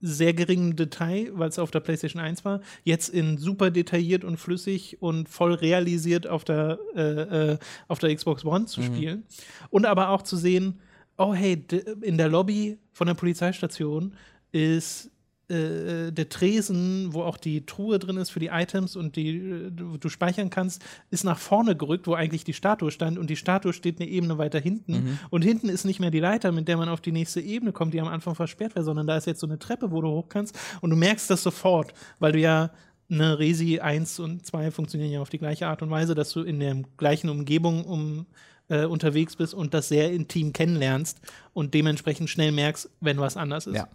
sehr 0.00 0.34
geringem 0.34 0.76
Detail, 0.76 1.30
weil 1.34 1.48
es 1.48 1.58
auf 1.58 1.70
der 1.70 1.80
PlayStation 1.80 2.20
1 2.20 2.44
war, 2.44 2.60
jetzt 2.82 3.08
in 3.08 3.38
super 3.38 3.70
detailliert 3.70 4.24
und 4.24 4.36
flüssig 4.36 5.00
und 5.00 5.28
voll 5.28 5.54
realisiert 5.54 6.26
auf 6.26 6.44
der, 6.44 6.78
äh, 6.94 7.52
äh, 7.52 7.58
auf 7.88 7.98
der 7.98 8.14
Xbox 8.14 8.44
One 8.44 8.66
zu 8.66 8.82
spielen. 8.82 9.24
Und 9.70 9.86
aber 9.86 10.10
auch 10.10 10.22
zu 10.22 10.36
sehen, 10.36 10.80
oh 11.16 11.34
hey, 11.34 11.64
in 12.02 12.18
der 12.18 12.28
Lobby 12.28 12.78
von 12.92 13.06
der 13.06 13.14
Polizeistation 13.14 14.14
ist 14.52 15.10
äh, 15.48 16.10
der 16.10 16.28
Tresen, 16.28 17.12
wo 17.12 17.22
auch 17.22 17.36
die 17.36 17.66
Truhe 17.66 17.98
drin 17.98 18.16
ist 18.16 18.30
für 18.30 18.40
die 18.40 18.48
Items 18.48 18.96
und 18.96 19.16
die 19.16 19.36
äh, 19.36 19.70
du, 19.70 19.98
du 19.98 20.08
speichern 20.08 20.50
kannst, 20.50 20.82
ist 21.10 21.24
nach 21.24 21.38
vorne 21.38 21.76
gerückt, 21.76 22.06
wo 22.06 22.14
eigentlich 22.14 22.44
die 22.44 22.54
Statue 22.54 22.90
stand 22.90 23.18
und 23.18 23.28
die 23.28 23.36
Statue 23.36 23.72
steht 23.72 24.00
eine 24.00 24.08
Ebene 24.08 24.38
weiter 24.38 24.58
hinten 24.58 25.18
und 25.30 25.42
hinten 25.42 25.68
ist 25.68 25.84
nicht 25.84 26.00
mehr 26.00 26.10
die 26.10 26.20
Leiter, 26.20 26.52
mit 26.52 26.68
der 26.68 26.76
man 26.76 26.88
auf 26.88 27.00
die 27.00 27.12
nächste 27.12 27.40
Ebene 27.40 27.72
kommt, 27.72 27.94
die 27.94 28.00
am 28.00 28.08
Anfang 28.08 28.34
versperrt 28.34 28.74
wäre, 28.74 28.84
sondern 28.84 29.06
da 29.06 29.16
ist 29.16 29.26
jetzt 29.26 29.40
so 29.40 29.46
eine 29.46 29.58
Treppe, 29.58 29.90
wo 29.90 30.00
du 30.00 30.08
hoch 30.08 30.28
kannst 30.28 30.58
und 30.80 30.90
du 30.90 30.96
merkst 30.96 31.28
das 31.28 31.42
sofort, 31.42 31.92
weil 32.18 32.32
du 32.32 32.38
ja 32.38 32.70
eine 33.10 33.38
Resi 33.38 33.80
1 33.80 34.18
und 34.20 34.46
2 34.46 34.70
funktionieren 34.70 35.12
ja 35.12 35.20
auf 35.20 35.28
die 35.28 35.38
gleiche 35.38 35.66
Art 35.66 35.82
und 35.82 35.90
Weise, 35.90 36.14
dass 36.14 36.32
du 36.32 36.42
in 36.42 36.60
der 36.60 36.82
gleichen 36.96 37.28
Umgebung 37.28 37.84
um 37.84 38.26
äh, 38.68 38.84
unterwegs 38.84 39.36
bist 39.36 39.54
und 39.54 39.74
das 39.74 39.88
sehr 39.88 40.10
intim 40.12 40.52
kennenlernst 40.52 41.20
und 41.52 41.74
dementsprechend 41.74 42.30
schnell 42.30 42.52
merkst, 42.52 42.90
wenn 43.00 43.18
was 43.18 43.36
anders 43.36 43.66
ist. 43.66 43.76
Ja. 43.76 43.88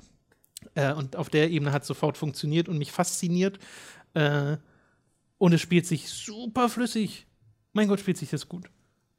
Äh, 0.76 0.94
und 0.94 1.16
auf 1.16 1.30
der 1.30 1.50
Ebene 1.50 1.72
hat 1.72 1.82
es 1.84 1.88
sofort 1.88 2.18
funktioniert 2.18 2.70
und 2.70 2.78
mich 2.78 2.92
fasziniert. 2.92 3.60
Äh, 4.14 4.58
und 5.38 5.54
es 5.54 5.62
spielt 5.62 5.86
sich 5.88 6.10
super 6.10 6.70
flüssig. 6.70 7.26
Mein 7.74 7.88
Gott, 7.88 8.00
spielt 8.00 8.18
sich 8.18 8.30
das 8.30 8.50
gut. 8.50 8.70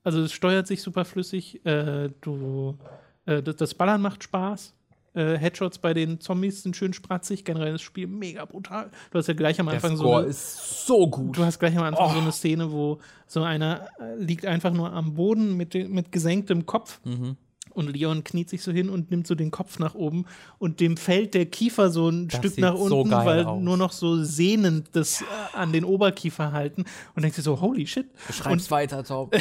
Also 0.03 0.21
es 0.23 0.33
steuert 0.33 0.67
sich 0.67 0.83
super 0.83 1.05
flüssig. 1.05 1.65
Äh, 1.65 2.11
du, 2.21 2.79
äh, 3.27 3.43
das, 3.43 3.75
Ballern 3.75 4.01
macht 4.03 4.23
Spaß. 4.25 4.75
Äh, 5.13 5.37
Headshots 5.39 5.79
bei 5.79 5.93
den 5.93 6.21
Zombies 6.21 6.63
sind 6.63 6.77
schön 6.77 6.93
spratzig. 6.93 7.45
Generell 7.45 7.73
das 7.73 7.83
Spiel 7.83 8.07
mega 8.07 8.45
brutal. 8.45 8.91
Du 9.11 9.19
hast 9.19 9.27
ja 9.27 9.35
gleich 9.35 9.59
am 9.61 9.67
Der 9.67 9.75
Anfang 9.77 9.97
so. 9.97 10.05
Score 10.05 10.19
eine- 10.21 10.29
ist 10.29 10.87
so 10.87 11.09
gut. 11.09 11.37
Du 11.37 11.45
hast 11.45 11.59
gleich 11.59 11.77
am 11.77 11.83
Anfang 11.85 12.11
Oh. 12.11 12.13
so 12.15 12.21
eine 12.21 12.33
Szene, 12.33 12.71
wo 12.71 12.99
so 13.27 13.43
einer 13.43 13.89
äh, 13.99 14.15
liegt 14.23 14.47
einfach 14.47 14.73
nur 14.73 14.93
am 14.93 15.15
Boden 15.15 15.57
mit, 15.57 15.75
mit 15.75 16.13
gesenktem 16.13 16.65
Kopf. 16.67 17.01
Mhm. 17.05 17.37
Und 17.73 17.93
Leon 17.93 18.25
kniet 18.25 18.49
sich 18.51 18.63
so 18.63 18.73
hin 18.73 18.89
und 18.89 19.11
nimmt 19.11 19.27
so 19.27 19.35
den 19.35 19.51
Kopf 19.51 19.79
nach 19.79 19.95
oben 19.95 20.27
und 20.59 20.81
dem 20.81 20.97
fällt 20.97 21.35
der 21.35 21.47
Kiefer 21.47 21.91
so 21.91 22.09
ein 22.09 22.29
Das 22.29 22.39
Stück 22.39 22.59
nach 22.59 22.77
so 22.77 23.01
unten, 23.01 23.11
geil 23.11 23.27
weil 23.27 23.45
aus. 23.45 23.63
nur 23.63 23.77
noch 23.77 23.93
so 23.93 24.23
Sehnen 24.23 24.85
das 24.93 25.23
äh, 25.23 25.25
an 25.55 25.73
den 25.73 25.85
Oberkiefer 25.85 26.53
halten 26.53 26.85
und 27.15 27.23
denkt 27.23 27.37
sich 27.37 27.45
so, 27.45 27.61
holy 27.61 27.87
shit. 27.87 28.07
Schreib's 28.33 28.71
weiter, 28.71 29.05
Tom. 29.05 29.31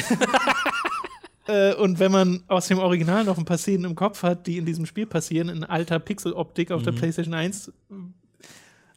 Äh, 1.46 1.74
und 1.74 1.98
wenn 1.98 2.12
man 2.12 2.42
aus 2.48 2.68
dem 2.68 2.78
Original 2.78 3.24
noch 3.24 3.38
ein 3.38 3.44
paar 3.44 3.58
Szenen 3.58 3.84
im 3.84 3.94
Kopf 3.96 4.22
hat, 4.22 4.46
die 4.46 4.58
in 4.58 4.66
diesem 4.66 4.86
Spiel 4.86 5.06
passieren, 5.06 5.48
in 5.48 5.64
alter 5.64 5.98
Pixel-Optik 5.98 6.70
auf 6.70 6.82
der 6.82 6.92
PlayStation 6.92 7.34
1, 7.34 7.72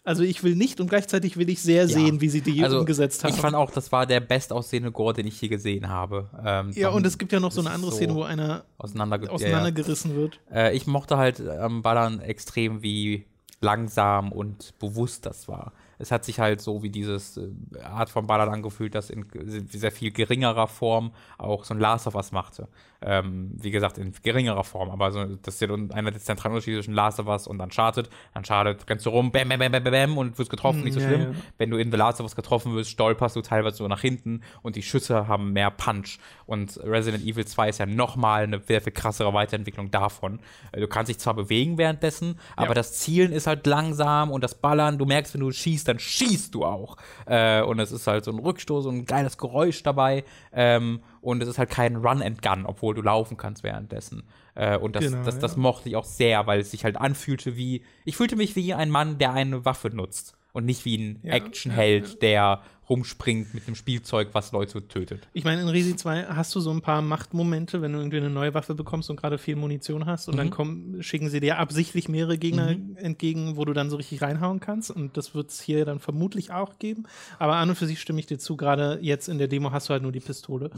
also 0.03 0.23
ich 0.23 0.43
will 0.43 0.55
nicht 0.55 0.81
und 0.81 0.87
gleichzeitig 0.89 1.37
will 1.37 1.49
ich 1.49 1.61
sehr 1.61 1.87
sehen, 1.87 2.19
wie 2.19 2.29
sie 2.29 2.41
die 2.41 2.63
Also, 2.63 2.79
umgesetzt 2.79 3.23
haben. 3.23 3.33
Ich 3.33 3.39
fand 3.39 3.55
auch, 3.55 3.71
das 3.71 3.91
war 3.91 4.05
der 4.05 4.19
bestaussehende 4.19 4.91
Gore, 4.91 5.13
den 5.13 5.27
ich 5.27 5.39
je 5.41 5.47
gesehen 5.47 5.87
habe. 5.87 6.29
Ähm, 6.43 6.71
ja, 6.73 6.89
und 6.89 7.05
es 7.05 7.17
gibt 7.17 7.31
ja 7.31 7.39
noch 7.39 7.51
so 7.51 7.61
eine 7.61 7.71
andere 7.71 7.91
so 7.91 7.97
Szene, 7.97 8.13
wo 8.13 8.23
einer 8.23 8.65
auseinanderge 8.77 9.31
auseinandergerissen 9.31 10.15
wird. 10.15 10.39
Ja, 10.49 10.57
ja. 10.57 10.67
Äh, 10.67 10.75
ich 10.75 10.87
mochte 10.87 11.17
halt 11.17 11.45
am 11.47 11.81
Ballern 11.81 12.19
extrem, 12.19 12.83
wie 12.83 13.25
langsam 13.61 14.31
und 14.31 14.77
bewusst 14.77 15.25
das 15.25 15.47
war. 15.47 15.71
Es 15.97 16.11
hat 16.11 16.25
sich 16.25 16.39
halt 16.39 16.59
so 16.59 16.83
wie 16.83 16.89
dieses 16.89 17.37
äh, 17.37 17.49
Art 17.81 18.09
von 18.09 18.27
Ballern 18.27 18.49
angefühlt, 18.49 18.93
das 18.93 19.09
in 19.09 19.25
sehr 19.71 19.91
viel 19.91 20.11
geringerer 20.11 20.67
Form 20.67 21.13
auch 21.37 21.63
so 21.63 21.73
ein 21.73 21.79
Last 21.79 22.07
of 22.07 22.15
Us 22.15 22.31
machte. 22.33 22.67
Ähm, 23.05 23.51
wie 23.55 23.71
gesagt, 23.71 23.97
in 23.97 24.13
geringerer 24.23 24.63
Form, 24.63 24.89
aber 24.89 25.11
so, 25.11 25.23
das 25.41 25.55
ist 25.55 25.61
ja 25.61 25.67
einer 25.93 26.11
der 26.11 26.21
zentralen 26.21 26.53
Unterschiede 26.55 26.77
zwischen 26.77 26.93
Last 26.93 27.19
of 27.19 27.27
Us 27.27 27.47
und 27.47 27.59
Uncharted. 27.61 28.09
Uncharted 28.33 28.89
rennst 28.89 29.05
du 29.05 29.09
rum, 29.09 29.31
bam, 29.31 29.49
bam, 29.49 29.59
bam, 29.59 29.71
bam, 29.71 29.83
bam 29.83 30.17
und 30.17 30.37
wirst 30.39 30.49
getroffen, 30.49 30.83
nicht 30.83 30.93
so 30.93 30.99
Ja, 30.99 31.07
schlimm. 31.07 31.21
ja. 31.21 31.31
Wenn 31.57 31.69
du 31.69 31.77
in 31.77 31.91
The 31.91 31.97
Last 31.97 32.19
of 32.19 32.25
Us 32.25 32.35
getroffen 32.35 32.73
wirst, 32.75 32.89
stolperst 32.91 33.35
du 33.35 33.41
teilweise 33.41 33.77
so 33.77 33.87
nach 33.87 34.01
hinten 34.01 34.41
und 34.61 34.75
die 34.75 34.83
Schüsse 34.83 35.27
haben 35.27 35.53
mehr 35.53 35.71
Punch. 35.71 36.17
Und 36.45 36.79
Resident 36.83 37.23
Evil 37.25 37.45
2 37.45 37.69
ist 37.69 37.79
ja 37.79 37.85
nochmal 37.85 38.43
eine 38.43 38.59
sehr 38.61 38.81
viel 38.81 38.93
krassere 38.93 39.33
Weiterentwicklung 39.33 39.91
davon. 39.91 40.39
Äh, 40.71 40.79
Du 40.81 40.87
kannst 40.87 41.09
dich 41.09 41.17
zwar 41.19 41.33
bewegen 41.33 41.77
währenddessen, 41.77 42.39
aber 42.55 42.67
Ja. 42.69 42.73
das 42.75 42.93
Zielen 42.99 43.31
ist 43.31 43.47
halt 43.47 43.65
langsam 43.67 44.31
und 44.31 44.43
das 44.43 44.55
Ballern, 44.55 44.97
du 44.97 45.05
merkst, 45.05 45.33
wenn 45.33 45.41
du 45.41 45.51
schießt, 45.51 45.87
dann 45.87 45.99
schießt 45.99 46.53
du 46.53 46.65
auch. 46.65 46.97
Äh, 47.25 47.61
und 47.61 47.79
es 47.79 47.91
ist 47.91 48.07
halt 48.07 48.25
so 48.25 48.31
ein 48.31 48.39
Rückstoß 48.39 48.85
und 48.85 48.97
ein 48.97 49.05
geiles 49.05 49.37
Geräusch 49.37 49.81
dabei. 49.83 50.23
Ähm, 50.51 51.01
und 51.23 51.41
es 51.41 51.49
ist 51.49 51.57
halt 51.57 51.69
kein 51.69 51.95
Run 51.95 52.21
and 52.21 52.41
Gun, 52.41 52.65
obwohl 52.65 52.93
du 52.93 53.01
laufen 53.01 53.37
kannst 53.37 53.63
währenddessen. 53.63 54.23
Äh, 54.55 54.77
und 54.77 54.95
das, 54.95 55.05
Genau, 55.05 55.23
das, 55.23 55.39
das 55.39 55.53
ja. 55.53 55.59
mochte 55.59 55.89
ich 55.89 55.95
auch 55.95 56.03
sehr, 56.03 56.45
weil 56.47 56.59
es 56.59 56.71
sich 56.71 56.83
halt 56.83 56.97
anfühlte 56.97 57.55
wie, 57.55 57.83
ich 58.05 58.17
fühlte 58.17 58.35
mich 58.35 58.55
wie 58.55 58.73
ein 58.73 58.89
Mann, 58.89 59.17
der 59.17 59.33
eine 59.33 59.65
Waffe 59.65 59.89
nutzt. 59.89 60.37
Und 60.51 60.65
nicht 60.65 60.85
wie 60.85 60.97
ein 60.97 61.19
Ja, 61.23 61.33
Actionheld, 61.33 62.21
der 62.21 62.61
rumspringt 62.89 63.53
mit 63.53 63.65
einem 63.67 63.75
Spielzeug, 63.75 64.29
was 64.33 64.51
Leute 64.51 64.87
tötet. 64.87 65.27
Ich 65.33 65.43
meine, 65.45 65.61
in 65.61 65.69
Resi 65.69 65.95
2 65.95 66.25
hast 66.25 66.53
du 66.55 66.59
so 66.59 66.71
ein 66.71 66.81
paar 66.81 67.01
Machtmomente, 67.01 67.81
wenn 67.81 67.93
du 67.93 67.99
irgendwie 67.99 68.17
eine 68.17 68.29
neue 68.29 68.53
Waffe 68.53 68.75
bekommst 68.75 69.09
und 69.09 69.15
gerade 69.15 69.37
viel 69.37 69.55
Munition 69.55 70.05
hast 70.05 70.27
und 70.27 70.35
dann 70.37 70.49
kommen, 70.49 71.01
schicken 71.01 71.29
sie 71.29 71.39
dir 71.39 71.59
absichtlich 71.59 72.09
mehrere 72.09 72.37
Gegner 72.37 72.75
entgegen, 72.95 73.55
wo 73.57 73.65
du 73.65 73.73
dann 73.73 73.89
so 73.89 73.95
richtig 73.95 74.21
reinhauen 74.21 74.59
kannst 74.59 74.91
und 74.91 75.15
das 75.17 75.33
wird 75.33 75.49
es 75.49 75.61
hier 75.61 75.85
dann 75.85 75.99
vermutlich 75.99 76.51
auch 76.51 76.77
geben. 76.77 77.03
Aber 77.39 77.55
an 77.55 77.69
und 77.69 77.75
für 77.75 77.87
sich 77.87 78.01
stimme 78.01 78.19
ich 78.19 78.25
dir 78.25 78.37
zu, 78.37 78.57
gerade 78.57 78.99
jetzt 79.01 79.29
in 79.29 79.37
der 79.37 79.47
Demo 79.47 79.71
hast 79.71 79.89
du 79.89 79.93
halt 79.93 80.03
nur 80.03 80.11
die 80.11 80.19
Pistole. 80.19 80.69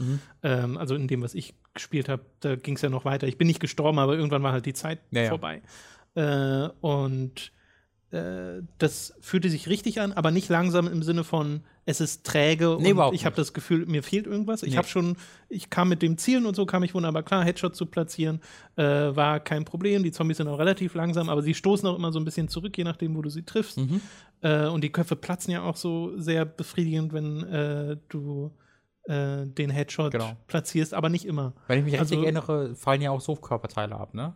Ähm, 0.42 0.78
also 0.78 0.94
in 0.94 1.08
dem, 1.08 1.22
was 1.22 1.34
ich 1.34 1.54
gespielt 1.74 2.08
habe, 2.08 2.22
da 2.40 2.56
ging 2.56 2.76
es 2.76 2.82
ja 2.82 2.88
noch 2.88 3.04
weiter. 3.04 3.26
Ich 3.26 3.36
bin 3.38 3.46
nicht 3.48 3.60
gestorben, 3.60 3.98
aber 3.98 4.14
irgendwann 4.14 4.42
war 4.42 4.52
halt 4.52 4.66
die 4.66 4.74
Zeit 4.74 5.00
Ja, 5.10 5.22
ja. 5.22 5.28
vorbei. 5.28 5.62
Äh, 6.14 6.68
und 6.80 7.52
äh, 8.12 8.62
das 8.78 9.14
fühlte 9.20 9.50
sich 9.50 9.68
richtig 9.68 10.00
an, 10.00 10.12
aber 10.12 10.30
nicht 10.30 10.48
langsam 10.48 10.86
im 10.86 11.02
Sinne 11.02 11.24
von, 11.24 11.62
es 11.86 12.00
ist 12.00 12.24
träge 12.24 12.76
Nee, 12.80 12.92
und 12.92 13.14
ich 13.14 13.26
habe 13.26 13.34
das 13.36 13.52
Gefühl, 13.52 13.84
mir 13.86 14.02
fehlt 14.02 14.26
irgendwas. 14.26 14.62
Ich 14.62 14.70
Nee. 14.72 14.76
habe 14.76 14.86
schon, 14.88 15.16
ich 15.48 15.70
kam 15.70 15.88
mit 15.88 16.02
dem 16.02 16.16
Zielen 16.18 16.46
und 16.46 16.54
so, 16.56 16.66
kam 16.66 16.82
ich 16.82 16.94
wunderbar 16.94 17.22
klar, 17.22 17.44
Headshot 17.44 17.74
zu 17.76 17.86
platzieren, 17.86 18.40
äh, 18.76 18.82
war 18.84 19.40
kein 19.40 19.64
Problem. 19.64 20.02
Die 20.02 20.12
Zombies 20.12 20.36
sind 20.36 20.48
auch 20.48 20.58
relativ 20.58 20.94
langsam, 20.94 21.28
aber 21.28 21.42
sie 21.42 21.54
stoßen 21.54 21.86
auch 21.88 21.96
immer 21.96 22.12
so 22.12 22.18
ein 22.20 22.24
bisschen 22.24 22.48
zurück, 22.48 22.76
je 22.78 22.84
nachdem, 22.84 23.16
wo 23.16 23.22
du 23.22 23.30
sie 23.30 23.42
triffst. 23.42 23.78
Mhm. 23.78 24.00
Äh, 24.40 24.66
und 24.66 24.82
die 24.84 24.90
Köpfe 24.90 25.16
platzen 25.16 25.52
ja 25.52 25.62
auch 25.62 25.76
so 25.76 26.16
sehr 26.18 26.44
befriedigend, 26.44 27.12
wenn 27.12 27.42
äh, 27.44 27.96
du 28.08 28.52
äh, 29.08 29.46
den 29.46 29.70
Headshot 29.70 30.10
Genau. 30.12 30.32
platzierst, 30.48 30.92
aber 30.92 31.08
nicht 31.08 31.24
immer. 31.24 31.54
Wenn 31.68 31.78
ich 31.80 31.84
mich 31.84 31.98
Also- 31.98 32.14
richtig 32.14 32.24
erinnere, 32.24 32.74
fallen 32.74 33.00
ja 33.02 33.10
auch 33.12 33.20
so 33.20 33.36
Körperteile 33.36 33.94
ab, 33.96 34.14
ne? 34.14 34.34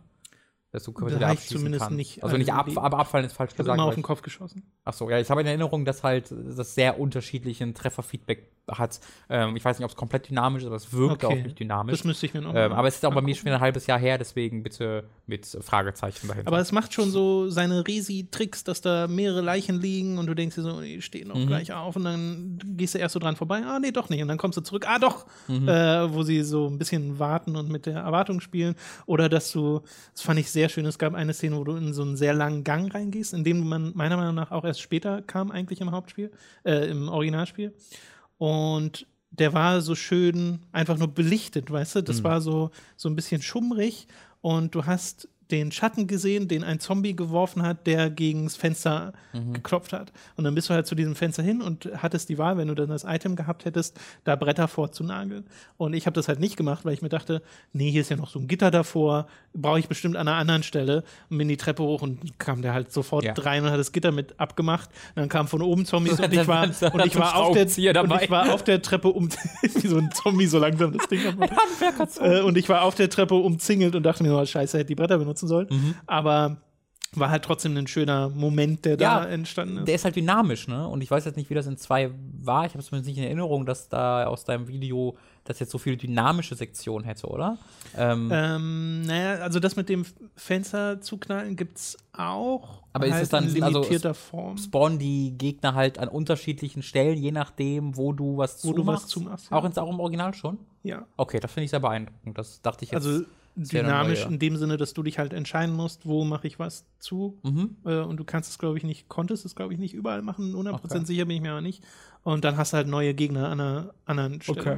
Dass 0.71 0.83
du 0.83 0.93
Körperteile 0.93 1.25
Da 1.25 1.33
ich 1.33 1.47
zumindest 1.47 1.83
kannst. 1.83 1.97
nicht, 1.97 2.23
Also 2.23 2.37
nicht 2.37 2.53
also 2.53 2.79
ab, 2.79 2.85
aber 2.85 2.99
abfallen 2.99 3.25
ist 3.25 3.33
falsch 3.33 3.51
Ich 3.51 3.57
gesagt. 3.57 3.77
immer 3.77 3.87
auf 3.87 3.93
den 3.95 4.03
Kopf 4.03 4.21
geschossen. 4.21 4.63
Ach 4.85 4.93
so, 4.93 5.09
ja, 5.09 5.19
ich 5.19 5.29
habe 5.29 5.41
in 5.41 5.47
Erinnerung, 5.47 5.83
dass 5.83 6.03
halt 6.03 6.31
das 6.31 6.75
sehr 6.75 6.97
unterschiedlichen 6.99 7.73
Trefferfeedback 7.73 8.49
hat. 8.69 8.99
Ähm, 9.29 9.55
ich 9.55 9.65
weiß 9.65 9.79
nicht, 9.79 9.83
ob 9.85 9.91
es 9.91 9.97
komplett 9.97 10.29
dynamisch 10.29 10.61
ist, 10.61 10.67
aber 10.67 10.75
es 10.77 10.93
wirkt 10.93 11.23
Okay. 11.23 11.25
auch 11.39 11.43
nicht 11.43 11.59
dynamisch. 11.59 11.91
Das 11.97 12.03
müsste 12.05 12.25
ich 12.25 12.33
mir 12.33 12.41
noch 12.41 12.53
Ähm, 12.55 12.71
aber 12.71 12.87
es 12.87 12.95
ist 12.95 13.05
auch 13.05 13.13
bei 13.13 13.21
mir 13.21 13.35
schon 13.35 13.45
wieder 13.45 13.55
ein 13.55 13.61
halbes 13.61 13.87
Jahr 13.87 13.99
her, 13.99 14.17
deswegen 14.17 14.63
bitte 14.63 15.03
mit 15.27 15.45
Fragezeichen 15.61 16.27
dahinter. 16.27 16.47
Aber 16.47 16.59
es 16.59 16.71
macht 16.71 16.93
schon 16.93 17.09
so 17.09 17.49
seine 17.49 17.85
Resi-Tricks, 17.87 18.63
dass 18.63 18.81
da 18.81 19.07
mehrere 19.07 19.41
Leichen 19.41 19.81
liegen 19.81 20.17
und 20.17 20.27
du 20.27 20.33
denkst 20.35 20.55
dir 20.55 20.61
so, 20.61 20.79
die 20.81 21.01
stehen 21.01 21.27
Mhm. 21.27 21.33
noch 21.39 21.47
gleich 21.47 21.73
auf 21.73 21.95
und 21.95 22.03
dann 22.03 22.59
gehst 22.77 22.93
du 22.93 22.99
erst 22.99 23.13
so 23.13 23.19
dran 23.19 23.35
vorbei, 23.35 23.61
ah 23.65 23.79
nee, 23.79 23.91
doch 23.91 24.09
nicht. 24.09 24.21
Und 24.21 24.27
dann 24.27 24.37
kommst 24.37 24.57
du 24.57 24.61
zurück, 24.61 24.85
ah 24.87 24.99
doch, 24.99 25.25
Mhm. 25.47 25.67
äh, 25.67 26.13
wo 26.13 26.23
sie 26.23 26.41
so 26.43 26.67
ein 26.67 26.77
bisschen 26.77 27.19
warten 27.19 27.55
und 27.55 27.69
mit 27.69 27.85
der 27.85 27.99
Erwartung 27.99 28.39
spielen. 28.41 28.75
Oder 29.05 29.27
dass 29.27 29.51
du, 29.51 29.81
das 30.13 30.21
fand 30.21 30.39
ich 30.39 30.51
sehr 30.51 30.69
schön, 30.69 30.85
es 30.85 30.99
gab 30.99 31.13
eine 31.13 31.33
Szene, 31.33 31.57
wo 31.57 31.63
du 31.63 31.75
in 31.75 31.93
so 31.93 32.03
einen 32.03 32.15
sehr 32.15 32.33
langen 32.33 32.63
Gang 32.63 32.93
reingehst, 32.93 33.33
in 33.33 33.43
dem 33.43 33.67
man 33.67 33.91
meiner 33.95 34.17
Meinung 34.17 34.35
nach 34.35 34.51
auch 34.51 34.63
erst 34.65 34.81
später 34.81 35.21
kam, 35.21 35.51
eigentlich 35.51 35.81
im 35.81 35.91
Hauptspiel, 35.91 36.31
äh, 36.63 36.89
im 36.89 37.09
Originalspiel. 37.09 37.73
Und 38.41 39.05
der 39.29 39.53
war 39.53 39.81
so 39.81 39.93
schön 39.93 40.65
einfach 40.71 40.97
nur 40.97 41.09
belichtet, 41.09 41.69
weißt 41.69 41.97
du? 41.97 42.01
Das 42.01 42.21
Mhm. 42.21 42.23
war 42.23 42.41
so, 42.41 42.71
so 42.97 43.07
ein 43.07 43.15
bisschen 43.15 43.43
schummrig 43.43 44.07
und 44.41 44.73
du 44.73 44.87
hast 44.87 45.29
den 45.51 45.71
Schatten 45.71 46.07
gesehen, 46.07 46.47
den 46.47 46.63
ein 46.63 46.79
Zombie 46.79 47.15
geworfen 47.15 47.61
hat, 47.63 47.85
der 47.87 48.09
gegen 48.09 48.45
das 48.45 48.55
Fenster 48.55 49.13
Mhm. 49.33 49.53
geklopft 49.53 49.93
hat. 49.93 50.11
Und 50.35 50.43
dann 50.43 50.55
bist 50.55 50.69
du 50.69 50.73
halt 50.73 50.85
zu 50.87 50.95
diesem 50.95 51.15
Fenster 51.15 51.41
hin 51.43 51.61
und 51.61 51.89
hattest 51.97 52.27
die 52.29 52.37
Wahl, 52.37 52.57
wenn 52.57 52.67
du 52.67 52.75
dann 52.75 52.89
das 52.89 53.03
Item 53.05 53.35
gehabt 53.35 53.63
hättest, 53.65 53.97
da 54.23 54.35
Bretter 54.35 54.67
vorzunageln. 54.67 55.45
Und 55.77 55.93
ich 55.93 56.05
habe 56.05 56.13
das 56.15 56.27
halt 56.27 56.39
nicht 56.39 56.57
gemacht, 56.57 56.83
weil 56.85 56.93
ich 56.93 57.01
mir 57.01 57.09
dachte, 57.09 57.41
nee, 57.73 57.89
hier 57.91 58.01
ist 58.01 58.09
ja 58.09 58.17
noch 58.17 58.29
so 58.29 58.39
ein 58.39 58.47
Gitter 58.47 58.71
davor, 58.71 59.27
brauche 59.53 59.79
ich 59.79 59.87
bestimmt 59.87 60.15
an 60.17 60.27
einer 60.27 60.37
anderen 60.37 60.63
Stelle. 60.63 61.03
Und 61.29 61.37
bin 61.37 61.47
die 61.47 61.57
Treppe 61.57 61.83
hoch 61.83 62.01
und 62.01 62.39
kam 62.39 62.61
der 62.61 62.73
halt 62.73 62.91
sofort 62.91 63.23
Ja. 63.23 63.33
rein 63.37 63.63
und 63.63 63.71
hat 63.71 63.79
das 63.79 63.91
Gitter 63.91 64.11
mit 64.11 64.39
abgemacht. 64.39 64.89
Und 65.15 65.21
dann 65.21 65.29
kamen 65.29 65.47
von 65.47 65.61
oben 65.61 65.85
Zombies 65.85 66.19
und 66.19 66.33
ich 66.33 66.47
war, 66.47 66.63
und 66.93 67.05
ich 67.05 67.15
war 67.15 67.35
auf 67.35 67.53
der 67.53 68.03
und 68.03 68.11
ich 68.21 68.29
war 68.29 68.53
auf 68.53 68.63
der 68.63 68.81
Treppe 68.81 69.07
um 69.09 69.29
wie 69.61 69.87
so 69.87 69.97
ein 69.97 70.09
Zombie 70.11 70.47
so 70.47 70.59
langsam 70.59 70.91
das 70.97 71.07
Ding. 71.07 71.21
Äh, 72.21 72.41
und 72.41 72.57
ich 72.57 72.69
war 72.69 72.83
auf 72.83 72.95
der 72.95 73.09
Treppe 73.09 73.35
umzingelt 73.35 73.95
und 73.95 74.03
dachte 74.03 74.23
mir, 74.23 74.33
oh, 74.35 74.45
scheiße, 74.45 74.77
hätte 74.77 74.87
die 74.87 74.95
Bretter 74.95 75.17
benutzen 75.41 75.47
sollen. 75.47 75.67
Mhm. 75.69 75.95
Aber 76.07 76.57
war 77.13 77.29
halt 77.29 77.43
trotzdem 77.43 77.75
ein 77.75 77.87
schöner 77.87 78.29
Moment, 78.29 78.85
der 78.85 78.95
da 78.95 79.25
entstanden 79.25 79.79
ist. 79.79 79.87
Der 79.89 79.95
ist 79.95 80.05
halt 80.05 80.15
dynamisch, 80.15 80.69
ne? 80.69 80.87
Und 80.87 81.01
ich 81.01 81.11
weiß 81.11 81.25
jetzt 81.25 81.35
nicht, 81.35 81.49
wie 81.49 81.53
das 81.55 81.67
in 81.67 81.75
zwei 81.75 82.09
war. 82.39 82.65
Ich 82.65 82.73
habe 82.73 82.81
zumindest 82.81 83.09
nicht 83.09 83.17
in 83.17 83.25
Erinnerung, 83.25 83.65
dass 83.65 83.89
da 83.89 84.25
aus 84.27 84.45
deinem 84.45 84.69
Video 84.69 85.17
das 85.43 85.59
jetzt 85.59 85.71
so 85.71 85.77
viele 85.77 85.97
dynamische 85.97 86.55
Sektionen 86.55 87.03
hätte, 87.03 87.27
oder? 87.27 87.57
Ähm, 87.97 88.29
Ähm, 88.31 89.01
naja, 89.01 89.41
also 89.43 89.59
das 89.59 89.75
mit 89.75 89.89
dem 89.89 90.05
Fenster 90.37 91.01
zuknallen 91.01 91.57
gibt's 91.57 91.97
auch. 92.13 92.81
Aber 92.93 93.07
ist 93.07 93.13
halt 93.13 93.23
es 93.23 93.29
dann- 93.29 93.55
in 93.55 93.61
also 93.63 93.79
limitierter 93.79 94.13
Form? 94.13 94.57
spawnen 94.57 94.97
die 94.97 95.33
Gegner 95.37 95.73
halt 95.73 95.99
an 95.99 96.07
unterschiedlichen 96.07 96.81
Stellen, 96.81 97.17
je 97.17 97.31
nachdem, 97.33 97.97
wo 97.97 98.13
du 98.13 98.37
was 98.37 98.63
Wo 98.65 98.71
du 98.71 98.85
was 98.85 99.07
zumachst? 99.07 99.51
ja. 99.51 99.57
Auch, 99.57 99.65
ins, 99.65 99.77
auch 99.77 99.89
im 99.89 99.99
Original 99.99 100.33
schon? 100.33 100.59
Ja. 100.83 101.05
Okay, 101.17 101.41
das 101.41 101.51
finde 101.51 101.65
ich 101.65 101.71
sehr 101.71 101.79
beeindruckend. 101.81 102.37
Das 102.37 102.61
dachte 102.61 102.85
ich 102.85 102.91
jetzt. 102.91 103.05
Also 103.05 103.19
ist 103.21 103.27
ja 103.27 103.27
dynamisch 103.55 104.25
in 104.25 104.39
dem 104.39 104.57
Sinne, 104.57 104.77
dass 104.77 104.93
du 104.93 105.03
dich 105.03 105.19
halt 105.19 105.33
entscheiden 105.33 105.75
musst, 105.75 106.05
wo 106.05 106.23
mache 106.23 106.47
ich 106.47 106.59
was 106.59 106.85
zu. 106.99 107.37
Mhm. 107.43 107.77
Äh, 107.85 107.99
und 107.99 108.17
du 108.17 108.23
kannst 108.23 108.49
es, 108.49 108.57
glaube 108.57 108.77
ich, 108.77 108.83
nicht, 108.83 109.09
konntest 109.09 109.45
es, 109.45 109.55
glaube 109.55 109.73
ich, 109.73 109.79
nicht 109.79 109.93
überall 109.93 110.21
machen. 110.21 110.53
100% 110.55 110.73
Okay. 110.73 111.05
sicher 111.05 111.25
bin 111.25 111.37
ich 111.37 111.41
mir 111.41 111.51
aber 111.51 111.61
nicht. 111.61 111.83
Und 112.23 112.43
dann 112.43 112.57
hast 112.57 112.73
du 112.73 112.77
halt 112.77 112.87
neue 112.87 113.13
Gegner 113.13 113.49
an 113.49 113.59
einer 113.59 113.93
anderen 114.05 114.41
Stelle. 114.41 114.59
Okay. 114.59 114.77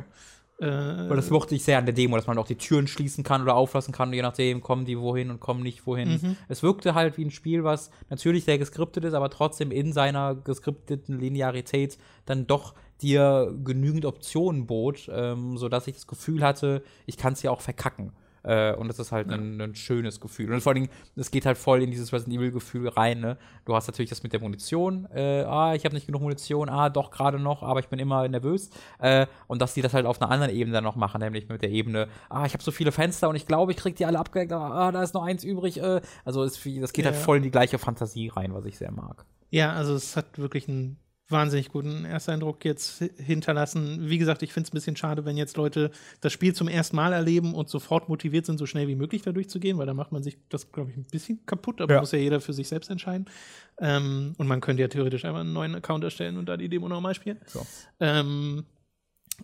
Äh, 0.60 1.10
Weil 1.10 1.16
das 1.16 1.30
mochte 1.30 1.56
ich 1.56 1.64
sehr 1.64 1.78
an 1.80 1.86
der 1.86 1.96
Demo, 1.96 2.16
dass 2.16 2.28
man 2.28 2.38
auch 2.38 2.46
die 2.46 2.56
Türen 2.56 2.88
schließen 2.88 3.24
kann 3.24 3.42
oder 3.42 3.56
auflassen 3.56 3.92
kann, 3.92 4.14
je 4.14 4.22
nachdem, 4.22 4.62
kommen 4.62 4.86
die 4.86 4.98
wohin 5.00 5.32
und 5.32 5.40
kommen 5.40 5.64
nicht 5.64 5.86
wohin. 5.88 6.10
Mhm. 6.22 6.38
Es 6.48 6.62
wirkte 6.64 6.94
halt 6.94 7.18
wie 7.18 7.26
ein 7.26 7.32
Spiel, 7.32 7.64
was 7.64 7.90
natürlich 8.10 8.46
sehr 8.46 8.60
geskriptet 8.60 9.04
ist, 9.04 9.14
aber 9.14 9.30
trotzdem 9.30 9.72
in 9.72 9.92
seiner 9.94 10.36
geskripteten 10.36 11.20
Linearität 11.20 11.98
dann 12.26 12.46
doch 12.48 12.76
dir 13.02 13.54
genügend 13.64 14.06
Optionen 14.06 14.66
bot, 14.68 15.10
ähm, 15.12 15.58
sodass 15.58 15.88
ich 15.88 15.96
das 15.96 16.08
Gefühl 16.08 16.44
hatte, 16.44 16.84
ich 17.08 17.18
kann 17.18 17.34
es 17.34 17.42
ja 17.42 17.52
auch 17.52 17.62
verkacken. 17.62 18.14
Äh, 18.44 18.74
und 18.76 18.88
das 18.90 19.00
ist 19.00 19.12
halt 19.12 19.30
ein, 19.32 19.60
ein 19.62 19.76
schönes 19.76 20.20
Gefühl. 20.20 20.52
Und 20.54 20.62
vor 20.62 20.72
allen 20.74 20.84
Dingen, 20.84 20.94
es 21.16 21.32
geht 21.32 21.46
halt 21.46 21.58
voll 21.58 21.82
in 21.82 21.92
dieses 21.92 22.12
Resident 22.12 22.38
Evil-Gefühl 22.38 22.90
rein. 22.90 23.20
Ne? 23.22 23.38
Du 23.66 23.76
hast 23.76 23.88
natürlich 23.88 24.10
das 24.10 24.22
mit 24.24 24.34
der 24.34 24.42
Munition. 24.42 25.08
Äh, 25.14 25.44
ah, 25.44 25.74
ich 25.76 25.86
habe 25.86 25.96
nicht 25.96 26.06
genug 26.08 26.22
Munition. 26.22 26.70
Ah, 26.70 26.90
doch 26.90 27.12
gerade 27.12 27.40
noch, 27.40 27.64
aber 27.64 27.80
ich 27.80 27.88
bin 27.88 28.00
immer 28.00 28.28
nervös. 28.28 28.70
Äh, 29.00 29.28
und 29.48 29.62
dass 29.62 29.74
die 29.74 29.82
das 29.82 29.94
halt 29.94 30.06
auf 30.06 30.22
einer 30.22 30.30
anderen 30.30 30.54
Ebene 30.54 30.74
dann 30.74 30.84
noch 30.84 30.96
machen, 30.96 31.20
nämlich 31.22 31.48
mit 31.50 31.62
der 31.62 31.70
Ebene, 31.72 32.08
ah, 32.30 32.46
ich 32.46 32.54
habe 32.54 32.64
so 32.64 32.72
viele 32.72 32.92
Fenster 32.92 33.30
und 33.30 33.36
ich 33.36 33.48
glaube, 33.48 33.72
ich 33.72 33.78
krieg 33.78 33.96
die 33.96 34.06
alle 34.06 34.20
abgehackt. 34.20 34.52
Ah, 34.52 34.92
da 34.92 35.02
ist 35.04 35.14
noch 35.14 35.24
eins 35.24 35.44
übrig. 35.44 35.82
Äh. 35.82 36.02
Also 36.26 36.44
es, 36.44 36.56
das 36.82 36.94
geht 36.94 37.06
halt 37.06 37.16
Ja. 37.16 37.22
voll 37.22 37.38
in 37.38 37.44
die 37.44 37.52
gleiche 37.52 37.78
Fantasie 37.80 38.28
rein, 38.30 38.54
was 38.54 38.66
ich 38.66 38.78
sehr 38.78 38.92
mag. 38.92 39.26
Ja, 39.52 39.74
also 39.74 39.94
es 39.96 40.18
hat 40.18 40.40
wirklich 40.40 40.68
einen 40.68 40.98
wahnsinnig 41.30 41.70
guten 41.70 42.06
Ersteindruck 42.06 42.64
jetzt 42.66 43.02
hi- 43.02 43.12
hinterlassen. 43.18 44.10
Wie 44.10 44.18
gesagt, 44.18 44.44
ich 44.44 44.54
finde 44.54 44.68
es 44.68 44.72
ein 44.72 44.76
bisschen 44.76 44.96
schade, 44.96 45.26
wenn 45.26 45.38
jetzt 45.38 45.58
Leute 45.58 45.90
das 46.22 46.34
Spiel 46.34 46.54
zum 46.54 46.68
ersten 46.68 46.96
Mal 46.96 47.14
erleben 47.14 47.54
und 47.56 47.70
sofort 47.70 48.10
motiviert 48.10 48.46
sind, 48.46 48.58
so 48.58 48.66
schnell 48.66 48.88
wie 48.88 48.96
möglich 48.96 49.22
da 49.22 49.32
durchzugehen, 49.32 49.78
weil 49.78 49.86
da 49.88 49.94
macht 49.94 50.12
man 50.12 50.22
sich 50.22 50.38
das, 50.50 50.72
glaube 50.72 50.92
ich, 50.92 50.98
ein 50.98 51.06
bisschen 51.10 51.46
kaputt, 51.46 51.82
aber 51.82 51.94
Ja. 51.96 52.00
muss 52.02 52.12
ja 52.12 52.20
jeder 52.20 52.42
für 52.42 52.54
sich 52.54 52.68
selbst 52.68 52.90
entscheiden. 52.90 53.26
Ähm, 53.80 54.36
und 54.38 54.48
man 54.48 54.62
könnte 54.62 54.82
ja 54.84 54.88
theoretisch 54.88 55.26
einfach 55.26 55.40
einen 55.40 55.54
neuen 55.54 55.74
Account 55.76 56.04
erstellen 56.04 56.38
und 56.38 56.46
da 56.48 56.58
die 56.58 56.70
Demo 56.70 56.88
nochmal 56.88 57.16
spielen. 57.16 57.40
So. 57.48 57.66
Ähm, 58.00 58.66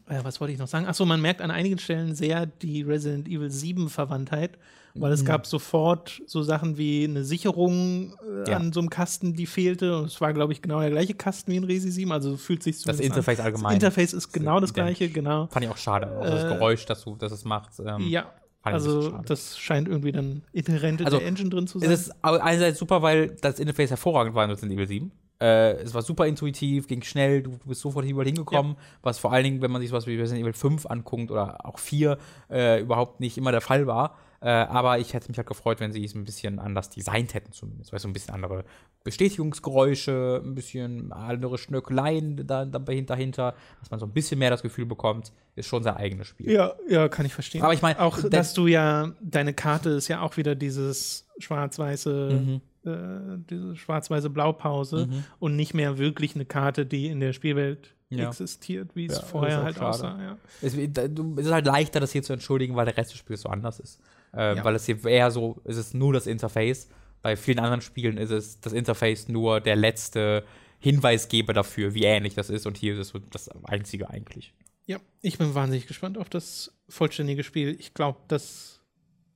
äh, 0.07 0.19
was 0.23 0.39
wollte 0.39 0.53
ich 0.53 0.59
noch 0.59 0.67
sagen? 0.67 0.85
Achso, 0.85 1.05
man 1.05 1.21
merkt 1.21 1.41
an 1.41 1.51
einigen 1.51 1.77
Stellen 1.79 2.15
sehr 2.15 2.45
die 2.45 2.81
Resident 2.81 3.27
Evil 3.27 3.49
7 3.49 3.89
Verwandtheit, 3.89 4.57
weil 4.95 5.11
es 5.11 5.21
Mhm. 5.21 5.27
gab 5.27 5.45
sofort 5.45 6.21
so 6.25 6.41
Sachen 6.43 6.77
wie 6.77 7.03
eine 7.03 7.23
Sicherung 7.23 8.15
äh, 8.45 8.49
Ja. 8.51 8.57
an 8.57 8.73
so 8.73 8.79
einem 8.79 8.89
Kasten, 8.89 9.33
die 9.35 9.45
fehlte. 9.45 9.97
Und 9.97 10.05
es 10.05 10.19
war, 10.21 10.33
glaube 10.33 10.53
ich, 10.53 10.61
genau 10.61 10.79
der 10.79 10.89
gleiche 10.89 11.13
Kasten 11.13 11.51
wie 11.51 11.57
in 11.57 11.63
Resi 11.63 11.91
7, 11.91 12.11
also 12.11 12.37
fühlt 12.37 12.63
sich 12.63 12.75
Das 12.77 12.81
zumindest 12.83 13.05
Interface 13.05 13.39
an. 13.39 13.45
allgemein. 13.45 13.63
Das 13.65 13.73
Interface 13.75 14.13
ist 14.13 14.31
genau 14.31 14.59
das 14.59 14.71
identisch. 14.71 14.97
gleiche, 14.97 15.13
genau. 15.13 15.47
Fand 15.47 15.65
ich 15.65 15.71
auch 15.71 15.77
schade. 15.77 16.07
Auch 16.17 16.25
das 16.25 16.43
Äh, 16.43 16.47
Geräusch, 16.47 16.85
das, 16.85 17.03
du, 17.03 17.15
das 17.15 17.31
es 17.31 17.45
macht. 17.45 17.71
Ähm, 17.79 18.07
Ja, 18.09 18.31
also 18.61 19.11
das 19.25 19.57
scheint 19.57 19.87
irgendwie 19.87 20.11
dann 20.11 20.43
inhärent 20.51 20.99
in 21.01 21.05
Also, 21.05 21.17
der 21.19 21.27
Engine 21.27 21.49
drin 21.49 21.65
zu 21.67 21.79
sein. 21.79 21.89
Es 21.91 22.07
ist 22.07 22.13
einerseits 22.23 22.77
super, 22.79 23.01
weil 23.01 23.35
das 23.41 23.59
Interface 23.59 23.89
hervorragend 23.91 24.35
war 24.35 24.43
in 24.43 24.49
Resident 24.49 24.73
Evil 24.73 24.87
7. 24.87 25.11
Äh, 25.41 25.73
es 25.81 25.93
war 25.93 26.01
super 26.01 26.27
intuitiv, 26.27 26.87
ging 26.87 27.01
schnell, 27.01 27.41
du, 27.41 27.51
du 27.51 27.67
bist 27.67 27.81
sofort 27.81 28.05
überall 28.05 28.25
hingekommen, 28.25 28.75
was 29.01 29.19
vor 29.19 29.31
allen 29.31 29.43
Dingen, 29.45 29.61
wenn 29.61 29.71
man 29.71 29.79
sich 29.81 29.89
sowas 29.89 30.05
wie 30.05 30.15
Resident 30.17 30.41
Evil 30.43 30.53
5 30.53 30.85
anguckt 30.85 31.31
oder 31.31 31.65
auch 31.65 31.79
4, 31.79 32.17
äh, 32.51 32.81
überhaupt 32.81 33.19
nicht 33.21 33.37
immer 33.37 33.51
der 33.51 33.61
Fall 33.61 33.87
war. 33.87 34.17
Äh, 34.41 34.47
aber 34.49 34.99
ich 34.99 35.13
hätte 35.13 35.27
mich 35.29 35.37
halt 35.37 35.47
gefreut, 35.47 35.81
wenn 35.81 35.91
sie 35.91 36.03
es 36.03 36.15
ein 36.15 36.23
bisschen 36.23 36.59
anders 36.59 36.89
designt 36.89 37.33
hätten, 37.33 37.51
zumindest. 37.51 37.91
Weißt 37.91 38.05
du, 38.05 38.09
ein 38.09 38.13
bisschen 38.13 38.33
andere 38.33 38.63
Bestätigungsgeräusche, 39.03 40.41
ein 40.43 40.55
bisschen 40.55 41.11
andere 41.11 41.57
Schnörkeleien 41.57 42.45
da, 42.47 42.65
da 42.65 42.79
dahinter, 42.79 43.53
dass 43.79 43.91
man 43.91 43.99
so 43.99 44.05
ein 44.05 44.11
bisschen 44.13 44.39
mehr 44.39 44.49
das 44.49 44.61
Gefühl 44.61 44.85
bekommt, 44.85 45.31
ist 45.55 45.67
schon 45.67 45.83
sein 45.83 45.95
eigenes 45.97 46.27
Spiel. 46.27 46.51
ja, 46.51 46.73
ja, 46.89 47.07
kann 47.09 47.25
ich 47.25 47.33
verstehen. 47.33 47.61
Aber 47.61 47.73
ich 47.73 47.81
meine, 47.81 47.99
auch, 47.99 48.17
das- 48.19 48.29
dass 48.29 48.53
du 48.53 48.67
ja, 48.67 49.11
deine 49.21 49.53
Karte 49.53 49.89
ist 49.91 50.07
ja 50.07 50.21
auch 50.21 50.37
wieder 50.37 50.55
dieses 50.55 51.27
schwarz-weiße, 51.37 52.39
Mhm. 52.41 52.61
Äh, 52.85 53.37
diese 53.49 53.75
schwarz-weiße 53.75 54.29
Blaupause 54.29 55.09
und 55.39 55.55
nicht 55.55 55.73
mehr 55.73 55.97
wirklich 55.97 56.35
eine 56.35 56.45
Karte, 56.45 56.85
die 56.85 57.07
in 57.07 57.19
der 57.19 57.33
Spielwelt 57.33 57.95
Ja. 58.09 58.29
existiert, 58.29 58.95
wie 58.95 59.05
es 59.07 59.17
Ja, 59.17 59.23
vorher 59.25 59.63
halt 59.63 59.75
schade. 59.75 59.87
aussah. 59.89 60.21
Ja. 60.21 60.37
Es, 60.61 60.73
ist 60.75 61.51
halt 61.51 61.65
leichter, 61.65 61.99
das 61.99 62.11
hier 62.11 62.23
zu 62.23 62.33
entschuldigen, 62.33 62.75
weil 62.75 62.85
der 62.85 62.97
Rest 62.97 63.11
des 63.11 63.19
Spiels 63.19 63.41
so 63.41 63.49
anders 63.49 63.79
ist. 63.79 63.99
Äh. 64.31 64.63
Weil 64.63 64.75
es 64.75 64.85
hier 64.85 65.03
eher 65.05 65.29
so, 65.31 65.61
es 65.65 65.77
ist 65.77 65.93
nur 65.93 66.13
das 66.13 66.25
Interface. 66.27 66.89
Bei 67.21 67.35
vielen 67.35 67.59
anderen 67.59 67.81
Spielen 67.81 68.17
ist 68.17 68.31
es 68.31 68.61
das 68.61 68.71
Interface 68.73 69.27
nur 69.27 69.59
der 69.59 69.75
letzte 69.75 70.43
Hinweisgeber 70.79 71.51
dafür, 71.53 71.93
wie 71.93 72.03
ähnlich 72.05 72.33
das 72.35 72.49
ist. 72.49 72.65
Und 72.65 72.77
hier 72.77 72.93
ist 72.93 72.99
es 72.99 73.07
so 73.09 73.19
das 73.19 73.49
Einzige 73.65 74.09
eigentlich. 74.09 74.53
ja, 74.85 74.99
ich 75.21 75.37
bin 75.37 75.53
wahnsinnig 75.53 75.85
gespannt 75.85 76.17
auf 76.17 76.29
das 76.29 76.73
vollständige 76.87 77.43
Spiel. 77.43 77.75
Ich 77.79 77.93
glaube, 77.93 78.19
das 78.29 78.78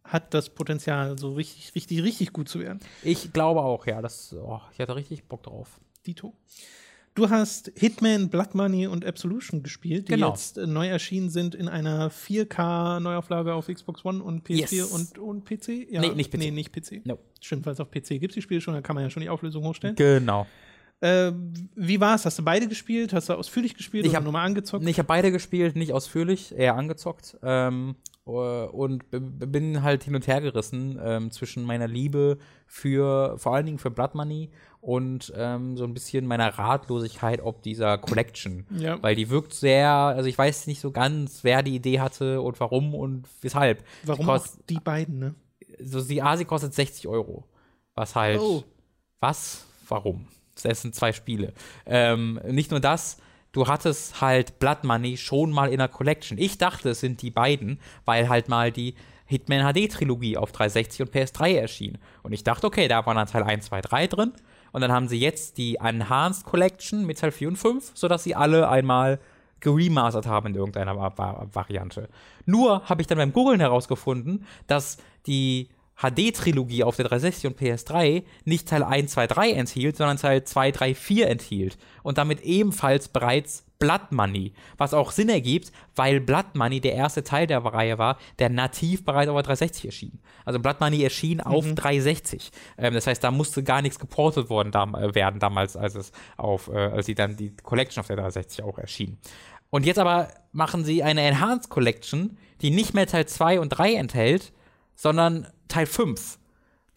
hat 0.03 0.33
das 0.33 0.49
Potenzial, 0.49 1.17
so 1.17 1.33
richtig, 1.33 1.73
richtig, 1.75 2.03
richtig 2.03 2.33
gut 2.33 2.49
zu 2.49 2.59
werden. 2.59 2.79
Ich 3.03 3.31
glaube 3.33 3.61
auch, 3.61 3.85
ja. 3.87 4.01
Das, 4.01 4.33
oh, 4.33 4.59
ich 4.73 4.79
hatte 4.79 4.95
richtig 4.95 5.23
Bock 5.25 5.43
drauf. 5.43 5.79
Dito. 6.05 6.33
Du 7.15 7.29
hast 7.29 7.71
Hitman, 7.75 8.29
Blood 8.29 8.55
Money 8.55 8.87
und 8.87 9.05
Absolution 9.05 9.61
gespielt, 9.61 10.07
die 10.07 10.13
Genau. 10.13 10.29
jetzt 10.29 10.57
äh, 10.57 10.65
neu 10.65 10.87
erschienen 10.87 11.29
sind 11.29 11.53
in 11.53 11.67
einer 11.67 12.09
4K-Neuauflage 12.09 13.53
auf 13.53 13.67
Xbox 13.67 14.03
One 14.03 14.23
und 14.23 14.45
PS4 14.47 14.71
Yes. 14.75 14.91
und, 14.91 15.17
und 15.19 15.45
PC. 15.45 15.91
Ja, 15.91 16.01
Nee, 16.01 16.09
nicht 16.15 16.31
PC. 16.31 16.37
Nee, 16.39 16.51
nicht 16.51 16.71
PC. 16.73 17.05
No. 17.05 17.19
Stimmt, 17.39 17.65
weil 17.65 17.73
es 17.73 17.79
auf 17.79 17.91
PC 17.91 18.19
gibt, 18.19 18.35
die 18.35 18.41
Spiele 18.41 18.61
schon, 18.61 18.73
da 18.73 18.81
kann 18.81 18.95
man 18.95 19.03
ja 19.03 19.09
schon 19.09 19.21
die 19.21 19.29
Auflösung 19.29 19.63
hochstellen. 19.63 19.95
Genau. 19.95 20.47
Äh, 21.01 21.33
wie 21.75 21.99
war 21.99 22.15
es? 22.15 22.25
Hast 22.25 22.39
du 22.39 22.43
beide 22.43 22.67
gespielt? 22.67 23.13
Hast 23.13 23.29
du 23.29 23.33
ausführlich 23.33 23.75
gespielt 23.75 24.05
Ich 24.05 24.09
oder 24.11 24.17
hab- 24.17 24.23
nur 24.23 24.33
mal 24.33 24.43
angezockt? 24.43 24.87
Ich 24.87 24.97
habe 24.97 25.07
beide 25.07 25.31
gespielt, 25.31 25.75
nicht 25.75 25.91
ausführlich, 25.93 26.55
eher 26.57 26.75
angezockt. 26.75 27.37
Ähm, 27.43 27.95
äh, 27.95 28.12
und 28.31 29.09
b- 29.11 29.19
b- 29.19 29.45
bin 29.45 29.83
halt 29.83 30.03
hin 30.03 30.15
und 30.15 30.27
her 30.27 30.39
gerissen 30.41 30.99
ähm, 31.03 31.31
zwischen 31.31 31.63
meiner 31.63 31.87
Liebe 31.87 32.37
für, 32.67 33.37
vor 33.37 33.53
allen 33.55 33.65
Dingen 33.65 33.79
für 33.79 33.91
Blood 33.91 34.15
Money 34.15 34.49
und 34.79 35.33
ähm, 35.35 35.75
so 35.77 35.83
ein 35.83 35.93
bisschen 35.93 36.25
meiner 36.25 36.47
Ratlosigkeit 36.57 37.41
ob 37.41 37.63
dieser 37.63 37.97
Collection. 37.97 38.65
Ja. 38.77 39.01
Weil 39.03 39.15
die 39.15 39.29
wirkt 39.29 39.53
sehr, 39.53 39.89
also 39.89 40.27
ich 40.29 40.37
weiß 40.37 40.67
nicht 40.67 40.79
so 40.79 40.91
ganz, 40.91 41.43
wer 41.43 41.63
die 41.63 41.75
Idee 41.75 41.99
hatte 41.99 42.41
und 42.41 42.59
warum 42.59 42.95
und 42.95 43.27
weshalb. 43.41 43.83
Warum 44.03 44.25
Die 44.25 44.31
auch 44.31 44.45
die 44.69 44.79
beiden, 44.79 45.19
ne? 45.19 45.35
so 45.79 46.01
die 46.01 46.21
Asi 46.21 46.45
kostet 46.45 46.73
60 46.73 47.07
Euro. 47.07 47.45
Was 47.95 48.15
halt. 48.15 48.39
Oh. 48.39 48.63
Was? 49.19 49.65
Warum? 49.87 50.27
Das 50.61 50.81
sind 50.81 50.95
zwei 50.95 51.11
Spiele. 51.13 51.53
Ähm, 51.85 52.39
nicht 52.47 52.71
nur 52.71 52.79
das, 52.79 53.17
du 53.53 53.67
hattest 53.67 54.19
halt 54.19 54.59
Blood 54.59 54.83
Money 54.83 55.15
schon 55.15 55.51
mal 55.51 55.71
in 55.71 55.77
der 55.77 55.87
Collection. 55.87 56.37
Ich 56.37 56.57
dachte, 56.57 56.89
es 56.89 56.99
sind 56.99 57.21
die 57.21 57.31
beiden, 57.31 57.79
weil 58.03 58.27
halt 58.27 58.49
mal 58.49 58.71
die 58.71 58.95
Hitman 59.25 59.73
HD-Trilogie 59.73 60.37
auf 60.37 60.51
360 60.51 61.03
und 61.03 61.15
PS3 61.15 61.55
erschien. 61.55 61.97
Und 62.23 62.33
ich 62.33 62.43
dachte, 62.43 62.67
okay, 62.67 62.87
da 62.87 63.05
waren 63.05 63.15
dann 63.15 63.27
Teil 63.27 63.43
1, 63.43 63.65
2, 63.65 63.81
3 63.81 64.07
drin. 64.07 64.33
Und 64.73 64.81
dann 64.81 64.91
haben 64.91 65.07
sie 65.07 65.19
jetzt 65.19 65.57
die 65.57 65.75
Enhanced 65.75 66.45
Collection 66.45 67.05
mit 67.05 67.19
Teil 67.19 67.31
4 67.31 67.47
und 67.49 67.55
5, 67.55 67.91
sodass 67.93 68.23
sie 68.23 68.35
alle 68.35 68.67
einmal 68.67 69.19
geremastert 69.59 70.27
haben 70.27 70.47
in 70.47 70.55
irgendeiner 70.55 70.97
Va 70.97 71.17
Va 71.17 71.47
Variante. 71.53 72.09
Nur 72.45 72.83
habe 72.89 73.01
ich 73.01 73.07
dann 73.07 73.17
beim 73.17 73.31
Googlen 73.31 73.61
herausgefunden, 73.61 74.45
dass 74.67 74.97
die 75.25 75.69
HD-Trilogie 75.95 76.83
auf 76.83 76.95
der 76.95 77.05
360 77.05 77.47
und 77.47 77.59
PS3 77.59 78.23
nicht 78.45 78.67
Teil 78.67 78.83
1, 78.83 79.11
2, 79.11 79.27
3 79.27 79.51
enthielt, 79.51 79.97
sondern 79.97 80.17
Teil 80.17 80.43
2, 80.43 80.71
3, 80.71 80.95
4 80.95 81.29
enthielt. 81.29 81.77
Und 82.01 82.17
damit 82.17 82.41
ebenfalls 82.41 83.07
bereits 83.07 83.65
Blood 83.79 84.11
Money. 84.11 84.53
Was 84.77 84.93
auch 84.93 85.11
Sinn 85.11 85.27
ergibt, 85.27 85.73
weil 85.95 86.21
Blood 86.21 86.55
Money 86.55 86.79
der 86.79 86.93
erste 86.93 87.23
Teil 87.23 87.47
der 87.47 87.65
Reihe 87.65 87.97
war, 87.97 88.17
der 88.39 88.49
nativ 88.49 89.03
bereits 89.03 89.29
auf 89.29 89.35
der 89.35 89.43
360 89.43 89.85
erschien. 89.85 90.19
Also 90.45 90.59
Blood 90.59 90.79
Money 90.79 91.03
erschien 91.03 91.41
auf 91.41 91.65
360. 91.65 92.51
Ähm, 92.77 92.93
das 92.93 93.07
heißt, 93.07 93.21
da 93.21 93.31
musste 93.31 93.61
gar 93.61 93.81
nichts 93.81 93.99
geportet 93.99 94.49
worden 94.49 94.71
dam 94.71 94.95
äh, 94.95 95.13
werden 95.13 95.39
damals, 95.41 95.75
als 95.75 95.95
es 95.95 96.11
auf, 96.37 96.69
äh, 96.69 96.77
als 96.77 97.07
sie 97.07 97.15
dann 97.15 97.35
die 97.35 97.55
Collection 97.57 97.99
auf 97.99 98.07
der 98.07 98.15
360 98.15 98.63
auch 98.63 98.77
erschien. 98.77 99.17
Und 99.69 99.85
jetzt 99.85 99.99
aber 99.99 100.29
machen 100.53 100.85
sie 100.85 101.03
eine 101.03 101.21
Enhanced 101.21 101.69
Collection, 101.69 102.37
die 102.61 102.69
nicht 102.69 102.93
mehr 102.93 103.07
Teil 103.07 103.25
2 103.25 103.59
und 103.59 103.69
3 103.69 103.95
enthält, 103.95 104.53
sondern 104.95 105.47
Teil 105.67 105.85
5. 105.85 106.39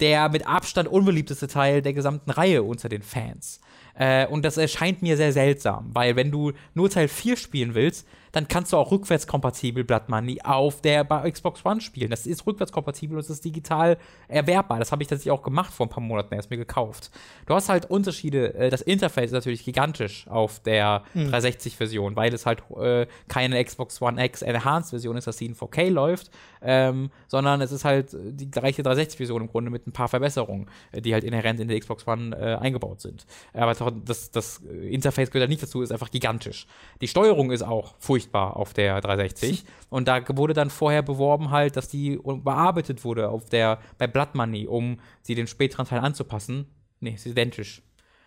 Der 0.00 0.28
mit 0.28 0.46
Abstand 0.46 0.88
unbeliebteste 0.88 1.48
Teil 1.48 1.80
der 1.80 1.94
gesamten 1.94 2.30
Reihe 2.30 2.62
unter 2.62 2.88
den 2.88 3.02
Fans. 3.02 3.60
Äh, 3.94 4.26
und 4.26 4.44
das 4.44 4.58
erscheint 4.58 5.00
mir 5.00 5.16
sehr 5.16 5.32
seltsam, 5.32 5.90
weil 5.94 6.16
wenn 6.16 6.30
du 6.30 6.52
nur 6.74 6.90
Teil 6.90 7.08
4 7.08 7.36
spielen 7.36 7.74
willst, 7.74 8.06
dann 8.36 8.48
kannst 8.48 8.70
du 8.70 8.76
auch 8.76 8.90
rückwärtskompatibel 8.90 9.82
Blood 9.82 10.10
Money 10.10 10.42
auf 10.44 10.82
der 10.82 11.06
Xbox 11.06 11.64
One 11.64 11.80
spielen. 11.80 12.10
Das 12.10 12.26
ist 12.26 12.46
rückwärtskompatibel 12.46 13.16
und 13.16 13.24
es 13.24 13.30
ist 13.30 13.42
digital 13.42 13.96
erwerbbar. 14.28 14.78
Das 14.78 14.92
habe 14.92 15.02
ich 15.02 15.08
tatsächlich 15.08 15.30
auch 15.30 15.42
gemacht 15.42 15.72
vor 15.72 15.86
ein 15.86 15.88
paar 15.88 16.02
Monaten 16.02 16.34
erst 16.34 16.50
mir 16.50 16.58
gekauft. 16.58 17.10
Du 17.46 17.54
hast 17.54 17.70
halt 17.70 17.86
Unterschiede. 17.86 18.52
Äh, 18.54 18.68
das 18.68 18.82
Interface 18.82 19.28
ist 19.28 19.32
natürlich 19.32 19.64
gigantisch 19.64 20.28
auf 20.28 20.60
der 20.60 21.02
360-Version, 21.14 22.14
weil 22.14 22.34
es 22.34 22.44
halt 22.44 22.62
äh, 22.78 23.06
keine 23.26 23.64
Xbox 23.64 24.02
One 24.02 24.22
X 24.22 24.42
Enhanced-Version 24.42 25.16
ist, 25.16 25.26
dass 25.26 25.38
sie 25.38 25.46
in 25.46 25.54
4K 25.54 25.88
läuft, 25.88 26.30
ähm, 26.60 27.08
sondern 27.28 27.62
es 27.62 27.72
ist 27.72 27.86
halt 27.86 28.10
die 28.12 28.50
gleiche 28.50 28.82
360-Version 28.82 29.40
im 29.40 29.48
Grunde 29.48 29.70
mit 29.70 29.86
ein 29.86 29.92
paar 29.92 30.08
Verbesserungen, 30.08 30.68
äh, 30.92 31.00
die 31.00 31.14
halt 31.14 31.24
inhärent 31.24 31.58
in 31.58 31.68
der 31.68 31.80
Xbox 31.80 32.06
One 32.06 32.36
äh, 32.36 32.56
eingebaut 32.56 33.00
sind. 33.00 33.24
Aber 33.54 33.72
das, 34.04 34.30
das 34.30 34.58
Interface 34.58 35.30
gehört 35.30 35.48
da 35.48 35.50
nicht 35.50 35.62
dazu, 35.62 35.80
ist 35.80 35.90
einfach 35.90 36.10
gigantisch. 36.10 36.66
Die 37.00 37.08
Steuerung 37.08 37.50
ist 37.50 37.62
auch 37.62 37.94
furchtbar 37.98 38.25
auf 38.34 38.72
der 38.72 39.00
360 39.00 39.64
und 39.88 40.08
da 40.08 40.20
wurde 40.36 40.54
dann 40.54 40.70
vorher 40.70 41.02
beworben 41.02 41.50
halt, 41.50 41.76
dass 41.76 41.88
die 41.88 42.18
bearbeitet 42.24 43.04
wurde 43.04 43.28
auf 43.28 43.48
der 43.48 43.78
bei 43.98 44.06
Blood 44.06 44.34
Money, 44.34 44.66
um 44.66 44.98
sie 45.22 45.34
den 45.34 45.46
späteren 45.46 45.86
Teil 45.86 46.00
anzupassen. 46.00 46.66
Nee, 47.00 47.16
sie 47.16 47.30
ist 47.30 47.32
identisch. 47.32 47.82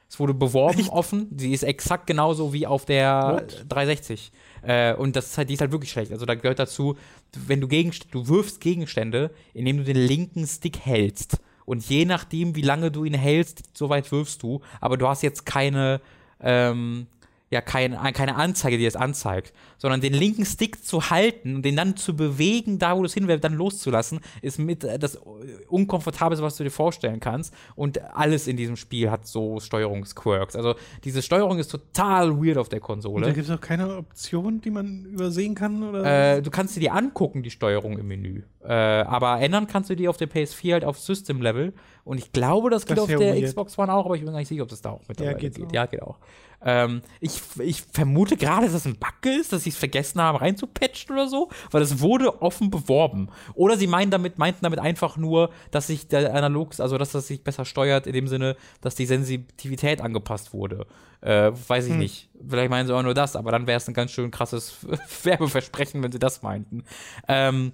Es 0.10 0.20
wurde 0.20 0.34
beworben 0.34 0.90
offen, 0.90 1.28
sie 1.38 1.54
ist 1.54 1.64
exakt 1.64 2.08
genauso 2.08 2.52
wie 2.52 2.66
auf 2.66 2.86
der 2.86 3.42
What? 3.42 3.66
360. 3.70 4.32
Äh, 4.64 4.96
und 4.96 5.16
das 5.16 5.28
ist 5.28 5.38
halt, 5.38 5.50
die 5.50 5.54
ist 5.54 5.62
halt 5.62 5.72
wirklich 5.72 5.92
schlecht. 5.92 6.12
Also 6.12 6.26
da 6.26 6.34
gehört 6.34 6.58
dazu, 6.58 6.98
wenn 7.34 7.62
du 7.62 7.68
Gegenstände, 7.68 8.12
du 8.12 8.28
wirfst 8.28 8.60
Gegenstände, 8.60 9.32
indem 9.54 9.78
du 9.78 9.84
den 9.84 9.98
linken 9.98 10.48
Stick 10.48 10.80
hältst. 10.80 11.38
Und 11.66 11.88
je 11.88 12.06
nachdem, 12.06 12.56
wie 12.56 12.64
lange 12.64 12.90
du 12.90 13.06
ihn 13.06 13.14
hältst, 13.14 13.78
so 13.78 13.90
weit 13.90 14.12
wirfst 14.12 14.42
du. 14.42 14.62
Aber 14.82 14.98
du 14.98 15.08
hast 15.08 15.22
jetzt 15.22 15.46
keine, 15.46 16.02
ähm, 16.40 17.06
ja, 17.52 17.62
kein, 17.62 17.94
keine 18.14 18.36
Anzeige, 18.36 18.78
die 18.78 18.86
das 18.86 18.96
anzeigt, 18.96 19.54
sondern 19.78 20.02
den 20.02 20.14
linken 20.14 20.46
Stick 20.46 20.84
zu 20.84 21.10
halten 21.10 21.56
und 21.56 21.66
den 21.66 21.76
dann 21.76 21.98
zu 21.98 22.16
bewegen, 22.16 22.78
da 22.78 22.96
wo 22.96 23.00
du 23.00 23.06
es 23.06 23.14
hinwirfst, 23.14 23.44
dann 23.44 23.54
loszulassen, 23.54 24.20
ist 24.42 24.60
mit 24.60 24.84
äh, 24.84 25.00
das 25.00 25.20
unkomfortabelste, 25.68 26.44
was 26.46 26.58
du 26.58 26.64
dir 26.64 26.70
vorstellen 26.70 27.20
kannst. 27.20 27.54
Und 27.76 28.02
alles 28.16 28.48
in 28.48 28.56
diesem 28.56 28.76
Spiel 28.76 29.10
hat 29.10 29.26
so 29.26 29.60
Steuerungsquirks. 29.60 30.56
Also 30.56 30.76
diese 31.04 31.22
Steuerung 31.22 31.58
ist 31.58 31.70
total 31.70 32.38
weird 32.38 32.58
auf 32.58 32.70
der 32.70 32.80
Da 32.80 32.86
Konsole. 32.86 33.34
gibt 33.34 33.48
es 33.48 33.52
auch 33.52 33.62
keine 33.62 33.98
Option, 33.98 34.62
die 34.62 34.70
man 34.70 35.06
übersehen 35.06 35.56
kann? 35.56 35.82
Oder? 35.82 36.36
Äh, 36.36 36.42
du 36.42 36.52
kannst 36.52 36.76
dir 36.76 36.82
die 36.82 36.92
angucken, 36.92 37.42
die 37.42 37.52
Steuerung 37.52 37.98
im 37.98 38.08
Menü. 38.08 38.44
Äh, 38.62 38.74
aber 38.74 39.40
ändern 39.40 39.68
kannst 39.68 39.90
du 39.90 39.96
die 39.96 40.08
auf 40.08 40.18
der 40.18 40.30
PS4 40.30 40.74
halt 40.74 40.86
auf 40.86 41.00
System-Level. 41.00 41.74
Und 42.10 42.18
ich 42.18 42.32
glaube, 42.32 42.70
das 42.72 42.86
geht 42.88 42.98
Das 42.98 43.04
auf 43.04 43.10
ja 43.12 43.20
der 43.20 43.36
weird. 43.36 43.46
Xbox 43.46 43.78
One 43.78 43.94
auch, 43.94 44.06
aber 44.06 44.16
ich 44.16 44.22
bin 44.24 44.32
gar 44.32 44.40
nicht 44.40 44.48
sicher, 44.48 44.64
ob 44.64 44.70
das 44.70 44.82
da 44.82 44.90
auch 44.92 45.02
mittlerweile 45.08 45.38
geht's 45.38 45.58
geht. 45.58 45.68
auch. 45.68 45.72
Ja, 45.74 45.86
geht 45.86 46.02
auch. 46.02 46.18
Ähm, 46.62 47.02
ich, 47.22 47.40
ich 47.60 47.84
vermute 47.94 48.36
gerade, 48.36 48.64
dass 48.66 48.74
das 48.74 48.86
ein 48.86 48.96
Bug 48.98 49.26
ist, 49.26 49.54
dass 49.54 49.64
sie 49.64 49.70
es 49.70 49.78
vergessen 49.78 50.20
haben 50.22 50.38
reinzupatchen 50.38 51.14
oder 51.16 51.28
so, 51.30 51.50
weil 51.72 51.82
es 51.82 52.02
wurde 52.02 52.42
offen 52.42 52.70
beworben. 52.72 53.30
Oder 53.54 53.78
sie 53.78 53.88
meinen 53.88 54.12
damit, 54.12 54.38
meinten 54.40 54.64
damit 54.64 54.80
einfach 54.80 55.16
nur, 55.16 55.52
dass 55.72 55.88
sich 55.88 56.08
der 56.08 56.34
Analog, 56.34 56.78
also 56.80 56.98
dass 56.98 57.12
das 57.12 57.28
sich 57.28 57.44
besser 57.44 57.64
steuert, 57.64 58.08
in 58.08 58.14
dem 58.14 58.28
Sinne, 58.28 58.58
dass 58.82 58.96
die 58.96 59.06
Sensitivität 59.06 60.02
angepasst 60.02 60.52
wurde. 60.52 60.86
Äh, 61.22 61.52
weiß 61.68 61.86
Hm. 61.86 61.92
ich 61.94 61.98
nicht. 61.98 62.30
Vielleicht 62.46 62.70
meinen 62.70 62.88
sie 62.88 62.96
auch 62.96 63.04
nur 63.04 63.14
das, 63.14 63.36
aber 63.36 63.52
dann 63.52 63.68
wäre 63.68 63.78
es 63.78 63.88
ein 63.88 63.94
ganz 63.94 64.12
schön 64.12 64.32
krasses 64.32 64.78
Werbeversprechen, 65.24 66.02
wenn 66.04 66.12
sie 66.12 66.20
das 66.20 66.42
meinten. 66.42 66.84
Ähm, 67.28 67.72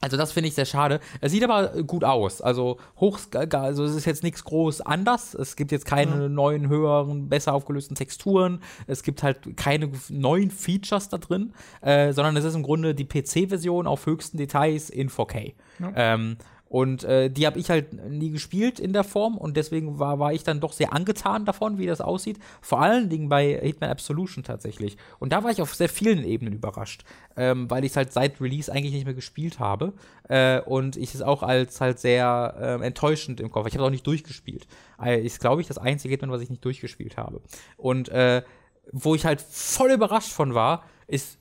also 0.00 0.16
das 0.16 0.32
finde 0.32 0.48
ich 0.48 0.54
sehr 0.54 0.64
schade. 0.64 1.00
Es 1.20 1.32
sieht 1.32 1.44
aber 1.44 1.82
gut 1.82 2.04
aus. 2.04 2.40
Also 2.40 2.78
hoch, 2.98 3.18
also 3.52 3.84
es 3.84 3.94
ist 3.94 4.06
jetzt 4.06 4.22
nichts 4.22 4.44
groß 4.44 4.80
anders. 4.80 5.34
Es 5.34 5.56
gibt 5.56 5.72
jetzt 5.72 5.84
keine 5.84 6.30
neuen, 6.30 6.68
höheren, 6.68 7.28
besser 7.28 7.52
aufgelösten 7.52 7.94
Texturen. 7.94 8.62
Es 8.86 9.02
gibt 9.02 9.22
halt 9.22 9.56
keine 9.58 9.90
neuen 10.08 10.50
Features 10.50 11.10
da 11.10 11.18
drin, 11.18 11.52
äh, 11.82 12.12
sondern 12.12 12.36
es 12.38 12.44
ist 12.44 12.54
im 12.54 12.62
Grunde 12.62 12.94
die 12.94 13.04
PC-Version 13.04 13.86
auf 13.86 14.06
höchsten 14.06 14.38
Details 14.38 14.88
in 14.88 15.10
4K. 15.10 15.52
Ähm, 15.94 16.36
und 16.70 17.02
äh, 17.02 17.28
die 17.28 17.48
habe 17.48 17.58
ich 17.58 17.68
halt 17.68 17.92
nie 18.08 18.30
gespielt 18.30 18.78
in 18.78 18.92
der 18.92 19.02
Form 19.02 19.36
und 19.36 19.56
deswegen 19.56 19.98
war, 19.98 20.20
war 20.20 20.32
ich 20.32 20.44
dann 20.44 20.60
doch 20.60 20.72
sehr 20.72 20.92
angetan 20.92 21.44
davon, 21.44 21.78
wie 21.78 21.86
das 21.86 22.00
aussieht. 22.00 22.38
Vor 22.60 22.80
allen 22.80 23.08
Dingen 23.08 23.28
bei 23.28 23.58
Hitman 23.60 23.90
Absolution 23.90 24.44
tatsächlich. 24.44 24.96
Und 25.18 25.32
da 25.32 25.42
war 25.42 25.50
ich 25.50 25.60
auf 25.60 25.74
sehr 25.74 25.88
vielen 25.88 26.22
Ebenen 26.22 26.54
überrascht, 26.54 27.02
ähm, 27.36 27.68
weil 27.68 27.84
ich 27.84 27.90
es 27.90 27.96
halt 27.96 28.12
seit 28.12 28.40
Release 28.40 28.72
eigentlich 28.72 28.92
nicht 28.92 29.04
mehr 29.04 29.14
gespielt 29.14 29.58
habe 29.58 29.94
äh, 30.28 30.60
und 30.60 30.96
ich 30.96 31.12
es 31.12 31.22
auch 31.22 31.42
als 31.42 31.80
halt 31.80 31.98
sehr 31.98 32.54
ähm, 32.60 32.82
enttäuschend 32.82 33.40
im 33.40 33.50
Kopf. 33.50 33.66
Ich 33.66 33.74
habe 33.74 33.82
es 33.82 33.86
auch 33.88 33.90
nicht 33.90 34.06
durchgespielt. 34.06 34.68
Äh, 35.02 35.26
ist, 35.26 35.40
glaube 35.40 35.62
ich, 35.62 35.66
das 35.66 35.78
einzige 35.78 36.12
Hitman, 36.12 36.30
was 36.30 36.40
ich 36.40 36.50
nicht 36.50 36.64
durchgespielt 36.64 37.16
habe. 37.16 37.40
Und 37.78 38.10
äh, 38.10 38.42
wo 38.92 39.16
ich 39.16 39.24
halt 39.24 39.40
voll 39.40 39.90
überrascht 39.90 40.30
von 40.30 40.54
war, 40.54 40.84
ist, 41.08 41.39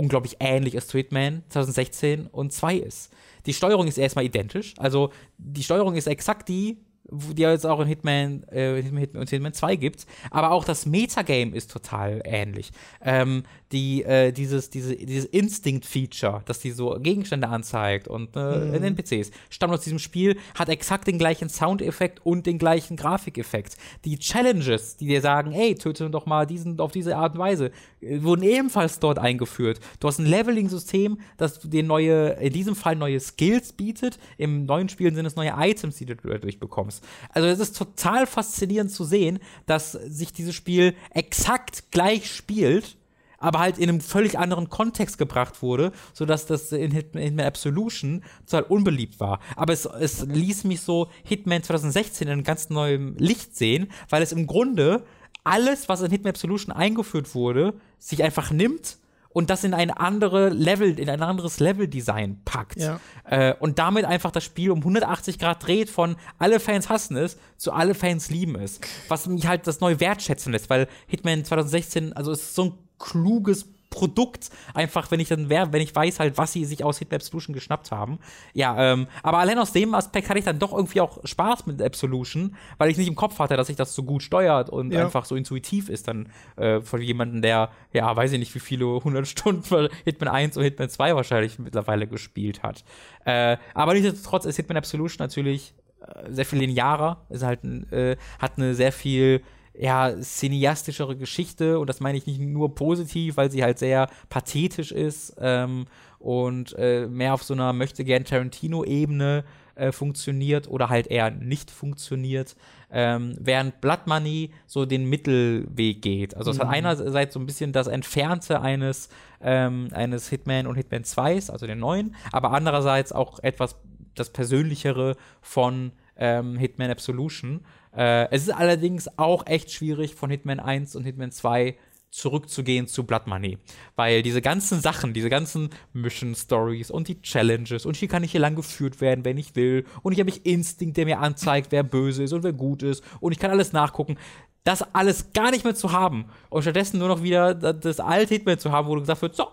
unglaublich 0.00 0.36
ähnlich 0.40 0.80
zu 0.86 0.96
Hitman 0.96 1.42
2016 1.50 2.26
und 2.26 2.52
2 2.52 2.76
ist. 2.76 3.12
Die 3.44 3.52
Steuerung 3.52 3.86
ist 3.86 3.98
erstmal 3.98 4.24
identisch. 4.24 4.74
Also 4.78 5.10
die 5.36 5.62
Steuerung 5.62 5.94
ist 5.94 6.06
exakt 6.06 6.48
die, 6.48 6.78
die 7.10 7.44
es 7.44 7.64
auch 7.64 7.80
in 7.80 7.88
Hitman, 7.88 8.44
äh, 8.50 8.80
Hitman, 8.82 9.08
und 9.14 9.30
Hitman 9.30 9.52
2 9.52 9.76
gibt. 9.76 10.06
Aber 10.30 10.50
auch 10.50 10.64
das 10.64 10.86
Metagame 10.86 11.54
ist 11.54 11.70
total 11.70 12.22
ähnlich. 12.24 12.70
Ähm, 13.02 13.44
die, 13.72 14.02
äh, 14.02 14.32
dieses, 14.32 14.70
diese, 14.70 14.96
dieses 14.96 15.26
Instinct-Feature, 15.26 16.42
dass 16.44 16.58
die 16.58 16.72
so 16.72 16.98
Gegenstände 17.00 17.48
anzeigt 17.48 18.08
und 18.08 18.36
äh, 18.36 18.76
in 18.76 18.82
NPCs, 18.82 19.30
stammt 19.48 19.72
aus 19.72 19.82
diesem 19.82 19.98
Spiel, 19.98 20.36
hat 20.58 20.68
exakt 20.68 21.06
den 21.06 21.18
gleichen 21.18 21.48
Soundeffekt 21.48 22.24
und 22.26 22.46
den 22.46 22.58
gleichen 22.58 22.96
Grafikeffekt. 22.96 23.76
Die 24.04 24.18
Challenges, 24.18 24.96
die 24.96 25.06
dir 25.06 25.20
sagen, 25.20 25.52
ey, 25.52 25.74
töte 25.76 26.10
doch 26.10 26.26
mal 26.26 26.46
diesen 26.46 26.80
auf 26.80 26.92
diese 26.92 27.16
Art 27.16 27.34
und 27.34 27.40
Weise, 27.40 27.70
äh, 28.00 28.22
wurden 28.22 28.42
ebenfalls 28.42 28.98
dort 28.98 29.18
eingeführt. 29.18 29.80
Du 30.00 30.08
hast 30.08 30.18
ein 30.18 30.26
Leveling-System, 30.26 31.20
das 31.36 31.60
dir 31.60 31.82
neue, 31.82 32.30
in 32.40 32.52
diesem 32.52 32.74
Fall 32.74 32.96
neue 32.96 33.20
Skills 33.20 33.72
bietet. 33.72 34.18
Im 34.36 34.66
neuen 34.66 34.88
Spiel 34.88 35.14
sind 35.14 35.26
es 35.26 35.36
neue 35.36 35.54
Items, 35.56 35.96
die 35.96 36.06
du 36.06 36.16
dadurch 36.16 36.58
bekommst. 36.58 36.99
Also 37.30 37.48
es 37.48 37.58
ist 37.58 37.76
total 37.76 38.26
faszinierend 38.26 38.90
zu 38.90 39.04
sehen, 39.04 39.38
dass 39.66 39.92
sich 39.92 40.32
dieses 40.32 40.54
Spiel 40.54 40.94
exakt 41.12 41.90
gleich 41.90 42.30
spielt 42.30 42.96
aber 43.40 43.58
halt 43.58 43.78
in 43.78 43.88
einem 43.88 44.00
völlig 44.00 44.38
anderen 44.38 44.68
Kontext 44.68 45.18
gebracht 45.18 45.62
wurde, 45.62 45.92
sodass 46.12 46.46
das 46.46 46.70
in 46.72 46.92
Hitman, 46.92 47.22
Hitman 47.22 47.46
Absolution 47.46 48.22
total 48.46 48.64
unbeliebt 48.64 49.18
war. 49.18 49.40
Aber 49.56 49.72
es, 49.72 49.86
es 49.86 50.26
ließ 50.26 50.64
mich 50.64 50.82
so 50.82 51.08
Hitman 51.24 51.62
2016 51.62 52.28
in 52.28 52.32
einem 52.32 52.44
ganz 52.44 52.68
neuem 52.68 53.16
Licht 53.16 53.56
sehen, 53.56 53.90
weil 54.10 54.22
es 54.22 54.32
im 54.32 54.46
Grunde 54.46 55.04
alles, 55.42 55.88
was 55.88 56.02
in 56.02 56.10
Hitman 56.10 56.30
Absolution 56.30 56.76
eingeführt 56.76 57.34
wurde, 57.34 57.74
sich 57.98 58.22
einfach 58.22 58.50
nimmt 58.50 58.98
und 59.32 59.48
das 59.48 59.64
in 59.64 59.74
ein 59.74 59.90
andere 59.90 60.48
Level, 60.48 60.98
in 60.98 61.08
ein 61.08 61.22
anderes 61.22 61.60
Level-Design 61.60 62.42
packt. 62.44 62.78
Ja. 62.78 63.00
Äh, 63.24 63.54
und 63.58 63.78
damit 63.78 64.04
einfach 64.04 64.32
das 64.32 64.44
Spiel 64.44 64.70
um 64.70 64.78
180 64.78 65.38
Grad 65.38 65.64
dreht 65.64 65.88
von 65.88 66.16
alle 66.38 66.60
Fans 66.60 66.88
hassen 66.88 67.16
es 67.16 67.38
zu 67.56 67.72
alle 67.72 67.94
Fans 67.94 68.30
lieben 68.30 68.56
es. 68.56 68.80
Was 69.08 69.26
mich 69.26 69.46
halt 69.46 69.66
das 69.66 69.80
neu 69.80 70.00
wertschätzen 70.00 70.52
lässt, 70.52 70.68
weil 70.68 70.88
Hitman 71.06 71.44
2016, 71.44 72.12
also 72.12 72.32
es 72.32 72.40
ist 72.40 72.54
so 72.54 72.64
ein 72.64 72.72
kluges 72.98 73.68
Produkt, 73.90 74.50
einfach 74.72 75.10
wenn 75.10 75.18
ich 75.20 75.28
dann 75.28 75.48
wär, 75.48 75.72
wenn 75.72 75.82
ich 75.82 75.94
weiß 75.94 76.20
halt, 76.20 76.38
was 76.38 76.52
sie 76.52 76.64
sich 76.64 76.84
aus 76.84 76.98
Hitman 76.98 77.16
Absolution 77.16 77.52
geschnappt 77.54 77.90
haben. 77.90 78.20
Ja, 78.54 78.92
ähm, 78.92 79.08
aber 79.22 79.38
allein 79.38 79.58
aus 79.58 79.72
dem 79.72 79.94
Aspekt 79.94 80.28
hatte 80.28 80.38
ich 80.38 80.44
dann 80.44 80.58
doch 80.60 80.72
irgendwie 80.72 81.00
auch 81.00 81.18
Spaß 81.24 81.66
mit 81.66 81.82
Absolution, 81.82 82.54
weil 82.78 82.88
ich 82.90 82.96
nicht 82.96 83.08
im 83.08 83.16
Kopf 83.16 83.38
hatte, 83.40 83.56
dass 83.56 83.66
sich 83.66 83.76
das 83.76 83.92
so 83.94 84.04
gut 84.04 84.22
steuert 84.22 84.70
und 84.70 84.92
Ja. 84.92 85.02
einfach 85.04 85.24
so 85.24 85.34
intuitiv 85.34 85.88
ist 85.88 86.06
dann 86.08 86.28
äh, 86.56 86.80
von 86.80 87.02
jemandem, 87.02 87.42
der, 87.42 87.70
ja, 87.92 88.14
weiß 88.14 88.30
ich 88.32 88.38
nicht, 88.38 88.54
wie 88.54 88.60
viele 88.60 88.86
hundert 88.86 89.26
Stunden 89.28 89.62
für 89.64 89.90
Hitman 90.04 90.28
1 90.28 90.56
und 90.56 90.62
Hitman 90.62 90.88
2 90.88 91.16
wahrscheinlich 91.16 91.58
mittlerweile 91.58 92.06
gespielt 92.06 92.62
hat. 92.62 92.84
Äh, 93.24 93.56
aber 93.74 93.94
nichtsdestotrotz 93.94 94.44
ist 94.44 94.56
Hitman 94.56 94.76
Absolution 94.78 95.18
natürlich 95.24 95.74
äh, 96.06 96.30
sehr 96.32 96.44
viel 96.46 96.60
linearer, 96.60 97.26
ist 97.28 97.42
halt 97.42 97.64
ein, 97.64 97.90
äh, 97.92 98.16
hat 98.38 98.52
eine 98.56 98.74
sehr 98.74 98.92
viel 98.92 99.42
ja, 99.80 100.14
cineastischere 100.20 101.16
Geschichte 101.16 101.78
und 101.78 101.88
das 101.88 102.00
meine 102.00 102.18
ich 102.18 102.26
nicht 102.26 102.38
nur 102.38 102.74
positiv, 102.74 103.38
weil 103.38 103.50
sie 103.50 103.62
halt 103.62 103.78
sehr 103.78 104.08
pathetisch 104.28 104.92
ist 104.92 105.36
ähm, 105.40 105.86
und 106.18 106.74
äh, 106.78 107.06
mehr 107.06 107.32
auf 107.32 107.42
so 107.42 107.54
einer 107.54 107.72
möchte 107.72 108.04
gern 108.04 108.24
Tarantino-Ebene 108.24 109.42
äh, 109.76 109.90
funktioniert 109.90 110.68
oder 110.68 110.90
halt 110.90 111.06
eher 111.06 111.30
nicht 111.30 111.70
funktioniert, 111.70 112.56
ähm, 112.90 113.34
während 113.40 113.80
Blood 113.80 114.06
Money 114.06 114.50
so 114.66 114.84
den 114.84 115.08
Mittelweg 115.08 116.02
geht. 116.02 116.36
Also 116.36 116.50
es 116.50 116.58
hat 116.58 116.68
einerseits 116.68 117.32
so 117.32 117.40
ein 117.40 117.46
bisschen 117.46 117.72
das 117.72 117.86
Entfernte 117.86 118.60
eines, 118.60 119.08
ähm, 119.40 119.88
eines 119.92 120.28
Hitman 120.28 120.66
und 120.66 120.74
Hitman 120.74 121.04
2s, 121.04 121.50
also 121.50 121.66
den 121.66 121.78
neuen, 121.78 122.14
aber 122.32 122.50
andererseits 122.52 123.12
auch 123.12 123.38
etwas 123.38 123.76
das 124.14 124.28
Persönlichere 124.28 125.16
von 125.40 125.92
ähm, 126.16 126.58
Hitman 126.58 126.90
Absolution. 126.90 127.64
Äh, 127.96 128.30
es 128.30 128.42
ist 128.42 128.50
allerdings 128.50 129.08
auch 129.18 129.46
echt 129.46 129.70
schwierig, 129.72 130.14
von 130.14 130.30
Hitman 130.30 130.60
1 130.60 130.96
und 130.96 131.04
Hitman 131.04 131.32
2 131.32 131.76
zurückzugehen 132.10 132.88
zu 132.88 133.04
Blood 133.04 133.26
Money. 133.26 133.58
Weil 133.96 134.22
diese 134.22 134.42
ganzen 134.42 134.80
Sachen, 134.80 135.14
diese 135.14 135.30
ganzen 135.30 135.70
Mission 135.92 136.34
Stories 136.34 136.90
und 136.90 137.08
die 137.08 137.22
Challenges 137.22 137.86
und 137.86 137.96
hier 137.96 138.08
kann 138.08 138.24
ich 138.24 138.32
hier 138.32 138.40
lang 138.40 138.56
geführt 138.56 139.00
werden, 139.00 139.24
wenn 139.24 139.38
ich 139.38 139.54
will. 139.56 139.84
Und 140.02 140.12
ich 140.12 140.18
habe 140.18 140.30
mich 140.30 140.44
Instinct, 140.44 140.96
der 140.96 141.06
mir 141.06 141.20
anzeigt, 141.20 141.68
wer 141.70 141.82
böse 141.82 142.24
ist 142.24 142.32
und 142.32 142.42
wer 142.42 142.52
gut 142.52 142.82
ist. 142.82 143.04
Und 143.20 143.32
ich 143.32 143.38
kann 143.38 143.50
alles 143.50 143.72
nachgucken. 143.72 144.18
Das 144.64 144.82
alles 144.94 145.32
gar 145.32 145.50
nicht 145.50 145.64
mehr 145.64 145.74
zu 145.74 145.92
haben. 145.92 146.26
Und 146.50 146.62
stattdessen 146.62 146.98
nur 146.98 147.08
noch 147.08 147.22
wieder 147.22 147.54
das 147.54 147.80
das 147.80 148.00
alte 148.00 148.34
Hitman 148.34 148.58
zu 148.58 148.72
haben, 148.72 148.88
wo 148.88 148.94
du 148.94 149.00
gesagt 149.00 149.22
wird, 149.22 149.36
so, 149.36 149.46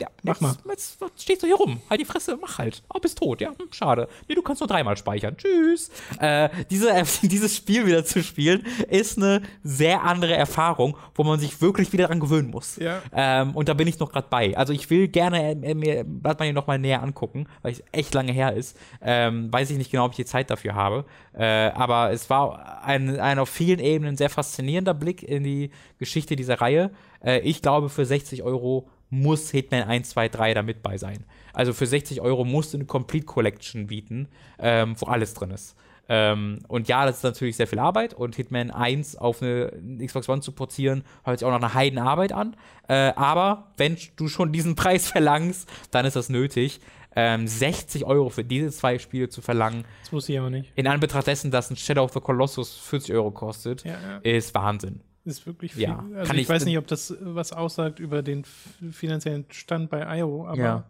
ja, 0.00 0.08
Mach 0.22 0.40
jetzt, 0.68 0.98
Jetzt 1.00 1.22
stehst 1.22 1.42
du 1.42 1.46
hier 1.46 1.56
rum. 1.56 1.80
Halt 1.88 2.00
die 2.00 2.04
Fresse, 2.04 2.38
mach 2.40 2.58
halt. 2.58 2.82
Oh, 2.92 2.98
bist 2.98 3.18
tot, 3.18 3.40
ja. 3.40 3.50
Hm, 3.50 3.68
schade. 3.70 4.08
Nee, 4.28 4.34
du 4.34 4.42
kannst 4.42 4.60
nur 4.60 4.68
dreimal 4.68 4.96
speichern. 4.96 5.36
Tschüss. 5.36 5.90
Äh, 6.18 6.48
diese, 6.70 6.90
äh, 6.90 7.04
dieses 7.22 7.56
Spiel 7.56 7.86
wieder 7.86 8.04
zu 8.04 8.22
spielen, 8.22 8.64
ist 8.88 9.18
eine 9.18 9.42
sehr 9.62 10.02
andere 10.04 10.34
Erfahrung, 10.34 10.96
wo 11.14 11.24
man 11.24 11.38
sich 11.38 11.60
wirklich 11.60 11.92
wieder 11.92 12.06
dran 12.06 12.20
gewöhnen 12.20 12.50
muss. 12.50 12.76
Ja. 12.76 13.02
Ähm, 13.12 13.54
und 13.54 13.68
da 13.68 13.74
bin 13.74 13.86
ich 13.88 13.98
noch 13.98 14.10
gerade 14.10 14.28
bei. 14.30 14.56
Also 14.56 14.72
ich 14.72 14.88
will 14.88 15.08
gerne 15.08 15.50
äh, 15.62 15.74
mir 15.74 16.04
Blood 16.04 16.38
Money 16.38 16.52
noch 16.52 16.66
mal 16.66 16.78
näher 16.78 17.02
angucken, 17.02 17.46
weil 17.62 17.72
es 17.72 17.82
echt 17.92 18.14
lange 18.14 18.32
her 18.32 18.54
ist. 18.54 18.76
Ähm, 19.02 19.52
weiß 19.52 19.70
ich 19.70 19.78
nicht 19.78 19.90
genau, 19.90 20.06
ob 20.06 20.12
ich 20.12 20.16
die 20.16 20.24
Zeit 20.24 20.50
dafür 20.50 20.74
habe. 20.74 21.04
Äh, 21.32 21.44
aber 21.44 22.10
es 22.10 22.30
war 22.30 22.82
ein, 22.84 23.20
ein 23.20 23.38
auf 23.38 23.48
vielen 23.48 23.80
Ebenen 23.80 24.16
sehr 24.16 24.30
faszinierender 24.30 24.94
Blick 24.94 25.22
in 25.22 25.44
die 25.44 25.70
Geschichte 25.98 26.36
dieser 26.36 26.60
Reihe. 26.60 26.90
Äh, 27.24 27.40
ich 27.40 27.62
glaube, 27.62 27.88
für 27.88 28.04
60 28.04 28.42
Euro 28.42 28.88
muss 29.10 29.50
Hitman 29.50 29.82
1, 29.82 30.10
2, 30.10 30.28
3 30.28 30.54
da 30.54 30.62
mit 30.62 30.82
bei 30.82 30.96
sein. 30.96 31.24
Also 31.52 31.72
für 31.72 31.86
60 31.86 32.20
Euro 32.20 32.44
musst 32.44 32.72
du 32.72 32.78
eine 32.78 32.86
Complete 32.86 33.26
Collection 33.26 33.86
bieten, 33.88 34.28
ähm, 34.58 34.94
wo 34.98 35.06
alles 35.06 35.34
drin 35.34 35.50
ist. 35.50 35.76
Ähm, 36.08 36.58
und 36.66 36.88
ja, 36.88 37.06
das 37.06 37.18
ist 37.18 37.22
natürlich 37.22 37.56
sehr 37.56 37.68
viel 37.68 37.78
Arbeit 37.78 38.14
und 38.14 38.34
Hitman 38.34 38.70
1 38.72 39.16
auf 39.16 39.42
eine 39.42 39.70
Xbox 40.04 40.28
One 40.28 40.40
zu 40.40 40.50
portieren, 40.52 41.04
hört 41.24 41.38
sich 41.38 41.46
auch 41.46 41.52
noch 41.52 41.62
eine 41.62 41.74
Heidenarbeit 41.74 42.32
an. 42.32 42.56
Äh, 42.88 43.12
aber 43.14 43.68
wenn 43.76 43.96
du 44.16 44.26
schon 44.28 44.52
diesen 44.52 44.74
Preis 44.76 45.08
verlangst, 45.08 45.68
dann 45.92 46.06
ist 46.06 46.16
das 46.16 46.28
nötig. 46.28 46.80
Ähm, 47.16 47.48
60 47.48 48.04
Euro 48.04 48.28
für 48.28 48.44
diese 48.44 48.70
zwei 48.70 49.00
Spiele 49.00 49.28
zu 49.28 49.42
verlangen, 49.42 49.84
Das 50.02 50.12
muss 50.12 50.28
ich 50.28 50.38
aber 50.38 50.50
nicht. 50.50 50.72
in 50.76 50.86
Anbetracht 50.86 51.26
dessen, 51.26 51.50
dass 51.50 51.68
ein 51.70 51.76
Shadow 51.76 52.04
of 52.04 52.12
the 52.12 52.20
Colossus 52.20 52.76
40 52.76 53.14
Euro 53.16 53.32
kostet, 53.32 53.82
Ja, 53.84 53.92
ja. 54.00 54.18
ist 54.22 54.54
Wahnsinn. 54.54 55.00
Ist 55.24 55.46
wirklich 55.46 55.74
viel. 55.74 55.82
Ja, 55.82 55.98
also 56.14 56.28
kann 56.28 56.36
ich, 56.36 56.42
ich- 56.42 56.48
weiß 56.48 56.64
nicht, 56.64 56.78
ob 56.78 56.86
das 56.86 57.10
äh, 57.10 57.16
was 57.20 57.52
aussagt 57.52 57.98
über 58.00 58.22
den 58.22 58.44
finanziellen 58.44 59.44
Stand 59.50 59.90
bei 59.90 60.18
IO, 60.18 60.46
aber 60.46 60.84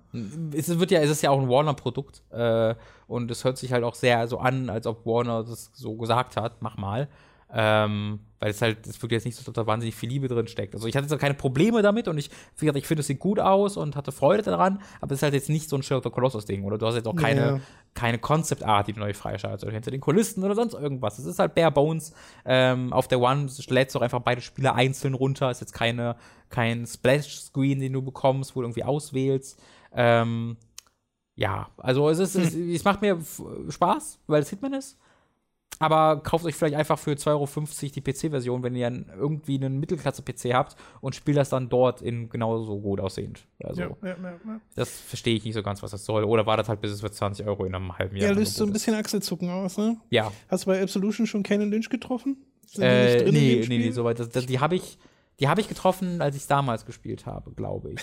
Es 0.52 0.78
wird 0.78 0.90
ja, 0.92 1.00
es 1.00 1.10
ist 1.10 1.22
ja 1.22 1.30
auch 1.30 1.40
ein 1.40 1.48
Warner-Produkt 1.48 2.22
äh, 2.30 2.74
und 3.08 3.30
es 3.30 3.42
hört 3.44 3.58
sich 3.58 3.72
halt 3.72 3.82
auch 3.82 3.94
sehr 3.96 4.28
so 4.28 4.38
an, 4.38 4.70
als 4.70 4.86
ob 4.86 5.04
Warner 5.04 5.42
das 5.42 5.70
so 5.74 5.96
gesagt 5.96 6.36
hat, 6.36 6.62
mach 6.62 6.76
mal. 6.76 7.08
Ähm, 7.52 8.20
weil 8.38 8.50
es 8.50 8.62
halt, 8.62 8.86
es 8.86 9.02
wirkt 9.02 9.12
jetzt 9.12 9.26
nicht 9.26 9.36
so, 9.36 9.44
dass 9.44 9.52
da 9.52 9.66
wahnsinnig 9.66 9.94
viel 9.94 10.08
Liebe 10.08 10.28
drin 10.28 10.46
steckt. 10.46 10.74
Also 10.74 10.86
ich 10.86 10.96
hatte 10.96 11.06
jetzt 11.06 11.20
keine 11.20 11.34
Probleme 11.34 11.82
damit 11.82 12.08
und 12.08 12.16
ich, 12.16 12.30
wie 12.56 12.66
gesagt, 12.66 12.78
ich 12.78 12.86
finde, 12.86 13.00
es 13.00 13.06
sieht 13.06 13.18
gut 13.18 13.38
aus 13.38 13.76
und 13.76 13.96
hatte 13.96 14.12
Freude 14.12 14.42
daran, 14.42 14.80
aber 15.00 15.12
es 15.12 15.18
ist 15.18 15.22
halt 15.24 15.34
jetzt 15.34 15.50
nicht 15.50 15.68
so 15.68 15.76
ein 15.76 15.82
Shadow 15.82 15.98
of 15.98 16.04
the 16.04 16.10
Colossus-Ding. 16.10 16.64
Oder 16.64 16.78
du 16.78 16.86
hast 16.86 16.94
jetzt 16.94 17.06
auch 17.06 17.16
keine, 17.16 17.40
Ja. 17.40 17.60
keine 17.92 18.18
Concept 18.18 18.62
Art, 18.62 18.88
die 18.88 18.94
du 18.94 19.00
neu 19.00 19.12
freischaltest 19.12 19.64
oder 19.64 19.72
hinter 19.74 19.90
den 19.90 20.00
Kulissen 20.00 20.42
oder 20.42 20.54
sonst 20.54 20.72
irgendwas. 20.74 21.18
Es 21.18 21.26
ist 21.26 21.38
halt 21.38 21.54
bare 21.54 21.70
bones. 21.70 22.14
Ähm, 22.46 22.92
auf 22.94 23.08
der 23.08 23.20
One 23.20 23.48
lädst 23.68 23.94
du 23.94 23.98
auch 23.98 24.02
einfach 24.02 24.20
beide 24.20 24.40
Spiele 24.40 24.74
einzeln 24.74 25.12
runter. 25.14 25.50
Ist 25.50 25.60
jetzt 25.60 25.74
keine, 25.74 26.16
kein 26.48 26.86
Splash-Screen, 26.86 27.80
den 27.80 27.92
du 27.92 28.00
bekommst, 28.00 28.56
wo 28.56 28.60
du 28.60 28.66
irgendwie 28.68 28.84
auswählst. 28.84 29.60
Ähm, 29.92 30.56
ja, 31.34 31.68
also 31.76 32.08
es 32.08 32.18
ist, 32.20 32.36
es, 32.36 32.54
es 32.54 32.84
macht 32.84 33.02
mir 33.02 33.18
Spaß, 33.68 34.18
weil 34.28 34.40
es 34.40 34.50
Hitman 34.50 34.72
ist. 34.74 34.98
Aber 35.78 36.22
kauft 36.22 36.44
euch 36.44 36.54
vielleicht 36.54 36.74
einfach 36.74 36.98
für 36.98 37.12
2,50 37.12 37.28
Euro 37.30 37.48
die 37.94 38.00
PC-Version, 38.02 38.62
wenn 38.62 38.76
ihr 38.76 38.92
irgendwie 39.16 39.54
einen 39.54 39.80
Mittelklasse-PC 39.80 40.52
habt 40.52 40.76
und 41.00 41.14
spielt 41.14 41.38
das 41.38 41.48
dann 41.48 41.70
dort 41.70 42.02
in 42.02 42.28
genauso 42.28 42.78
gut 42.80 43.00
aussehend. 43.00 43.46
Also, 43.64 43.80
Ja, 43.80 43.88
ja, 44.02 44.16
ja, 44.22 44.60
das 44.74 44.90
verstehe 45.00 45.36
ich 45.36 45.44
nicht 45.44 45.54
so 45.54 45.62
ganz, 45.62 45.82
was 45.82 45.92
das 45.92 46.04
soll. 46.04 46.24
Oder 46.24 46.44
war 46.44 46.58
das 46.58 46.68
halt, 46.68 46.82
bis 46.82 46.90
es 46.90 47.00
für 47.00 47.10
20 47.10 47.46
Euro 47.46 47.64
in 47.64 47.74
einem 47.74 47.96
halben 47.96 48.16
Jahr 48.16 48.28
ja, 48.28 48.36
löst 48.36 48.56
so 48.56 48.64
ein 48.64 48.72
bisschen 48.74 48.94
Achselzucken 48.94 49.48
aus, 49.48 49.78
ne? 49.78 49.96
Ja. 50.10 50.30
Hast 50.48 50.64
du 50.64 50.70
bei 50.70 50.82
Absolution 50.82 51.26
schon 51.26 51.42
Canon 51.42 51.70
Lynch 51.70 51.88
getroffen? 51.88 52.36
Sind 52.66 52.82
die 52.82 52.86
Äh, 52.86 53.04
nicht 53.04 53.24
drin 53.24 53.26
in 53.28 53.32
nee, 53.32 53.66
nee, 53.68 53.78
nee, 53.86 53.90
soweit. 53.90 54.18
Das, 54.18 54.28
das, 54.28 54.44
die 54.44 54.60
habe 54.60 54.76
ich, 54.76 54.98
die 55.40 55.48
hab 55.48 55.58
ich 55.58 55.66
getroffen, 55.68 56.20
als 56.20 56.36
ich 56.36 56.42
es 56.42 56.46
damals 56.46 56.84
gespielt 56.84 57.24
habe, 57.24 57.52
glaube 57.52 57.92
ich. 57.92 58.00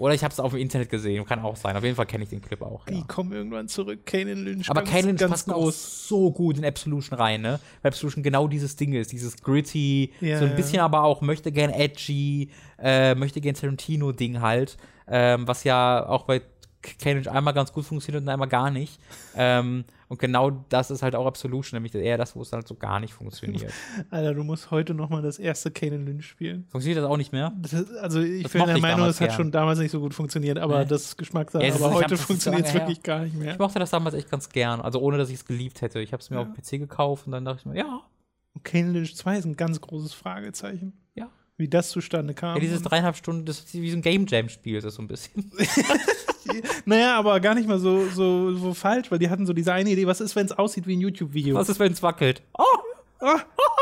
Oder 0.00 0.14
ich 0.14 0.24
habe 0.24 0.32
es 0.32 0.40
auf 0.40 0.52
dem 0.52 0.60
Internet 0.60 0.88
gesehen, 0.88 1.26
kann 1.26 1.40
auch 1.40 1.56
sein. 1.56 1.76
Auf 1.76 1.84
jeden 1.84 1.94
Fall 1.94 2.06
kenne 2.06 2.24
ich 2.24 2.30
den 2.30 2.40
Clip 2.40 2.62
auch. 2.62 2.86
Die 2.86 2.94
Ja. 2.94 3.04
kommen 3.06 3.32
irgendwann 3.32 3.68
zurück. 3.68 4.06
Canon 4.06 4.44
Lynch. 4.44 4.70
Aber 4.70 4.80
Canon 4.82 5.14
ganz 5.14 5.30
passt 5.30 5.50
auch 5.50 5.56
groß. 5.64 6.08
so 6.08 6.32
gut 6.32 6.56
in 6.56 6.64
Absolution 6.64 7.18
rein, 7.18 7.42
ne? 7.42 7.60
Weil 7.82 7.90
Absolution 7.90 8.22
genau 8.22 8.48
dieses 8.48 8.76
Ding 8.76 8.94
ist, 8.94 9.12
dieses 9.12 9.36
gritty, 9.42 10.12
Ja, 10.22 10.38
so 10.38 10.44
ein 10.46 10.52
ja. 10.52 10.56
bisschen 10.56 10.80
aber 10.80 11.04
auch 11.04 11.20
möchte 11.20 11.52
gern 11.52 11.68
edgy, 11.70 12.48
äh, 12.78 13.14
möchte 13.14 13.42
gern 13.42 13.54
Tarantino-Ding 13.54 14.40
halt, 14.40 14.78
ähm, 15.06 15.46
was 15.46 15.64
ja 15.64 16.06
auch 16.08 16.22
bei 16.22 16.40
Canon 16.98 17.26
einmal 17.28 17.52
ganz 17.52 17.70
gut 17.70 17.84
funktioniert 17.84 18.22
und 18.22 18.28
einmal 18.30 18.48
gar 18.48 18.70
nicht. 18.70 18.98
ähm, 19.36 19.84
und 20.10 20.18
genau 20.18 20.50
das 20.68 20.90
ist 20.90 21.02
halt 21.02 21.14
auch 21.14 21.24
Absolution, 21.24 21.76
nämlich 21.78 21.94
eher 21.94 22.18
das, 22.18 22.36
wo 22.36 22.42
es 22.42 22.52
halt 22.52 22.68
so 22.68 22.74
gar 22.74 23.00
nicht 23.00 23.14
funktioniert. 23.14 23.72
Alter, 24.10 24.34
du 24.34 24.42
musst 24.44 24.70
heute 24.70 24.92
noch 24.92 25.08
mal 25.08 25.22
das 25.22 25.38
erste 25.38 25.70
Canon 25.70 26.04
Lynch 26.04 26.26
spielen. 26.26 26.66
funktioniert 26.68 27.02
das 27.02 27.08
auch 27.08 27.16
nicht 27.16 27.32
mehr? 27.32 27.52
Das, 27.62 27.72
also 27.96 28.20
ich 28.20 28.42
Das 28.42 28.52
bin 28.52 28.66
der 28.66 28.78
Meinung, 28.78 29.06
es 29.06 29.20
hat 29.20 29.32
schon 29.32 29.50
damals 29.50 29.78
nicht 29.78 29.92
so 29.92 30.00
gut 30.00 30.12
funktioniert, 30.12 30.58
aber 30.58 30.80
Nee. 30.80 30.86
das 30.86 31.04
ist 31.04 31.16
Geschmackssache. 31.16 31.62
Ja, 31.64 31.70
ist- 31.70 31.80
aber 31.82 31.94
heute 31.94 32.14
ist 32.14 32.24
funktioniert 32.24 32.66
es 32.66 32.74
wirklich 32.74 33.02
gar 33.02 33.20
nicht 33.20 33.34
mehr. 33.36 33.52
Ich 33.52 33.58
mochte 33.58 33.78
das 33.78 33.88
damals 33.90 34.14
echt 34.16 34.30
ganz 34.30 34.48
gern. 34.50 34.80
Also 34.82 35.00
ohne, 35.00 35.16
dass 35.16 35.28
ich 35.30 35.36
es 35.36 35.44
geliebt 35.46 35.80
hätte. 35.80 36.00
Ich 36.00 36.12
habe 36.12 36.20
es 36.20 36.28
mir 36.28 36.36
Ja. 36.36 36.42
auf 36.42 36.48
dem 36.48 36.54
PC 36.54 36.78
gekauft 36.78 37.24
und 37.26 37.32
dann 37.32 37.44
dachte 37.46 37.60
ich 37.60 37.66
mir, 37.66 37.78
ja, 37.78 38.00
Und 38.52 38.64
Canon 38.64 38.92
Lynch 38.94 39.14
2 39.16 39.38
ist 39.38 39.44
ein 39.44 39.56
ganz 39.56 39.80
großes 39.80 40.12
Fragezeichen. 40.12 40.92
Wie 41.60 41.68
das 41.68 41.90
zustande 41.90 42.32
kam. 42.32 42.54
Ja, 42.56 42.60
dieses 42.60 42.80
dreieinhalb 42.82 43.16
Stunden, 43.16 43.44
das 43.44 43.58
ist 43.58 43.74
wie 43.74 43.90
so 43.90 43.98
ein 43.98 44.02
Game 44.02 44.24
Jam-Spiel, 44.26 44.76
ist 44.78 44.84
das 44.84 44.94
so 44.94 45.02
ein 45.02 45.08
bisschen. 45.08 45.52
naja, 46.86 47.18
aber 47.18 47.38
gar 47.40 47.54
nicht 47.54 47.68
mal 47.68 47.78
so, 47.78 48.06
so, 48.08 48.54
so 48.54 48.72
falsch, 48.72 49.10
weil 49.10 49.18
die 49.18 49.28
hatten 49.28 49.44
so 49.46 49.52
diese 49.52 49.72
eine 49.72 49.90
Idee, 49.90 50.06
was 50.06 50.20
ist, 50.22 50.34
wenn 50.36 50.46
es 50.46 50.52
aussieht 50.52 50.86
wie 50.86 50.96
ein 50.96 51.00
YouTube-Video? 51.00 51.54
Was 51.54 51.68
ist, 51.68 51.78
wenn 51.78 51.92
es 51.92 52.02
wackelt? 52.02 52.42
Oh, 52.58 52.64
Ah, 53.22 53.38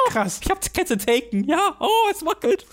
krass. 0.09 0.41
ich 0.43 0.51
hab 0.51 0.61
die 0.61 0.71
Kette 0.71 0.99
taken. 0.99 1.45
Ja, 1.45 1.77
oh, 1.79 2.11
es 2.11 2.27
wackelt. 2.27 2.67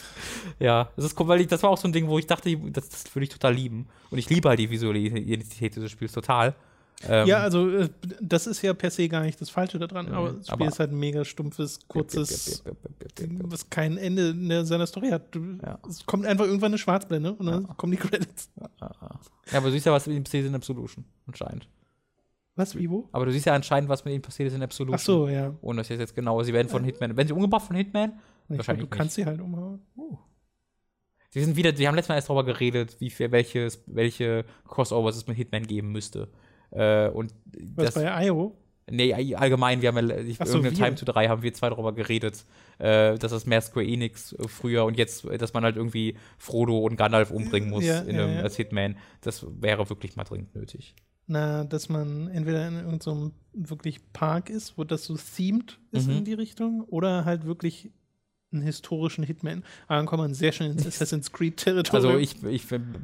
Ja, 0.60 0.90
das 0.96 1.06
ist 1.06 1.20
cool, 1.20 1.28
weil 1.28 1.42
ich, 1.42 1.48
das 1.48 1.62
war 1.62 1.70
auch 1.70 1.78
so 1.78 1.88
ein 1.88 1.94
Ding, 1.94 2.08
wo 2.08 2.18
ich 2.18 2.26
dachte, 2.26 2.58
das, 2.72 2.90
das 2.90 3.16
würde 3.16 3.26
ich 3.26 3.30
total 3.30 3.54
lieben. 3.54 3.88
Und 4.10 4.18
ich 4.18 4.28
liebe 4.32 4.50
halt 4.50 4.58
die 4.58 4.72
visuelle 4.72 4.98
Identität 4.98 5.76
dieses 5.76 5.92
Spiels 5.92 6.12
total. 6.14 6.56
Ähm, 7.04 7.28
Ja, 7.28 7.40
also 7.40 7.70
äh, 7.70 7.90
das 8.22 8.48
ist 8.48 8.62
ja 8.62 8.74
per 8.74 8.90
se 8.90 9.10
gar 9.10 9.22
nicht 9.22 9.40
das 9.42 9.50
Falsche 9.50 9.78
daran, 9.80 10.08
aber 10.14 10.32
das 10.34 10.48
Spiel 10.48 10.54
aber- 10.54 10.68
ist 10.68 10.80
halt 10.80 10.92
ein 10.92 10.98
mega 11.00 11.26
stumpfes, 11.26 11.80
kurzes, 11.88 12.64
was 13.44 13.70
kein 13.70 13.98
Ende 13.98 14.30
in 14.30 14.66
seiner 14.66 14.88
Story 14.88 15.10
hat. 15.10 15.34
Du, 15.36 15.58
Ja. 15.62 15.78
Es 15.90 16.06
kommt 16.06 16.26
einfach 16.26 16.46
irgendwann 16.46 16.72
eine 16.72 16.78
Schwarzblende 16.78 17.34
und 17.34 17.46
dann 17.46 17.68
kommen 17.78 17.92
die 17.92 17.98
Credits. 17.98 18.50
Ja, 18.58 19.58
aber 19.58 19.68
du 19.68 19.72
siehst 19.72 19.86
ja, 19.86 19.92
was 19.92 20.08
mit 20.08 20.16
ihm 20.16 20.24
passiert 20.24 20.44
ist 20.46 20.50
in 20.50 20.56
Absolution, 20.56 21.06
anscheinend. 21.28 21.68
Was, 22.56 22.74
wo? 22.76 23.10
Aber 23.12 23.26
du 23.26 23.34
siehst 23.34 23.46
ja 23.46 23.54
anscheinend, 23.54 23.90
was 23.90 24.06
mit 24.06 24.14
ihm 24.14 24.22
passiert 24.22 24.48
ist 24.48 24.56
in 24.56 24.64
Absolution. 24.64 24.96
Ach 24.96 25.00
so, 25.04 25.28
ja. 25.28 25.54
Ohne 25.62 25.82
dass 25.82 25.90
ich 25.90 26.00
jetzt 26.00 26.16
genau, 26.16 26.42
sie 26.44 26.54
werden 26.54 26.70
von 26.70 26.84
Hitman, 26.86 27.16
werden 27.18 27.28
sie 27.28 27.34
umgebracht 27.34 27.66
von 27.68 27.76
Hitman? 27.76 28.14
Ich 28.48 28.58
Wahrscheinlich 28.58 28.84
glaub, 28.84 28.92
du 28.92 28.98
kannst 28.98 29.16
sie 29.16 29.26
halt 29.26 29.42
umhauen. 29.42 29.82
Sie 31.32 31.44
sind 31.44 31.58
wieder, 31.58 31.78
wir 31.78 31.88
haben 31.90 31.96
letztes 31.96 32.10
Mal 32.10 32.16
erst 32.16 32.30
darüber 32.30 32.46
geredet, 32.46 32.96
wie 33.02 33.10
viel, 33.10 33.30
welches, 33.34 33.84
welche 33.88 34.46
Crossovers 34.70 35.18
es 35.18 35.28
mit 35.28 35.36
Hitman 35.36 35.68
geben 35.68 35.92
müsste. 35.92 36.30
Äh, 36.72 37.10
und 37.10 37.34
Was 37.76 37.94
das, 37.94 37.96
bei 37.96 38.26
IO? 38.28 38.56
nee, 38.90 39.36
allgemein, 39.36 39.82
wir 39.82 39.90
haben 39.94 40.08
ja, 40.10 40.18
ich, 40.18 40.38
so, 40.38 40.44
irgendeine 40.46 40.78
wir. 40.78 40.86
Time 40.86 40.96
to 40.96 41.06
3 41.06 41.28
haben 41.28 41.42
wir 41.42 41.54
zwei 41.54 41.70
darüber 41.70 41.94
geredet, 41.94 42.46
äh, 42.78 43.18
dass 43.18 43.32
das 43.32 43.46
mehr 43.46 43.62
Square 43.62 43.86
Enix 43.86 44.34
äh, 44.34 44.48
früher 44.48 44.86
und 44.86 44.98
jetzt, 44.98 45.26
äh, 45.26 45.38
dass 45.38 45.54
man 45.54 45.64
halt 45.64 45.76
irgendwie 45.76 46.18
Frodo 46.38 46.78
und 46.80 46.96
Gandalf 46.98 47.32
umbringen 47.32 47.70
muss 47.70 47.84
Ja, 47.84 48.02
in 48.02 48.16
ja, 48.16 48.24
einem, 48.26 48.36
ja. 48.36 48.42
als 48.42 48.56
Hitman. 48.58 48.98
Das 49.22 49.46
wäre 49.60 49.90
wirklich 49.90 50.16
mal 50.16 50.24
dringend 50.24 50.54
nötig. 50.56 50.94
Na, 51.28 51.64
dass 51.64 51.90
man 51.90 52.28
entweder 52.28 52.68
in 52.68 52.76
irgendeinem 52.76 53.32
wirklich 53.54 54.12
Park 54.14 54.52
ist, 54.52 54.78
wo 54.78 54.84
das 54.84 55.06
so 55.06 55.18
themed 55.18 55.80
ist 55.92 56.08
Mhm. 56.08 56.18
in 56.18 56.26
die 56.26 56.34
Richtung, 56.34 56.84
oder 56.84 57.26
halt 57.26 57.46
wirklich 57.46 57.92
einen 58.52 58.62
historischen 58.62 59.24
Hitman. 59.24 59.64
Aber 59.88 59.98
dann 59.98 60.06
kommt 60.06 60.22
man 60.22 60.34
sehr 60.36 60.52
schnell 60.52 60.72
ins 60.72 60.86
Assassin's 60.88 61.32
Creed-Territorium. 61.32 62.12
Also 62.12 62.20
ich, 62.20 62.44
ich 62.44 62.64
finde 62.66 63.00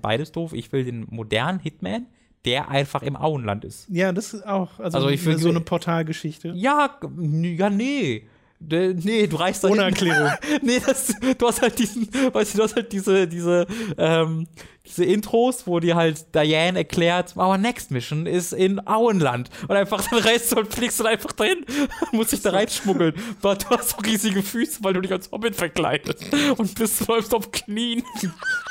beides 0.00 0.32
doof. 0.32 0.52
Ich 0.52 0.72
will 0.72 0.84
den 0.84 1.06
modernen 1.10 1.60
Hitman, 1.60 2.06
der 2.44 2.68
einfach 2.68 3.02
im 3.02 3.16
Auenland 3.16 3.64
ist. 3.64 3.86
Ja, 3.88 4.12
das 4.12 4.32
ist 4.34 4.46
auch, 4.46 4.78
also, 4.78 4.96
Also 4.98 5.08
ich 5.08 5.20
find- 5.20 5.40
so 5.40 5.48
eine 5.48 5.60
Portalgeschichte. 5.60 6.52
Ja, 6.54 6.96
ja, 7.42 7.70
nee. 7.70 8.24
Nee, 8.60 9.28
du 9.28 9.36
reichst 9.36 9.62
da 9.62 9.68
Ohne 9.68 9.82
Erklärung. 9.82 10.32
nee, 10.62 10.80
das, 10.84 11.14
du 11.38 11.46
hast 11.46 11.62
halt 11.62 11.78
diesen, 11.78 12.08
weißt 12.32 12.54
du, 12.54 12.58
du 12.58 12.64
hast 12.64 12.74
halt 12.74 12.92
diese, 12.92 13.28
diese, 13.28 13.68
ähm, 13.96 14.48
diese 14.84 15.04
Intros, 15.04 15.64
wo 15.68 15.78
dir 15.78 15.94
halt 15.94 16.34
Diane 16.34 16.78
erklärt, 16.78 17.36
our 17.36 17.56
next 17.56 17.92
mission 17.92 18.26
ist 18.26 18.52
in 18.52 18.84
Auenland. 18.84 19.48
Und 19.68 19.76
einfach 19.76 20.04
dann 20.10 20.18
reist 20.20 20.50
du 20.50 20.56
und 20.58 20.74
fliegst 20.74 20.98
dann 20.98 21.06
einfach 21.06 21.30
dahin, 21.32 21.64
musst 22.12 22.32
dich 22.32 22.40
da 22.42 22.50
reinschmuggeln. 22.50 23.14
Aber 23.42 23.54
du 23.54 23.66
hast 23.70 23.90
so 23.90 23.96
riesige 23.98 24.42
Füße, 24.42 24.82
weil 24.82 24.94
du 24.94 25.02
dich 25.02 25.12
als 25.12 25.30
Hobbit 25.30 25.54
verkleidest. 25.54 26.24
Und 26.56 26.74
bist, 26.74 27.06
läufst 27.06 27.32
auf 27.34 27.52
Knien. 27.52 28.02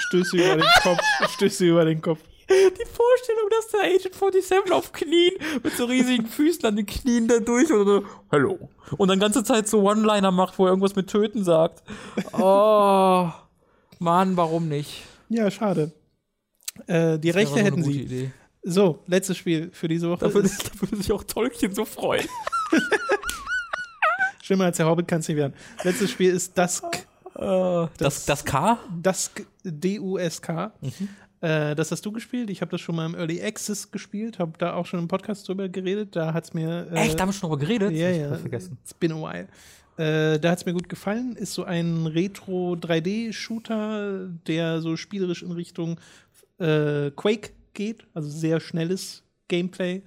Stößt 0.10 0.32
sie 0.32 0.38
über 0.40 0.56
den 0.58 0.66
Kopf, 0.84 1.00
stößt 1.36 1.58
sie 1.60 1.68
über 1.70 1.86
den 1.86 2.02
Kopf. 2.02 2.20
Die 2.50 2.86
Vorstellung, 2.86 3.50
dass 3.50 3.68
der 3.70 3.82
Agent 3.82 4.16
47 4.16 4.72
auf 4.72 4.92
Knien 4.94 5.34
mit 5.64 5.74
so 5.76 5.86
riesigen 5.86 6.26
Füßen 6.26 6.64
an 6.66 6.76
den 6.78 6.86
Knien 6.86 7.28
da 7.28 7.40
durch 7.40 7.72
und 7.72 7.86
so, 7.86 8.06
hallo. 8.32 8.70
Und 8.98 9.10
dann 9.10 9.20
ganze 9.20 9.44
Zeit 9.44 9.68
so 9.68 9.82
One-Liner 9.82 10.32
macht, 10.32 10.58
wo 10.58 10.66
er 10.66 10.70
irgendwas 10.70 10.96
mit 10.96 11.08
Töten 11.08 11.44
sagt. 11.44 11.84
Oh, 12.34 13.30
Mann, 14.00 14.38
warum 14.38 14.70
nicht? 14.70 15.04
Ja, 15.30 15.52
schade. 15.52 15.92
Äh, 16.86 17.20
die 17.20 17.30
Das 17.30 17.36
Rechte 17.38 17.56
so 17.56 17.66
hätten 17.66 17.84
sie. 17.84 18.02
Idee. 18.04 18.32
So, 18.64 19.00
letztes 19.08 19.38
Spiel 19.38 19.70
für 19.74 19.88
diese 19.88 20.10
Woche. 20.10 20.26
Da 20.26 20.34
würde, 20.34 20.50
da 20.74 20.82
würde 20.82 20.96
sich 20.98 21.12
auch 21.12 21.24
Tolkien 21.24 21.74
so 21.76 21.84
freuen. 21.86 22.28
schlimmer 24.48 24.66
als 24.66 24.78
der 24.78 24.88
Hobbit 24.88 25.08
kann 25.08 25.20
es 25.20 25.28
nicht 25.28 25.38
werden. 25.38 25.54
Letztes 25.84 26.10
Spiel 26.10 26.32
ist 26.32 26.58
Dusk. 26.58 26.86
Äh, 27.36 27.88
das, 27.98 28.26
das 28.26 28.46
K? 28.46 28.80
Dusk, 29.02 29.46
D-U-S-K. 29.64 30.72
Mhm. 30.82 31.10
Äh, 31.42 31.76
das 31.76 31.92
hast 31.92 32.04
du 32.06 32.12
gespielt. 32.12 32.50
Ich 32.50 32.62
habe 32.62 32.72
das 32.72 32.82
schon 32.82 32.96
mal 32.96 33.06
im 33.06 33.14
Early 33.16 33.40
Access 33.42 33.92
gespielt, 33.92 34.40
habe 34.40 34.54
da 34.58 34.74
auch 34.74 34.88
schon 34.88 35.00
im 35.00 35.08
Podcast 35.08 35.48
drüber 35.48 35.70
geredet. 35.70 36.16
Da 36.16 36.34
hat 36.34 36.46
es 36.46 36.54
mir. 36.54 36.88
Äh, 36.92 37.06
Echt, 37.06 37.16
da 37.16 37.22
haben 37.22 37.30
wir 37.30 37.34
schon 37.34 37.50
drüber 37.50 37.62
geredet? 37.62 37.92
Ja, 37.92 38.10
ja. 38.10 38.36
vergessen. 38.36 38.78
It's 38.84 38.94
been 38.94 39.12
a 39.12 39.16
while. 39.16 39.48
Äh, 39.98 40.40
da 40.40 40.52
hat 40.52 40.60
es 40.60 40.66
mir 40.66 40.74
gut 40.74 40.90
gefallen. 40.90 41.36
Ist 41.36 41.54
so 41.54 41.64
ein 41.64 42.08
Retro-3D-Shooter, 42.08 44.30
der 44.48 44.82
so 44.82 44.96
spielerisch 44.96 45.44
in 45.44 45.52
Richtung 45.52 46.00
äh, 46.60 47.12
Quake 47.12 47.52
geht. 47.74 48.08
Also 48.14 48.30
sehr 48.30 48.60
schnelles 48.60 49.24
Gameplay. 49.48 50.02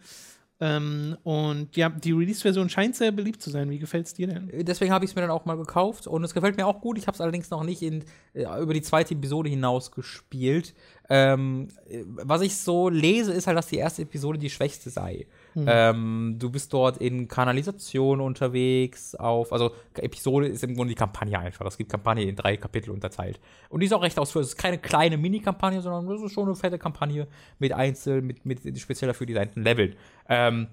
Ähm, 0.63 1.17
und 1.23 1.75
ja, 1.77 1.89
die 1.89 2.13
Release-Version 2.13 2.69
scheint 2.69 2.95
sehr 2.95 3.13
beliebt 3.13 3.41
zu 3.41 3.49
sein. 3.49 3.71
Wie 3.71 3.79
gefällt 3.79 4.07
es 4.07 4.15
dir 4.15 4.27
denn? 4.27 4.51
Deswegen 4.53 4.93
habe 4.93 5.05
ich 5.07 5.13
es 5.13 5.15
mir 5.15 5.23
dann 5.23 5.31
auch 5.31 5.47
mal 5.47 5.57
gekauft 5.57 6.07
und 6.07 6.23
es 6.23 6.35
gefällt 6.35 6.59
mir 6.59 6.67
auch 6.67 6.83
gut. 6.83 6.99
Ich 6.99 7.07
habe 7.07 7.15
es 7.15 7.21
allerdings 7.21 7.49
noch 7.49 7.65
nicht 7.65 7.81
in, 7.81 8.05
äh, 8.35 8.45
über 8.61 8.75
die 8.75 8.83
zweite 8.83 9.15
Episode 9.15 9.49
hinaus 9.49 9.91
gespielt. 9.91 10.75
Ähm, 11.09 11.69
äh, 11.89 12.05
was 12.07 12.43
ich 12.43 12.57
so 12.57 12.91
lese, 12.91 13.33
ist 13.33 13.47
halt, 13.47 13.57
dass 13.57 13.69
die 13.69 13.79
erste 13.79 14.03
Episode 14.03 14.39
die 14.39 14.51
schwächste 14.51 14.91
sei. 14.91 15.27
Ähm, 15.69 16.37
du 16.39 16.51
bist 16.51 16.73
dort 16.73 16.99
in 16.99 17.29
Kanalisation 17.29 18.21
unterwegs, 18.21 19.15
auf, 19.15 19.53
also 19.53 19.73
Episode 19.95 20.49
ist 20.49 20.65
im 20.65 20.75
Grunde 20.75 20.91
die 20.91 20.99
Kampagne 20.99 21.39
einfach. 21.39 21.67
Es 21.67 21.77
gibt 21.77 21.91
Kampagne 21.91 22.25
in 22.25 22.37
drei 22.37 22.57
Kapitel 22.57 22.91
unterteilt. 22.91 23.41
Und 23.69 23.81
die 23.81 23.87
ist 23.87 23.93
auch 23.93 24.03
recht 24.03 24.19
ausführlich. 24.19 24.49
Es 24.49 24.55
ist 24.55 24.61
keine 24.61 24.79
kleine 24.79 25.17
Mini-Kampagne, 25.17 25.81
sondern 25.81 26.09
das 26.09 26.23
ist 26.23 26.33
schon 26.33 26.47
eine 26.47 26.57
fette 26.57 26.79
Kampagne 26.79 27.27
mit 27.59 27.73
Einzel, 27.73 28.23
mit, 28.23 28.45
mit 28.47 28.79
speziell 28.79 29.09
dafür 29.09 29.27
designten 29.27 29.63
Leveln. 29.63 29.97
Ähm, 30.29 30.69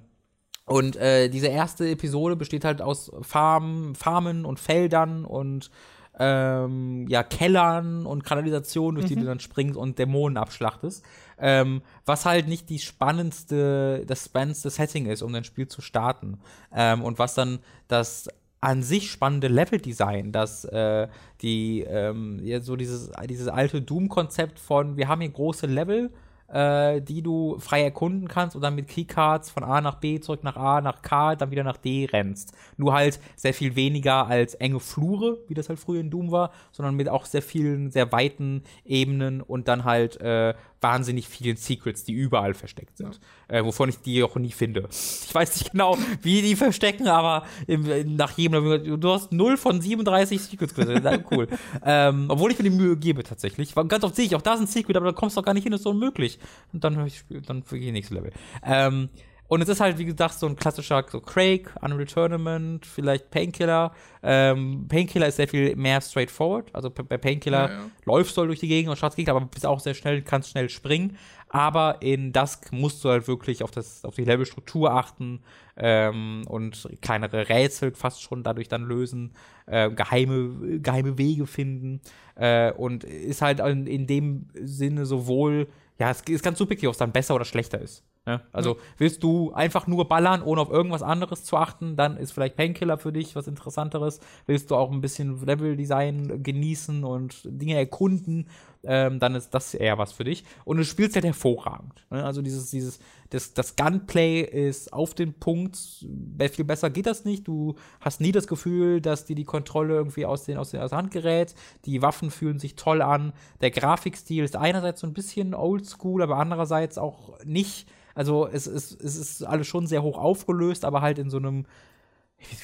und 0.66 0.98
äh, 0.98 1.30
diese 1.30 1.48
erste 1.48 1.90
Episode 1.90 2.36
besteht 2.36 2.66
halt 2.66 2.82
aus 2.82 3.10
Farmen, 3.22 3.96
Farmen 3.96 4.44
und 4.44 4.60
Feldern 4.60 5.24
und 5.24 5.72
ähm, 6.20 7.06
ja, 7.08 7.24
Kellern 7.24 8.06
und 8.06 8.24
Kanalisationen, 8.24 8.96
durch 8.96 9.08
die 9.08 9.16
du 9.16 9.26
dann 9.26 9.40
springst 9.40 9.78
und 9.78 10.00
Dämonen 10.00 10.38
abschlachtest. 10.38 11.06
Ähm, 11.40 11.82
was 12.06 12.26
halt 12.26 12.48
nicht 12.48 12.70
die 12.70 12.80
spannendste, 12.80 14.04
das 14.08 14.26
spannendste 14.26 14.70
Setting 14.70 15.06
ist, 15.06 15.22
um 15.22 15.34
ein 15.36 15.44
Spiel 15.44 15.68
zu 15.68 15.82
starten. 15.82 16.40
Ähm, 16.74 17.04
und 17.04 17.20
was 17.20 17.36
dann 17.36 17.60
das 17.88 18.28
an 18.60 18.82
sich 18.82 19.12
spannende 19.12 19.48
Leveldesign, 19.48 20.32
dass 20.32 20.66
äh, 20.66 21.08
die 21.42 21.82
ähm, 21.82 22.40
ja, 22.44 22.60
so 22.60 22.76
dieses, 22.76 23.12
dieses 23.30 23.48
alte 23.48 23.82
Doom-Konzept 23.82 24.60
von 24.60 24.98
wir 24.98 25.08
haben 25.08 25.22
hier 25.22 25.30
große 25.30 25.68
Level, 25.68 26.12
äh, 26.48 27.02
die 27.02 27.22
du 27.22 27.58
frei 27.60 27.84
erkunden 27.84 28.28
kannst 28.28 28.56
und 28.56 28.62
dann 28.62 28.76
mit 28.76 28.88
Keycards 28.88 29.52
von 29.52 29.64
A 29.64 29.82
nach 29.82 29.96
B 29.96 30.20
zurück 30.20 30.44
nach 30.44 30.56
A 30.56 30.82
nach 30.82 31.02
K, 31.02 31.36
dann 31.36 31.52
wieder 31.52 31.64
nach 31.64 31.78
D 31.78 32.10
rennst. 32.12 32.54
Nur 32.78 32.94
halt 32.94 33.20
sehr 33.36 33.54
viel 33.54 33.76
weniger 33.76 34.28
als 34.28 34.56
enge 34.56 34.80
Flure, 34.80 35.40
wie 35.48 35.54
das 35.54 35.70
halt 35.70 35.80
früher 35.80 36.02
in 36.02 36.10
Doom 36.10 36.32
war, 36.32 36.52
sondern 36.72 36.96
mit 36.96 37.10
auch 37.10 37.26
sehr 37.26 37.42
vielen, 37.42 37.92
sehr 37.92 38.12
weiten 38.12 38.64
Ebenen 38.86 39.42
und 39.42 39.68
dann 39.68 39.84
halt 39.84 40.20
äh, 40.22 40.56
wahnsinnig 40.88 41.28
vielen 41.28 41.58
Secrets, 41.58 42.04
die 42.06 42.14
überall 42.14 42.54
versteckt 42.54 42.98
sind. 42.98 43.20
Ja. 43.50 43.58
Äh, 43.58 43.66
wovon 43.66 43.90
ich 43.90 43.98
die 44.00 44.24
auch 44.24 44.36
nie 44.36 44.52
finde. 44.52 44.88
Ich 44.90 45.34
weiß 45.34 45.60
nicht 45.60 45.72
genau, 45.72 45.98
wie 46.22 46.42
die 46.42 46.56
verstecken, 46.56 47.08
aber 47.08 47.46
im, 47.68 48.16
nach 48.16 48.38
jedem, 48.38 49.00
du 49.00 49.12
hast 49.12 49.32
0 49.34 49.58
von 49.58 49.82
37 49.82 50.42
Secrets 50.42 50.74
gesagt. 50.74 51.26
cool. 51.32 51.48
ähm, 51.86 52.28
obwohl 52.30 52.52
ich 52.52 52.58
mir 52.58 52.70
die 52.70 52.76
Mühe 52.76 52.96
gebe 52.96 53.24
tatsächlich. 53.24 53.76
Ganz 53.76 54.04
oft 54.04 54.16
sehe 54.16 54.26
ich, 54.26 54.36
auch 54.36 54.42
da 54.42 54.54
ist 54.54 54.62
ein 54.62 54.68
Secret, 54.68 54.96
aber 54.96 55.08
da 55.08 55.12
kommst 55.12 55.36
du 55.36 55.42
doch 55.42 55.46
gar 55.46 55.54
nicht 55.54 55.64
hin, 55.64 55.72
das 55.72 55.82
ist 55.82 55.88
unmöglich. 55.88 56.40
Und 56.72 56.84
dann 56.84 56.96
höre 56.96 57.08
ich, 57.08 57.24
dann 57.46 57.64
gehe 57.70 57.80
ich 57.80 57.92
nächstes 57.92 58.16
Level. 58.16 58.32
Ähm, 58.64 59.10
und 59.48 59.62
es 59.62 59.70
ist 59.70 59.80
halt, 59.80 59.98
wie 59.98 60.06
gesagt, 60.06 60.34
so 60.34 60.46
ein 60.46 60.58
klassischer 60.58 61.06
so 61.10 61.22
Craig, 61.22 61.74
Unreal 61.82 62.06
Tournament, 62.06 62.86
vielleicht 62.86 63.32
Painkiller. 63.32 63.94
Ähm, 64.22 64.88
Painkiller 64.90 65.28
ist 65.28 65.38
sehr 65.38 65.48
viel 65.48 65.74
mehr 65.78 66.02
straightforward. 66.02 66.70
Also 66.74 66.90
bei 66.90 67.18
Painkiller 67.18 67.70
ja, 67.70 67.78
ja. 67.78 67.86
läufst 68.06 68.36
du 68.36 68.42
halt 68.42 68.50
durch 68.50 68.60
die 68.60 68.68
Gegend 68.68 68.90
und 68.90 68.98
schaffst 68.98 69.16
Gegner, 69.16 69.36
aber 69.36 69.46
bist 69.46 69.66
auch 69.66 69.80
sehr 69.80 69.94
schnell, 69.94 70.22
kannst 70.22 70.50
schnell 70.50 70.70
springen. 70.70 71.18
Aber 71.48 72.02
in 72.02 72.34
Dusk 72.34 72.74
musst 72.74 73.06
du 73.06 73.10
halt 73.10 73.30
wirklich 73.30 73.64
auf, 73.64 73.72
das, 73.72 74.04
auf 74.04 74.16
die 74.16 74.26
Levelstruktur 74.26 74.92
achten 74.92 75.40
ähm, 75.78 76.44
und 76.48 76.90
kleinere 77.02 77.48
Rätsel 77.48 77.94
fast 77.96 78.22
schon 78.22 78.44
dadurch 78.44 78.68
dann 78.68 78.84
lösen, 78.84 79.32
äh, 79.66 79.90
geheime, 79.90 80.80
geheime 80.80 81.18
Wege 81.18 81.48
finden. 81.48 82.02
Äh, 82.36 82.74
und 82.74 83.06
ist 83.06 83.42
halt 83.42 83.62
in, 83.62 83.88
in 83.88 84.08
dem 84.08 84.50
Sinne 84.62 85.06
sowohl, 85.06 85.70
ja, 86.00 86.12
es 86.12 86.22
ist 86.22 86.44
ganz 86.44 86.58
subjektiv, 86.58 86.90
ob 86.90 86.94
es 86.94 87.00
dann 87.00 87.14
besser 87.14 87.34
oder 87.34 87.46
schlechter 87.46 87.80
ist. 87.80 88.04
Ja, 88.28 88.42
also 88.52 88.76
willst 88.98 89.24
du 89.24 89.54
einfach 89.54 89.88
nur 89.88 90.06
ballern, 90.10 90.42
ohne 90.42 90.60
auf 90.60 90.70
irgendwas 90.70 91.02
anderes 91.02 91.46
zu 91.46 91.56
achten, 91.56 91.96
dann 91.96 92.18
ist 92.18 92.34
vielleicht 92.34 92.58
Painkiller 92.58 92.98
für 92.98 93.14
dich 93.14 93.38
was 93.38 93.48
Interessanteres. 93.48 94.20
Willst 94.46 94.70
du 94.70 94.76
auch 94.76 94.92
ein 94.92 95.00
bisschen 95.00 95.46
Level-Design 95.46 96.44
genießen 96.44 97.06
und 97.06 97.40
Dinge 97.46 97.76
erkunden, 97.76 98.48
ähm, 98.84 99.20
dann 99.20 99.36
ist 99.36 99.54
das 99.54 99.74
eher 99.74 99.98
was 99.98 100.12
für 100.12 100.26
dich. 100.26 100.44
Und 100.66 100.76
du 100.76 100.84
spielst 100.84 101.16
halt 101.16 101.24
hervorragend. 101.24 102.06
Ne? 102.10 102.24
Also 102.24 102.42
dieses, 102.42 102.70
dieses, 102.70 103.00
das, 103.30 103.54
das 103.54 103.78
Gunplay 103.78 104.42
ist 104.42 104.92
auf 104.92 105.14
den 105.14 105.34
Punkt. 105.34 105.78
Viel 105.78 106.66
besser 106.66 106.90
geht 106.90 107.06
das 107.06 107.24
nicht. 107.24 107.48
Du 107.48 107.76
hast 108.02 108.20
nie 108.20 108.34
das 108.34 108.48
Gefühl, 108.48 109.00
dass 109.00 109.24
dir 109.24 109.38
die 109.38 109.46
Kontrolle 109.46 109.96
irgendwie 109.96 110.26
aus, 110.26 110.44
den, 110.44 110.58
aus, 110.58 110.72
den, 110.72 110.82
aus 110.82 110.90
der 110.90 111.00
Hand 111.00 111.12
gerät. 111.12 111.56
Die 111.86 112.02
Waffen 112.02 112.30
fühlen 112.30 112.60
sich 112.60 112.76
toll 112.76 113.02
an. 113.02 113.32
Der 113.62 113.72
Grafikstil 113.72 114.44
ist 114.44 114.58
einerseits 114.58 115.00
so 115.00 115.08
ein 115.08 115.14
bisschen 115.14 115.54
oldschool, 115.54 116.22
aber 116.22 116.38
andererseits 116.38 116.98
auch 116.98 117.40
nicht 117.46 117.88
also 118.18 118.48
es, 118.48 118.66
es, 118.66 118.98
es 119.00 119.16
ist 119.16 119.44
alles 119.44 119.68
schon 119.68 119.86
sehr 119.86 120.02
hoch 120.02 120.18
aufgelöst, 120.18 120.86
aber 120.86 121.02
halt 121.02 121.20
in 121.20 121.30
so 121.30 121.38
einem 121.38 121.68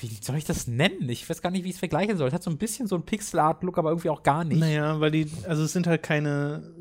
wie, 0.02 0.08
soll 0.22 0.38
ich 0.38 0.46
das 0.46 0.68
nennen? 0.68 1.08
Ich 1.10 1.30
weiß 1.30 1.42
gar 1.42 1.52
nicht, 1.52 1.64
wie 1.64 1.70
ich 1.70 1.76
es 1.76 1.80
vergleichen 1.80 2.18
soll. 2.18 2.28
Es 2.28 2.34
hat 2.34 2.44
so 2.44 2.50
ein 2.50 2.58
bisschen 2.58 2.88
so 2.88 2.96
einen 2.96 3.06
Pixel-Art-Look, 3.06 3.78
aber 3.78 3.90
irgendwie 3.90 4.10
auch 4.10 4.24
gar 4.24 4.44
nicht. 4.44 4.60
Naja, 4.60 5.00
weil 5.00 5.12
die, 5.12 5.28
also 5.48 5.64
es 5.64 5.74
sind 5.74 5.88
halt 5.88 6.04
keine 6.04 6.72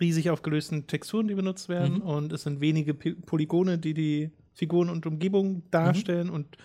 riesig 0.00 0.30
aufgelösten 0.30 0.86
Texturen, 0.86 1.28
die 1.28 1.34
benutzt 1.34 1.68
werden 1.68 1.96
mhm. 1.96 2.02
und 2.02 2.32
es 2.32 2.42
sind 2.42 2.60
wenige 2.60 2.94
Polygone, 2.94 3.78
die 3.78 3.94
die 3.94 4.30
Figuren 4.52 4.90
und 4.90 5.06
Umgebung 5.06 5.62
darstellen 5.70 6.28
mhm. 6.28 6.34
und 6.34 6.56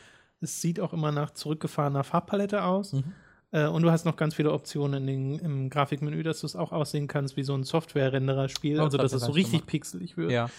es 0.41 0.61
sieht 0.61 0.80
auch 0.80 0.93
immer 0.93 1.11
nach 1.11 1.31
zurückgefahrener 1.31 2.03
Farbpalette 2.03 2.64
aus. 2.64 2.93
Mhm. 2.93 3.03
Äh, 3.51 3.68
und 3.68 3.81
du 3.84 3.91
hast 3.91 4.06
noch 4.06 4.15
ganz 4.15 4.35
viele 4.35 4.51
Optionen 4.51 5.07
in 5.07 5.38
den, 5.38 5.39
im 5.39 5.69
Grafikmenü, 5.69 6.23
dass 6.23 6.41
du 6.41 6.47
es 6.47 6.56
auch 6.56 6.72
aussehen 6.72 7.07
kannst 7.07 7.38
wie 7.38 7.43
so 7.43 7.56
ein 7.56 7.64
Software-Renderer-Spiel, 7.64 8.80
oh, 8.80 8.84
also 8.84 8.97
dass 8.97 9.14
es 9.14 9.23
so 9.23 9.31
richtig 9.31 9.65
pixelig 9.65 10.18
wird. 10.18 10.31
Ja 10.31 10.49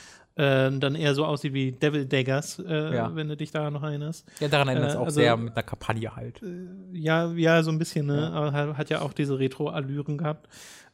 äh, 0.40 0.70
dann 0.78 0.94
eher 0.94 1.14
so 1.14 1.26
aussieht 1.26 1.52
wie 1.52 1.72
Devil 1.72 2.06
Daggers, 2.06 2.58
äh, 2.60 2.94
ja. 2.94 3.14
wenn 3.14 3.28
du 3.28 3.36
dich 3.36 3.50
daran 3.50 3.74
noch 3.74 3.82
erinnerst. 3.82 4.26
Ja, 4.40 4.48
daran 4.48 4.68
erinnert 4.68 4.90
es 4.90 4.94
äh, 4.94 4.98
auch 4.98 5.06
also, 5.06 5.20
sehr 5.20 5.36
mit 5.36 5.54
einer 5.54 5.62
Kampagne 5.62 6.16
halt. 6.16 6.42
Äh, 6.42 6.68
ja, 6.92 7.30
ja, 7.32 7.62
so 7.62 7.70
ein 7.70 7.78
bisschen, 7.78 8.06
ne? 8.06 8.20
Ja. 8.20 8.30
Aber 8.30 8.78
hat 8.78 8.88
ja 8.88 9.02
auch 9.02 9.12
diese 9.12 9.38
Retro-Allüren 9.38 10.16
gehabt. 10.16 10.48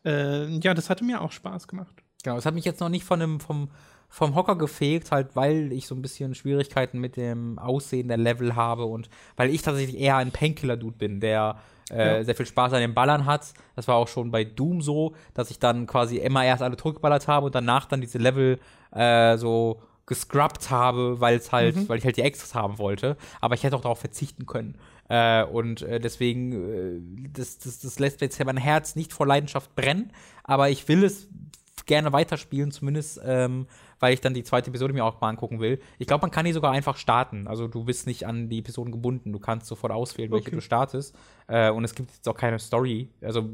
Äh, 0.05 0.49
ja, 0.59 0.75
das 0.75 0.91
hatte 0.91 1.05
mir 1.05 1.21
auch 1.21 1.31
Spaß 1.31 1.69
gemacht. 1.69 1.95
Genau, 2.25 2.39
es 2.39 2.45
hat 2.47 2.55
mich 2.55 2.65
jetzt 2.65 2.81
noch 2.81 2.89
nicht 2.89 3.05
von 3.05 3.21
dem, 3.21 3.39
vom, 3.39 3.69
vom 4.09 4.35
Hocker 4.35 4.57
gefegt, 4.57 5.11
halt 5.11 5.35
weil 5.35 5.73
ich 5.73 5.87
so 5.87 5.95
ein 5.95 6.03
bisschen 6.03 6.35
Schwierigkeiten 6.35 6.99
mit 6.99 7.17
dem 7.17 7.59
Aussehen 7.59 8.09
der 8.09 8.17
Level 8.17 8.57
habe 8.57 8.85
und 8.85 9.09
weil 9.37 9.51
ich 9.51 9.63
tatsächlich 9.63 10.01
eher 10.01 10.17
ein 10.17 10.31
Painkiller-Dude 10.31 10.97
bin, 10.97 11.21
der 11.21 11.57
äh, 11.91 12.19
ja. 12.19 12.25
sehr 12.25 12.35
viel 12.35 12.47
Spaß 12.47 12.73
an 12.73 12.81
den 12.81 12.95
Ballern 12.95 13.27
hat. 13.27 13.53
Das 13.75 13.89
war 13.89 13.97
auch 13.97 14.09
schon 14.09 14.31
bei 14.31 14.45
Doom 14.45 14.81
so, 14.81 15.15
dass 15.35 15.51
ich 15.51 15.59
dann 15.59 15.87
quasi 15.87 16.17
immer 16.17 16.45
erst 16.45 16.63
alle 16.63 16.77
zurückgeballert 16.77 17.29
habe 17.29 17.47
und 17.47 17.55
danach 17.55 17.87
dann 17.87 18.01
diese 18.01 18.19
Level 18.19 18.59
äh, 18.93 19.37
so 19.37 19.81
gescrubbt 20.07 20.71
habe, 20.71 21.21
weil 21.21 21.37
es 21.37 21.53
halt, 21.53 21.77
mhm. 21.77 21.89
weil 21.89 21.99
ich 21.99 22.05
halt 22.05 22.17
die 22.17 22.23
Extras 22.23 22.55
haben 22.55 22.79
wollte. 22.79 23.17
Aber 23.41 23.55
ich 23.55 23.65
hätte 23.65 23.77
auch 23.77 23.81
darauf 23.81 23.99
verzichten 23.99 24.47
können. 24.47 24.79
Äh, 25.09 25.45
und 25.45 25.83
äh, 25.83 26.01
deswegen, 26.01 26.53
äh, 26.53 27.29
das, 27.33 27.59
das, 27.59 27.81
das 27.81 27.99
lässt 27.99 28.21
jetzt 28.21 28.43
mein 28.45 28.57
Herz 28.57 28.97
nicht 28.97 29.13
vor 29.13 29.27
Leidenschaft 29.27 29.75
brennen, 29.77 30.11
aber 30.43 30.71
ich 30.71 30.89
will 30.89 31.05
es 31.05 31.29
gerne 31.87 32.13
weiterspielen, 32.13 32.73
zumindest 32.73 33.21
ähm, 33.25 33.67
weil 33.99 34.15
ich 34.15 34.21
dann 34.21 34.35
die 34.35 34.45
zweite 34.45 34.71
Episode 34.71 34.93
mir 34.93 35.05
auch 35.05 35.21
mal 35.21 35.29
angucken 35.29 35.61
will. 35.61 35.81
Ich 35.99 36.07
glaube, 36.07 36.23
man 36.23 36.31
kann 36.31 36.45
die 36.45 36.53
sogar 36.53 36.73
einfach 36.73 36.97
starten. 36.97 37.47
Also 37.47 37.69
du 37.69 37.85
bist 37.85 38.07
nicht 38.07 38.25
an 38.27 38.49
die 38.49 38.59
Episoden 38.59 38.93
gebunden. 38.93 39.33
Du 39.33 39.39
kannst 39.39 39.67
sofort 39.67 39.93
auswählen, 39.93 40.31
welche 40.31 40.49
okay. 40.49 40.57
du 40.57 40.61
startest. 40.61 41.17
Äh, 41.49 41.71
und 41.71 41.85
es 41.85 41.95
gibt 41.95 42.11
jetzt 42.11 42.29
auch 42.29 42.37
keine 42.37 42.59
Story. 42.59 43.09
Also 43.23 43.49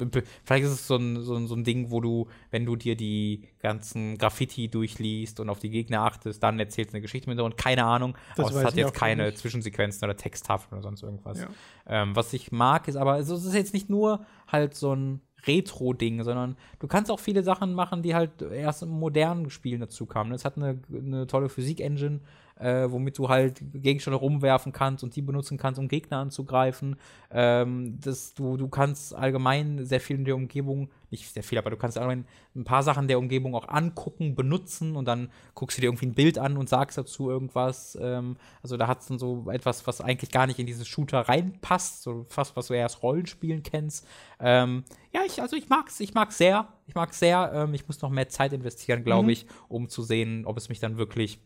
vielleicht 0.45 0.65
ist 0.65 0.73
es 0.73 0.87
so 0.87 0.97
ein, 0.97 1.21
so, 1.23 1.37
ein, 1.37 1.47
so 1.47 1.55
ein 1.55 1.65
Ding, 1.65 1.91
wo 1.91 2.01
du, 2.01 2.29
wenn 2.51 2.67
du 2.67 2.77
dir 2.77 2.97
die 2.97 3.49
ganzen 3.61 4.19
Graffiti 4.19 4.69
durchliest 4.69 5.41
und 5.41 5.49
auf 5.49 5.59
die 5.59 5.71
Gegner 5.71 6.03
achtest, 6.03 6.43
dann 6.43 6.59
erzählst 6.59 6.93
du 6.93 6.97
eine 6.97 7.03
Geschichte 7.03 7.29
mit 7.31 7.39
und 7.41 7.57
keine 7.57 7.85
Ahnung. 7.85 8.17
Das 8.37 8.47
aber 8.47 8.59
es 8.59 8.65
hat 8.65 8.75
jetzt 8.75 8.95
keine 8.95 9.27
nicht. 9.27 9.39
Zwischensequenzen 9.39 10.05
oder 10.05 10.17
Texttafeln 10.17 10.73
oder 10.73 10.83
sonst 10.83 11.03
irgendwas. 11.03 11.41
Ja. 11.41 11.49
Ähm, 11.87 12.17
was 12.17 12.33
ich 12.33 12.53
mag, 12.53 12.89
ist 12.89 12.97
aber, 12.97 13.13
also, 13.13 13.35
es 13.35 13.45
ist 13.45 13.55
jetzt 13.55 13.75
nicht 13.75 13.91
nur 13.91 14.25
halt 14.49 14.75
so 14.75 14.95
ein 14.95 15.21
Retro-Ding, 15.47 16.23
sondern 16.23 16.57
du 16.79 16.87
kannst 16.87 17.11
auch 17.11 17.21
viele 17.21 17.43
Sachen 17.43 17.75
machen, 17.75 18.03
die 18.03 18.15
halt 18.15 18.43
erst 18.43 18.83
im 18.83 18.91
modernen 18.91 19.51
Spielen 19.51 19.81
dazu 19.81 20.07
kamen. 20.07 20.33
Es 20.33 20.45
hat 20.45 20.57
eine, 20.57 20.79
eine 20.93 21.27
tolle 21.27 21.49
Physik-Engine, 21.49 22.21
äh, 22.63 22.91
womit 22.91 23.19
du 23.19 23.29
halt 23.29 23.61
Gegenstände 23.75 24.19
rumwerfen 24.19 24.73
kannst 24.73 25.03
und 25.03 25.17
die 25.17 25.23
benutzen 25.23 25.59
kannst, 25.59 25.81
um 25.81 25.89
Gegner 25.89 26.19
anzugreifen. 26.19 26.97
Ähm, 27.31 27.99
das, 28.01 28.35
du, 28.35 28.57
du 28.57 28.69
kannst 28.69 29.15
allgemein 29.15 29.85
sehr 29.85 30.01
viel 30.01 30.17
in 30.17 30.25
der 30.25 30.37
Umgebung, 30.37 30.89
nicht 31.11 31.29
sehr 31.33 31.43
viel, 31.43 31.59
aber 31.59 31.71
du 31.71 31.77
kannst 31.77 31.99
allgemein 31.99 32.25
ein 32.55 32.65
paar 32.65 32.83
Sachen 32.83 33.09
der 33.09 33.19
Umgebung 33.19 33.55
auch 33.55 33.69
angucken, 33.69 34.35
benutzen 34.35 34.97
und 34.97 35.07
dann 35.07 35.31
guckst 35.55 35.77
du 35.77 35.81
dir 35.81 35.89
irgendwie 35.89 36.07
ein 36.07 36.15
Bild 36.15 36.39
an 36.39 36.57
und 36.57 36.69
sagst 36.69 36.97
dazu 36.97 37.29
irgendwas. 37.29 37.99
Ähm, 38.01 38.37
also 38.63 38.77
da 38.77 38.87
hat 38.87 39.01
es 39.01 39.07
dann 39.07 39.19
so 39.19 39.51
etwas, 39.51 39.87
was 39.87 40.01
eigentlich 40.01 40.31
gar 40.31 40.47
nicht 40.47 40.59
in 40.59 40.67
diese 40.67 40.85
Shooter 40.85 41.21
reinpasst, 41.21 42.03
so 42.03 42.25
fast 42.29 42.57
was 42.57 42.69
du 42.69 42.75
eher 42.75 42.85
als 42.85 43.03
Rollenspielen 43.03 43.63
kennst. 43.63 44.07
Ähm, 44.39 44.85
ja, 45.13 45.23
ich, 45.27 45.43
also 45.43 45.57
ich 45.57 45.69
mag's, 45.69 45.99
ich 46.01 46.15
mag's 46.15 46.39
sehr. 46.39 46.69
Ich 46.87 46.95
mag's 46.95 47.19
sehr. 47.19 47.51
Ähm, 47.55 47.75
ich 47.75 47.87
muss 47.89 48.01
noch 48.03 48.11
mehr 48.11 48.29
Zeit 48.29 48.53
investieren, 48.53 49.03
glaube 49.03 49.25
mhm. 49.25 49.31
ich, 49.31 49.47
um 49.69 49.89
zu 49.89 50.03
sehen, 50.03 50.47
ob 50.47 50.57
es 50.57 50.69
mich 50.69 50.81
dann 50.81 50.97
wirklich 50.97 51.41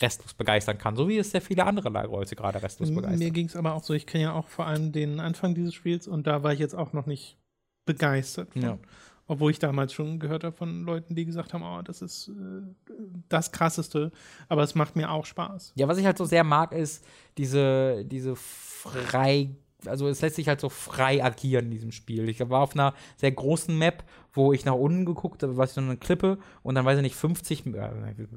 restlos 0.00 0.34
begeistern 0.34 0.78
kann, 0.78 0.96
so 0.96 1.08
wie 1.08 1.18
es 1.18 1.30
sehr 1.30 1.40
viele 1.40 1.64
andere 1.64 1.88
Leute 1.88 2.36
gerade 2.36 2.62
restlos 2.62 2.90
begeistern. 2.90 3.18
Mir 3.18 3.30
ging 3.30 3.46
es 3.46 3.56
aber 3.56 3.74
auch 3.74 3.82
so, 3.82 3.94
ich 3.94 4.06
kenne 4.06 4.24
ja 4.24 4.32
auch 4.32 4.46
vor 4.46 4.66
allem 4.66 4.92
den 4.92 5.20
Anfang 5.20 5.54
dieses 5.54 5.74
Spiels 5.74 6.06
und 6.06 6.26
da 6.26 6.42
war 6.42 6.52
ich 6.52 6.60
jetzt 6.60 6.74
auch 6.74 6.92
noch 6.92 7.06
nicht 7.06 7.36
begeistert. 7.84 8.52
Von. 8.52 8.62
Ja. 8.62 8.78
Obwohl 9.26 9.50
ich 9.50 9.58
damals 9.58 9.92
schon 9.92 10.18
gehört 10.20 10.44
habe 10.44 10.56
von 10.56 10.84
Leuten, 10.84 11.14
die 11.14 11.26
gesagt 11.26 11.52
haben, 11.52 11.62
oh, 11.62 11.82
das 11.82 12.00
ist 12.00 12.28
äh, 12.28 12.92
das 13.28 13.52
Krasseste, 13.52 14.10
aber 14.48 14.62
es 14.62 14.74
macht 14.74 14.96
mir 14.96 15.10
auch 15.10 15.26
Spaß. 15.26 15.72
Ja, 15.74 15.88
was 15.88 15.98
ich 15.98 16.06
halt 16.06 16.16
so 16.16 16.24
sehr 16.24 16.44
mag, 16.44 16.72
ist 16.72 17.04
diese, 17.36 18.04
diese 18.04 18.36
frei 18.36 19.50
also 19.86 20.08
es 20.08 20.20
lässt 20.20 20.36
sich 20.36 20.48
halt 20.48 20.60
so 20.60 20.68
frei 20.68 21.22
agieren 21.22 21.66
in 21.66 21.70
diesem 21.70 21.92
Spiel. 21.92 22.28
Ich 22.28 22.40
war 22.48 22.62
auf 22.62 22.74
einer 22.74 22.94
sehr 23.16 23.32
großen 23.32 23.76
Map, 23.76 24.04
wo 24.38 24.52
ich 24.52 24.64
nach 24.64 24.74
unten 24.74 25.04
geguckt 25.04 25.42
habe, 25.42 25.56
war 25.56 25.66
so 25.66 25.80
eine 25.80 25.96
Klippe 25.96 26.38
und 26.62 26.74
dann 26.74 26.84
weiß 26.84 26.96
ich 26.96 27.02
nicht, 27.02 27.16
50, 27.16 27.66
äh, 27.66 27.90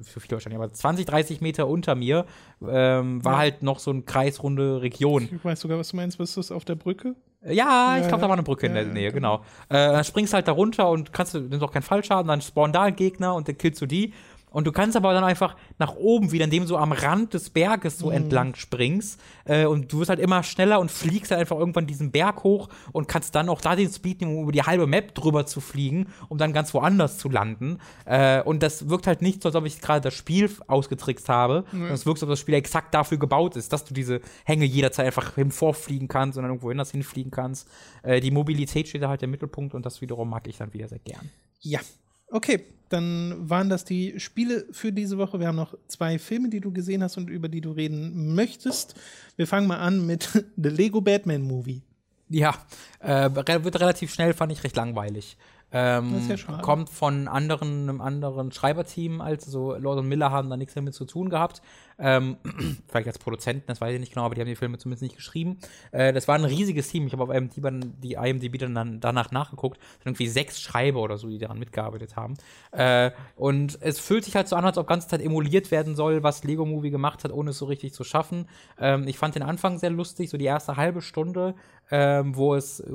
für 0.04 0.20
viele 0.20 0.34
wahrscheinlich, 0.34 0.60
aber 0.60 0.74
20, 0.74 1.06
30 1.06 1.40
Meter 1.40 1.68
unter 1.68 1.96
mir 1.96 2.26
ähm, 2.68 3.24
war 3.24 3.34
ja. 3.34 3.38
halt 3.38 3.64
noch 3.64 3.80
so 3.80 3.92
eine 3.92 4.02
kreisrunde 4.02 4.82
Region. 4.82 5.30
Ich 5.32 5.46
weiß 5.46 5.62
sogar, 5.62 5.78
was 5.78 5.90
du 5.90 5.96
meinst. 5.96 6.18
Bist 6.18 6.36
du 6.36 6.56
auf 6.56 6.66
der 6.66 6.76
Brücke? 6.76 7.16
Ja, 7.44 7.98
ich 8.00 8.08
glaube, 8.08 8.22
da 8.22 8.28
war 8.28 8.36
eine 8.36 8.44
Brücke 8.44 8.68
ja, 8.68 8.70
in 8.70 8.76
der 8.76 8.86
Nähe, 8.86 9.12
genau. 9.12 9.38
genau. 9.38 9.46
Äh, 9.70 9.92
dann 9.92 10.04
springst 10.04 10.34
halt 10.34 10.48
da 10.48 10.52
runter 10.52 10.90
und 10.90 11.12
kannst 11.12 11.34
du, 11.34 11.40
nimmst 11.40 11.64
auch 11.64 11.72
keinen 11.72 11.82
Fallschaden, 11.82 12.28
dann 12.28 12.42
spawnen 12.42 12.72
da 12.72 12.92
Gegner 12.92 13.34
und 13.34 13.48
dann 13.48 13.58
killst 13.58 13.82
du 13.82 13.88
die 13.88 14.14
Und 14.52 14.68
du 14.68 14.72
kannst 14.72 14.96
aber 14.98 15.14
dann 15.14 15.24
einfach 15.24 15.56
nach 15.80 15.96
oben 15.96 16.32
wieder, 16.32 16.44
indem 16.46 16.64
du 16.64 16.68
so 16.68 16.78
am 16.78 16.92
Rand 16.92 17.34
des 17.34 17.50
Berges 17.50 17.98
so 17.98 18.08
Mhm. 18.08 18.12
entlang 18.18 18.56
springst. 18.56 19.20
Äh, 19.46 19.66
und 19.66 19.92
du 19.92 20.00
wirst 20.00 20.10
halt 20.10 20.20
immer 20.20 20.44
schneller 20.44 20.80
und 20.80 20.92
fliegst 20.92 21.32
dann 21.32 21.40
einfach 21.40 21.58
irgendwann 21.58 21.88
diesen 21.88 22.12
Berg 22.12 22.44
hoch 22.44 22.68
und 22.92 23.08
kannst 23.08 23.34
dann 23.34 23.48
auch 23.50 23.62
da 23.62 23.76
den 23.76 23.90
Speed 23.90 24.22
nehmen, 24.22 24.36
um 24.36 24.44
über 24.44 24.52
die 24.52 24.64
halbe 24.64 24.88
Map 24.88 25.16
drüber 25.16 25.46
zu 25.46 25.62
fliegen, 25.62 26.08
um 26.28 26.38
dann 26.38 26.52
ganz 26.54 26.74
woanders 26.74 27.18
zu 27.18 27.30
landen. 27.30 27.80
Äh, 28.06 28.42
und 28.44 28.62
das 28.62 28.90
wirkt 28.90 29.08
halt 29.08 29.22
nicht 29.22 29.42
so, 29.42 29.50
als 29.50 29.56
ob 29.56 29.66
ich 29.66 29.80
gerade 29.80 30.02
das 30.02 30.14
Spiel 30.14 30.50
ausgetrickst 30.68 31.30
habe. 31.30 31.64
sondern 31.72 31.92
Es 31.92 32.06
wirkt 32.06 32.20
so, 32.20 32.26
als 32.26 32.30
ob 32.30 32.34
das 32.34 32.40
Spiel 32.42 32.56
exakt 32.56 32.94
dafür 32.94 33.18
gebaut 33.18 33.56
ist, 33.56 33.72
dass 33.72 33.86
du 33.86 33.94
diese 33.94 34.20
Hänge 34.44 34.66
jederzeit 34.66 35.06
einfach 35.06 35.36
hinvorfliegen 35.36 36.08
kannst 36.10 36.38
und 36.38 36.44
dann 36.44 36.52
irgendwo 36.52 36.70
anders 36.70 36.92
hinfliegen 36.92 37.32
kannst. 37.32 37.68
Äh, 38.04 38.20
die 38.20 38.32
Mobilität 38.32 38.88
steht 38.90 39.02
da 39.02 39.08
halt 39.10 39.24
im 39.24 39.32
Mittelpunkt 39.32 39.74
und 39.76 39.86
das 39.86 40.02
wiederum 40.02 40.30
mag 40.30 40.46
ich 40.48 40.58
dann 40.58 40.74
wieder 40.74 40.88
sehr 40.90 41.00
gern. 41.00 41.30
Ja. 41.62 41.80
Okay, 42.32 42.64
dann 42.90 43.50
waren 43.50 43.70
das 43.70 43.86
die 43.86 44.20
Spiele 44.20 44.66
für 44.72 44.92
diese 44.92 45.18
Woche. 45.18 45.40
Wir 45.40 45.48
haben 45.48 45.56
noch 45.56 45.76
zwei 45.88 46.20
Filme, 46.20 46.50
die 46.50 46.60
du 46.60 46.72
gesehen 46.72 47.04
hast 47.04 47.18
und 47.18 47.30
über 47.30 47.48
die 47.48 47.62
du 47.62 47.72
reden 47.72 48.36
möchtest. 48.36 48.96
Wir 49.38 49.48
fangen 49.48 49.68
mal 49.68 49.80
an 49.80 50.06
mit 50.06 50.46
The 50.58 50.70
Lego 50.70 51.02
Batman 51.02 51.42
Movie. 51.42 51.82
Ja, 52.30 52.56
äh, 53.00 53.30
wird 53.34 53.80
relativ 53.80 54.14
schnell, 54.14 54.34
fand 54.34 54.52
ich 54.52 54.64
recht 54.64 54.76
langweilig. 54.76 55.38
Ähm, 55.74 56.14
Das 56.14 56.40
ist 56.40 56.48
ja. 56.48 56.58
Kommt 56.58 56.90
von 56.90 57.28
anderen, 57.28 57.90
einem 57.90 58.02
anderen 58.02 58.52
Schreiberteam, 58.52 59.22
als 59.22 59.46
so 59.46 59.76
Lord 59.76 60.00
und 60.00 60.08
Miller 60.08 60.32
haben 60.32 60.50
da 60.50 60.58
nichts 60.58 60.74
damit 60.74 60.94
zu 60.94 61.06
tun 61.06 61.30
gehabt. 61.30 61.62
Ähm, 62.02 62.38
vielleicht 62.90 63.08
als 63.08 63.20
Produzenten, 63.20 63.68
das 63.68 63.80
weiß 63.80 63.94
ich 63.94 64.00
nicht 64.00 64.14
genau, 64.14 64.26
aber 64.26 64.36
die 64.36 64.42
haben 64.42 64.48
die 64.48 64.56
Filme 64.56 64.78
zumindest 64.80 65.04
nicht 65.04 65.16
geschrieben. 65.16 65.60
Äh, 65.92 66.12
das 66.14 66.28
war 66.28 66.36
ein 66.36 66.44
riesiges 66.46 66.90
Team. 66.90 67.06
Ich 67.06 67.14
habe 67.14 67.24
auf 67.24 67.30
IMDb, 67.30 67.62
dann- 67.62 67.94
die 68.02 68.14
IMDb 68.14 68.58
dann, 68.58 69.00
danach 69.00 69.32
nachgeguckt. 69.32 69.78
Es 69.80 70.04
sind 70.04 70.08
irgendwie 70.08 70.28
sechs 70.28 70.60
Schreiber 70.60 71.02
oder 71.02 71.18
so, 71.18 71.30
die 71.30 71.38
daran 71.38 71.60
mitgearbeitet 71.60 72.16
haben. 72.16 72.34
Äh, 72.72 73.12
und 73.36 73.78
es 73.82 74.00
fühlt 74.00 74.26
sich 74.26 74.36
halt 74.36 74.48
so 74.48 74.56
an, 74.56 74.66
als 74.66 74.78
ob 74.78 74.88
ganze 74.88 75.08
Zeit 75.08 75.22
emuliert 75.22 75.70
werden 75.72 75.96
soll, 75.96 76.24
was 76.24 76.44
Lego 76.44 76.66
Movie 76.66 76.90
gemacht 76.90 77.24
hat, 77.24 77.32
ohne 77.32 77.52
es 77.52 77.58
so 77.60 77.66
richtig 77.66 77.94
zu 77.94 78.04
schaffen. 78.04 78.48
Ähm, 78.80 79.08
ich 79.08 79.18
fand 79.18 79.36
den 79.36 79.44
Anfang 79.44 79.78
sehr 79.78 79.92
lustig, 79.92 80.30
so 80.30 80.38
die 80.38 80.46
erste 80.46 80.78
halbe 80.78 81.02
Stunde, 81.02 81.54
ähm, 81.92 82.36
wo 82.36 82.56
es 82.56 82.80
äh, 82.80 82.92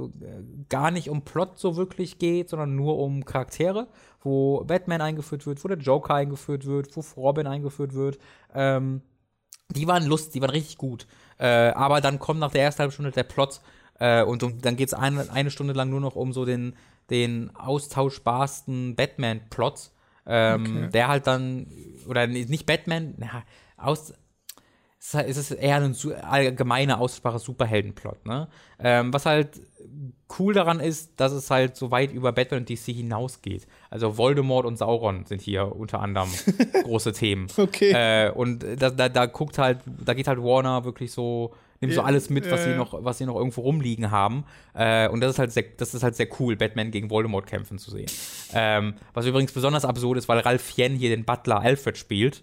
gar 0.69 0.91
nicht 0.91 1.11
um 1.11 1.23
Plot 1.23 1.59
so 1.59 1.77
wirklich 1.77 2.19
geht, 2.19 2.49
sondern 2.49 2.75
nur 2.75 2.99
um 2.99 3.25
Charaktere, 3.25 3.89
wo 4.27 4.65
Batman 4.65 5.01
eingeführt 5.01 5.47
wird, 5.47 5.63
wo 5.65 5.69
der 5.69 5.79
Joker 5.79 6.15
eingeführt 6.15 6.67
wird, 6.67 6.95
wo 6.97 7.03
Robin 7.21 7.47
eingeführt 7.47 7.95
wird. 7.95 8.19
Ähm, 8.55 9.01
die 9.71 9.87
waren 9.87 10.05
lustig, 10.05 10.33
die 10.35 10.41
waren 10.41 10.51
richtig 10.51 10.77
gut. 10.79 11.07
Äh, 11.39 11.71
aber 11.71 12.01
dann 12.01 12.19
kommt 12.19 12.41
nach 12.41 12.51
der 12.51 12.63
ersten 12.63 12.81
halben 12.81 12.93
Stunde 12.93 13.13
der 13.13 13.23
Plot 13.23 13.61
äh, 13.99 14.23
und 14.23 14.43
um, 14.43 14.61
dann 14.61 14.77
geht 14.77 14.89
es 14.89 14.95
eine, 14.95 15.31
eine 15.31 15.51
Stunde 15.51 15.73
lang 15.73 15.91
nur 15.91 16.01
noch 16.01 16.17
um 16.17 16.33
so 16.33 16.45
den, 16.45 16.75
den 17.09 17.55
austauschbarsten 17.55 18.97
Batman-Plot, 18.97 19.91
ähm, 20.27 20.63
Okay. 20.63 20.91
der 20.91 21.09
halt 21.09 21.27
dann, 21.27 21.69
oder 22.09 22.27
nicht 22.27 22.67
Batman, 22.67 23.15
na, 23.19 23.45
aus, 23.77 24.13
ist 25.09 25.15
halt- 25.15 25.29
es 25.29 25.37
ist 25.37 25.51
eher 25.53 25.77
ein 25.77 25.95
allgemeiner, 26.23 26.99
austauschbarer 27.01 27.39
Superheldenplot, 27.39 28.27
ne? 28.27 28.49
Ähm, 28.79 29.13
was 29.13 29.27
halt 29.27 29.61
cool 30.39 30.53
daran 30.53 30.81
ist, 30.81 31.13
dass 31.21 31.33
es 31.33 31.51
halt 31.51 31.77
so 31.77 31.91
weit 31.91 32.13
über 32.13 32.33
Batman 32.33 32.61
und 32.61 32.69
DC 32.69 32.93
hinausgeht. 32.93 33.67
Also 33.89 34.19
Voldemort 34.19 34.67
und 34.67 34.77
Sauron 34.77 35.25
sind 35.27 35.41
hier 35.41 35.75
unter 35.77 36.01
anderem 36.01 36.29
große 36.85 37.13
Themen. 37.13 37.47
Okay. 37.57 37.93
Äh, 37.93 38.31
und 38.33 38.65
da, 38.79 38.91
da, 38.91 39.09
da 39.09 39.27
guckt 39.27 39.59
halt, 39.59 39.79
da 39.87 40.15
geht 40.15 40.27
halt 40.27 40.43
Warner 40.43 40.85
wirklich 40.85 41.13
so, 41.13 41.55
nimmt 41.81 41.95
so 41.95 42.03
alles 42.03 42.29
mit, 42.29 42.51
was 42.51 42.65
sie 42.65 42.71
ja. 42.71 42.77
noch, 42.77 43.05
was 43.05 43.19
sie 43.19 43.27
noch 43.27 43.37
irgendwo 43.37 43.61
rumliegen 43.61 44.11
haben. 44.11 44.45
Äh, 44.75 45.09
und 45.09 45.21
das 45.21 45.33
ist 45.33 45.39
halt 45.39 45.53
sehr, 45.53 45.65
das 45.77 45.95
ist 45.95 46.03
halt 46.03 46.17
sehr 46.17 46.29
cool, 46.41 46.57
Batman 46.57 46.91
gegen 46.91 47.09
Voldemort 47.11 47.47
kämpfen 47.47 47.79
zu 47.79 47.93
sehen. 47.93 48.11
Ähm, 48.53 48.95
was 49.15 49.25
übrigens 49.27 49.53
besonders 49.53 49.85
absurd 49.85 50.19
ist, 50.19 50.29
weil 50.29 50.41
Ralph 50.41 50.63
Fien 50.63 50.97
hier 50.97 51.11
den 51.11 51.25
Butler 51.25 51.61
Alfred 51.61 51.97
spielt. 51.97 52.43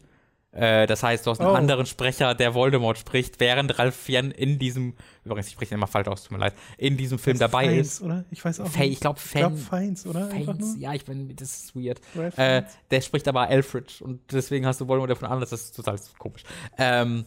Äh, 0.53 0.85
das 0.87 1.01
heißt, 1.01 1.25
du 1.25 1.31
hast 1.31 1.39
einen 1.41 1.49
Oh. 1.49 1.53
anderen 1.55 1.85
Sprecher, 1.87 2.35
der 2.35 2.53
Voldemort 2.53 2.97
spricht, 2.99 3.39
während 3.39 3.79
Ralph 3.79 3.95
Fien 3.95 4.29
in 4.31 4.59
diesem, 4.59 4.93
übrigens, 5.25 5.47
ich 5.47 5.53
spreche 5.53 5.69
den 5.69 5.79
immer 5.79 5.87
falsch 5.87 6.07
aus, 6.07 6.23
tut 6.23 6.31
mir 6.33 6.37
leid, 6.37 6.53
in 6.77 6.95
diesem 6.95 7.17
Film 7.17 7.39
dabei 7.39 7.67
Fiennes, 7.69 7.87
ist. 7.95 8.01
oder? 8.03 8.23
Ich 8.29 8.45
weiß 8.45 8.59
auch 8.59 8.67
Fe- 8.67 8.79
nicht. 8.81 8.91
ich 8.93 8.99
glaube, 8.99 9.19
Fan. 9.19 9.57
Feins, 9.57 10.05
oder? 10.05 10.27
Nur? 10.31 10.75
ja, 10.77 10.93
ich 10.93 11.05
bin, 11.05 11.35
das 11.35 11.63
ist 11.63 11.75
weird. 11.75 11.99
Äh, 12.15 12.31
Fiennes. 12.31 12.73
der 12.91 13.01
spricht 13.01 13.27
aber 13.27 13.47
Alfred 13.49 13.99
und 14.01 14.19
deswegen 14.31 14.65
hast 14.67 14.79
du 14.79 14.87
Voldemort 14.87 15.09
davon 15.11 15.27
an, 15.29 15.39
das 15.39 15.51
ist 15.53 15.75
total 15.75 15.99
komisch. 16.19 16.43
Ähm, 16.77 17.25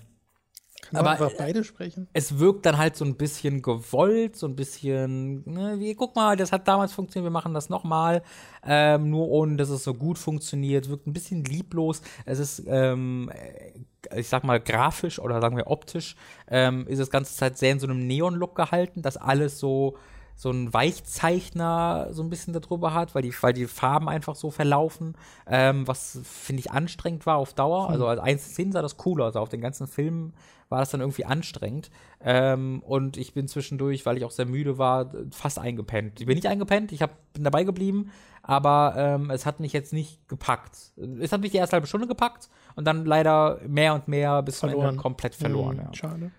Kann 0.90 1.04
man 1.04 1.14
aber- 1.14 1.24
einfach 1.26 1.38
beide 1.38 1.64
sprechen? 1.64 2.08
es 2.12 2.38
wirkt 2.38 2.66
dann 2.66 2.78
halt 2.78 2.96
so 2.96 3.04
ein 3.04 3.16
bisschen 3.16 3.62
gewollt, 3.62 4.36
so 4.36 4.46
ein 4.46 4.56
bisschen, 4.56 5.42
ne, 5.44 5.76
wie, 5.78 5.94
guck 5.94 6.14
mal, 6.16 6.36
das 6.36 6.52
hat 6.52 6.66
damals 6.68 6.92
funktioniert, 6.92 7.26
wir 7.26 7.30
machen 7.32 7.54
das 7.54 7.68
nochmal, 7.68 8.22
ähm, 8.64 9.10
nur 9.10 9.28
ohne, 9.28 9.56
dass 9.56 9.68
es 9.70 9.84
so 9.84 9.94
gut 9.94 10.18
funktioniert, 10.18 10.88
wirkt 10.88 11.06
ein 11.06 11.12
bisschen 11.12 11.44
lieblos. 11.44 12.02
Es 12.24 12.38
ist, 12.38 12.62
ähm, 12.66 13.30
äh, 13.32 14.18
ich 14.20 14.28
sag 14.28 14.44
mal, 14.44 14.60
grafisch 14.60 15.18
oder 15.18 15.40
sagen 15.40 15.56
wir 15.56 15.66
optisch, 15.66 16.14
ähm, 16.48 16.86
ist 16.86 17.00
das 17.00 17.10
ganze 17.10 17.34
Zeit 17.34 17.58
sehr 17.58 17.72
in 17.72 17.80
so 17.80 17.86
einem 17.88 18.06
Neon-Look 18.06 18.54
gehalten, 18.54 19.02
dass 19.02 19.16
alles 19.16 19.58
so 19.58 19.96
so 20.36 20.50
ein 20.50 20.72
Weichzeichner 20.72 22.08
so 22.10 22.22
ein 22.22 22.28
bisschen 22.28 22.52
darüber 22.52 22.92
hat, 22.92 23.14
weil 23.14 23.22
die, 23.22 23.34
weil 23.40 23.54
die 23.54 23.66
Farben 23.66 24.08
einfach 24.08 24.36
so 24.36 24.50
verlaufen, 24.50 25.16
ähm, 25.46 25.88
was 25.88 26.20
finde 26.22 26.60
ich 26.60 26.70
anstrengend 26.70 27.24
war 27.24 27.38
auf 27.38 27.54
Dauer. 27.54 27.88
Also 27.88 28.06
als 28.06 28.20
Einzelszenen 28.20 28.72
sah 28.72 28.82
das 28.82 28.96
cool 29.06 29.22
aus, 29.22 29.34
aber 29.34 29.42
auf 29.42 29.48
den 29.48 29.62
ganzen 29.62 29.86
Filmen 29.86 30.34
war 30.68 30.80
das 30.80 30.90
dann 30.90 31.00
irgendwie 31.00 31.24
anstrengend. 31.24 31.90
Ähm, 32.20 32.82
und 32.84 33.16
ich 33.16 33.32
bin 33.32 33.48
zwischendurch, 33.48 34.04
weil 34.04 34.18
ich 34.18 34.24
auch 34.26 34.30
sehr 34.30 34.44
müde 34.44 34.76
war, 34.76 35.10
fast 35.30 35.58
eingepennt. 35.58 36.20
Ich 36.20 36.26
bin 36.26 36.34
nicht 36.34 36.48
eingepennt, 36.48 36.92
ich 36.92 37.00
hab, 37.00 37.32
bin 37.32 37.44
dabei 37.44 37.64
geblieben, 37.64 38.10
aber 38.42 38.94
ähm, 38.96 39.30
es 39.30 39.46
hat 39.46 39.58
mich 39.60 39.72
jetzt 39.72 39.94
nicht 39.94 40.28
gepackt. 40.28 40.92
Es 41.20 41.32
hat 41.32 41.40
mich 41.40 41.52
die 41.52 41.56
erste 41.56 41.74
halbe 41.74 41.86
Stunde 41.86 42.06
gepackt 42.06 42.50
und 42.74 42.84
dann 42.84 43.06
leider 43.06 43.58
mehr 43.66 43.94
und 43.94 44.06
mehr 44.06 44.42
bis 44.42 44.58
zum. 44.58 44.68
Ende 44.68 44.96
komplett 44.96 45.34
verloren. 45.34 45.78
Hm, 45.78 45.84
ja. 45.86 45.94
Schade. 45.94 46.30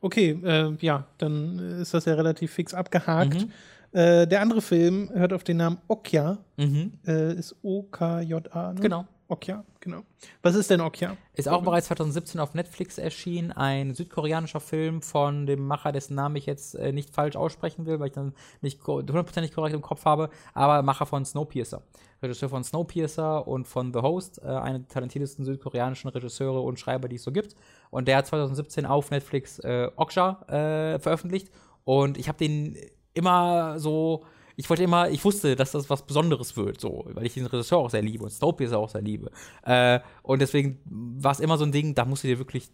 Okay, 0.00 0.38
äh, 0.44 0.76
ja, 0.80 1.06
dann 1.18 1.58
ist 1.80 1.94
das 1.94 2.04
ja 2.04 2.14
relativ 2.14 2.52
fix 2.52 2.74
abgehakt. 2.74 3.46
Mhm. 3.46 3.52
Äh, 3.92 4.26
der 4.26 4.42
andere 4.42 4.60
Film 4.60 5.10
hört 5.12 5.32
auf 5.32 5.44
den 5.44 5.56
Namen 5.56 5.78
Okja. 5.88 6.38
Mhm, 6.56 6.92
Äh, 7.06 7.34
ist 7.34 7.56
O-K-J-A. 7.62 8.74
Ne? 8.74 8.80
genau. 8.80 9.06
Okja, 9.30 9.62
genau. 9.80 10.04
Was 10.40 10.54
ist 10.54 10.70
denn 10.70 10.80
Okja? 10.80 11.14
Ist 11.34 11.50
auch 11.50 11.62
bereits 11.62 11.88
2017 11.88 12.40
auf 12.40 12.54
Netflix 12.54 12.96
erschienen, 12.96 13.52
ein 13.52 13.92
südkoreanischer 13.92 14.60
Film 14.60 15.02
von 15.02 15.44
dem 15.44 15.66
Macher, 15.66 15.92
dessen 15.92 16.14
Namen 16.14 16.36
ich 16.36 16.46
jetzt 16.46 16.74
äh, 16.76 16.92
nicht 16.92 17.10
falsch 17.10 17.36
aussprechen 17.36 17.84
will, 17.84 18.00
weil 18.00 18.06
ich 18.06 18.14
dann 18.14 18.32
nicht 18.62 18.82
hundertprozentig 18.86 19.52
korrekt 19.52 19.74
im 19.74 19.82
Kopf 19.82 20.06
habe, 20.06 20.30
aber 20.54 20.82
Macher 20.82 21.04
von 21.04 21.26
Snowpiercer. 21.26 21.82
Regisseur 22.22 22.48
von 22.48 22.64
Snowpiercer 22.64 23.46
und 23.46 23.68
von 23.68 23.92
The 23.92 24.00
Host, 24.00 24.40
äh, 24.42 24.46
einer 24.46 24.78
der 24.78 24.88
talentiertesten 24.88 25.44
südkoreanischen 25.44 26.08
Regisseure 26.08 26.62
und 26.62 26.80
Schreiber, 26.80 27.08
die 27.08 27.16
es 27.16 27.22
so 27.22 27.30
gibt. 27.30 27.54
Und 27.90 28.08
der 28.08 28.18
hat 28.18 28.26
2017 28.26 28.86
auf 28.86 29.10
Netflix 29.10 29.58
äh, 29.60 29.88
Okja 29.96 30.42
äh, 30.48 30.98
veröffentlicht 30.98 31.50
und 31.84 32.18
ich 32.18 32.28
habe 32.28 32.38
den 32.38 32.76
immer 33.14 33.78
so 33.78 34.24
ich 34.60 34.68
wollte 34.68 34.82
immer, 34.82 35.08
ich 35.08 35.24
wusste, 35.24 35.54
dass 35.54 35.70
das 35.70 35.88
was 35.88 36.04
Besonderes 36.04 36.56
wird, 36.56 36.80
so, 36.80 37.04
weil 37.12 37.24
ich 37.24 37.34
den 37.34 37.46
Regisseur 37.46 37.78
auch 37.78 37.90
sehr 37.90 38.02
liebe 38.02 38.24
und 38.24 38.30
Snowpiercer 38.30 38.76
auch 38.76 38.88
sehr 38.88 39.02
liebe. 39.02 39.30
Äh, 39.64 40.00
und 40.22 40.42
deswegen 40.42 40.80
war 40.84 41.30
es 41.30 41.38
immer 41.38 41.56
so 41.56 41.64
ein 41.64 41.70
Ding, 41.70 41.94
da 41.94 42.04
musst 42.04 42.24
du 42.24 42.28
dir 42.28 42.38
wirklich 42.38 42.68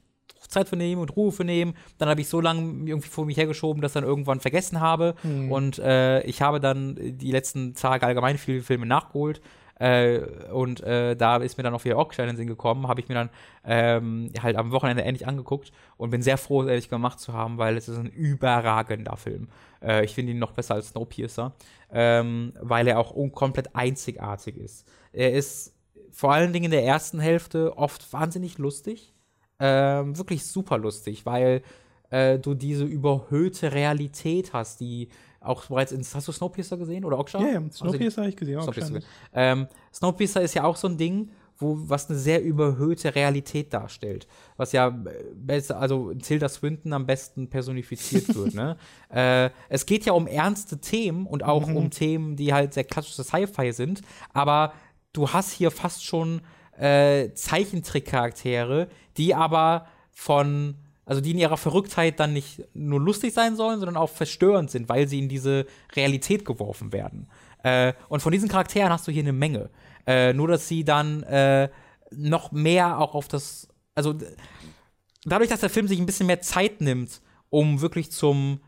Zeit 0.49 0.69
für 0.69 0.77
nehmen 0.77 1.03
und 1.03 1.15
Ruhe 1.15 1.31
für 1.31 1.45
nehmen. 1.45 1.75
Dann 1.99 2.09
habe 2.09 2.23
ich 2.23 2.29
so 2.29 2.41
lange 2.41 2.89
irgendwie 2.89 3.09
vor 3.09 3.27
mich 3.27 3.37
hergeschoben, 3.37 3.83
dass 3.83 3.91
ich 3.93 3.95
dann 4.01 4.05
irgendwann 4.05 4.41
vergessen 4.41 4.81
habe. 4.81 5.15
Und 5.51 5.79
äh, 5.79 6.23
ich 6.23 6.41
habe 6.41 6.59
dann 6.59 6.97
die 6.99 7.31
letzten 7.31 7.75
Tage 7.75 8.07
allgemein 8.07 8.39
viele 8.39 8.63
Filme 8.63 8.87
nachgeholt. 8.87 9.43
Äh, 9.85 10.21
und 10.51 10.81
äh, 10.83 11.15
da 11.15 11.37
ist 11.37 11.59
mir 11.59 11.63
dann 11.63 11.75
auch 11.75 11.85
wieder 11.85 11.99
Okja 11.99 12.25
in 12.25 12.31
den 12.31 12.37
Sinn 12.39 12.47
gekommen, 12.47 12.89
habe 12.89 13.03
ich 13.03 13.09
mir 13.09 13.15
dann 13.17 13.31
ähm, 13.65 14.31
halt 14.43 14.57
am 14.57 14.73
Wochenende 14.73 15.05
endlich 15.05 15.29
angeguckt 15.29 15.73
und 15.99 16.09
bin 16.09 16.23
sehr 16.23 16.39
froh, 16.39 16.63
es 16.63 16.69
ehrlich 16.69 16.89
gemacht 16.89 17.21
zu 17.21 17.35
haben, 17.35 17.59
weil 17.59 17.77
es 17.77 17.87
ist 17.87 17.99
ein 17.99 18.07
überragender 18.07 19.19
Film. 19.19 19.49
Äh, 19.83 20.07
ich 20.07 20.15
finde 20.15 20.33
ihn 20.33 20.39
noch 20.39 20.53
besser 20.53 20.77
als 20.77 20.89
Snowpiercer, 20.89 21.53
ähm, 21.93 22.55
weil 22.63 22.89
er 22.89 22.99
auch 22.99 23.15
komplett 23.33 23.77
einzigartig 23.77 24.57
ist. 24.57 24.89
Er 25.13 25.35
ist 25.35 25.75
vor 26.11 26.33
allen 26.33 26.55
Dingen 26.55 26.67
in 26.67 26.71
der 26.71 26.85
ersten 26.85 27.21
Hälfte 27.21 27.77
oft 27.77 28.11
wahnsinnig 28.11 28.57
lustig, 28.57 29.13
ähm, 29.61 30.17
wirklich 30.17 30.47
super 30.47 30.79
lustig, 30.79 31.27
weil 31.27 31.63
äh, 32.09 32.39
du 32.39 32.55
diese 32.55 32.85
überhöhte 32.85 33.73
Realität 33.73 34.55
hast, 34.55 34.81
die 34.81 35.09
auch 35.45 35.67
bereits 35.67 35.93
in. 35.93 36.01
Hast 36.01 36.29
du 36.29 36.33
Snowpiercer 36.33 36.77
gesehen 36.77 37.05
oder 37.05 37.19
Okja? 37.19 37.41
Ja, 37.41 37.49
ja, 37.49 37.61
du 37.61 37.71
Snowpiercer 37.71 38.23
habe 38.23 38.31
ich 38.31 38.37
gesehen. 38.37 38.59
Auch 38.59 38.65
Snowpiercer. 38.65 38.95
wahrscheinlich. 38.95 39.11
Ähm, 39.33 39.67
Snowpiercer 39.93 40.43
ist 40.43 40.55
ja 40.55 40.65
auch 40.65 40.77
so 40.77 40.89
ein 40.89 40.97
Ding, 40.97 41.31
wo, 41.59 41.77
was 41.89 42.09
eine 42.09 42.19
sehr 42.19 42.43
überhöhte 42.43 43.15
Realität 43.15 43.73
darstellt. 43.73 44.27
Was 44.57 44.73
ja 44.73 44.97
äh, 45.47 45.63
also 45.73 46.13
Tilda 46.15 46.49
Swinton 46.49 46.93
am 46.93 47.07
besten 47.07 47.49
personifiziert 47.49 48.35
wird. 48.35 48.55
Ne? 48.55 48.77
Äh, 49.15 49.51
es 49.69 49.87
geht 49.87 50.07
ja 50.07 50.13
um 50.13 50.27
ernste 50.27 50.79
Themen 50.79 51.27
und 51.27 51.45
auch 51.45 51.69
um 51.69 51.91
Themen, 51.91 52.35
die 52.35 52.53
halt 52.53 52.75
sehr 52.75 52.83
klassische 52.83 53.23
Sci-Fi 53.23 53.73
sind, 53.73 54.01
aber 54.33 54.73
du 55.13 55.31
hast 55.31 55.53
hier 55.53 55.71
fast 55.71 56.05
schon 56.05 56.41
äh, 56.77 57.33
Zeichentrickcharaktere, 57.35 58.89
die 59.17 59.37
aber 59.37 59.87
von 60.11 60.75
also 61.07 61.21
die 61.21 61.33
in 61.33 61.39
ihrer 61.39 61.57
Verrücktheit 61.57 62.19
dann 62.21 62.33
nicht 62.33 62.63
nur 62.75 63.01
lustig 63.01 63.35
sein 63.35 63.57
sollen, 63.57 63.79
sondern 63.79 63.97
auch 63.97 64.11
verstörend 64.11 64.71
sind, 64.71 64.89
weil 64.89 65.07
sie 65.07 65.19
in 65.19 65.29
diese 65.29 65.67
Realität 65.95 66.45
geworfen 66.45 66.93
werden. 66.93 67.29
Äh, 67.63 67.93
und 68.09 68.21
von 68.21 68.33
diesen 68.33 68.49
Charakteren 68.49 68.91
hast 68.91 69.07
du 69.07 69.13
hier 69.13 69.23
eine 69.23 69.33
Menge. 69.33 69.71
Äh, 70.07 70.33
nur, 70.33 70.49
dass 70.49 70.69
sie 70.69 70.85
dann 70.85 71.23
äh, 71.25 71.69
noch 72.11 72.53
mehr 72.53 72.99
auch 72.99 73.15
auf 73.15 73.29
das, 73.29 73.69
also 73.95 74.15
dadurch, 75.25 75.51
dass 75.51 75.61
der 75.61 75.71
Film 75.71 75.89
sich 75.89 75.99
ein 75.99 76.07
bisschen 76.07 76.27
mehr 76.27 76.41
Zeit 76.41 76.81
nimmt, 76.81 77.21
um 77.51 77.81
wirklich 77.81 78.11
zum 78.11 78.61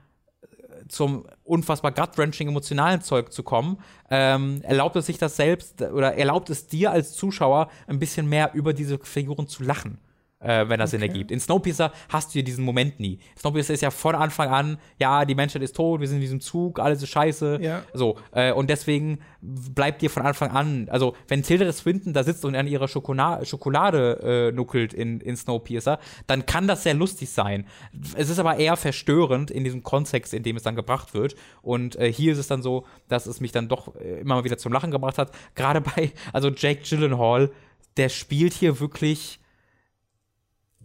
zum 0.88 1.26
unfassbar 1.42 1.90
gut-wrenching 1.90 2.46
emotionalen 2.46 3.02
Zeug 3.02 3.32
zu 3.32 3.42
kommen, 3.42 3.78
ähm, 4.08 4.62
erlaubt 4.62 4.94
es 4.94 5.06
sich 5.06 5.18
das 5.18 5.34
selbst 5.34 5.82
oder 5.82 6.14
erlaubt 6.14 6.48
es 6.48 6.68
dir 6.68 6.92
als 6.92 7.14
Zuschauer 7.14 7.70
ein 7.88 7.98
bisschen 7.98 8.28
mehr 8.28 8.54
über 8.54 8.72
diese 8.72 8.96
Figuren 8.98 9.48
zu 9.48 9.64
lachen 9.64 9.98
äh, 10.40 10.68
wenn 10.68 10.78
das 10.78 10.90
okay. 10.90 11.00
Sinn 11.00 11.08
ergibt. 11.08 11.30
In 11.30 11.40
Snowpiercer 11.40 11.92
hast 12.08 12.30
du 12.30 12.32
hier 12.34 12.44
diesen 12.44 12.64
Moment 12.64 13.00
nie. 13.00 13.18
Snowpiercer 13.38 13.74
ist 13.74 13.80
ja 13.80 13.90
von 13.90 14.14
Anfang 14.14 14.48
an, 14.48 14.78
ja, 14.98 15.24
die 15.24 15.34
Menschheit 15.34 15.62
ist 15.62 15.76
tot, 15.76 16.00
wir 16.00 16.08
sind 16.08 16.16
in 16.16 16.22
diesem 16.22 16.40
Zug, 16.40 16.78
alles 16.78 17.02
ist 17.02 17.10
scheiße. 17.10 17.58
Ja. 17.62 17.82
So, 17.92 18.16
äh, 18.32 18.52
und 18.52 18.70
deswegen 18.70 19.20
bleibt 19.40 20.02
dir 20.02 20.10
von 20.10 20.22
Anfang 20.22 20.50
an, 20.50 20.88
also 20.90 21.14
wenn 21.28 21.42
Tilda 21.42 21.70
Swinton 21.72 22.12
da 22.12 22.24
sitzt 22.24 22.44
und 22.44 22.54
an 22.54 22.66
ihrer 22.66 22.88
Schokona 22.88 23.44
Schokolade 23.44 24.50
äh, 24.50 24.52
nuckelt 24.52 24.92
in, 24.92 25.20
in 25.20 25.36
Snowpiercer, 25.36 25.98
dann 26.26 26.46
kann 26.46 26.66
das 26.66 26.82
sehr 26.82 26.94
lustig 26.94 27.30
sein. 27.30 27.66
Es 28.14 28.28
ist 28.28 28.38
aber 28.38 28.56
eher 28.56 28.76
verstörend 28.76 29.50
in 29.50 29.64
diesem 29.64 29.82
Kontext, 29.82 30.34
in 30.34 30.42
dem 30.42 30.56
es 30.56 30.62
dann 30.62 30.76
gebracht 30.76 31.14
wird. 31.14 31.34
Und 31.62 31.96
äh, 31.96 32.12
hier 32.12 32.32
ist 32.32 32.38
es 32.38 32.46
dann 32.46 32.62
so, 32.62 32.86
dass 33.08 33.26
es 33.26 33.40
mich 33.40 33.52
dann 33.52 33.68
doch 33.68 33.94
äh, 33.96 34.20
immer 34.20 34.36
mal 34.36 34.44
wieder 34.44 34.58
zum 34.58 34.72
Lachen 34.72 34.90
gebracht 34.90 35.18
hat. 35.18 35.32
Gerade 35.54 35.80
bei, 35.80 36.12
also 36.32 36.50
Jake 36.50 36.82
Gyllenhaal, 36.82 37.50
der 37.96 38.08
spielt 38.08 38.52
hier 38.52 38.80
wirklich 38.80 39.40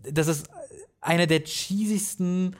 das 0.10 0.28
ist 0.28 0.49
eine 1.02 1.28
der 1.28 1.44
cheesigsten 1.44 2.56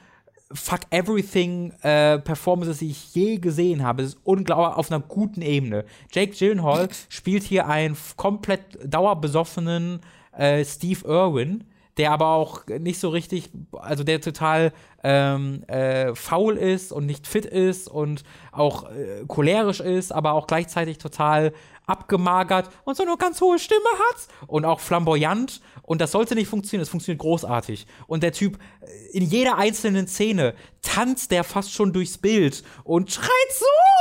Fuck 0.54 0.82
Everything 0.90 1.72
äh, 1.82 2.20
Performances, 2.20 2.80
die 2.80 2.90
ich 2.90 3.16
je 3.16 3.38
gesehen 3.38 3.84
habe. 3.84 4.04
Es 4.04 4.10
ist 4.10 4.20
unglaublich 4.24 4.78
auf 4.78 4.92
einer 4.92 5.00
guten 5.00 5.42
Ebene. 5.42 5.86
Jake 6.12 6.34
Gyllenhaal 6.34 6.90
spielt 7.10 7.44
hier 7.44 7.68
einen 7.68 7.96
komplett 8.18 8.62
dauerbesoffenen 8.84 10.02
äh, 10.38 10.66
Steve 10.66 11.08
Irwin, 11.08 11.64
der 11.98 12.12
aber 12.12 12.28
auch 12.28 12.66
nicht 12.68 13.00
so 13.00 13.10
richtig, 13.10 13.50
also 13.74 14.04
der 14.04 14.22
total 14.22 14.74
ähm, 15.04 15.64
äh, 15.68 16.16
faul 16.16 16.58
ist 16.58 16.92
und 16.92 17.06
nicht 17.06 17.28
fit 17.28 17.46
ist 17.46 17.88
und 17.88 18.24
auch 18.52 18.90
äh, 18.90 19.24
cholerisch 19.28 19.80
ist, 19.80 20.12
aber 20.12 20.34
auch 20.34 20.48
gleichzeitig 20.48 20.98
total 20.98 21.54
abgemagert 21.92 22.70
und 22.86 22.98
so 22.98 23.04
eine 23.04 23.16
ganz 23.18 23.40
hohe 23.42 23.60
Stimme 23.60 23.80
hat 24.10 24.28
und 24.48 24.66
auch 24.66 24.80
flamboyant. 24.80 25.62
Und 25.84 26.00
das 26.02 26.12
sollte 26.12 26.36
nicht 26.36 26.48
funktionieren, 26.48 26.84
es 26.84 26.90
funktioniert 26.90 27.22
großartig. 27.22 27.86
Und 28.08 28.24
der 28.24 28.32
Typ 28.32 28.58
äh, 28.82 29.18
in 29.18 29.24
jeder 29.24 29.58
einzelnen 29.58 30.08
Szene 30.08 30.56
tanzt 30.82 31.32
der 31.32 31.44
fast 31.44 31.74
schon 31.74 31.94
durchs 31.94 32.18
Bild 32.18 32.64
und 32.84 33.12
schreit 33.12 33.30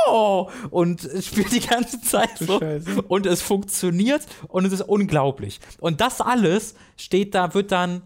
so 0.06 0.50
und 0.70 1.08
spielt 1.20 1.52
die 1.52 1.66
ganze 1.66 2.00
Zeit 2.00 2.38
so. 2.38 2.60
Und 3.08 3.26
es 3.26 3.42
funktioniert 3.42 4.26
und 4.48 4.64
es 4.64 4.72
ist 4.72 4.82
unglaublich. 4.82 5.60
Und 5.80 6.00
das 6.00 6.20
alles 6.20 6.74
steht 6.96 7.34
da 7.34 7.54
wird 7.54 7.72
dann 7.72 8.02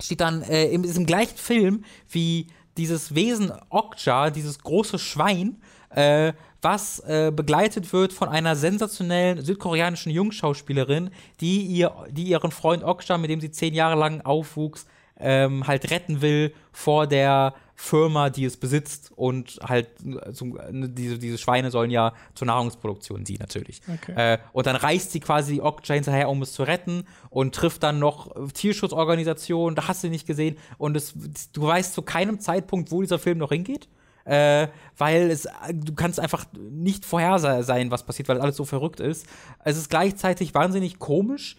steht 0.00 0.20
dann 0.20 0.42
äh, 0.42 0.66
in 0.66 0.82
diesem 0.82 1.06
gleichen 1.06 1.36
Film 1.36 1.84
wie 2.08 2.46
dieses 2.76 3.14
Wesen 3.14 3.52
Okja, 3.70 4.30
dieses 4.30 4.60
große 4.60 4.98
Schwein, 4.98 5.60
äh, 5.90 6.32
was 6.60 7.00
äh, 7.00 7.32
begleitet 7.34 7.92
wird 7.92 8.12
von 8.12 8.28
einer 8.28 8.56
sensationellen 8.56 9.44
südkoreanischen 9.44 10.10
Jungschauspielerin, 10.10 11.10
die, 11.40 11.62
ihr, 11.62 11.92
die 12.10 12.24
ihren 12.24 12.50
Freund 12.50 12.82
Okja, 12.82 13.18
mit 13.18 13.30
dem 13.30 13.40
sie 13.40 13.50
zehn 13.50 13.74
Jahre 13.74 13.98
lang 13.98 14.22
aufwuchs, 14.22 14.86
ähm, 15.20 15.66
halt 15.66 15.90
retten 15.90 16.20
will 16.20 16.52
vor 16.72 17.06
der 17.06 17.54
Firma, 17.74 18.28
die 18.28 18.44
es 18.44 18.56
besitzt 18.56 19.12
und 19.14 19.60
halt 19.62 19.88
zum, 20.32 20.58
diese, 20.94 21.18
diese 21.18 21.38
Schweine 21.38 21.70
sollen 21.70 21.90
ja 21.90 22.12
zur 22.34 22.48
Nahrungsproduktion 22.48 23.22
dienen 23.22 23.38
natürlich. 23.40 23.80
Okay. 23.86 24.34
Äh, 24.34 24.38
und 24.52 24.66
dann 24.66 24.74
reist 24.74 25.12
sie 25.12 25.20
quasi 25.20 25.60
Okja 25.60 25.94
hinterher, 25.94 26.28
um 26.28 26.42
es 26.42 26.52
zu 26.52 26.64
retten 26.64 27.04
und 27.30 27.54
trifft 27.54 27.84
dann 27.84 28.00
noch 28.00 28.34
Tierschutzorganisationen, 28.52 29.76
da 29.76 29.86
hast 29.86 30.02
du 30.02 30.08
nicht 30.08 30.26
gesehen 30.26 30.56
und 30.76 30.96
es, 30.96 31.14
du 31.52 31.62
weißt 31.62 31.94
zu 31.94 32.02
keinem 32.02 32.40
Zeitpunkt, 32.40 32.90
wo 32.90 33.00
dieser 33.00 33.20
Film 33.20 33.38
noch 33.38 33.50
hingeht 33.50 33.88
äh, 34.28 34.68
weil 34.98 35.30
es, 35.30 35.48
du 35.72 35.94
kannst 35.94 36.20
einfach 36.20 36.44
nicht 36.52 37.06
vorhersagen, 37.06 37.90
was 37.90 38.04
passiert, 38.04 38.28
weil 38.28 38.40
alles 38.40 38.56
so 38.56 38.64
verrückt 38.66 39.00
ist. 39.00 39.26
Es 39.64 39.78
ist 39.78 39.88
gleichzeitig 39.88 40.54
wahnsinnig 40.54 40.98
komisch, 40.98 41.56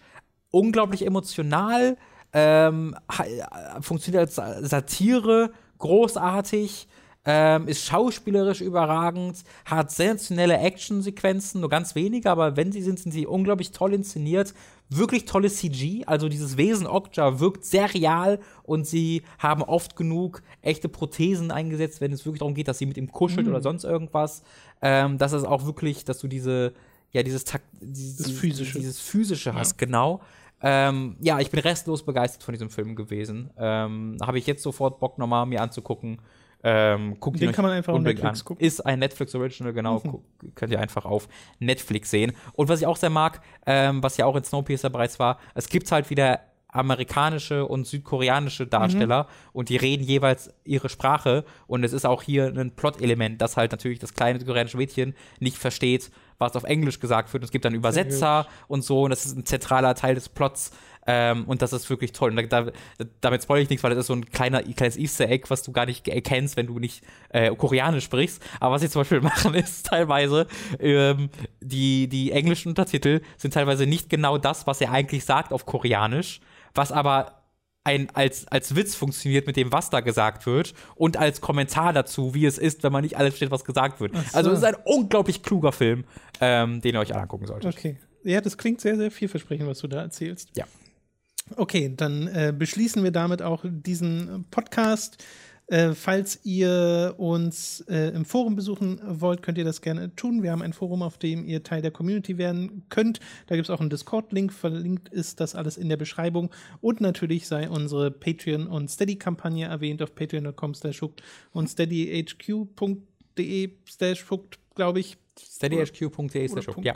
unglaublich 0.50 1.04
emotional, 1.04 1.96
ähm, 2.32 2.94
funktioniert 3.80 4.38
als 4.38 4.70
Satire, 4.70 5.50
großartig 5.78 6.86
ähm, 7.26 7.68
ist 7.68 7.84
schauspielerisch 7.84 8.62
überragend, 8.62 9.44
hat 9.66 9.90
sensationelle 9.90 10.56
Actionsequenzen, 10.58 11.60
nur 11.60 11.68
ganz 11.68 11.94
wenige, 11.94 12.30
aber 12.30 12.56
wenn 12.56 12.72
sie 12.72 12.82
sind, 12.82 12.98
sind 12.98 13.12
sie 13.12 13.26
unglaublich 13.26 13.72
toll 13.72 13.92
inszeniert. 13.92 14.54
Wirklich 14.88 15.24
tolles 15.26 15.58
CG, 15.58 16.04
also 16.06 16.28
dieses 16.28 16.56
Wesen 16.56 16.86
Okja 16.86 17.38
wirkt 17.38 17.64
sehr 17.64 17.92
real 17.94 18.40
und 18.64 18.86
sie 18.86 19.22
haben 19.38 19.62
oft 19.62 19.96
genug 19.96 20.42
echte 20.62 20.88
Prothesen 20.88 21.50
eingesetzt, 21.50 22.00
wenn 22.00 22.12
es 22.12 22.24
wirklich 22.24 22.40
darum 22.40 22.54
geht, 22.54 22.68
dass 22.68 22.78
sie 22.78 22.86
mit 22.86 22.96
ihm 22.96 23.12
kuschelt 23.12 23.46
mhm. 23.46 23.52
oder 23.52 23.60
sonst 23.60 23.84
irgendwas. 23.84 24.42
Ähm, 24.82 25.18
das 25.18 25.32
ist 25.32 25.44
auch 25.44 25.66
wirklich, 25.66 26.04
dass 26.04 26.18
du 26.18 26.26
diese, 26.26 26.72
ja, 27.12 27.22
dieses 27.22 27.44
Takt, 27.44 27.66
dieses, 27.80 28.30
physische. 28.30 28.78
dieses 28.78 28.98
physische 28.98 29.54
hast, 29.54 29.80
ja. 29.80 29.86
genau. 29.86 30.22
Ähm, 30.62 31.16
ja, 31.20 31.38
ich 31.38 31.50
bin 31.50 31.60
restlos 31.60 32.04
begeistert 32.04 32.42
von 32.42 32.52
diesem 32.52 32.70
Film 32.70 32.96
gewesen. 32.96 33.50
Ähm, 33.58 34.16
Habe 34.22 34.38
ich 34.38 34.46
jetzt 34.46 34.62
sofort 34.62 34.98
Bock, 35.00 35.18
nochmal 35.18 35.46
mir 35.46 35.62
anzugucken. 35.62 36.18
Ähm, 36.62 37.16
guckt 37.20 37.40
Den 37.40 37.52
kann 37.52 37.64
man 37.64 37.72
einfach 37.72 37.94
auf 37.94 38.00
Netflix 38.00 38.40
an. 38.40 38.44
gucken. 38.44 38.66
Ist 38.66 38.80
ein 38.80 38.98
Netflix 38.98 39.34
Original, 39.34 39.72
genau. 39.72 40.00
Mhm. 40.04 40.54
Könnt 40.54 40.72
ihr 40.72 40.80
einfach 40.80 41.04
auf 41.04 41.28
Netflix 41.58 42.10
sehen. 42.10 42.32
Und 42.52 42.68
was 42.68 42.80
ich 42.80 42.86
auch 42.86 42.96
sehr 42.96 43.10
mag, 43.10 43.40
ähm, 43.66 44.02
was 44.02 44.16
ja 44.16 44.26
auch 44.26 44.36
in 44.36 44.44
Snowpiercer 44.44 44.90
bereits 44.90 45.18
war, 45.18 45.38
es 45.54 45.68
gibt 45.68 45.90
halt 45.90 46.10
wieder 46.10 46.40
amerikanische 46.72 47.66
und 47.66 47.86
südkoreanische 47.86 48.66
Darsteller 48.66 49.24
mhm. 49.24 49.28
und 49.52 49.68
die 49.68 49.76
reden 49.76 50.04
jeweils 50.04 50.52
ihre 50.64 50.88
Sprache 50.88 51.44
und 51.66 51.82
es 51.84 51.92
ist 51.92 52.06
auch 52.06 52.22
hier 52.22 52.46
ein 52.46 52.72
Plot-Element, 52.76 53.40
dass 53.40 53.56
halt 53.56 53.72
natürlich 53.72 53.98
das 53.98 54.14
kleine 54.14 54.38
südkoreanische 54.38 54.76
Mädchen 54.76 55.14
nicht 55.40 55.58
versteht, 55.58 56.10
was 56.38 56.54
auf 56.56 56.64
Englisch 56.64 57.00
gesagt 57.00 57.32
wird. 57.32 57.42
Und 57.42 57.46
es 57.46 57.50
gibt 57.50 57.64
dann 57.64 57.74
Übersetzer 57.74 58.46
und 58.68 58.82
so 58.82 59.02
und 59.02 59.10
das 59.10 59.26
ist 59.26 59.36
ein 59.36 59.44
zentraler 59.44 59.94
Teil 59.94 60.14
des 60.14 60.28
Plots 60.28 60.70
ähm, 61.06 61.44
und 61.44 61.62
das 61.62 61.72
ist 61.72 61.88
wirklich 61.88 62.12
toll. 62.12 62.36
Und 62.36 62.52
da, 62.52 62.66
damit 63.20 63.42
spoilere 63.42 63.62
ich 63.62 63.70
nichts, 63.70 63.82
weil 63.82 63.90
das 63.90 64.00
ist 64.00 64.06
so 64.06 64.14
ein 64.14 64.26
kleiner, 64.26 64.62
kleines 64.62 64.96
Easter 64.96 65.28
Egg, 65.28 65.46
was 65.48 65.62
du 65.62 65.72
gar 65.72 65.86
nicht 65.86 66.06
erkennst, 66.08 66.56
wenn 66.56 66.66
du 66.66 66.78
nicht 66.78 67.02
äh, 67.30 67.54
Koreanisch 67.54 68.04
sprichst. 68.04 68.42
Aber 68.60 68.74
was 68.74 68.82
sie 68.82 68.90
zum 68.90 69.00
Beispiel 69.00 69.20
machen, 69.22 69.54
ist 69.54 69.86
teilweise, 69.86 70.46
ähm, 70.78 71.30
die, 71.60 72.08
die 72.08 72.32
englischen 72.32 72.68
Untertitel 72.68 73.20
sind 73.36 73.54
teilweise 73.54 73.86
nicht 73.86 74.10
genau 74.10 74.38
das, 74.38 74.66
was 74.66 74.80
er 74.80 74.92
eigentlich 74.92 75.24
sagt 75.24 75.52
auf 75.52 75.66
Koreanisch, 75.66 76.40
was 76.74 76.92
aber 76.92 77.40
ein, 77.82 78.08
als, 78.14 78.46
als 78.48 78.76
Witz 78.76 78.94
funktioniert 78.94 79.46
mit 79.46 79.56
dem, 79.56 79.72
was 79.72 79.88
da 79.90 80.00
gesagt 80.00 80.46
wird 80.46 80.74
und 80.96 81.16
als 81.16 81.40
Kommentar 81.40 81.92
dazu, 81.92 82.34
wie 82.34 82.44
es 82.44 82.58
ist, 82.58 82.82
wenn 82.82 82.92
man 82.92 83.02
nicht 83.02 83.16
alles 83.16 83.30
versteht, 83.30 83.50
was 83.50 83.64
gesagt 83.64 84.00
wird. 84.00 84.14
So. 84.14 84.36
Also 84.36 84.50
es 84.50 84.58
ist 84.58 84.64
ein 84.64 84.76
unglaublich 84.84 85.42
kluger 85.42 85.72
Film, 85.72 86.04
ähm, 86.40 86.82
den 86.82 86.94
ihr 86.94 87.00
euch 87.00 87.14
angucken 87.14 87.46
solltet. 87.46 87.74
Okay. 87.74 87.96
Ja, 88.22 88.42
das 88.42 88.58
klingt 88.58 88.82
sehr, 88.82 88.96
sehr 88.96 89.10
vielversprechend, 89.10 89.66
was 89.66 89.78
du 89.78 89.88
da 89.88 90.02
erzählst. 90.02 90.50
Ja. 90.56 90.66
Okay, 91.56 91.92
dann 91.96 92.28
äh, 92.28 92.54
beschließen 92.56 93.02
wir 93.02 93.10
damit 93.10 93.42
auch 93.42 93.64
diesen 93.64 94.44
Podcast. 94.50 95.22
Äh, 95.70 95.94
falls 95.94 96.40
ihr 96.42 97.14
uns 97.16 97.84
äh, 97.88 98.08
im 98.08 98.24
Forum 98.24 98.56
besuchen 98.56 99.00
wollt, 99.04 99.42
könnt 99.42 99.56
ihr 99.56 99.64
das 99.64 99.80
gerne 99.80 100.12
tun. 100.16 100.42
Wir 100.42 100.50
haben 100.50 100.62
ein 100.62 100.72
Forum, 100.72 101.00
auf 101.00 101.16
dem 101.16 101.44
ihr 101.44 101.62
Teil 101.62 101.80
der 101.80 101.92
Community 101.92 102.38
werden 102.38 102.82
könnt. 102.88 103.20
Da 103.46 103.54
gibt 103.54 103.68
es 103.68 103.70
auch 103.70 103.78
einen 103.78 103.88
Discord-Link. 103.88 104.52
Verlinkt 104.52 105.10
ist 105.10 105.38
das 105.38 105.54
alles 105.54 105.76
in 105.76 105.88
der 105.88 105.96
Beschreibung. 105.96 106.50
Und 106.80 107.00
natürlich 107.00 107.46
sei 107.46 107.70
unsere 107.70 108.10
Patreon- 108.10 108.66
und 108.66 108.90
Steady-Kampagne 108.90 109.68
erwähnt 109.68 110.02
auf 110.02 110.12
patreon.com 110.12 110.72
und 111.52 111.68
steadyhq.de 111.68 113.70
slash 113.88 114.26
glaube 114.74 114.98
ich. 114.98 115.18
steadyhq.de 115.38 116.48
slash 116.48 116.66
ja. 116.82 116.94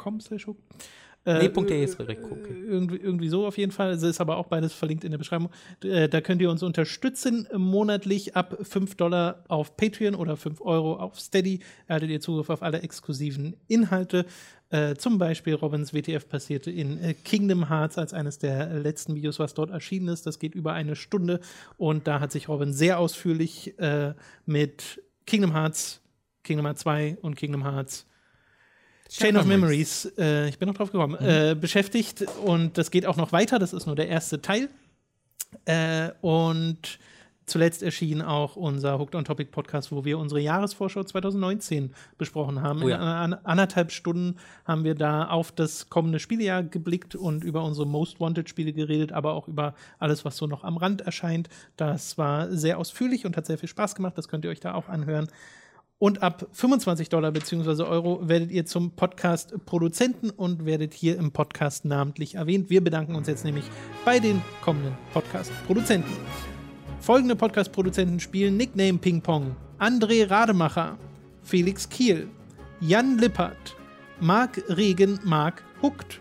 Äh, 1.26 1.48
nee, 1.48 1.82
ist 1.82 1.98
direkt 1.98 2.24
okay. 2.24 2.54
irgendwie, 2.66 2.96
irgendwie 2.96 3.28
so 3.28 3.46
auf 3.46 3.56
jeden 3.56 3.72
Fall. 3.72 3.92
Es 3.92 4.02
ist 4.02 4.20
aber 4.20 4.36
auch 4.36 4.46
beides 4.46 4.74
verlinkt 4.74 5.04
in 5.04 5.10
der 5.10 5.18
Beschreibung. 5.18 5.50
Äh, 5.82 6.08
da 6.08 6.20
könnt 6.20 6.42
ihr 6.42 6.50
uns 6.50 6.62
unterstützen 6.62 7.48
monatlich 7.56 8.36
ab 8.36 8.58
5 8.60 8.94
Dollar 8.96 9.42
auf 9.48 9.76
Patreon 9.76 10.14
oder 10.14 10.36
5 10.36 10.60
Euro 10.60 10.96
auf 10.96 11.18
Steady. 11.18 11.60
Erhaltet 11.86 12.10
ihr 12.10 12.20
Zugriff 12.20 12.50
auf 12.50 12.62
alle 12.62 12.82
exklusiven 12.82 13.56
Inhalte. 13.68 14.26
Äh, 14.68 14.96
zum 14.96 15.18
Beispiel 15.18 15.54
Robins 15.54 15.94
WTF 15.94 16.28
passierte 16.28 16.70
in 16.70 17.02
äh, 17.02 17.14
Kingdom 17.14 17.68
Hearts 17.70 17.96
als 17.96 18.12
eines 18.12 18.38
der 18.38 18.78
letzten 18.80 19.14
Videos, 19.14 19.38
was 19.38 19.54
dort 19.54 19.70
erschienen 19.70 20.08
ist. 20.08 20.26
Das 20.26 20.38
geht 20.38 20.54
über 20.54 20.74
eine 20.74 20.94
Stunde 20.94 21.40
und 21.78 22.06
da 22.06 22.20
hat 22.20 22.32
sich 22.32 22.48
Robin 22.48 22.72
sehr 22.74 22.98
ausführlich 22.98 23.78
äh, 23.78 24.14
mit 24.44 25.02
Kingdom 25.26 25.52
Hearts, 25.52 26.02
Kingdom 26.42 26.66
Hearts 26.66 26.82
2 26.82 27.18
und 27.22 27.36
Kingdom 27.36 27.62
Hearts 27.62 28.06
Chain 29.08 29.36
of 29.36 29.44
Memories, 29.44 30.12
äh, 30.18 30.48
ich 30.48 30.58
bin 30.58 30.68
noch 30.68 30.74
drauf 30.74 30.90
gekommen, 30.90 31.16
mhm. 31.20 31.28
äh, 31.28 31.54
beschäftigt 31.54 32.24
und 32.44 32.78
das 32.78 32.90
geht 32.90 33.06
auch 33.06 33.16
noch 33.16 33.32
weiter, 33.32 33.58
das 33.58 33.72
ist 33.72 33.86
nur 33.86 33.96
der 33.96 34.08
erste 34.08 34.40
Teil. 34.40 34.68
Äh, 35.66 36.10
und 36.20 36.98
zuletzt 37.46 37.82
erschien 37.82 38.22
auch 38.22 38.56
unser 38.56 38.98
Hooked 38.98 39.14
on 39.14 39.24
Topic 39.24 39.50
Podcast, 39.50 39.92
wo 39.92 40.04
wir 40.04 40.18
unsere 40.18 40.40
Jahresvorschau 40.40 41.04
2019 41.04 41.94
besprochen 42.16 42.62
haben. 42.62 42.82
Oh 42.82 42.88
ja. 42.88 42.96
In 42.96 43.02
an, 43.02 43.34
anderthalb 43.44 43.92
Stunden 43.92 44.36
haben 44.64 44.84
wir 44.84 44.94
da 44.94 45.28
auf 45.28 45.52
das 45.52 45.90
kommende 45.90 46.18
Spielejahr 46.18 46.62
geblickt 46.62 47.14
und 47.14 47.44
über 47.44 47.62
unsere 47.62 47.86
Most 47.86 48.20
Wanted 48.20 48.48
Spiele 48.48 48.72
geredet, 48.72 49.12
aber 49.12 49.34
auch 49.34 49.48
über 49.48 49.74
alles, 49.98 50.24
was 50.24 50.36
so 50.36 50.46
noch 50.46 50.64
am 50.64 50.76
Rand 50.76 51.02
erscheint. 51.02 51.48
Das 51.76 52.18
war 52.18 52.50
sehr 52.50 52.78
ausführlich 52.78 53.26
und 53.26 53.36
hat 53.36 53.46
sehr 53.46 53.58
viel 53.58 53.68
Spaß 53.68 53.94
gemacht. 53.94 54.16
Das 54.16 54.28
könnt 54.28 54.44
ihr 54.44 54.50
euch 54.50 54.60
da 54.60 54.74
auch 54.74 54.88
anhören. 54.88 55.28
Und 55.98 56.22
ab 56.22 56.48
25 56.52 57.08
Dollar 57.08 57.30
bzw. 57.30 57.84
Euro 57.84 58.28
werdet 58.28 58.50
ihr 58.50 58.66
zum 58.66 58.90
Podcast-Produzenten 58.90 60.30
und 60.30 60.66
werdet 60.66 60.92
hier 60.92 61.16
im 61.16 61.30
Podcast 61.30 61.84
namentlich 61.84 62.34
erwähnt. 62.34 62.68
Wir 62.68 62.82
bedanken 62.82 63.14
uns 63.14 63.28
jetzt 63.28 63.44
nämlich 63.44 63.64
bei 64.04 64.18
den 64.18 64.42
kommenden 64.60 64.96
Podcast-Produzenten. 65.12 66.12
Folgende 67.00 67.36
Podcast-Produzenten 67.36 68.18
spielen 68.18 68.56
Nickname 68.56 68.98
Ping 68.98 69.20
Pong: 69.20 69.54
André 69.78 70.28
Rademacher, 70.28 70.98
Felix 71.42 71.88
Kiel, 71.88 72.28
Jan 72.80 73.18
Lippert, 73.18 73.76
Marc 74.20 74.62
Regen, 74.68 75.20
Marc 75.22 75.62
Huckt, 75.80 76.20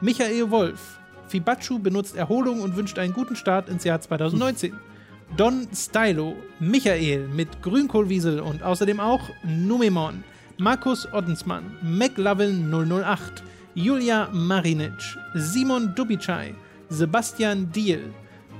Michael 0.00 0.50
Wolf. 0.50 1.00
Fibachu 1.28 1.78
benutzt 1.78 2.16
Erholung 2.16 2.60
und 2.60 2.76
wünscht 2.76 2.98
einen 2.98 3.12
guten 3.12 3.34
Start 3.34 3.68
ins 3.68 3.82
Jahr 3.84 4.00
2019. 4.00 4.74
Don 5.34 5.68
Stylo, 5.74 6.34
Michael 6.60 7.28
mit 7.28 7.60
Grünkohlwiesel 7.62 8.40
und 8.40 8.62
außerdem 8.62 9.00
auch 9.00 9.20
Numemon, 9.44 10.24
Markus 10.58 11.06
Oddensmann, 11.12 11.76
McLovin 11.82 12.70
008, 12.70 13.42
Julia 13.74 14.30
Marinic, 14.32 14.92
Simon 15.34 15.94
Dubicai, 15.94 16.54
Sebastian 16.88 17.70
Diel, 17.72 18.14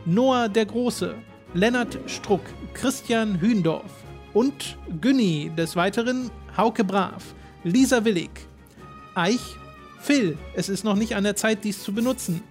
Noah 0.05 0.48
der 0.48 0.66
Große, 0.66 1.14
Lennart 1.55 1.98
Struck, 2.06 2.43
Christian 2.74 3.40
Hühndorf 3.40 3.93
und 4.34 4.76
Günni, 5.01 5.51
des 5.56 5.76
Weiteren 5.76 6.30
Hauke 6.56 6.84
Brav, 6.84 7.34
Lisa 7.64 8.05
Willig, 8.05 8.48
Eich, 9.14 9.56
Phil, 9.98 10.36
es 10.55 10.68
ist 10.68 10.84
noch 10.84 10.97
nicht 10.97 11.16
an 11.16 11.24
der 11.24 11.36
Zeit, 11.36 11.64
dies 11.64 11.82
zu 11.82 11.94
benutzen. 11.94 12.43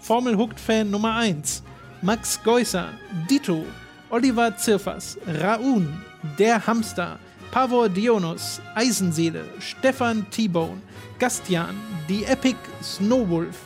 Formel 0.00 0.36
Hooked 0.36 0.58
Fan 0.58 0.90
Nummer 0.90 1.14
1, 1.14 1.62
Max 2.02 2.42
Geusser, 2.42 2.92
Dito, 3.28 3.64
Oliver 4.10 4.56
Zirfers, 4.56 5.18
Raun, 5.26 6.02
Der 6.38 6.66
Hamster, 6.66 7.18
Pavor 7.50 7.88
Dionus, 7.88 8.60
Eisenseele, 8.74 9.44
Stefan 9.58 10.28
T-Bone, 10.30 10.80
Gastian, 11.18 11.76
Die 12.08 12.24
Epic 12.24 12.56
Snowwolf, 12.82 13.56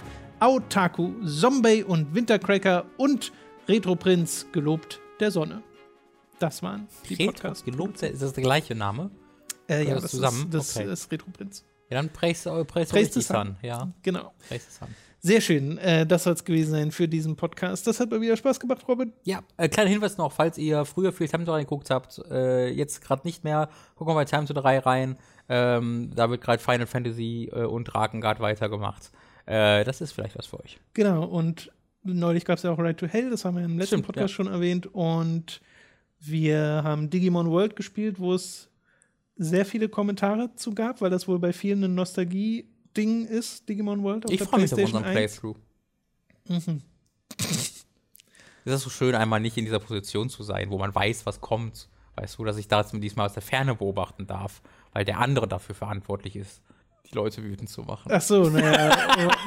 Autaku, 0.41 1.13
Zombie 1.27 1.83
und 1.85 2.15
Wintercracker 2.15 2.85
und 2.97 3.33
Retroprinz, 3.69 4.47
gelobt 4.53 5.01
der 5.21 5.31
Sonne. 5.31 5.63
Das 6.41 6.63
waren 6.63 6.89
die 7.09 7.15
Retro, 7.15 7.33
Podcasts. 7.33 7.65
gelobt, 7.65 8.03
ist 8.03 8.21
das 8.23 8.33
der 8.33 8.43
gleiche 8.43 8.75
Name? 8.75 9.11
Äh, 9.69 9.87
ja, 9.89 9.95
das 9.95 10.11
zusammen? 10.11 10.45
ist, 10.47 10.55
das 10.55 10.77
Okay. 10.77 10.93
ist 10.93 11.11
Retroprinz. 11.13 11.65
Ja, 11.89 11.99
dann 11.99 12.11
praise, 12.11 12.51
Praise 12.67 12.91
the 13.13 13.21
the 13.21 13.21
Sun. 13.23 13.57
Ja, 13.63 13.93
Genau. 14.03 14.33
praise 14.49 14.65
the 14.69 14.77
Sun. 14.79 14.89
Sehr 15.25 15.41
schön. 15.41 15.79
Äh, 15.79 16.05
das 16.07 16.25
soll 16.25 16.35
es 16.35 16.45
gewesen 16.45 16.73
sein 16.73 16.91
für 16.91 17.09
diesen 17.09 17.35
Podcast. 17.35 17.87
Das 17.87 17.99
hat 17.99 18.11
mal 18.11 18.21
wieder 18.21 18.37
Spaß 18.37 18.61
gemacht, 18.61 18.87
Robin. 18.87 19.15
Ja, 19.23 19.43
äh, 19.57 19.71
kleiner 19.71 19.89
Hinweis 19.89 20.19
noch, 20.19 20.31
falls 20.31 20.59
ihr 20.59 20.85
früher 20.85 21.13
viel 21.13 21.29
Time 21.29 21.47
to 21.47 21.53
3 21.53 21.61
geguckt 21.61 21.89
habt, 21.89 22.21
äh, 22.31 22.69
jetzt 22.69 23.01
gerade 23.01 23.23
nicht 23.27 23.43
mehr, 23.43 23.71
gucken 23.95 24.13
wir 24.13 24.17
bei 24.17 24.27
Time 24.27 24.45
to 24.45 24.53
3 24.53 24.81
rein. 24.81 25.17
Ähm, 25.49 26.11
da 26.15 26.29
wird 26.29 26.43
gerade 26.43 26.63
Final 26.63 26.87
Fantasy 26.87 27.51
äh, 27.51 27.65
und 27.65 27.85
Drakengard 27.85 28.39
weitergemacht. 28.41 29.13
Äh, 29.47 29.85
das 29.85 30.03
ist 30.03 30.13
vielleicht 30.13 30.37
was 30.37 30.45
für 30.45 30.61
euch. 30.63 30.79
Genau. 30.93 31.25
Und 31.25 31.73
neulich 32.03 32.45
gab 32.45 32.59
es 32.59 32.63
ja 32.63 32.73
auch 32.73 32.79
Ride 32.79 32.97
to 32.97 33.07
Hell. 33.07 33.31
Das 33.31 33.47
haben 33.47 33.57
wir 33.57 33.65
im 33.65 33.79
letzten 33.79 33.95
Stimmt, 33.95 34.07
Podcast 34.09 34.33
ja. 34.33 34.37
schon 34.37 34.49
erwähnt. 34.49 34.89
Und 34.93 35.63
wir 36.21 36.83
haben 36.85 37.09
Digimon 37.09 37.51
World 37.51 37.77
gespielt, 37.77 38.21
wo 38.21 38.35
es 38.35 38.69
sehr 39.37 39.65
viele 39.65 39.89
Kommentare 39.89 40.55
zu 40.55 40.75
gab, 40.75 41.01
weil 41.01 41.09
das 41.09 41.27
wohl 41.27 41.39
bei 41.39 41.55
vielen 41.55 41.83
ein 41.83 41.95
Nostalgie-Ding 42.95 43.27
ist, 43.27 43.69
Digimon 43.69 44.03
World. 44.03 44.27
Auf 44.27 44.33
Ich 44.33 44.43
freue 44.43 44.61
mich 44.61 44.73
auf 44.73 44.79
unseren 44.79 45.05
1. 45.05 45.13
Playthrough. 45.13 45.57
Mhm. 46.49 46.83
Es 48.67 48.73
ist 48.73 48.83
so 48.83 48.91
schön, 48.91 49.15
einmal 49.15 49.41
nicht 49.41 49.57
in 49.57 49.65
dieser 49.65 49.79
Position 49.79 50.31
zu 50.31 50.43
sein, 50.43 50.71
wo 50.71 50.79
man 50.79 50.95
weiß, 50.95 51.27
was 51.27 51.41
kommt. 51.41 51.89
Weißt 52.17 52.39
du, 52.39 52.45
dass 52.45 52.57
ich 52.57 52.69
das 52.69 52.93
diesmal 52.93 53.27
aus 53.27 53.35
der 53.35 53.43
Ferne 53.43 53.75
beobachten 53.75 54.27
darf, 54.27 54.63
weil 54.93 55.05
der 55.05 55.19
andere 55.19 55.49
dafür 55.49 55.75
verantwortlich 55.75 56.37
ist, 56.37 56.63
die 57.11 57.15
Leute 57.15 57.43
wütend 57.43 57.69
zu 57.69 57.83
machen. 57.83 58.11
Ach 58.11 58.23
so, 58.23 58.49
naja, 58.49 58.97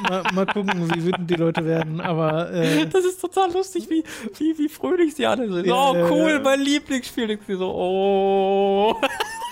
mal, 0.08 0.22
mal 0.32 0.46
gucken, 0.46 0.94
wie 0.94 1.04
wütend 1.04 1.28
die 1.28 1.34
Leute 1.34 1.64
werden. 1.64 2.00
Aber 2.00 2.52
äh, 2.52 2.86
Das 2.86 3.04
ist 3.04 3.20
total 3.20 3.52
lustig, 3.52 3.88
wie, 3.90 4.04
wie, 4.38 4.56
wie 4.58 4.68
fröhlich 4.68 5.14
sie 5.16 5.26
alle 5.26 5.50
sind. 5.50 5.66
Ja, 5.66 5.90
oh, 5.90 5.94
ja, 5.94 6.10
cool, 6.10 6.30
ja. 6.32 6.40
mein 6.40 6.60
Lieblingsspiel. 6.60 7.38
Sie 7.46 7.56
so, 7.56 7.74
oh. 7.74 9.00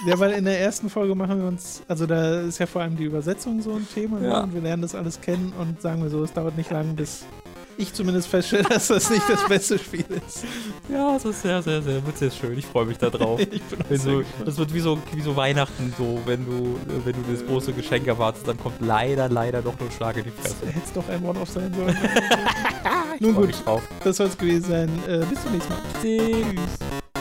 Ja, 0.05 0.19
weil 0.19 0.33
in 0.33 0.45
der 0.45 0.61
ersten 0.61 0.91
Folge 0.91 1.15
machen 1.15 1.41
wir 1.41 1.49
uns, 1.49 1.83
also 1.89 2.07
da 2.07 2.41
ist 2.43 2.59
ja 2.59 2.67
vor 2.67 2.83
allem 2.83 2.97
die 2.97 3.05
Übersetzung 3.05 3.63
so 3.63 3.73
ein 3.75 3.87
Thema 3.95 4.21
ne? 4.21 4.29
Ja. 4.29 4.41
und 4.43 4.53
wir 4.55 4.61
lernen 4.61 4.83
das 4.83 4.95
alles 4.95 5.21
kennen 5.21 5.53
und 5.59 5.81
sagen 5.81 6.03
wir 6.03 6.11
so, 6.11 6.23
es 6.23 6.33
dauert 6.33 6.57
nicht 6.57 6.71
lang, 6.71 6.95
bis 6.97 7.25
ich 7.79 7.93
zumindest 7.93 8.29
feststelle, 8.29 8.63
dass 8.69 8.89
das 8.89 9.11
nicht 9.11 9.29
das 9.29 9.47
beste 9.49 9.79
Spiel 9.79 10.05
ist. 10.27 10.45
Ja, 10.89 11.17
es 11.17 11.25
ist 11.25 11.43
sehr, 11.43 11.63
sehr, 11.63 11.83
sehr, 11.83 12.05
wird 12.07 12.17
sehr 12.19 12.31
schön. 12.31 12.59
Ich 12.59 12.67
freue 12.67 12.87
mich 12.87 12.99
da 12.99 13.11
drauf. 13.11 13.41
Ich 13.51 13.63
bin 13.63 13.81
auch 13.81 13.91
Wenn 13.91 13.99
sehr 14.01 14.13
du, 14.13 14.25
das 14.45 14.57
wird 14.59 14.73
wie 14.75 14.81
so, 14.81 14.99
wie 15.13 15.21
so 15.21 15.37
Weihnachten, 15.37 15.95
so, 15.97 16.21
wenn 16.27 16.45
du, 16.47 16.79
wenn 17.05 17.13
du 17.15 17.33
das 17.33 17.45
große 17.47 17.73
Geschenk 17.73 18.07
erwartest, 18.07 18.47
dann 18.49 18.59
kommt 18.59 18.81
leider, 18.81 19.29
leider 19.29 19.63
doch 19.63 19.79
nur 19.79 19.89
ein 19.89 19.93
Schlag 19.93 20.17
in 20.17 20.25
die 20.25 20.31
Das 20.43 20.53
Fresse. 20.55 20.67
hätte 20.73 20.87
es 20.87 20.93
doch 20.93 21.09
ein 21.09 21.25
One-Off 21.25 21.51
sein 21.51 21.73
sollen. 21.75 21.97
Nun 23.21 23.35
gut, 23.35 23.55
das 24.05 24.17
soll 24.17 24.27
es 24.29 24.37
gewesen 24.39 24.69
sein. 24.69 24.91
Äh, 25.09 25.25
bis 25.27 25.43
zum 25.43 25.53
nächsten 25.53 25.73
Mal. 25.73 25.83
Tschüss. 26.03 27.16